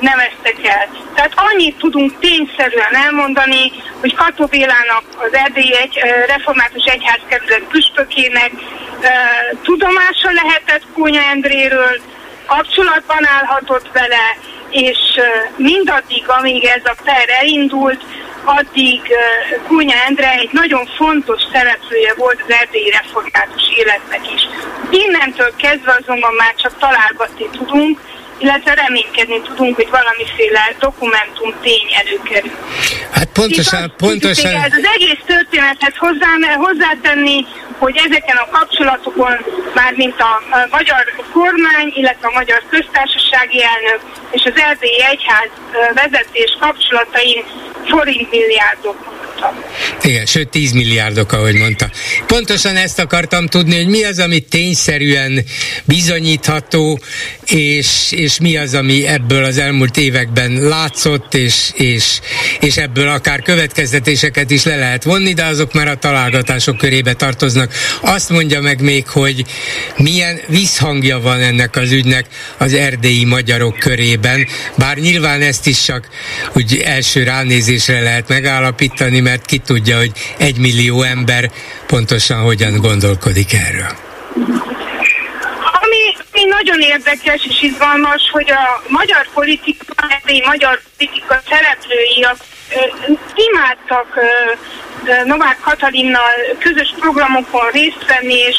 neveztek 0.00 0.66
el. 0.66 0.88
Tehát 1.14 1.32
annyit 1.34 1.76
tudunk 1.76 2.18
tényszerűen 2.18 2.94
elmondani, 2.94 3.72
hogy 4.00 4.14
Kató 4.14 4.46
Bélának 4.46 5.02
az 5.16 5.32
Erdélyi 5.32 5.76
egy, 5.76 5.98
Református 6.26 6.84
Egyházkerület 6.84 7.62
püspökének 7.70 8.50
tudomása 9.62 10.30
lehetett 10.32 10.82
Kónya 10.94 11.22
Endréről, 11.22 12.00
kapcsolatban 12.46 13.26
állhatott 13.26 13.90
vele, 13.92 14.36
és 14.70 14.98
mindaddig, 15.56 16.28
amíg 16.28 16.64
ez 16.64 16.82
a 16.84 16.94
per 17.04 17.28
elindult, 17.40 18.02
addig 18.44 19.00
Kúnya 19.66 19.96
Endre 20.06 20.32
egy 20.32 20.48
nagyon 20.52 20.86
fontos 20.96 21.42
szereplője 21.52 22.14
volt 22.16 22.42
az 22.46 22.54
erdélyi 22.54 22.90
református 22.90 23.62
életnek 23.76 24.32
is. 24.34 24.42
Innentől 24.90 25.52
kezdve 25.56 25.98
azonban 26.00 26.34
már 26.34 26.54
csak 26.54 26.78
találgatni 26.78 27.48
tudunk, 27.52 28.00
illetve 28.38 28.74
reménykedni 28.74 29.40
tudunk, 29.40 29.76
hogy 29.76 29.90
valamiféle 29.90 30.74
dokumentum 30.78 31.54
tény 31.62 31.88
előkerül. 32.02 32.56
Hát 33.10 33.28
pontosan, 33.32 33.84
Itt 33.84 33.96
pontosan. 33.96 34.54
Ez 34.54 34.72
az 34.72 34.88
egész 34.94 35.22
történethez 35.26 35.96
hozzá, 35.96 36.30
hozzátenni, 36.54 37.46
hogy 37.78 37.96
ezeken 37.96 38.36
a 38.36 38.48
kapcsolatokon, 38.50 39.36
már 39.74 39.92
mint 39.96 40.20
a, 40.20 40.56
a 40.56 40.66
magyar 40.70 41.04
kormány, 41.32 41.92
illetve 41.94 42.26
a 42.26 42.38
magyar 42.40 42.62
köztársasági 42.70 43.62
elnök 43.62 44.00
és 44.30 44.42
az 44.44 44.60
erdélyi 44.60 45.02
egyház 45.02 45.50
vezetés 45.94 46.56
kapcsolatain 46.60 47.44
fuori 47.90 48.20
il 48.20 48.28
Igen, 50.02 50.26
sőt 50.26 50.48
10 50.48 50.72
milliárdok, 50.72 51.32
ahogy 51.32 51.54
mondta. 51.54 51.90
Pontosan 52.26 52.76
ezt 52.76 52.98
akartam 52.98 53.46
tudni, 53.46 53.76
hogy 53.76 53.86
mi 53.86 54.04
az, 54.04 54.18
ami 54.18 54.40
tényszerűen 54.40 55.44
bizonyítható, 55.84 57.00
és, 57.46 58.12
és 58.12 58.40
mi 58.40 58.56
az, 58.56 58.74
ami 58.74 59.06
ebből 59.06 59.44
az 59.44 59.58
elmúlt 59.58 59.96
években 59.96 60.52
látszott, 60.52 61.34
és, 61.34 61.70
és, 61.74 62.20
és 62.60 62.76
ebből 62.76 63.08
akár 63.08 63.42
következtetéseket 63.42 64.50
is 64.50 64.64
le 64.64 64.76
lehet 64.76 65.04
vonni, 65.04 65.32
de 65.32 65.44
azok 65.44 65.72
már 65.72 65.88
a 65.88 65.96
találgatások 65.96 66.76
körébe 66.76 67.12
tartoznak. 67.12 67.74
Azt 68.00 68.30
mondja 68.30 68.60
meg 68.60 68.80
még, 68.80 69.08
hogy 69.08 69.44
milyen 69.96 70.40
visszhangja 70.46 71.20
van 71.20 71.40
ennek 71.40 71.76
az 71.76 71.92
ügynek 71.92 72.26
az 72.58 72.74
erdélyi 72.74 73.24
magyarok 73.24 73.78
körében, 73.78 74.46
bár 74.76 74.96
nyilván 74.96 75.40
ezt 75.40 75.66
is 75.66 75.82
csak 75.84 76.08
úgy 76.54 76.82
első 76.84 77.22
ránézésre 77.22 78.00
lehet 78.00 78.28
megállapítani, 78.28 79.20
mert 79.30 79.46
ki 79.46 79.58
tudja, 79.58 79.96
hogy 79.96 80.12
egy 80.38 80.58
millió 80.58 81.02
ember 81.02 81.50
pontosan 81.86 82.40
hogyan 82.42 82.74
gondolkodik 82.76 83.52
erről. 83.52 83.92
Ami, 85.80 86.02
ami 86.32 86.44
nagyon 86.58 86.80
érdekes 86.80 87.40
és 87.50 87.62
izgalmas, 87.62 88.22
hogy 88.32 88.50
a 88.50 88.82
magyar 88.88 89.28
politika, 89.34 89.84
a 89.96 90.46
magyar 90.46 90.80
politika 90.96 91.42
szereplői 91.48 92.22
a, 92.22 92.36
ö, 92.74 93.12
imádtak 93.48 94.08
Novák 95.24 95.58
Katalinnal 95.60 96.34
közös 96.58 96.94
programokon 96.98 97.70
részt 97.72 98.04
venni, 98.06 98.38
és, 98.50 98.56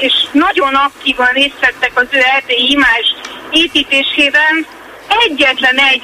és 0.00 0.12
nagyon 0.32 0.74
aktívan 0.74 1.30
részt 1.32 1.60
vettek 1.60 1.92
az 1.94 2.06
ő 2.10 2.18
erdélyi 2.36 2.70
imázs 2.70 3.08
építésében, 3.50 4.66
egyetlen 5.24 5.78
egy 5.78 6.02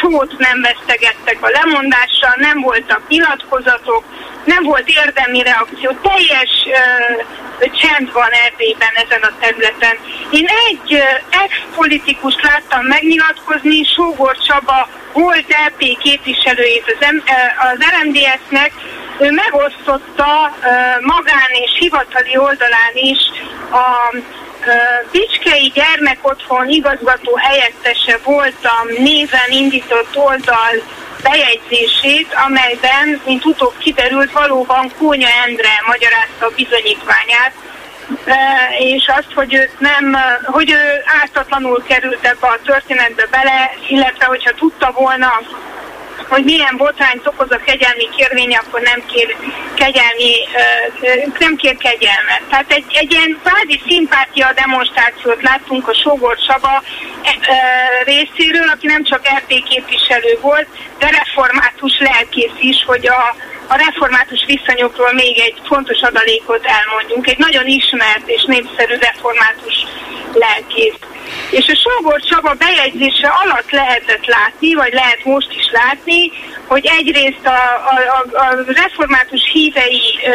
szót 0.00 0.38
nem 0.38 0.60
vesztegettek 0.60 1.38
a 1.40 1.48
lemondással, 1.48 2.34
nem 2.36 2.60
voltak 2.60 3.02
nyilatkozatok, 3.08 4.04
nem 4.44 4.62
volt 4.64 4.88
érdemi 4.88 5.42
reakció, 5.42 5.90
teljes 6.02 6.50
csend 7.80 8.12
van 8.12 8.30
Erdélyben 8.30 8.94
ezen 8.94 9.22
a 9.22 9.32
területen. 9.40 9.96
Én 10.30 10.46
egy 10.68 11.02
ex-politikus 11.30 12.34
láttam 12.42 12.84
megnyilatkozni, 12.84 13.84
Sógor 13.84 14.36
Csaba 14.46 14.88
volt 15.12 15.46
LP 15.66 15.98
képviselőjét 15.98 16.96
az, 17.00 17.06
M- 17.10 17.28
az 17.58 17.78
RMDS-nek, 17.92 18.72
ő 19.18 19.30
megosztotta 19.30 20.56
magán 21.00 21.50
és 21.50 21.78
hivatali 21.78 22.36
oldalán 22.36 22.92
is 22.94 23.18
a 23.70 24.14
Bicskei 25.10 25.72
Gyermekotthon 25.74 26.68
igazgató 26.68 27.36
helyettese 27.36 28.18
voltam 28.24 28.86
néven 28.98 29.50
indított 29.50 30.16
oldal 30.16 30.74
bejegyzését, 31.22 32.34
amelyben, 32.46 33.20
mint 33.24 33.44
utóbb 33.44 33.74
kiderült, 33.78 34.32
valóban 34.32 34.92
Kónya 34.98 35.28
Endre 35.46 35.82
magyarázta 35.86 36.46
a 36.46 36.52
bizonyítványát, 36.56 37.52
és 38.78 39.10
azt, 39.16 39.32
hogy 39.34 39.54
ő 39.54 39.70
nem, 39.78 40.16
hogy 40.44 40.70
ő 40.70 41.02
ártatlanul 41.22 41.82
került 41.86 42.26
ebbe 42.26 42.46
a 42.46 42.60
történetbe 42.64 43.26
bele, 43.30 43.70
illetve 43.88 44.24
hogyha 44.24 44.52
tudta 44.54 44.92
volna, 44.92 45.32
hogy 46.28 46.44
milyen 46.44 46.76
botrányt 46.76 47.26
okoz 47.26 47.50
a 47.50 47.60
kegyelmi 47.64 48.08
kérvény, 48.16 48.54
akkor 48.56 48.80
nem 48.80 49.02
kér 49.06 49.36
kegyelmi, 49.74 50.32
nem 51.38 51.56
kér 51.56 51.76
kegyelmet. 51.76 52.42
Tehát 52.50 52.72
egy, 52.72 52.84
egy 52.88 53.12
ilyen 53.12 53.40
kvázi 53.42 53.82
szimpátia 53.86 54.52
demonstrációt 54.54 55.42
láttunk 55.42 55.88
a 55.88 55.94
Sógor 55.94 56.36
Csaba 56.46 56.82
részéről, 58.04 58.68
aki 58.68 58.86
nem 58.86 59.04
csak 59.04 59.28
RT 59.36 59.62
képviselő 59.68 60.38
volt, 60.40 60.66
de 60.98 61.10
református 61.10 61.98
lelkész 61.98 62.58
is, 62.60 62.84
hogy 62.86 63.08
a, 63.08 63.36
a 63.68 63.76
református 63.76 64.44
viszonyokról 64.46 65.12
még 65.12 65.38
egy 65.38 65.60
fontos 65.66 66.00
adalékot 66.00 66.64
elmondjunk. 66.64 67.26
Egy 67.26 67.38
nagyon 67.38 67.66
ismert 67.66 68.28
és 68.28 68.44
népszerű 68.44 68.94
református 68.94 69.76
lelkész. 70.32 71.00
És 71.50 71.68
a 71.68 71.78
Sógor 71.82 72.20
Csaba 72.20 72.54
bejegyzése 72.54 73.28
alatt 73.28 73.70
lehetett 73.70 74.26
látni, 74.26 74.74
vagy 74.74 74.92
lehet 74.92 75.24
most 75.24 75.52
is 75.52 75.70
látni, 75.72 76.32
hogy 76.66 76.86
egyrészt 76.98 77.46
a, 77.46 77.60
a, 77.92 78.36
a, 78.36 78.64
református 78.66 79.50
hívei 79.52 80.02
ö, 80.26 80.32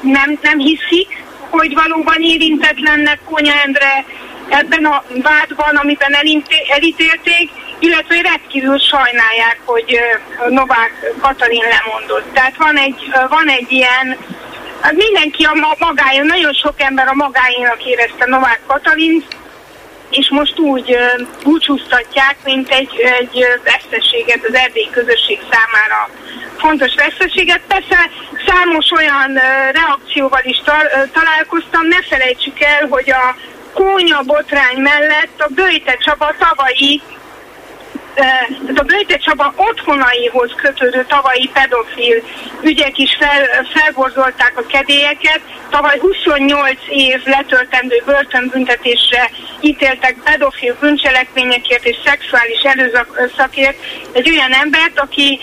nem, 0.00 0.38
nem 0.42 0.58
hiszik, 0.58 1.22
hogy 1.50 1.74
valóban 1.74 2.20
érintetlennek 2.20 3.20
Kónya 3.24 3.52
Endre 3.64 4.04
ebben 4.48 4.84
a 4.84 5.04
vádban, 5.22 5.76
amiben 5.76 6.16
elítélték, 6.68 7.50
illetve 7.78 8.20
rendkívül 8.20 8.78
sajnálják, 8.78 9.58
hogy 9.64 9.98
Novák 10.48 11.12
Katalin 11.20 11.64
lemondott. 11.68 12.32
Tehát 12.32 12.56
van 12.56 12.76
egy, 12.76 13.12
van 13.28 13.48
egy 13.48 13.72
ilyen, 13.72 14.16
hát 14.80 14.92
mindenki 14.92 15.44
a 15.44 15.76
magája, 15.78 16.22
nagyon 16.22 16.52
sok 16.52 16.80
ember 16.80 17.08
a 17.08 17.14
magáinak 17.14 17.84
érezte 17.84 18.24
Novák 18.26 18.60
Katalint, 18.66 19.24
és 20.10 20.30
most 20.30 20.58
úgy 20.58 20.96
búcsúztatják, 21.42 22.36
mint 22.44 22.70
egy, 22.70 23.00
egy 23.20 23.46
veszteséget 23.64 24.44
az 24.48 24.54
erdélyi 24.54 24.90
közösség 24.90 25.38
számára 25.50 26.10
fontos 26.58 26.94
veszteséget. 26.94 27.60
Persze 27.68 28.10
számos 28.46 28.90
olyan 28.90 29.32
reakcióval 29.72 30.40
is 30.42 30.62
ta- 30.64 31.08
találkoztam, 31.12 31.86
ne 31.86 32.02
felejtsük 32.02 32.60
el, 32.60 32.86
hogy 32.90 33.10
a 33.10 33.36
kónya 33.72 34.20
botrány 34.22 34.76
mellett 34.76 35.40
a 35.40 35.48
Böjte 35.54 35.96
Csaba 36.04 36.34
tavalyi 36.38 37.02
tehát 38.14 38.78
a 38.78 38.82
Böjte 38.82 39.16
Csaba 39.16 39.52
otthonaihoz 39.56 40.50
kötődő 40.56 41.04
tavalyi 41.08 41.50
pedofil 41.52 42.22
ügyek 42.62 42.98
is 42.98 43.16
fel, 43.18 43.66
felborzolták 43.74 44.52
a 44.56 44.66
kedélyeket. 44.66 45.40
Tavaly 45.70 45.98
28 45.98 46.70
év 46.88 47.20
letöltendő 47.24 48.02
börtönbüntetésre 48.04 49.30
ítéltek 49.60 50.16
pedofil 50.24 50.76
bűncselekményekért 50.80 51.84
és 51.84 51.96
szexuális 52.04 52.60
erőszakért 52.62 53.76
egy 54.12 54.30
olyan 54.30 54.52
embert, 54.52 55.00
aki 55.00 55.40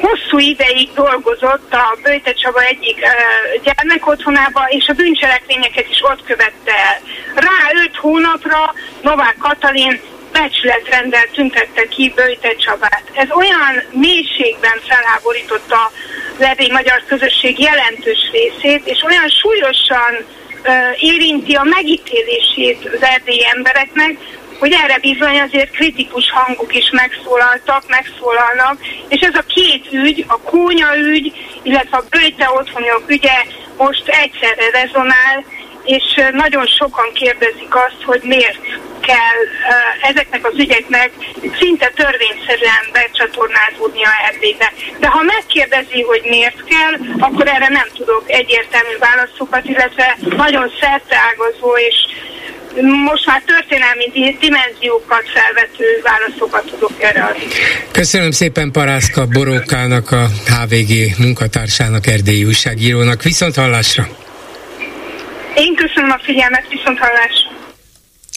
hosszú 0.00 0.38
ideig 0.38 0.92
dolgozott 0.94 1.74
a 1.74 1.98
Böjte 2.02 2.32
Csaba 2.32 2.62
egyik 2.62 2.96
uh, 2.96 3.62
gyermekotthonába, 3.62 4.66
és 4.68 4.88
a 4.88 4.92
bűncselekményeket 4.92 5.88
is 5.90 6.02
ott 6.02 6.24
követte 6.24 6.72
el. 6.72 7.00
Rá 7.34 7.82
öt 7.84 7.96
hónapra 7.96 8.74
Novák 9.02 9.36
Katalin 9.38 10.00
becsületrendel 10.32 11.26
tüntette 11.32 11.88
ki 11.88 12.12
Böjte 12.14 12.54
Csabát. 12.54 13.02
Ez 13.12 13.30
olyan 13.30 13.82
mélységben 13.90 14.78
felháborította 14.88 15.90
az 16.38 16.44
erdélyi 16.44 16.70
magyar 16.70 17.04
közösség 17.06 17.58
jelentős 17.58 18.30
részét, 18.32 18.86
és 18.86 19.02
olyan 19.02 19.28
súlyosan 19.28 20.12
uh, 20.64 21.02
érinti 21.02 21.54
a 21.54 21.62
megítélését 21.62 22.90
az 22.94 23.02
erdélyi 23.02 23.46
embereknek, 23.54 24.16
hogy 24.60 24.72
erre 24.72 24.98
bizony 25.00 25.40
azért 25.40 25.70
kritikus 25.70 26.30
hangok 26.30 26.74
is 26.74 26.90
megszólaltak, 26.90 27.88
megszólalnak, 27.88 28.78
és 29.08 29.20
ez 29.20 29.34
a 29.34 29.44
két 29.54 29.92
ügy, 29.92 30.24
a 30.28 30.40
kónya 30.40 30.96
ügy, 30.96 31.32
illetve 31.62 31.96
a 31.96 32.04
bőjte 32.10 32.50
otthonok 32.50 33.04
ügye 33.06 33.44
most 33.76 34.08
egyszerre 34.08 34.70
rezonál, 34.72 35.44
és 35.84 36.04
nagyon 36.32 36.66
sokan 36.66 37.12
kérdezik 37.12 37.74
azt, 37.74 38.02
hogy 38.04 38.20
miért 38.22 38.60
kell 39.00 39.40
ezeknek 40.10 40.46
az 40.46 40.58
ügyeknek 40.58 41.10
szinte 41.60 41.92
törvényszerűen 42.00 42.84
becsatornázódnia 42.92 44.10
Erdélybe. 44.28 44.72
De 44.98 45.08
ha 45.08 45.22
megkérdezi, 45.22 46.02
hogy 46.02 46.22
miért 46.24 46.64
kell, 46.72 46.94
akkor 47.18 47.48
erre 47.48 47.68
nem 47.68 47.88
tudok 47.94 48.24
egyértelmű 48.26 48.94
válaszokat, 48.98 49.64
illetve 49.64 50.16
nagyon 50.36 50.72
szerteágazó 50.80 51.76
és 51.76 51.96
most 53.04 53.26
már 53.26 53.42
történelmi 53.46 54.36
dimenziókat 54.40 55.24
felvető 55.34 56.00
válaszokat 56.02 56.64
tudok 56.64 57.02
erre 57.02 57.22
adni. 57.22 57.44
Köszönöm 57.90 58.30
szépen 58.30 58.70
Parászka 58.70 59.26
Borókának, 59.26 60.10
a 60.10 60.26
HVG 60.46 61.18
munkatársának, 61.18 62.06
erdélyi 62.06 62.44
újságírónak. 62.44 63.22
Viszont 63.22 63.54
hallásra! 63.54 64.08
Én 65.54 65.74
köszönöm 65.74 66.10
a 66.10 66.18
figyelmet, 66.22 66.64
viszont 66.70 66.98
hallásra! 66.98 67.50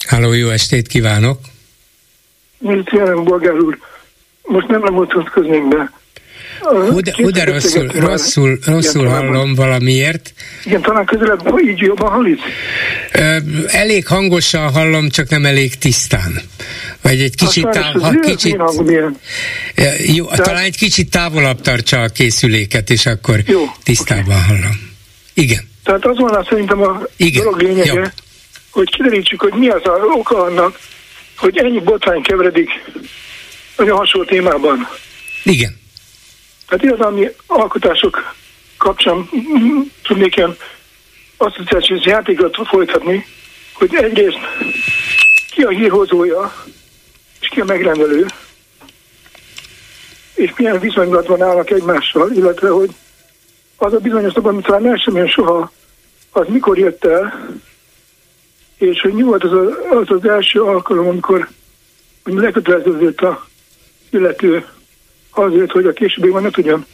Háló, 0.08 0.34
jó 0.34 0.50
estét 0.50 0.88
kívánok! 0.88 1.40
Mint 2.58 2.90
jelen, 2.90 3.24
Bolgár 3.24 3.54
úr, 3.54 3.78
most 4.42 4.68
nem 4.68 4.84
lemutatkoznék 4.84 5.68
be. 5.68 5.92
Hú 6.60 7.30
de, 7.30 7.44
rosszul, 7.44 7.88
rosszul, 7.88 8.60
rosszul 8.66 9.06
igen, 9.06 9.14
hallom 9.14 9.56
valamiért. 9.56 10.34
Igen, 10.66 10.82
talán 10.82 11.06
közelebb 11.06 11.60
így 11.66 11.80
jobban 11.80 12.12
hallít? 12.12 12.40
Elég 13.68 14.08
hangosan 14.08 14.72
hallom, 14.72 15.10
csak 15.10 15.30
nem 15.30 15.46
elég 15.46 15.78
tisztán. 15.78 16.42
Vagy 17.02 17.22
egy 17.22 17.36
kicsit, 17.36 17.70
táv, 17.70 18.02
ha, 18.02 18.20
kicsit 18.20 18.58
jó, 20.06 20.26
Tehát... 20.26 20.44
talán 20.44 20.64
egy 20.64 20.78
kicsit 20.78 21.10
távolabb 21.10 21.62
tartsa 21.62 22.02
a 22.02 22.08
készüléket, 22.08 22.90
és 22.90 23.06
akkor 23.06 23.40
jó, 23.46 23.66
tisztában 23.84 24.36
okay. 24.36 24.48
hallom. 24.48 24.92
Igen. 25.34 25.72
Tehát 25.84 26.06
az 26.06 26.18
van 26.18 26.46
szerintem 26.50 26.82
a 26.82 27.02
Igen. 27.18 27.44
dolog 27.44 27.62
lényege, 27.62 27.94
jó. 27.94 28.04
hogy 28.72 28.90
kiderítsük, 28.90 29.42
hogy 29.42 29.54
mi 29.54 29.70
az 29.70 29.86
a 29.86 29.92
oka 29.92 30.42
annak, 30.44 30.80
hogy 31.38 31.58
ennyi 31.58 31.80
botrány 31.80 32.22
keveredik 32.22 32.70
nagyon 33.78 33.98
hasonló 33.98 34.28
témában. 34.28 34.88
Igen. 35.44 35.82
Tehát 36.68 36.84
irodalmi 36.84 37.28
alkotások 37.46 38.36
kapcsán 38.78 39.30
tudnék 40.04 40.36
ilyen 40.36 40.58
asszociációs 41.38 42.06
játékot 42.06 42.58
folytatni, 42.68 43.26
hogy 43.74 43.96
egyrészt 43.96 44.40
ki 45.52 45.62
a 45.62 45.70
hírhozója, 45.70 46.54
és 47.40 47.48
ki 47.48 47.60
a 47.60 47.66
megrendelő, 47.66 48.26
és 50.34 50.54
milyen 50.58 50.80
viszonylatban 50.80 51.42
állnak 51.42 51.70
egymással, 51.70 52.32
illetve 52.32 52.70
hogy 52.70 52.90
az 53.84 53.94
a 53.94 54.00
bizonyos 54.00 54.34
nap, 54.34 54.46
amit 54.46 54.66
talán 54.66 54.88
el 54.88 54.96
sem 54.96 55.28
soha, 55.28 55.72
az 56.32 56.48
mikor 56.48 56.78
jött 56.78 57.06
el, 57.06 57.50
és 58.78 59.02
hogy 59.02 59.14
mi 59.14 59.22
volt 59.22 59.44
az, 59.44 59.52
a, 59.52 59.90
az, 59.90 60.10
az 60.10 60.28
első 60.28 60.62
alkalom, 60.62 61.08
amikor 61.08 61.50
leköteleződött 62.24 63.22
a 63.22 63.48
illető 64.10 64.66
azért, 65.30 65.72
hogy 65.72 65.86
a 65.86 65.94
későbbiekben 65.94 66.44
ne 66.44 66.50
tudjon 66.50 66.86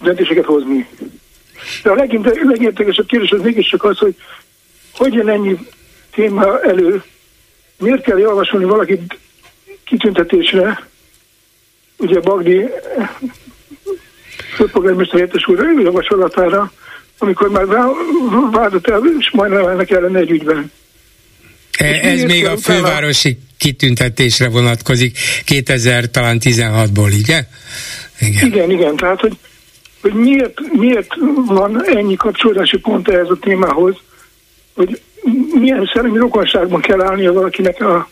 döntéseket 0.00 0.44
hozni. 0.44 0.88
De 1.82 1.90
a 1.90 1.94
legértekesebb 2.42 3.06
kérdés 3.06 3.30
az 3.30 3.40
mégiscsak 3.40 3.84
az, 3.84 3.98
hogy 3.98 4.16
hogy 4.94 5.14
jön 5.14 5.28
ennyi 5.28 5.58
téma 6.10 6.60
elő, 6.60 7.02
miért 7.78 8.02
kell 8.02 8.18
javasolni 8.18 8.64
valakit 8.64 9.18
kitüntetésre, 9.84 10.88
ugye 11.96 12.20
Bagdi 12.20 12.68
főpolgármester 14.54 15.14
helyettes 15.14 15.48
úr 15.48 15.82
javaslatára, 15.82 16.72
amikor 17.18 17.48
már 17.48 17.66
vádat 18.52 18.88
el, 18.88 19.02
és 19.18 19.30
majdnem 19.30 19.66
elnek 19.66 19.90
ellene 19.90 20.18
egy 20.18 20.30
ügyben. 20.30 20.72
E, 21.78 21.84
ez 21.84 22.22
még 22.22 22.46
a 22.46 22.56
fővárosi 22.56 23.38
kitüntetésre 23.58 24.48
vonatkozik 24.48 25.18
2000 25.44 26.10
talán 26.10 26.38
16-ból, 26.40 27.18
ugye? 27.22 27.44
Igen, 28.20 28.46
igen, 28.46 28.70
igen 28.70 28.96
tehát 28.96 29.20
hogy, 29.20 29.36
hogy 30.00 30.12
miért, 30.12 30.60
miért 30.72 31.14
van 31.46 31.84
ennyi 31.86 32.16
kapcsolódási 32.16 32.78
pont 32.78 33.08
ehhez 33.08 33.28
a 33.28 33.38
témához, 33.40 33.96
hogy 34.74 35.00
milyen 35.54 35.90
szellemi 35.94 36.18
rokonságban 36.18 36.80
kell 36.80 37.02
állnia 37.02 37.32
valakinek 37.32 37.80
a 37.80 38.08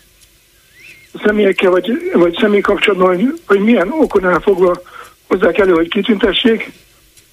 személyekkel, 1.24 1.70
vagy, 1.70 2.10
vagy 2.12 2.36
személy 2.40 2.60
kapcsolatban, 2.60 3.14
hogy, 3.14 3.40
hogy 3.46 3.60
milyen 3.60 3.88
okonál 3.90 4.40
fogva 4.40 4.82
hozzák 5.32 5.58
elő, 5.58 5.72
hogy 5.72 5.88
kitüntessék, 5.88 6.70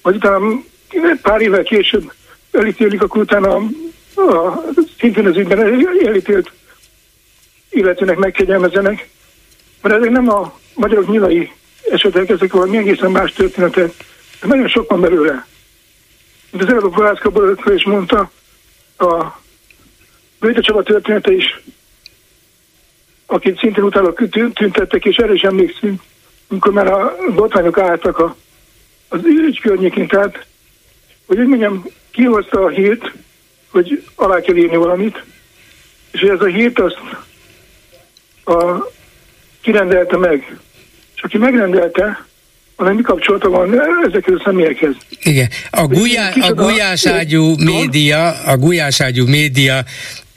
vagy 0.02 0.14
utána 0.14 0.62
pár 1.22 1.40
évvel 1.40 1.62
később 1.62 2.12
elítélik, 2.50 3.02
akkor 3.02 3.20
utána 3.20 3.54
a, 4.14 4.20
a, 4.20 4.62
szintén 4.98 5.26
az 5.26 5.36
ügyben 5.36 5.60
elítélt 6.06 6.50
illetőnek 7.70 8.16
megkegyelmezenek, 8.16 9.08
mert 9.82 9.94
ezek 9.94 10.10
nem 10.10 10.28
a 10.28 10.58
magyarok 10.74 11.08
nyilai 11.10 11.52
esetek, 11.90 12.28
ezek 12.28 12.52
valami 12.52 12.76
egészen 12.76 13.10
más 13.10 13.32
történetek, 13.32 13.92
de 14.40 14.46
nagyon 14.46 14.68
sok 14.68 14.90
van 14.90 15.00
belőle. 15.00 15.46
Mint 16.50 16.64
az 16.64 16.70
előbb 16.70 16.94
Valászka 16.94 17.54
is 17.74 17.84
mondta, 17.84 18.30
a 18.98 19.40
Bőte 20.40 20.60
Csaba 20.60 20.82
története 20.82 21.32
is, 21.32 21.62
akit 23.26 23.58
szintén 23.58 23.84
utána 23.84 24.12
tüntettek, 24.54 25.04
és 25.04 25.16
erre 25.16 25.32
is 25.32 25.42
emlékszünk, 25.42 26.02
amikor 26.50 26.72
már 26.72 26.86
a 26.86 27.14
botrányok 27.34 27.78
álltak 27.78 28.18
a, 28.18 28.36
az 29.08 29.20
ügy 29.24 29.60
környékén, 29.60 30.08
tehát, 30.08 30.46
hogy 31.26 31.38
úgy 31.38 31.46
mondjam, 31.46 31.84
kihozta 32.10 32.64
a 32.64 32.68
hírt, 32.68 33.12
hogy 33.70 34.04
alá 34.14 34.40
kell 34.40 34.56
írni 34.56 34.76
valamit, 34.76 35.22
és 36.10 36.20
hogy 36.20 36.28
ez 36.28 36.40
a 36.40 36.46
hírt 36.46 36.78
azt 36.78 36.98
a, 38.44 38.88
kirendelte 39.60 40.16
meg. 40.16 40.58
És 41.16 41.22
aki 41.22 41.38
megrendelte, 41.38 42.26
hanem 42.76 42.94
mi 42.94 43.02
kapcsolata 43.02 43.48
van 43.48 43.80
ezekhez 44.08 44.34
a 44.34 44.42
személyekhez. 44.44 44.94
Igen. 45.22 45.48
A, 45.70 45.86
gulyá, 45.86 46.32
a 46.40 46.52
gulyáságyú 46.52 47.54
média, 47.56 48.30
a 48.30 48.56
gulyáságyú 48.56 49.26
média 49.26 49.84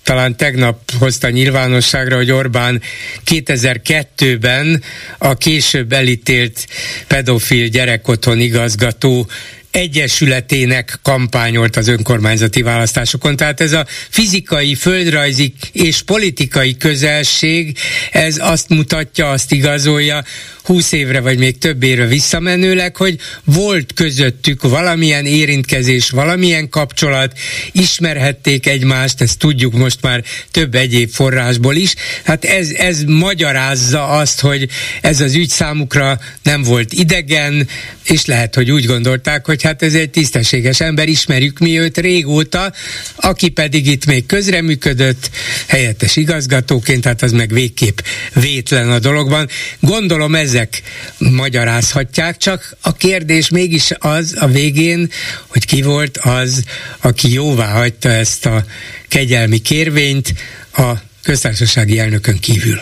talán 0.03 0.35
tegnap 0.35 0.91
hozta 0.99 1.30
nyilvánosságra, 1.30 2.15
hogy 2.15 2.31
Orbán 2.31 2.81
2002-ben 3.25 4.84
a 5.17 5.34
később 5.35 5.91
elítélt 5.91 6.67
pedofil 7.07 7.67
gyerekotthon 7.67 8.39
igazgató 8.39 9.27
egyesületének 9.73 10.99
kampányolt 11.01 11.75
az 11.75 11.88
önkormányzati 11.88 12.61
választásokon. 12.61 13.35
Tehát 13.35 13.61
ez 13.61 13.71
a 13.71 13.85
fizikai, 14.09 14.75
földrajzi 14.75 15.53
és 15.71 16.01
politikai 16.01 16.77
közelség, 16.77 17.77
ez 18.11 18.38
azt 18.39 18.69
mutatja, 18.69 19.31
azt 19.31 19.51
igazolja, 19.51 20.23
20 20.64 20.91
évre 20.91 21.19
vagy 21.19 21.38
még 21.38 21.57
több 21.57 21.84
évre 21.84 22.06
visszamenőleg, 22.06 22.95
hogy 22.95 23.19
volt 23.44 23.94
közöttük 23.94 24.61
valamilyen 24.61 25.26
érintkezés, 25.26 26.10
valamilyen 26.10 26.69
kapcsolat, 26.69 27.38
ismerhették 27.72 28.68
egymást, 28.68 29.22
ezt 29.22 29.38
tudjuk 29.38 29.73
most 29.73 30.02
már 30.02 30.23
több 30.52 30.76
egyéb 30.76 31.10
forrásból 31.10 31.76
is. 31.76 31.94
Hát 32.23 32.45
ez, 32.45 32.69
ez 32.69 33.03
magyarázza 33.03 34.07
azt, 34.07 34.40
hogy 34.40 34.69
ez 35.02 35.22
az 35.22 35.35
ügy 35.35 35.49
számukra 35.49 36.19
nem 36.44 36.64
volt 36.64 36.94
idegen, 36.94 37.68
és 38.03 38.26
lehet, 38.26 38.56
hogy 38.56 38.72
úgy 38.72 38.85
gondolták, 38.85 39.45
hogy 39.45 39.61
hát 39.64 39.81
ez 39.81 39.94
egy 39.94 40.10
tisztességes 40.10 40.80
ember, 40.80 41.07
ismerjük 41.07 41.60
mi 41.60 41.80
őt 41.80 41.98
régóta, 41.98 42.73
aki 43.15 43.49
pedig 43.49 43.88
itt 43.88 44.06
még 44.06 44.26
közreműködött, 44.26 45.30
helyettes 45.68 46.15
igazgatóként, 46.15 47.06
hát 47.06 47.22
az 47.22 47.31
meg 47.31 47.53
végképp 47.53 47.99
vétlen 48.34 48.91
a 48.91 48.99
dologban. 48.99 49.49
Gondolom 49.80 50.35
ez 50.35 50.52
ezek 50.53 50.81
magyarázhatják, 51.17 52.38
csak 52.38 52.75
a 52.81 52.93
kérdés 52.93 53.49
mégis 53.49 53.91
az 53.99 54.38
a 54.39 54.47
végén, 54.47 55.09
hogy 55.47 55.65
ki 55.65 55.81
volt 55.81 56.17
az, 56.17 56.63
aki 57.01 57.34
jóvá 57.34 57.71
hagyta 57.71 58.09
ezt 58.09 58.45
a 58.45 58.61
kegyelmi 59.07 59.57
kérvényt 59.57 60.34
a 60.73 60.91
köztársasági 61.23 61.99
elnökön 61.99 62.39
kívül. 62.39 62.80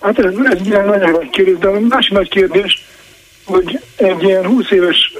Hát 0.00 0.18
ez, 0.18 0.24
ez 0.24 0.58
egy 0.58 0.68
nagyon 0.68 1.10
nagy 1.10 1.30
kérdés, 1.30 1.58
de 1.58 1.66
a 1.66 1.80
másik 1.80 2.12
nagy 2.12 2.28
kérdés, 2.28 2.84
hogy 3.44 3.80
egy 3.96 4.22
ilyen 4.22 4.46
20 4.46 4.70
éves 4.70 5.12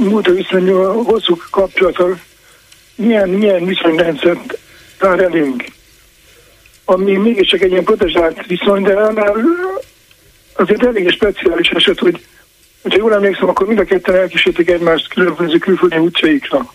múltra 0.00 0.32
viszonyuló 0.32 1.02
hosszú 1.02 1.36
kapcsolata 1.50 2.18
milyen, 2.94 3.28
milyen 3.28 3.64
viszonyrendszert 3.64 4.58
tár 4.98 5.20
elénk, 5.20 5.64
ami 6.84 7.16
mégiscsak 7.16 7.60
egy 7.60 7.70
ilyen 7.70 7.84
protezált 7.84 8.46
viszony, 8.46 8.82
de 8.82 8.92
annál 8.92 9.34
azért 10.60 10.86
elég 10.86 11.10
speciális 11.10 11.68
eset, 11.68 11.98
hogy 11.98 12.24
ha 12.82 12.96
jól 12.96 13.14
emlékszem, 13.14 13.48
akkor 13.48 13.66
mind 13.66 13.78
a 13.78 13.84
ketten 13.84 14.14
elkísérték 14.14 14.70
egymást 14.70 15.08
különböző 15.08 15.58
külföldi 15.58 15.96
útjaikra. 15.96 16.74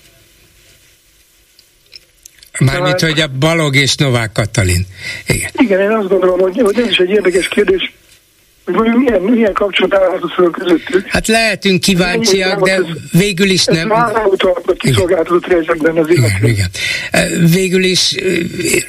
Mármint, 2.59 2.99
hogy 2.99 3.19
a 3.19 3.27
Balog 3.39 3.75
és 3.75 3.95
Novák 3.95 4.31
Katalin. 4.31 4.85
Igen. 5.27 5.49
Igen, 5.53 5.79
én 5.79 5.91
azt 5.91 6.07
gondolom, 6.07 6.39
hogy, 6.39 6.59
hogy 6.59 6.79
ez 6.79 6.89
is 6.89 6.97
egy 6.97 7.09
érdekes 7.09 7.47
kérdés, 7.47 7.93
hogy 8.65 8.93
milyen, 8.95 9.21
milyen 9.21 9.53
kapcsolat 9.53 9.93
állhat 9.93 10.33
föl 10.33 10.51
közöttük. 10.51 11.07
Hát 11.07 11.27
lehetünk 11.27 11.81
kíváncsiak, 11.81 12.61
de 12.61 12.81
végül 13.11 13.49
is 13.49 13.65
nem. 13.65 13.91
Ez 13.91 14.07
kiszolgáltatott 14.77 15.45
helyzetben 15.45 15.97
az 15.97 16.09
illető. 16.09 16.47
Igen. 16.47 16.69
Végül 17.51 17.83
is 17.83 18.15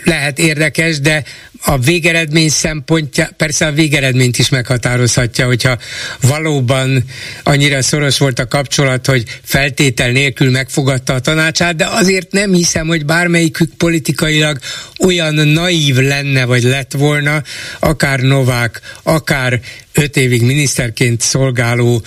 lehet 0.05 0.39
érdekes, 0.39 1.01
de 1.01 1.23
a 1.63 1.79
végeredmény 1.79 2.49
szempontja, 2.49 3.31
persze 3.37 3.67
a 3.67 3.73
végeredményt 3.73 4.39
is 4.39 4.49
meghatározhatja, 4.49 5.47
hogyha 5.47 5.79
valóban 6.21 7.05
annyira 7.43 7.83
szoros 7.83 8.19
volt 8.19 8.39
a 8.39 8.47
kapcsolat, 8.47 9.07
hogy 9.07 9.25
feltétel 9.43 10.11
nélkül 10.11 10.51
megfogadta 10.51 11.15
a 11.15 11.21
tanácsát, 11.21 11.77
de 11.77 11.87
azért 11.87 12.33
nem 12.33 12.53
hiszem, 12.53 12.87
hogy 12.87 13.05
bármelyikük 13.05 13.75
politikailag 13.75 14.59
olyan 14.99 15.35
naív 15.35 15.97
lenne, 15.97 16.45
vagy 16.45 16.63
lett 16.63 16.93
volna, 16.93 17.43
akár 17.79 18.21
Novák, 18.21 18.81
akár 19.03 19.61
öt 19.93 20.17
évig 20.17 20.43
miniszterként 20.43 21.21
szolgáló 21.21 22.03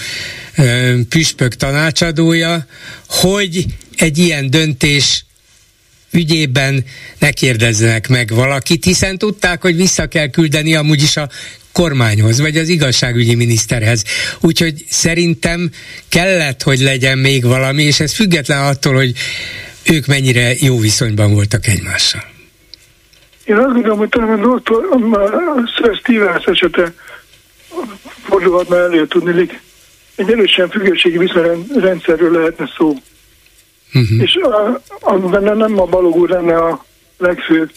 püspök 1.09 1.55
tanácsadója, 1.55 2.65
hogy 3.07 3.65
egy 3.95 4.17
ilyen 4.17 4.49
döntés 4.49 5.23
ügyében 6.11 6.83
ne 7.19 7.31
kérdezzenek 7.31 8.07
meg 8.07 8.29
valakit, 8.33 8.83
hiszen 8.83 9.17
tudták, 9.17 9.61
hogy 9.61 9.75
vissza 9.75 10.07
kell 10.07 10.27
küldeni 10.27 10.75
amúgy 10.75 11.01
is 11.01 11.17
a 11.17 11.29
kormányhoz, 11.71 12.39
vagy 12.39 12.57
az 12.57 12.67
igazságügyi 12.67 13.35
miniszterhez. 13.35 14.03
Úgyhogy 14.39 14.85
szerintem 14.89 15.69
kellett, 16.09 16.63
hogy 16.63 16.79
legyen 16.79 17.17
még 17.17 17.45
valami, 17.45 17.83
és 17.83 17.99
ez 17.99 18.13
független 18.13 18.63
attól, 18.63 18.95
hogy 18.95 19.13
ők 19.91 20.05
mennyire 20.05 20.53
jó 20.59 20.79
viszonyban 20.79 21.33
voltak 21.33 21.67
egymással. 21.67 22.21
Én 23.45 23.55
azt 23.55 23.73
gondolom, 23.73 23.97
hogy 23.97 24.09
talán 24.09 24.39
a 24.39 24.41
doktor, 24.41 24.85
a 25.85 25.95
Stevens 25.99 26.43
esete 26.45 26.93
fordulhatna 28.23 28.77
elő 28.77 29.07
tudni, 29.07 29.49
egy 30.15 30.29
erősen 30.29 30.69
függőségi 30.69 31.17
viszonyrendszerről 31.17 32.31
lehetne 32.31 32.69
szó. 32.77 32.95
Uh-huh. 33.93 34.21
És 34.21 34.39
amiben 34.99 35.57
nem 35.57 35.79
a 35.79 35.85
Balog 35.85 36.15
úr 36.15 36.29
lenne 36.29 36.57
a 36.57 36.85
legfőbb 37.17 37.71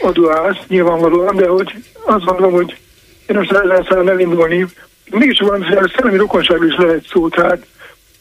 adóász, 0.00 0.58
nyilvánvalóan, 0.68 1.36
de 1.36 1.48
hogy 1.48 1.72
azt 2.04 2.24
gondolom, 2.24 2.52
hogy 2.52 2.76
én 3.26 3.36
most 3.36 3.50
szeretném 3.52 4.08
elindulni, 4.08 4.66
mégis 5.10 5.38
valamiféle 5.38 5.92
szellemi 5.96 6.16
rokonságról 6.16 6.68
is 6.68 6.76
lehet 6.76 7.06
szó, 7.06 7.28
tehát 7.28 7.66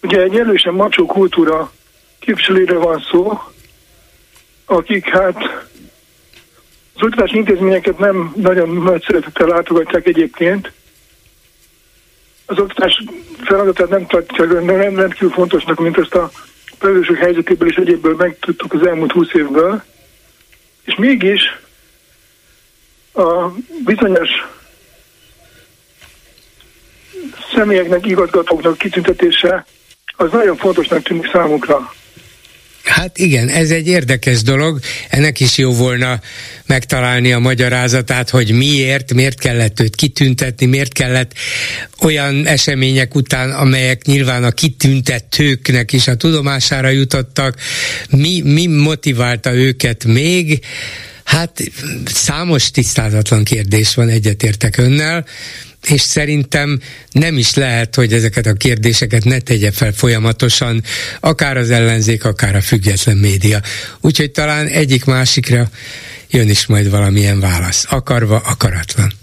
ugye 0.02 0.22
egy 0.22 0.36
erősen 0.36 0.74
macsó 0.74 1.06
kultúra 1.06 1.72
képviselőre 2.20 2.78
van 2.78 3.06
szó, 3.12 3.42
akik 4.66 5.10
hát 5.10 5.38
az 6.96 7.04
oktatási 7.04 7.38
intézményeket 7.38 7.98
nem 7.98 8.34
nagyon 8.36 8.70
nagy 8.70 9.04
szeretettel 9.04 9.48
látogatják 9.48 10.08
egyébként. 10.08 10.72
Az 12.46 12.60
oktatás 12.60 13.04
feladatát 13.44 13.90
nem 13.90 14.06
tartják 14.06 14.50
nem 14.50 14.96
rendkívül 14.96 15.30
fontosnak, 15.30 15.80
mint 15.80 15.98
ezt 15.98 16.16
a 16.16 16.32
pedagógusok 16.80 17.18
helyzetéből 17.18 17.70
és 17.70 17.76
egyébből 17.76 18.16
megtudtuk 18.16 18.74
az 18.74 18.88
elmúlt 18.88 19.12
húsz 19.12 19.34
évből. 19.34 19.84
És 20.84 20.96
mégis 20.96 21.42
a 23.14 23.50
bizonyos 23.86 24.30
személyeknek, 27.54 28.06
igazgatóknak 28.06 28.78
kitüntetése 28.78 29.66
az 30.16 30.32
nagyon 30.32 30.56
fontosnak 30.56 31.04
tűnik 31.04 31.32
számukra. 31.32 31.94
Hát 32.86 33.18
igen, 33.18 33.50
ez 33.50 33.70
egy 33.70 33.88
érdekes 33.88 34.42
dolog, 34.42 34.80
ennek 35.10 35.40
is 35.40 35.58
jó 35.58 35.74
volna 35.74 36.22
megtalálni 36.66 37.34
a 37.34 37.40
magyarázatát, 37.40 38.30
hogy 38.30 38.52
miért, 38.52 39.14
miért 39.14 39.40
kellett 39.40 39.80
őt 39.80 39.96
kitüntetni, 39.96 40.66
miért 40.66 40.94
kellett 40.94 41.32
olyan 42.00 42.48
események 42.48 43.16
után, 43.16 43.52
amelyek 43.52 44.06
nyilván 44.06 44.44
a 44.44 44.52
kitüntetőknek 44.52 45.94
is 45.94 46.08
a 46.08 46.16
tudomására 46.16 46.90
jutottak, 46.90 47.60
mi, 48.10 48.42
mi 48.42 48.66
motiválta 48.68 49.54
őket 49.54 50.04
még, 50.04 50.60
Hát 51.26 51.64
számos 52.06 52.72
tisztázatlan 52.72 53.44
kérdés 53.44 53.96
van, 53.96 54.10
egyetértek 54.10 54.78
önnel, 54.78 55.26
és 55.86 56.02
szerintem 56.02 56.80
nem 57.12 57.38
is 57.38 57.54
lehet, 57.54 57.96
hogy 57.96 58.14
ezeket 58.14 58.46
a 58.46 58.54
kérdéseket 58.54 59.24
ne 59.24 59.40
tegye 59.40 59.72
fel 59.72 59.92
folyamatosan, 59.92 60.84
akár 61.20 61.58
az 61.58 61.70
ellenzék, 61.70 62.26
akár 62.26 62.56
a 62.56 62.62
független 62.62 63.18
média. 63.18 63.62
Úgyhogy 64.02 64.32
talán 64.32 64.68
egyik 64.68 65.06
másikra 65.06 65.70
jön 66.30 66.50
is 66.50 66.66
majd 66.66 66.90
valamilyen 66.90 67.40
válasz. 67.40 67.86
Akarva, 67.90 68.38
akaratlan. 68.38 69.14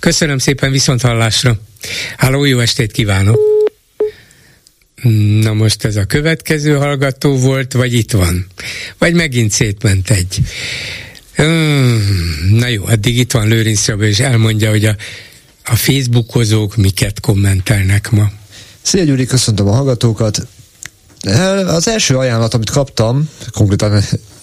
Köszönöm 0.00 0.38
szépen 0.38 0.70
viszont 0.70 1.00
hallásra. 1.00 1.56
Háló, 2.16 2.44
jó 2.44 2.58
estét 2.58 2.92
kívánok! 2.92 3.38
Na 5.40 5.52
most 5.52 5.84
ez 5.84 5.96
a 5.96 6.04
következő 6.04 6.76
hallgató 6.76 7.36
volt, 7.36 7.72
vagy 7.72 7.94
itt 7.94 8.10
van? 8.10 8.46
Vagy 8.98 9.14
megint 9.14 9.50
szétment 9.50 10.10
egy. 10.10 10.38
Na 12.50 12.68
jó, 12.68 12.84
addig 12.86 13.18
itt 13.18 13.32
van 13.32 13.48
Lőrinc 13.48 13.84
Csaba, 13.84 14.04
és 14.04 14.20
elmondja, 14.20 14.70
hogy 14.70 14.84
a 14.84 14.96
a 15.64 15.76
Facebookozók 15.76 16.76
miket 16.76 17.20
kommentelnek 17.20 18.10
ma. 18.10 18.30
Szia 18.82 19.04
Gyuri, 19.04 19.26
köszöntöm 19.26 19.68
a 19.68 19.72
hallgatókat. 19.72 20.46
Az 21.66 21.88
első 21.88 22.16
ajánlat, 22.16 22.54
amit 22.54 22.70
kaptam, 22.70 23.28
konkrétan 23.52 24.02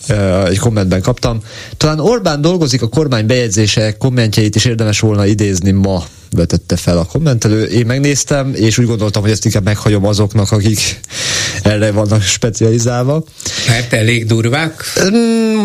egy 0.46 0.58
kommentben 0.60 1.02
kaptam, 1.02 1.44
talán 1.78 2.00
Orbán 2.00 2.42
dolgozik 2.42 2.82
a 2.82 2.88
kormány 2.88 3.26
bejegyzése 3.26 3.98
kommentjeit 3.98 4.56
is 4.56 4.66
érdemes 4.66 5.00
volna 5.00 5.26
idézni 5.26 5.72
ma 5.72 6.06
vetette 6.36 6.76
fel 6.76 6.98
a 6.98 7.06
kommentelő. 7.06 7.64
Én 7.64 7.86
megnéztem, 7.86 8.54
és 8.56 8.78
úgy 8.78 8.86
gondoltam, 8.86 9.22
hogy 9.22 9.32
ezt 9.32 9.46
inkább 9.46 9.64
meghagyom 9.64 10.06
azoknak, 10.06 10.52
akik 10.52 11.00
erre 11.64 11.92
vannak 11.92 12.22
specializálva. 12.24 13.24
Mert 13.68 13.94
elég 13.94 14.26
durvák? 14.26 14.84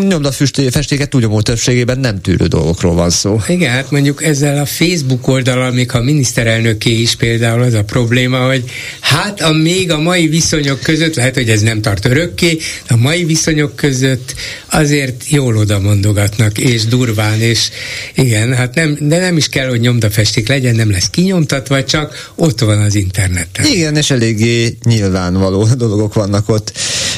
Nyomda 0.09 0.33
festéket 0.71 1.09
túlnyomó 1.09 1.41
többségében 1.41 1.99
nem 1.99 2.21
tűrő 2.21 2.47
dolgokról 2.47 2.95
van 2.95 3.11
szó. 3.11 3.41
Igen, 3.49 3.73
hát 3.73 3.91
mondjuk 3.91 4.25
ezzel 4.25 4.59
a 4.59 4.67
Facebook 4.67 5.29
oldalal, 5.29 5.71
még 5.71 5.95
a 5.95 6.03
miniszterelnöké 6.03 6.91
is 6.91 7.17
például 7.17 7.63
az 7.63 7.75
a 7.75 7.85
probléma, 7.85 8.47
hogy 8.47 8.65
hát 9.01 9.41
a 9.41 9.53
még 9.53 9.91
a 9.91 9.99
mai 9.99 10.27
viszonyok 10.27 10.81
között, 10.81 11.15
lehet, 11.15 11.35
hogy 11.35 11.51
ez 11.51 11.61
nem 11.61 11.81
tart 11.83 12.05
örökké, 12.05 12.59
a 12.89 12.97
mai 12.97 13.25
viszonyok 13.25 13.77
között 13.77 14.35
azért 14.71 15.25
jól 15.29 15.57
oda 15.57 15.81
mondogatnak, 15.81 16.59
és 16.59 16.85
durván, 16.85 17.41
és 17.41 17.71
igen, 18.15 18.55
hát 18.55 18.75
nem, 18.75 18.97
de 19.01 19.19
nem 19.19 19.37
is 19.37 19.49
kell, 19.49 19.69
hogy 19.69 19.81
nyomdafesték 19.81 20.49
legyen, 20.57 20.74
nem 20.74 20.91
lesz 20.91 21.11
kinyomtatva, 21.11 21.85
csak 21.85 22.31
ott 22.35 22.61
van 22.61 22.81
az 22.81 22.95
interneten. 22.95 23.65
Igen, 23.66 23.97
és 23.97 24.11
eléggé 24.11 24.78
nyilvánvaló 24.85 25.65
dolgok 25.74 26.15
vannak 26.15 26.49
ott. 26.49 26.73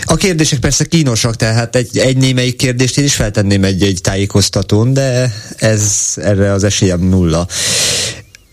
A 0.04 0.16
kérdések 0.16 0.58
persze 0.58 0.84
kínosak, 0.84 1.36
tehát 1.36 1.76
egy, 1.76 1.98
egy 1.98 2.16
némelyik 2.16 2.56
kérdést 2.56 2.98
én 2.98 3.04
is 3.04 3.14
feltenném 3.14 3.64
egy-egy 3.64 4.00
tájékoztatón, 4.00 4.92
de 4.92 5.34
ez 5.56 6.12
erre 6.16 6.52
az 6.52 6.64
esélyem 6.64 7.00
nulla. 7.00 7.46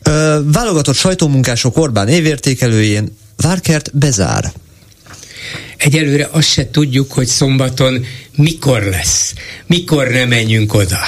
Ö, 0.04 0.40
válogatott 0.44 0.96
sajtómunkások 0.96 1.78
Orbán 1.78 2.08
évértékelőjén 2.08 3.18
Várkert 3.38 3.98
bezár. 3.98 4.54
Egyelőre 5.78 6.28
azt 6.32 6.48
se 6.48 6.70
tudjuk, 6.70 7.12
hogy 7.12 7.28
szombaton 7.28 8.06
mikor 8.36 8.84
lesz, 8.84 9.34
mikor 9.68 10.08
ne 10.08 10.26
menjünk 10.26 10.74
oda. 10.74 11.00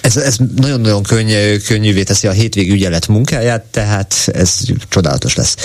Ez, 0.00 0.16
ez 0.16 0.36
nagyon-nagyon 0.56 1.02
könnyű, 1.02 1.56
könnyűvé 1.56 2.02
teszi 2.02 2.26
a 2.26 2.32
hétvég 2.32 2.70
ügyelet 2.70 3.08
munkáját, 3.08 3.64
tehát 3.70 4.14
ez 4.32 4.58
csodálatos 4.88 5.34
lesz. 5.34 5.56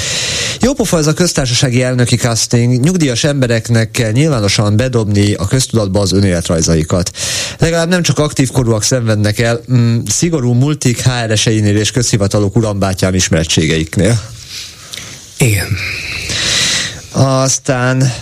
Jópofa 0.62 0.98
ez 0.98 1.08
a 1.08 1.14
köztársasági 1.14 1.82
elnöki 1.82 2.16
casting, 2.16 2.84
nyugdíjas 2.84 3.24
embereknek 3.24 3.92
kell 3.92 4.12
nyilvánosan 4.12 4.76
bedobni 4.76 5.34
a 5.34 5.48
köztudatba 5.48 6.00
az 6.00 6.12
önéletrajzaikat. 6.12 7.12
Legalább 7.58 7.90
nem 7.90 8.02
csak 8.02 8.20
aktív 8.20 8.52
korúak 8.52 8.84
szenvednek 8.84 9.40
el, 9.40 9.62
mm, 9.74 10.00
szigorú 10.08 10.54
multik 10.54 11.02
HR-eseinél 11.02 11.78
és 11.78 11.92
közhivatalok 11.92 12.56
urambátyám 12.56 13.14
ismerettségeiknél. 13.14 14.22
Igen. 15.38 15.68
Aztán 17.12 18.14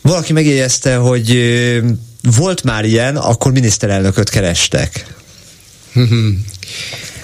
valaki 0.00 0.32
megjegyezte, 0.32 0.96
hogy 0.96 1.38
volt 2.22 2.62
már 2.62 2.84
ilyen, 2.84 3.16
akkor 3.16 3.52
miniszterelnököt 3.52 4.28
kerestek. 4.30 5.06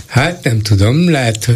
Hát 0.06 0.44
nem 0.44 0.60
tudom, 0.60 1.10
lehet, 1.10 1.50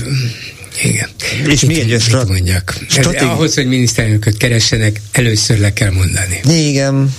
igen. 0.83 1.09
És 1.47 1.61
még 1.61 1.93
egy 1.93 2.01
strat- 2.01 2.29
mondjak. 2.29 2.79
Stratég... 2.89 3.23
ahhoz, 3.23 3.55
hogy 3.55 3.67
miniszterelnököt 3.67 4.37
keressenek, 4.37 5.01
először 5.13 5.59
le 5.59 5.73
kell 5.73 5.91
mondani. 5.91 6.41
Igen. 6.49 7.15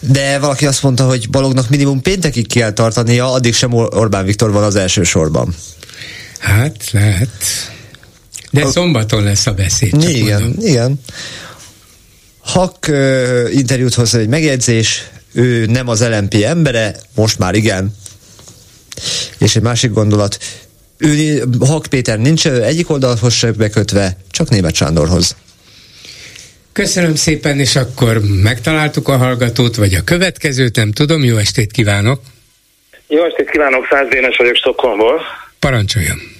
De 0.00 0.38
valaki 0.38 0.66
azt 0.66 0.82
mondta, 0.82 1.06
hogy 1.06 1.30
Balognak 1.30 1.68
minimum 1.68 2.02
péntekig 2.02 2.46
kell 2.48 2.72
tartania, 2.72 3.32
addig 3.32 3.54
sem 3.54 3.72
Orbán 3.72 4.24
Viktor 4.24 4.52
van 4.52 4.62
az 4.62 4.76
első 4.76 5.02
sorban. 5.02 5.54
Hát, 6.38 6.90
lehet. 6.90 7.30
De 8.52 8.64
a... 8.64 8.70
szombaton 8.70 9.22
lesz 9.22 9.46
a 9.46 9.52
beszéd. 9.52 9.94
igen, 10.02 10.42
mondom. 10.42 10.66
igen. 10.66 11.00
Hak 12.38 12.86
interjút 13.50 13.94
hozzá 13.94 14.18
egy 14.18 14.28
megjegyzés, 14.28 15.02
ő 15.32 15.66
nem 15.66 15.88
az 15.88 16.08
LMP 16.08 16.34
embere, 16.34 16.94
most 17.14 17.38
már 17.38 17.54
igen. 17.54 17.94
És 19.38 19.56
egy 19.56 19.62
másik 19.62 19.90
gondolat, 19.90 20.38
Ő, 20.98 21.42
Hak 21.60 21.86
Péter 21.86 22.18
nincs 22.18 22.46
egyik 22.46 22.90
oldalhoz 22.90 23.32
se 23.32 23.52
bekötve, 23.52 24.16
csak 24.30 24.48
német 24.48 24.74
Sándorhoz. 24.74 25.36
Köszönöm 26.72 27.14
szépen, 27.14 27.58
és 27.58 27.76
akkor 27.76 28.20
megtaláltuk 28.42 29.08
a 29.08 29.16
hallgatót, 29.16 29.76
vagy 29.76 29.94
a 29.94 30.04
következőt, 30.04 30.76
nem 30.76 30.92
tudom. 30.92 31.24
Jó 31.24 31.36
estét 31.36 31.72
kívánok! 31.72 32.20
Jó 33.08 33.24
estét 33.24 33.50
kívánok, 33.50 33.86
Száz 33.90 34.08
Dénes 34.08 34.36
vagyok 34.36 34.56
Stockholmból. 34.56 35.20
Parancsoljon! 35.58 36.31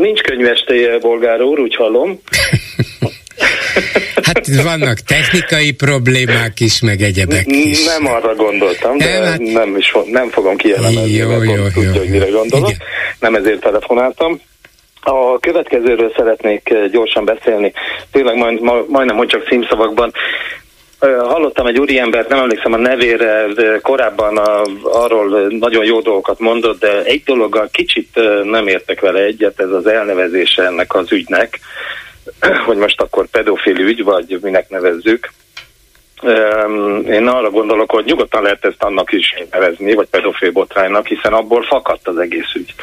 Nincs 0.00 0.20
könnyű 0.20 0.46
estéje, 0.46 0.98
bolgár 0.98 1.42
úr, 1.42 1.58
úgy 1.58 1.74
hallom. 1.74 2.20
Hát 4.22 4.62
vannak 4.62 4.98
technikai 4.98 5.72
problémák 5.72 6.60
is, 6.60 6.80
meg 6.80 7.00
egyebek 7.00 7.46
is. 7.46 7.84
Nem 7.84 8.06
arra 8.06 8.34
gondoltam, 8.34 8.98
de 8.98 9.18
nem, 9.18 9.22
hát... 9.22 9.38
nem, 9.38 9.76
is, 9.76 9.94
nem 10.06 10.28
fogom 10.28 10.56
kijelenteni, 10.56 11.10
jó, 11.10 11.28
mert 11.28 11.44
jó, 11.44 11.66
tudja, 11.66 11.90
jó, 11.92 11.98
hogy 11.98 12.08
mire 12.08 12.26
gondolok. 12.26 12.68
Igen. 12.68 12.80
Nem 13.20 13.34
ezért 13.34 13.60
telefonáltam. 13.60 14.40
A 15.00 15.38
következőről 15.38 16.12
szeretnék 16.16 16.74
gyorsan 16.90 17.24
beszélni, 17.24 17.72
tényleg 18.12 18.36
majd, 18.36 18.60
majdnem, 18.88 19.16
hogy 19.16 19.28
csak 19.28 19.48
címszavakban. 19.48 20.12
Hallottam 21.12 21.66
egy 21.66 21.78
úriembert, 21.78 22.28
nem 22.28 22.38
emlékszem 22.38 22.72
a 22.72 22.76
nevére, 22.76 23.46
de 23.54 23.78
korábban 23.78 24.36
a, 24.36 24.62
arról 24.82 25.46
nagyon 25.48 25.84
jó 25.84 26.00
dolgokat 26.00 26.38
mondott, 26.38 26.80
de 26.80 27.02
egy 27.02 27.22
dologgal 27.24 27.68
kicsit 27.72 28.20
nem 28.44 28.66
értek 28.66 29.00
vele 29.00 29.20
egyet, 29.20 29.60
ez 29.60 29.70
az 29.70 29.86
elnevezése 29.86 30.62
ennek 30.62 30.94
az 30.94 31.12
ügynek, 31.12 31.60
hogy 32.66 32.76
most 32.76 33.00
akkor 33.00 33.26
pedofil 33.26 33.78
ügy, 33.78 34.04
vagy 34.04 34.38
minek 34.42 34.68
nevezzük. 34.68 35.32
Én 37.06 37.26
arra 37.26 37.50
gondolok, 37.50 37.90
hogy 37.90 38.04
nyugodtan 38.04 38.42
lehet 38.42 38.64
ezt 38.64 38.82
annak 38.82 39.12
is 39.12 39.34
nevezni, 39.50 39.94
vagy 39.94 40.08
pedofil 40.08 40.50
botránynak, 40.50 41.06
hiszen 41.06 41.32
abból 41.32 41.62
fakadt 41.62 42.08
az 42.08 42.18
egész 42.18 42.54
ügy. 42.54 42.74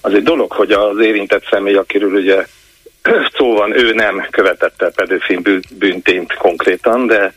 Az 0.00 0.14
egy 0.14 0.22
dolog, 0.22 0.52
hogy 0.52 0.70
az 0.72 0.98
érintett 1.00 1.46
személy, 1.50 1.74
akiről 1.74 2.12
ugye 2.12 2.46
szó 3.36 3.54
van, 3.54 3.78
ő 3.78 3.92
nem 3.92 4.26
követette 4.30 4.90
pedofil 4.94 5.40
bűntént 5.78 6.34
konkrétan, 6.34 7.06
de, 7.06 7.34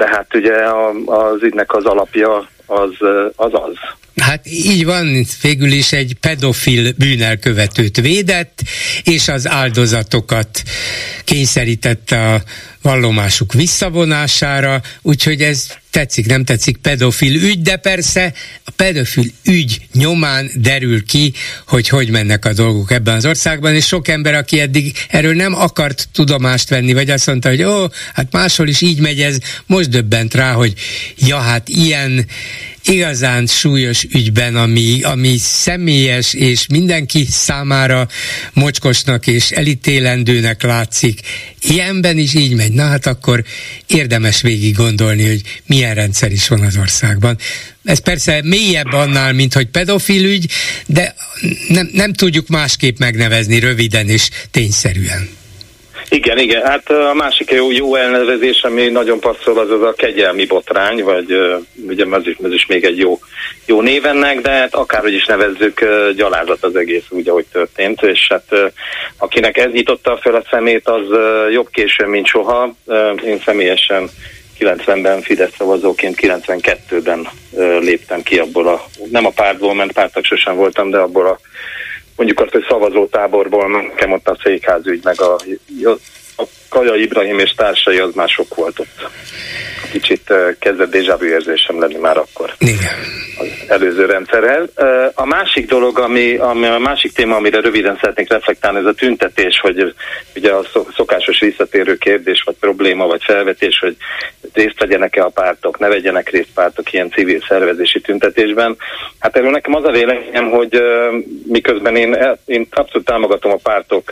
de 0.00 0.08
hát 0.08 0.34
ugye 0.34 0.64
az 1.04 1.42
ügynek 1.42 1.74
az 1.74 1.84
alapja 1.84 2.46
az 2.66 2.96
az. 3.36 3.54
az. 3.54 3.74
Hát 4.20 4.46
így 4.46 4.84
van, 4.84 5.26
végül 5.42 5.72
is 5.72 5.92
egy 5.92 6.16
pedofil 6.20 6.92
bűnelkövetőt 6.92 8.00
védett, 8.00 8.62
és 9.02 9.28
az 9.28 9.48
áldozatokat 9.48 10.62
kényszerítette 11.24 12.32
a 12.32 12.42
vallomásuk 12.82 13.52
visszavonására, 13.52 14.82
úgyhogy 15.02 15.42
ez 15.42 15.66
tetszik, 15.90 16.26
nem 16.26 16.44
tetszik 16.44 16.76
pedofil 16.76 17.34
ügy, 17.34 17.62
de 17.62 17.76
persze 17.76 18.32
a 18.64 18.70
pedofil 18.70 19.24
ügy 19.44 19.80
nyomán 19.92 20.50
derül 20.54 21.04
ki, 21.04 21.32
hogy 21.66 21.88
hogy 21.88 22.10
mennek 22.10 22.44
a 22.44 22.52
dolgok 22.52 22.90
ebben 22.90 23.14
az 23.14 23.26
országban, 23.26 23.74
és 23.74 23.86
sok 23.86 24.08
ember, 24.08 24.34
aki 24.34 24.60
eddig 24.60 24.96
erről 25.08 25.34
nem 25.34 25.54
akart 25.54 26.08
tudomást 26.12 26.68
venni, 26.68 26.92
vagy 26.92 27.10
azt 27.10 27.26
mondta, 27.26 27.48
hogy 27.48 27.62
ó, 27.62 27.86
hát 28.14 28.32
máshol 28.32 28.68
is 28.68 28.80
így 28.80 29.00
megy 29.00 29.20
ez, 29.20 29.38
most 29.66 29.88
döbbent 29.88 30.34
rá, 30.34 30.52
hogy 30.52 30.74
ja, 31.16 31.38
hát 31.38 31.68
ilyen 31.68 32.26
igazán 32.84 33.46
súlyos 33.46 34.04
ügyben, 34.12 34.56
ami, 34.56 35.02
ami 35.02 35.36
személyes 35.38 36.34
és 36.34 36.66
mindenki 36.66 37.26
számára 37.30 38.08
mocskosnak 38.52 39.26
és 39.26 39.50
elítélendőnek 39.50 40.62
látszik, 40.62 41.20
ilyenben 41.62 42.18
is 42.18 42.34
így 42.34 42.54
megy. 42.54 42.72
Na 42.72 42.86
hát 42.86 43.06
akkor 43.06 43.44
érdemes 43.86 44.40
végig 44.40 44.74
gondolni, 44.74 45.26
hogy 45.26 45.40
milyen 45.66 45.94
rendszer 45.94 46.32
is 46.32 46.48
van 46.48 46.60
az 46.60 46.76
országban. 46.76 47.38
Ez 47.84 47.98
persze 47.98 48.40
mélyebb 48.44 48.92
annál, 48.92 49.32
mint 49.32 49.54
hogy 49.54 49.66
pedofil 49.66 50.24
ügy, 50.24 50.50
de 50.86 51.14
nem, 51.68 51.90
nem 51.92 52.12
tudjuk 52.12 52.48
másképp 52.48 52.98
megnevezni 52.98 53.58
röviden 53.58 54.08
és 54.08 54.28
tényszerűen. 54.50 55.39
Igen, 56.08 56.38
igen. 56.38 56.62
Hát 56.62 56.90
a 56.90 57.14
másik 57.14 57.50
jó, 57.50 57.70
jó 57.70 57.94
elnevezés, 57.94 58.62
ami 58.62 58.88
nagyon 58.88 59.20
passzol, 59.20 59.58
az 59.58 59.70
az 59.70 59.82
a 59.82 59.92
kegyelmi 59.92 60.46
botrány, 60.46 61.02
vagy 61.04 61.36
ugye 61.88 62.04
ez 62.10 62.26
is, 62.26 62.36
ez 62.42 62.52
is 62.52 62.66
még 62.66 62.84
egy 62.84 62.98
jó, 62.98 63.18
jó 63.66 63.80
névennek, 63.80 64.40
de 64.40 64.50
hát 64.50 64.74
akárhogy 64.74 65.12
is 65.12 65.26
nevezzük, 65.26 65.84
gyalázat 66.16 66.64
az 66.64 66.76
egész 66.76 67.04
úgy, 67.08 67.28
ahogy 67.28 67.46
történt, 67.52 68.02
és 68.02 68.26
hát 68.28 68.72
akinek 69.16 69.56
ez 69.56 69.72
nyitotta 69.72 70.18
fel 70.20 70.34
a 70.34 70.44
szemét, 70.50 70.88
az 70.88 71.06
jobb 71.52 71.68
későn, 71.70 72.08
mint 72.08 72.26
soha. 72.26 72.74
Én 73.24 73.40
személyesen 73.44 74.08
90-ben 74.60 75.22
Fidesz 75.22 75.54
szavazóként 75.58 76.18
92-ben 76.20 77.28
léptem 77.80 78.22
ki 78.22 78.38
abból 78.38 78.68
a, 78.68 78.84
nem 79.10 79.26
a 79.26 79.30
pártból, 79.30 79.74
mert 79.74 79.92
pártak 79.92 80.24
sosem 80.24 80.56
voltam, 80.56 80.90
de 80.90 80.98
abból 80.98 81.26
a 81.26 81.38
mondjuk 82.20 82.40
azt, 82.40 82.52
hogy 82.52 82.64
szavazótáborból 82.68 83.68
nekem 83.68 84.12
ott 84.12 84.28
a 84.28 84.36
székházügy, 84.42 85.00
meg 85.04 85.20
a, 85.20 85.36
a 86.40 86.46
Kaja 86.68 86.94
Ibrahim 86.94 87.38
és 87.38 87.52
társai 87.56 87.98
az 87.98 88.14
már 88.14 88.28
sok 88.28 88.54
volt 88.54 88.78
ott. 88.78 89.08
Kicsit 89.90 90.32
kezdett 90.58 90.90
déjà 90.90 91.16
vu 91.18 91.26
érzésem 91.26 91.80
lenni 91.80 91.96
már 91.96 92.16
akkor. 92.16 92.54
Igen. 92.58 92.94
Az 93.38 93.48
előző 93.68 94.04
rendszerhez. 94.04 94.68
A 95.14 95.24
másik 95.24 95.68
dolog, 95.68 95.98
ami, 95.98 96.36
ami 96.36 96.66
a 96.66 96.78
másik 96.78 97.12
téma, 97.12 97.36
amire 97.36 97.60
röviden 97.60 97.98
szeretnék 98.00 98.30
reflektálni, 98.30 98.78
ez 98.78 98.84
a 98.84 98.92
tüntetés, 98.92 99.60
hogy 99.60 99.94
ugye 100.36 100.52
a 100.52 100.64
szokásos 100.96 101.40
visszatérő 101.40 101.96
kérdés, 101.96 102.42
vagy 102.42 102.54
probléma, 102.60 103.06
vagy 103.06 103.22
felvetés, 103.24 103.78
hogy 103.78 103.96
részt 104.52 104.80
vegyenek-e 104.80 105.24
a 105.24 105.28
pártok, 105.28 105.78
ne 105.78 105.88
vegyenek 105.88 106.30
részt 106.30 106.52
pártok 106.54 106.92
ilyen 106.92 107.10
civil 107.10 107.40
szervezési 107.48 108.00
tüntetésben. 108.00 108.76
Hát 109.18 109.36
erről 109.36 109.50
nekem 109.50 109.74
az 109.74 109.84
a 109.84 109.90
véleményem, 109.90 110.50
hogy 110.50 110.82
miközben 111.46 111.96
én, 111.96 112.38
én 112.44 112.66
abszolút 112.70 113.06
támogatom 113.06 113.52
a 113.52 113.60
pártok 113.62 114.10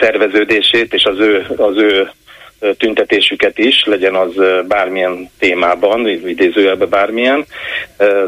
szerveződését 0.00 0.94
és 0.94 1.04
az 1.04 1.18
ő, 1.18 1.46
az 1.56 1.76
ő 1.76 2.10
tüntetésüket 2.78 3.58
is, 3.58 3.84
legyen 3.84 4.14
az 4.14 4.32
bármilyen 4.68 5.30
témában, 5.38 6.08
idézőjelben 6.08 6.88
bármilyen, 6.88 7.44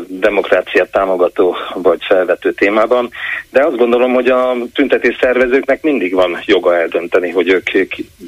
demokráciát 0.07 0.91
támogató 0.91 1.57
vagy 1.75 1.99
felvető 2.09 2.53
témában, 2.53 3.11
de 3.51 3.65
azt 3.67 3.77
gondolom, 3.77 4.13
hogy 4.13 4.29
a 4.29 4.57
tüntetés 4.75 5.17
szervezőknek 5.21 5.83
mindig 5.83 6.15
van 6.15 6.43
joga 6.45 6.77
eldönteni, 6.77 7.31
hogy 7.31 7.49
ők 7.49 7.67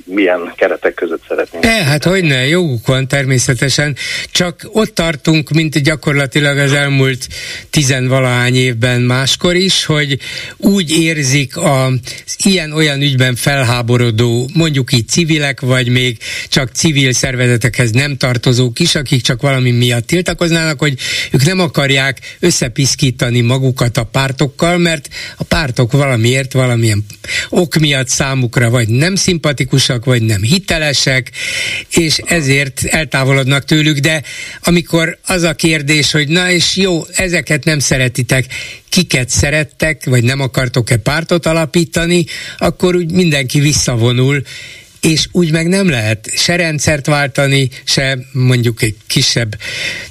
milyen 0.04 0.52
keretek 0.56 0.94
között 0.94 1.22
szeretnének. 1.28 1.70
E, 1.70 1.84
hát 1.84 2.04
hogy 2.04 2.24
ne, 2.24 2.46
joguk 2.46 2.86
van 2.86 3.08
természetesen, 3.08 3.96
csak 4.30 4.60
ott 4.72 4.94
tartunk, 4.94 5.50
mint 5.50 5.82
gyakorlatilag 5.82 6.58
az 6.58 6.72
elmúlt 6.72 7.26
tizenvalahány 7.70 8.54
évben 8.54 9.00
máskor 9.00 9.54
is, 9.54 9.84
hogy 9.84 10.16
úgy 10.56 10.90
érzik 11.02 11.56
az 11.56 12.36
ilyen-olyan 12.44 13.00
ügyben 13.00 13.34
felháborodó, 13.34 14.48
mondjuk 14.54 14.92
így 14.92 15.08
civilek, 15.08 15.60
vagy 15.60 15.88
még 15.94 16.18
csak 16.48 16.70
civil 16.72 17.12
szervezetekhez 17.12 17.90
nem 17.90 18.16
tartozók 18.16 18.78
is, 18.78 18.94
akik 18.94 19.22
csak 19.22 19.42
valami 19.42 19.70
miatt 19.70 20.06
tiltakoznának, 20.06 20.78
hogy 20.78 20.98
ők 21.30 21.44
nem 21.44 21.60
akarják 21.60 22.36
összepiszkítani 22.40 23.40
magukat 23.40 23.96
a 23.96 24.04
pártokkal, 24.04 24.78
mert 24.78 25.08
a 25.36 25.44
pártok 25.44 25.92
valamiért, 25.92 26.52
valamilyen 26.52 27.06
ok 27.48 27.74
miatt 27.74 28.08
számukra 28.08 28.70
vagy 28.70 28.88
nem 28.88 29.14
szimpatikusak, 29.14 30.04
vagy 30.04 30.22
nem 30.22 30.42
hitelesek, 30.42 31.30
és 31.90 32.18
ezért 32.18 32.84
eltávolodnak 32.84 33.64
tőlük, 33.64 33.98
de 33.98 34.22
amikor 34.62 35.18
az 35.26 35.42
a 35.42 35.54
kérdés, 35.54 36.10
hogy 36.10 36.28
na 36.28 36.50
és 36.50 36.76
jó, 36.76 37.06
ezeket 37.14 37.64
nem 37.64 37.78
szeretitek, 37.78 38.46
kiket 38.88 39.28
szerettek, 39.28 40.04
vagy 40.04 40.24
nem 40.24 40.40
akartok-e 40.40 40.96
pártot 40.96 41.46
alapítani, 41.46 42.24
akkor 42.58 42.96
úgy 42.96 43.12
mindenki 43.12 43.60
visszavonul, 43.60 44.42
és 45.04 45.26
úgy 45.32 45.50
meg 45.50 45.66
nem 45.66 45.88
lehet 45.88 46.30
se 46.36 46.56
rendszert 46.56 47.06
váltani, 47.06 47.68
se 47.84 48.18
mondjuk 48.32 48.82
egy 48.82 48.96
kisebb 49.06 49.58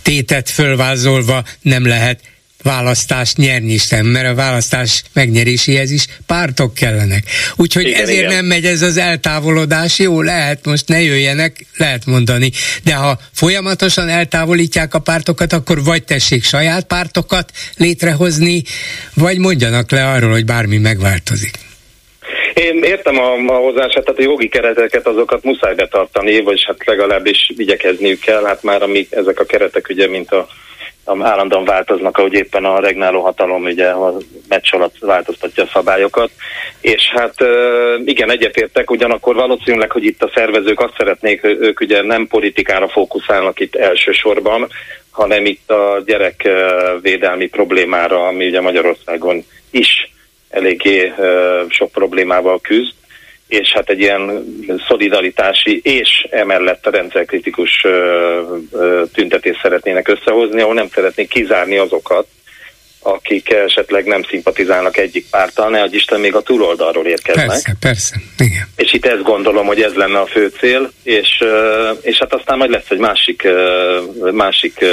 tétet 0.01 0.49
fölvázolva 0.49 1.43
nem 1.61 1.87
lehet 1.87 2.19
választást 2.63 3.37
nyerni 3.37 3.77
sem, 3.77 4.05
mert 4.05 4.27
a 4.27 4.33
választás 4.33 5.03
megnyeréséhez 5.13 5.91
is 5.91 6.05
pártok 6.25 6.73
kellenek. 6.73 7.23
Úgyhogy 7.55 7.87
igen, 7.87 8.01
ezért 8.01 8.17
igen. 8.17 8.33
nem 8.33 8.45
megy 8.45 8.65
ez 8.65 8.81
az 8.81 8.97
eltávolodás. 8.97 9.99
Jó, 9.99 10.21
lehet, 10.21 10.65
most 10.65 10.87
ne 10.87 11.01
jöjjenek, 11.01 11.65
lehet 11.77 12.05
mondani. 12.05 12.51
De 12.83 12.93
ha 12.93 13.19
folyamatosan 13.31 14.09
eltávolítják 14.09 14.93
a 14.93 14.99
pártokat, 14.99 15.53
akkor 15.53 15.83
vagy 15.83 16.03
tessék 16.03 16.43
saját 16.43 16.83
pártokat 16.83 17.51
létrehozni, 17.75 18.63
vagy 19.13 19.37
mondjanak 19.37 19.91
le 19.91 20.09
arról, 20.09 20.31
hogy 20.31 20.45
bármi 20.45 20.77
megváltozik. 20.77 21.59
Én 22.53 22.83
értem 22.83 23.19
a, 23.19 23.33
a 23.33 23.57
hozását, 23.57 24.03
tehát 24.05 24.19
a 24.19 24.23
jogi 24.23 24.47
kereteket 24.47 25.07
azokat 25.07 25.43
muszáj 25.43 25.75
betartani, 25.75 26.41
vagy 26.41 26.63
hát 26.65 26.85
legalábbis 26.85 27.51
igyekezniük 27.57 28.19
kell, 28.19 28.43
hát 28.43 28.63
már 28.63 28.83
amik 28.83 29.11
ezek 29.11 29.39
a 29.39 29.45
keretek 29.45 29.87
ugye, 29.89 30.07
mint 30.07 30.31
a 30.31 30.47
állandóan 31.05 31.65
változnak, 31.65 32.17
ahogy 32.17 32.33
éppen 32.33 32.65
a 32.65 32.79
regnáló 32.79 33.21
hatalom 33.21 33.63
ugye 33.63 33.89
a 33.89 34.17
meccs 34.47 34.73
alatt 34.73 34.95
változtatja 34.99 35.63
a 35.63 35.69
szabályokat. 35.73 36.29
És 36.81 37.11
hát 37.15 37.35
igen, 38.05 38.31
egyetértek, 38.31 38.91
ugyanakkor 38.91 39.35
valószínűleg, 39.35 39.91
hogy 39.91 40.03
itt 40.03 40.23
a 40.23 40.31
szervezők 40.33 40.79
azt 40.79 40.93
szeretnék, 40.97 41.43
ők 41.43 41.79
ugye 41.79 42.01
nem 42.01 42.27
politikára 42.27 42.87
fókuszálnak 42.87 43.59
itt 43.59 43.75
elsősorban, 43.75 44.67
hanem 45.11 45.45
itt 45.45 45.71
a 45.71 46.01
gyerekvédelmi 46.05 47.47
problémára, 47.47 48.27
ami 48.27 48.47
ugye 48.47 48.61
Magyarországon 48.61 49.45
is 49.71 50.12
eléggé 50.53 51.13
sok 51.69 51.91
problémával 51.91 52.61
küzd, 52.61 52.93
és 53.47 53.71
hát 53.73 53.89
egy 53.89 53.99
ilyen 53.99 54.45
szolidaritási 54.87 55.81
és 55.83 56.27
emellett 56.29 56.85
a 56.85 56.91
rendszerkritikus 56.91 57.85
tüntetést 59.13 59.61
szeretnének 59.61 60.07
összehozni, 60.07 60.61
ahol 60.61 60.73
nem 60.73 60.87
szeretnék 60.87 61.29
kizárni 61.29 61.77
azokat, 61.77 62.27
akik 63.03 63.49
esetleg 63.49 64.05
nem 64.05 64.23
szimpatizálnak 64.29 64.97
egyik 64.97 65.25
pártal, 65.29 65.69
ne 65.69 65.79
hogy 65.79 65.93
Isten 65.93 66.19
még 66.19 66.35
a 66.35 66.41
túloldalról 66.41 67.05
érkeznek. 67.05 67.47
Persze, 67.47 67.75
persze, 67.79 68.15
igen. 68.37 68.67
És 68.75 68.93
itt 68.93 69.05
ezt 69.05 69.21
gondolom, 69.21 69.65
hogy 69.65 69.81
ez 69.81 69.93
lenne 69.93 70.19
a 70.19 70.25
fő 70.25 70.51
cél, 70.59 70.91
és, 71.03 71.43
és 72.01 72.17
hát 72.17 72.33
aztán 72.33 72.57
majd 72.57 72.71
lesz 72.71 72.89
egy 72.89 72.97
másik, 72.97 73.47
másik 74.31 74.85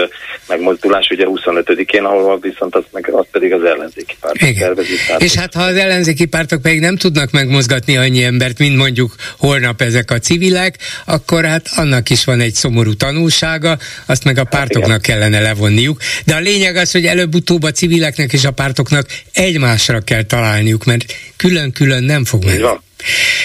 megmozdulás, 0.48 1.08
ugye 1.10 1.24
25-én, 1.28 2.04
ahol 2.04 2.38
viszont 2.40 2.74
az, 2.74 2.84
meg, 2.92 3.10
az 3.12 3.26
pedig 3.30 3.52
az 3.52 3.64
ellenzéki 3.64 4.16
pártok 4.20 4.48
igen. 4.48 4.78
És 5.18 5.34
hát 5.34 5.54
ha 5.54 5.62
az 5.62 5.76
ellenzéki 5.76 6.24
pártok 6.24 6.62
pedig 6.62 6.80
nem 6.80 6.96
tudnak 6.96 7.30
megmozgatni 7.30 7.96
annyi 7.96 8.22
embert, 8.22 8.58
mint 8.58 8.76
mondjuk 8.76 9.14
holnap 9.38 9.80
ezek 9.80 10.10
a 10.10 10.18
civilek, 10.18 10.76
akkor 11.06 11.44
hát 11.44 11.66
annak 11.76 12.10
is 12.10 12.24
van 12.24 12.40
egy 12.40 12.54
szomorú 12.54 12.94
tanulsága, 12.94 13.78
azt 14.06 14.24
meg 14.24 14.36
a 14.36 14.38
hát 14.38 14.48
pártoknak 14.48 14.90
hát 14.90 15.02
kellene 15.02 15.40
levonniuk. 15.40 16.00
De 16.24 16.34
a 16.34 16.40
lényeg 16.40 16.76
az, 16.76 16.90
hogy 16.90 17.04
előbb-utóbb 17.04 17.62
a 17.62 17.70
civil 17.70 17.99
civileknek 18.00 18.32
és 18.32 18.44
a 18.44 18.50
pártoknak 18.50 19.06
egymásra 19.32 20.00
kell 20.00 20.22
találniuk, 20.22 20.84
mert 20.84 21.04
külön-külön 21.36 22.04
nem 22.04 22.24
fog 22.24 22.44
menni. 22.44 22.64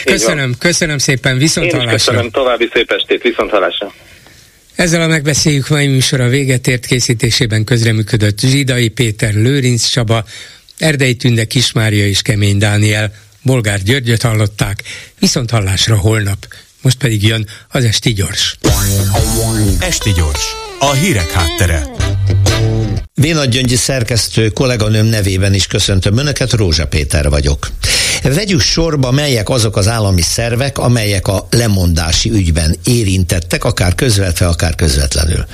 Köszönöm, 0.03 0.55
köszönöm 0.57 0.97
szépen, 0.97 1.37
viszont 1.37 1.65
Én 1.71 1.79
hallásra. 1.79 2.11
köszönöm, 2.11 2.31
további 2.31 2.69
szép 2.73 2.91
estét, 2.91 3.21
viszont 3.21 3.51
hallásra. 3.51 3.93
Ezzel 4.75 5.01
a 5.01 5.07
megbeszéljük 5.07 5.69
mai 5.69 5.87
műsor 5.87 6.19
a 6.21 6.27
véget 6.27 6.67
ért 6.67 6.85
készítésében 6.85 7.63
közreműködött 7.63 8.39
Zsidai 8.39 8.87
Péter, 8.87 9.33
Lőrinc 9.33 9.85
Csaba, 9.87 10.25
Erdei 10.77 11.15
Tünde, 11.15 11.45
Kismária 11.45 12.07
és 12.07 12.21
Kemény 12.21 12.57
Dániel, 12.57 13.13
Bolgár 13.41 13.81
Györgyöt 13.83 14.21
hallották, 14.21 14.83
viszont 15.19 15.49
hallásra 15.49 15.97
holnap. 15.97 16.47
Most 16.81 16.97
pedig 16.97 17.23
jön 17.23 17.47
az 17.69 17.83
Esti 17.83 18.13
Gyors. 18.13 18.57
Esti 19.79 20.11
Gyors, 20.11 20.55
a 20.79 20.91
hírek 20.91 21.31
háttere. 21.31 21.94
Vénagy 23.21 23.49
Gyöngyi 23.49 23.75
szerkesztő 23.75 24.49
kolléganőm 24.49 25.05
nevében 25.05 25.53
is 25.53 25.67
köszöntöm 25.67 26.17
Önöket, 26.17 26.53
Rózsa 26.53 26.87
Péter 26.87 27.29
vagyok. 27.29 27.67
Vegyük 28.33 28.61
sorba, 28.61 29.11
melyek 29.11 29.49
azok 29.49 29.77
az 29.77 29.87
állami 29.87 30.21
szervek, 30.21 30.77
amelyek 30.77 31.27
a 31.27 31.47
lemondási 31.51 32.31
ügyben 32.31 32.75
érintettek, 32.83 33.63
akár 33.63 33.95
közvetve, 33.95 34.47
akár 34.47 34.75
közvetlenül. 34.75 35.45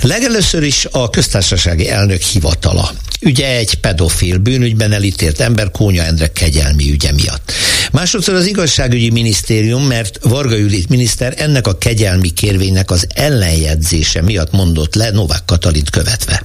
Legelőször 0.00 0.62
is 0.62 0.86
a 0.90 1.10
köztársasági 1.10 1.88
elnök 1.88 2.20
hivatala. 2.20 2.90
Ugye 3.22 3.56
egy 3.56 3.74
pedofil 3.74 4.38
bűnügyben 4.38 4.92
elítélt 4.92 5.40
ember 5.40 5.70
Kónya 5.70 6.02
Endre 6.02 6.26
kegyelmi 6.26 6.90
ügye 6.90 7.12
miatt. 7.12 7.52
Másodszor 7.92 8.34
az 8.34 8.46
igazságügyi 8.46 9.10
minisztérium, 9.10 9.86
mert 9.86 10.18
Varga 10.22 10.56
Judit 10.56 10.88
miniszter 10.88 11.34
ennek 11.36 11.66
a 11.66 11.78
kegyelmi 11.78 12.30
kérvénynek 12.30 12.90
az 12.90 13.06
ellenjegyzése 13.14 14.22
miatt 14.22 14.52
mondott 14.52 14.94
le 14.94 15.10
Novák 15.10 15.44
Katalint 15.44 15.90
követve. 15.90 16.42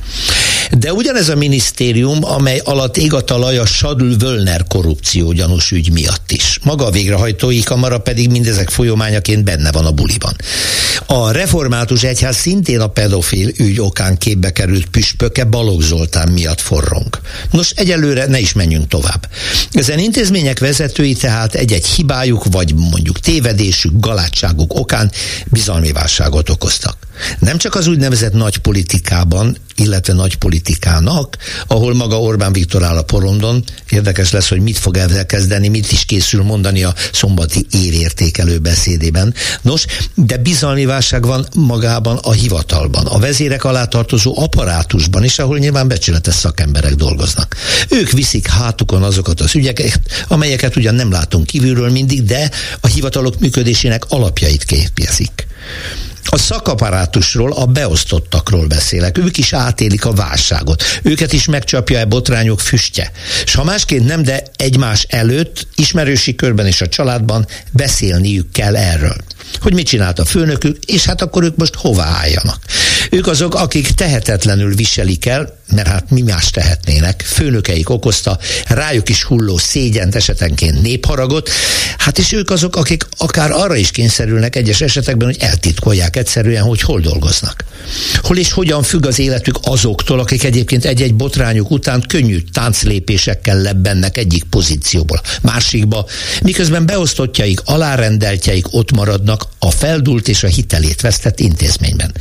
De 0.72 0.94
ugyanez 0.94 1.30
a 1.30 1.36
minisztérium, 1.36 2.24
amely 2.24 2.62
alatt 2.64 2.98
ég 2.98 3.14
a 3.14 3.22
talaj 3.22 3.58
a 3.58 3.66
Sadl 3.66 4.14
Völner 4.18 4.64
korrupció 4.68 5.32
gyanús 5.32 5.72
ügy 5.76 5.92
miatt 5.92 6.32
is. 6.32 6.60
Maga 6.64 6.86
a 6.86 6.92
végrehajtói 6.92 7.64
kamara 7.64 7.98
pedig 7.98 8.30
mindezek 8.30 8.70
folyamányaként 8.70 9.44
benne 9.44 9.72
van 9.72 9.86
a 9.86 9.92
buliban. 9.92 10.36
A 11.06 11.32
református 11.32 12.04
egyház 12.04 12.36
szintén 12.36 12.80
a 12.80 12.88
pedofil 12.88 13.50
ügy 13.58 13.80
okán 13.80 14.18
képbe 14.18 14.52
került 14.52 14.86
püspöke 14.86 15.44
Balogh 15.44 15.84
Zoltán 15.84 16.32
miatt 16.32 16.62
forrong. 16.62 17.20
Nos, 17.52 17.70
egyelőre 17.70 18.26
ne 18.26 18.40
is 18.40 18.54
menjünk 18.54 18.88
tovább. 18.88 19.30
Ezen 19.72 20.00
intézmények 20.00 20.60
vezetői 20.60 21.14
tehát 21.14 21.54
egy-egy 21.54 21.86
hibájuk, 21.86 22.46
vagy 22.52 22.74
mondjuk 22.76 23.20
tévedésük, 23.20 23.92
galátságuk 24.00 24.74
okán 24.74 25.12
bizalmi 25.46 25.92
válságot 25.92 26.50
okoztak. 26.50 27.05
Nem 27.40 27.58
csak 27.58 27.76
az 27.76 27.88
úgynevezett 27.88 28.34
nagy 28.34 28.58
politikában, 28.58 29.58
illetve 29.76 30.14
nagy 30.14 30.36
politikának, 30.36 31.38
ahol 31.68 31.94
maga 31.94 32.22
Orbán 32.22 32.54
Viktor 32.54 32.84
áll 32.84 32.98
a 32.98 33.04
porondon. 33.04 33.64
Érdekes 33.90 34.32
lesz, 34.32 34.50
hogy 34.50 34.62
mit 34.62 34.78
fog 34.78 34.98
ezzel 34.98 35.26
kezdeni, 35.26 35.68
mit 35.68 35.92
is 35.92 36.06
készül 36.06 36.44
mondani 36.44 36.84
a 36.84 36.94
szombati 37.14 37.66
érértékelő 37.72 38.60
beszédében. 38.60 39.34
Nos, 39.62 39.86
de 40.14 40.38
bizalmi 40.38 40.86
válság 40.86 41.26
van 41.26 41.48
magában 41.56 42.18
a 42.18 42.32
hivatalban, 42.32 43.06
a 43.06 43.20
vezérek 43.20 43.64
alá 43.64 43.86
tartozó 43.86 44.40
apparátusban 44.40 45.24
is, 45.24 45.40
ahol 45.40 45.58
nyilván 45.58 45.88
becsületes 45.88 46.36
szakemberek 46.36 46.96
dolgoznak. 46.96 47.56
Ők 47.90 48.12
viszik 48.12 48.48
hátukon 48.48 49.04
azokat 49.04 49.42
az 49.42 49.56
ügyeket, 49.56 50.00
amelyeket 50.28 50.76
ugyan 50.76 50.96
nem 50.96 51.12
látunk 51.12 51.46
kívülről 51.46 51.90
mindig, 51.90 52.24
de 52.24 52.52
a 52.80 52.88
hivatalok 52.88 53.40
működésének 53.40 54.06
alapjait 54.10 54.64
képezik. 54.64 55.48
A 56.30 56.38
szakaparátusról, 56.38 57.52
a 57.52 57.66
beosztottakról 57.66 58.68
beszélek. 58.68 59.18
Ők 59.18 59.38
is 59.38 59.54
átélik 59.54 60.06
a 60.06 60.14
válságot. 60.14 60.84
Őket 61.04 61.34
is 61.34 61.46
megcsapja 61.46 62.00
e 62.00 62.06
botrányok 62.06 62.60
füstje. 62.60 63.12
És 63.46 63.54
ha 63.54 63.64
másként 63.64 64.06
nem, 64.06 64.24
de 64.24 64.44
egymás 64.56 65.06
előtt, 65.10 65.68
ismerősi 65.76 66.36
körben 66.36 66.66
és 66.66 66.82
a 66.82 66.88
családban 66.88 67.48
beszélniük 67.72 68.52
kell 68.52 68.76
erről. 68.76 69.16
Hogy 69.62 69.74
mit 69.74 69.88
csinált 69.88 70.20
a 70.20 70.26
főnökük, 70.26 70.78
és 70.86 71.06
hát 71.06 71.22
akkor 71.22 71.44
ők 71.44 71.56
most 71.56 71.76
hová 71.76 72.06
álljanak. 72.06 72.60
Ők 73.10 73.28
azok, 73.28 73.56
akik 73.56 73.92
tehetetlenül 73.92 74.76
viselik 74.76 75.26
el, 75.26 75.60
mert 75.72 75.88
hát 75.88 76.10
mi 76.10 76.22
más 76.22 76.50
tehetnének, 76.50 77.22
főnökeik 77.22 77.90
okozta 77.90 78.40
rájuk 78.68 79.10
is 79.10 79.24
hulló 79.24 79.58
szégyent, 79.58 80.16
esetenként 80.16 80.82
népharagot, 80.82 81.50
hát 81.98 82.20
és 82.20 82.32
ők 82.32 82.50
azok, 82.50 82.76
akik 82.76 83.08
akár 83.18 83.52
arra 83.52 83.76
is 83.76 83.92
kényszerülnek 83.92 84.56
egyes 84.56 84.82
esetekben, 84.82 85.28
hogy 85.28 85.38
eltitkolják 85.40 86.16
egyszerűen, 86.16 86.64
hogy 86.64 86.82
hol 86.82 87.00
dolgoznak. 87.00 87.64
Hol 88.22 88.38
és 88.38 88.52
hogyan 88.52 88.84
függ 88.84 89.06
az 89.06 89.20
életük 89.20 89.58
azoktól, 89.62 90.20
akik 90.20 90.44
egyébként 90.44 90.86
egy-egy 90.86 91.16
botrányuk 91.16 91.72
után 91.72 92.04
könnyű 92.08 92.40
tánclépésekkel 92.54 93.62
lebbennek 93.62 94.18
egyik 94.18 94.44
pozícióból, 94.44 95.22
másikba, 95.42 96.06
miközben 96.42 96.86
beosztottjaik, 96.86 97.62
alárendeltjeik 97.66 98.74
ott 98.74 98.92
maradnak 98.92 99.48
a 99.60 99.72
feldult 99.72 100.28
és 100.28 100.44
a 100.44 100.48
hitelét 100.48 101.02
vesztett 101.02 101.40
intézményben. 101.40 102.14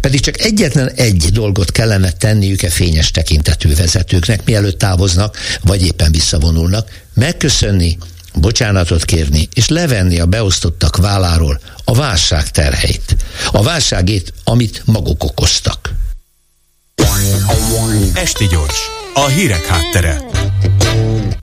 Pedig 0.00 0.20
csak 0.20 0.40
egyetlen 0.40 0.90
egy 0.90 1.28
dolgot 1.32 1.70
kellene 1.72 2.10
tenniük 2.10 2.62
e 2.62 2.70
fényes 2.76 3.10
tekintetű 3.10 3.74
vezetőknek, 3.74 4.44
mielőtt 4.44 4.78
távoznak, 4.78 5.36
vagy 5.62 5.82
éppen 5.82 6.12
visszavonulnak, 6.12 7.02
megköszönni, 7.14 7.98
bocsánatot 8.34 9.04
kérni, 9.04 9.48
és 9.54 9.68
levenni 9.68 10.20
a 10.20 10.26
beosztottak 10.26 10.96
válláról 10.96 11.60
a 11.84 11.94
válság 11.94 12.50
terheit. 12.50 13.16
A 13.50 13.62
válságét, 13.62 14.32
amit 14.44 14.82
maguk 14.84 15.24
okoztak. 15.24 15.94
Esti 18.14 18.46
gyors, 18.46 18.78
a 19.14 19.26
hírek 19.26 19.66
háttere. 19.66 20.24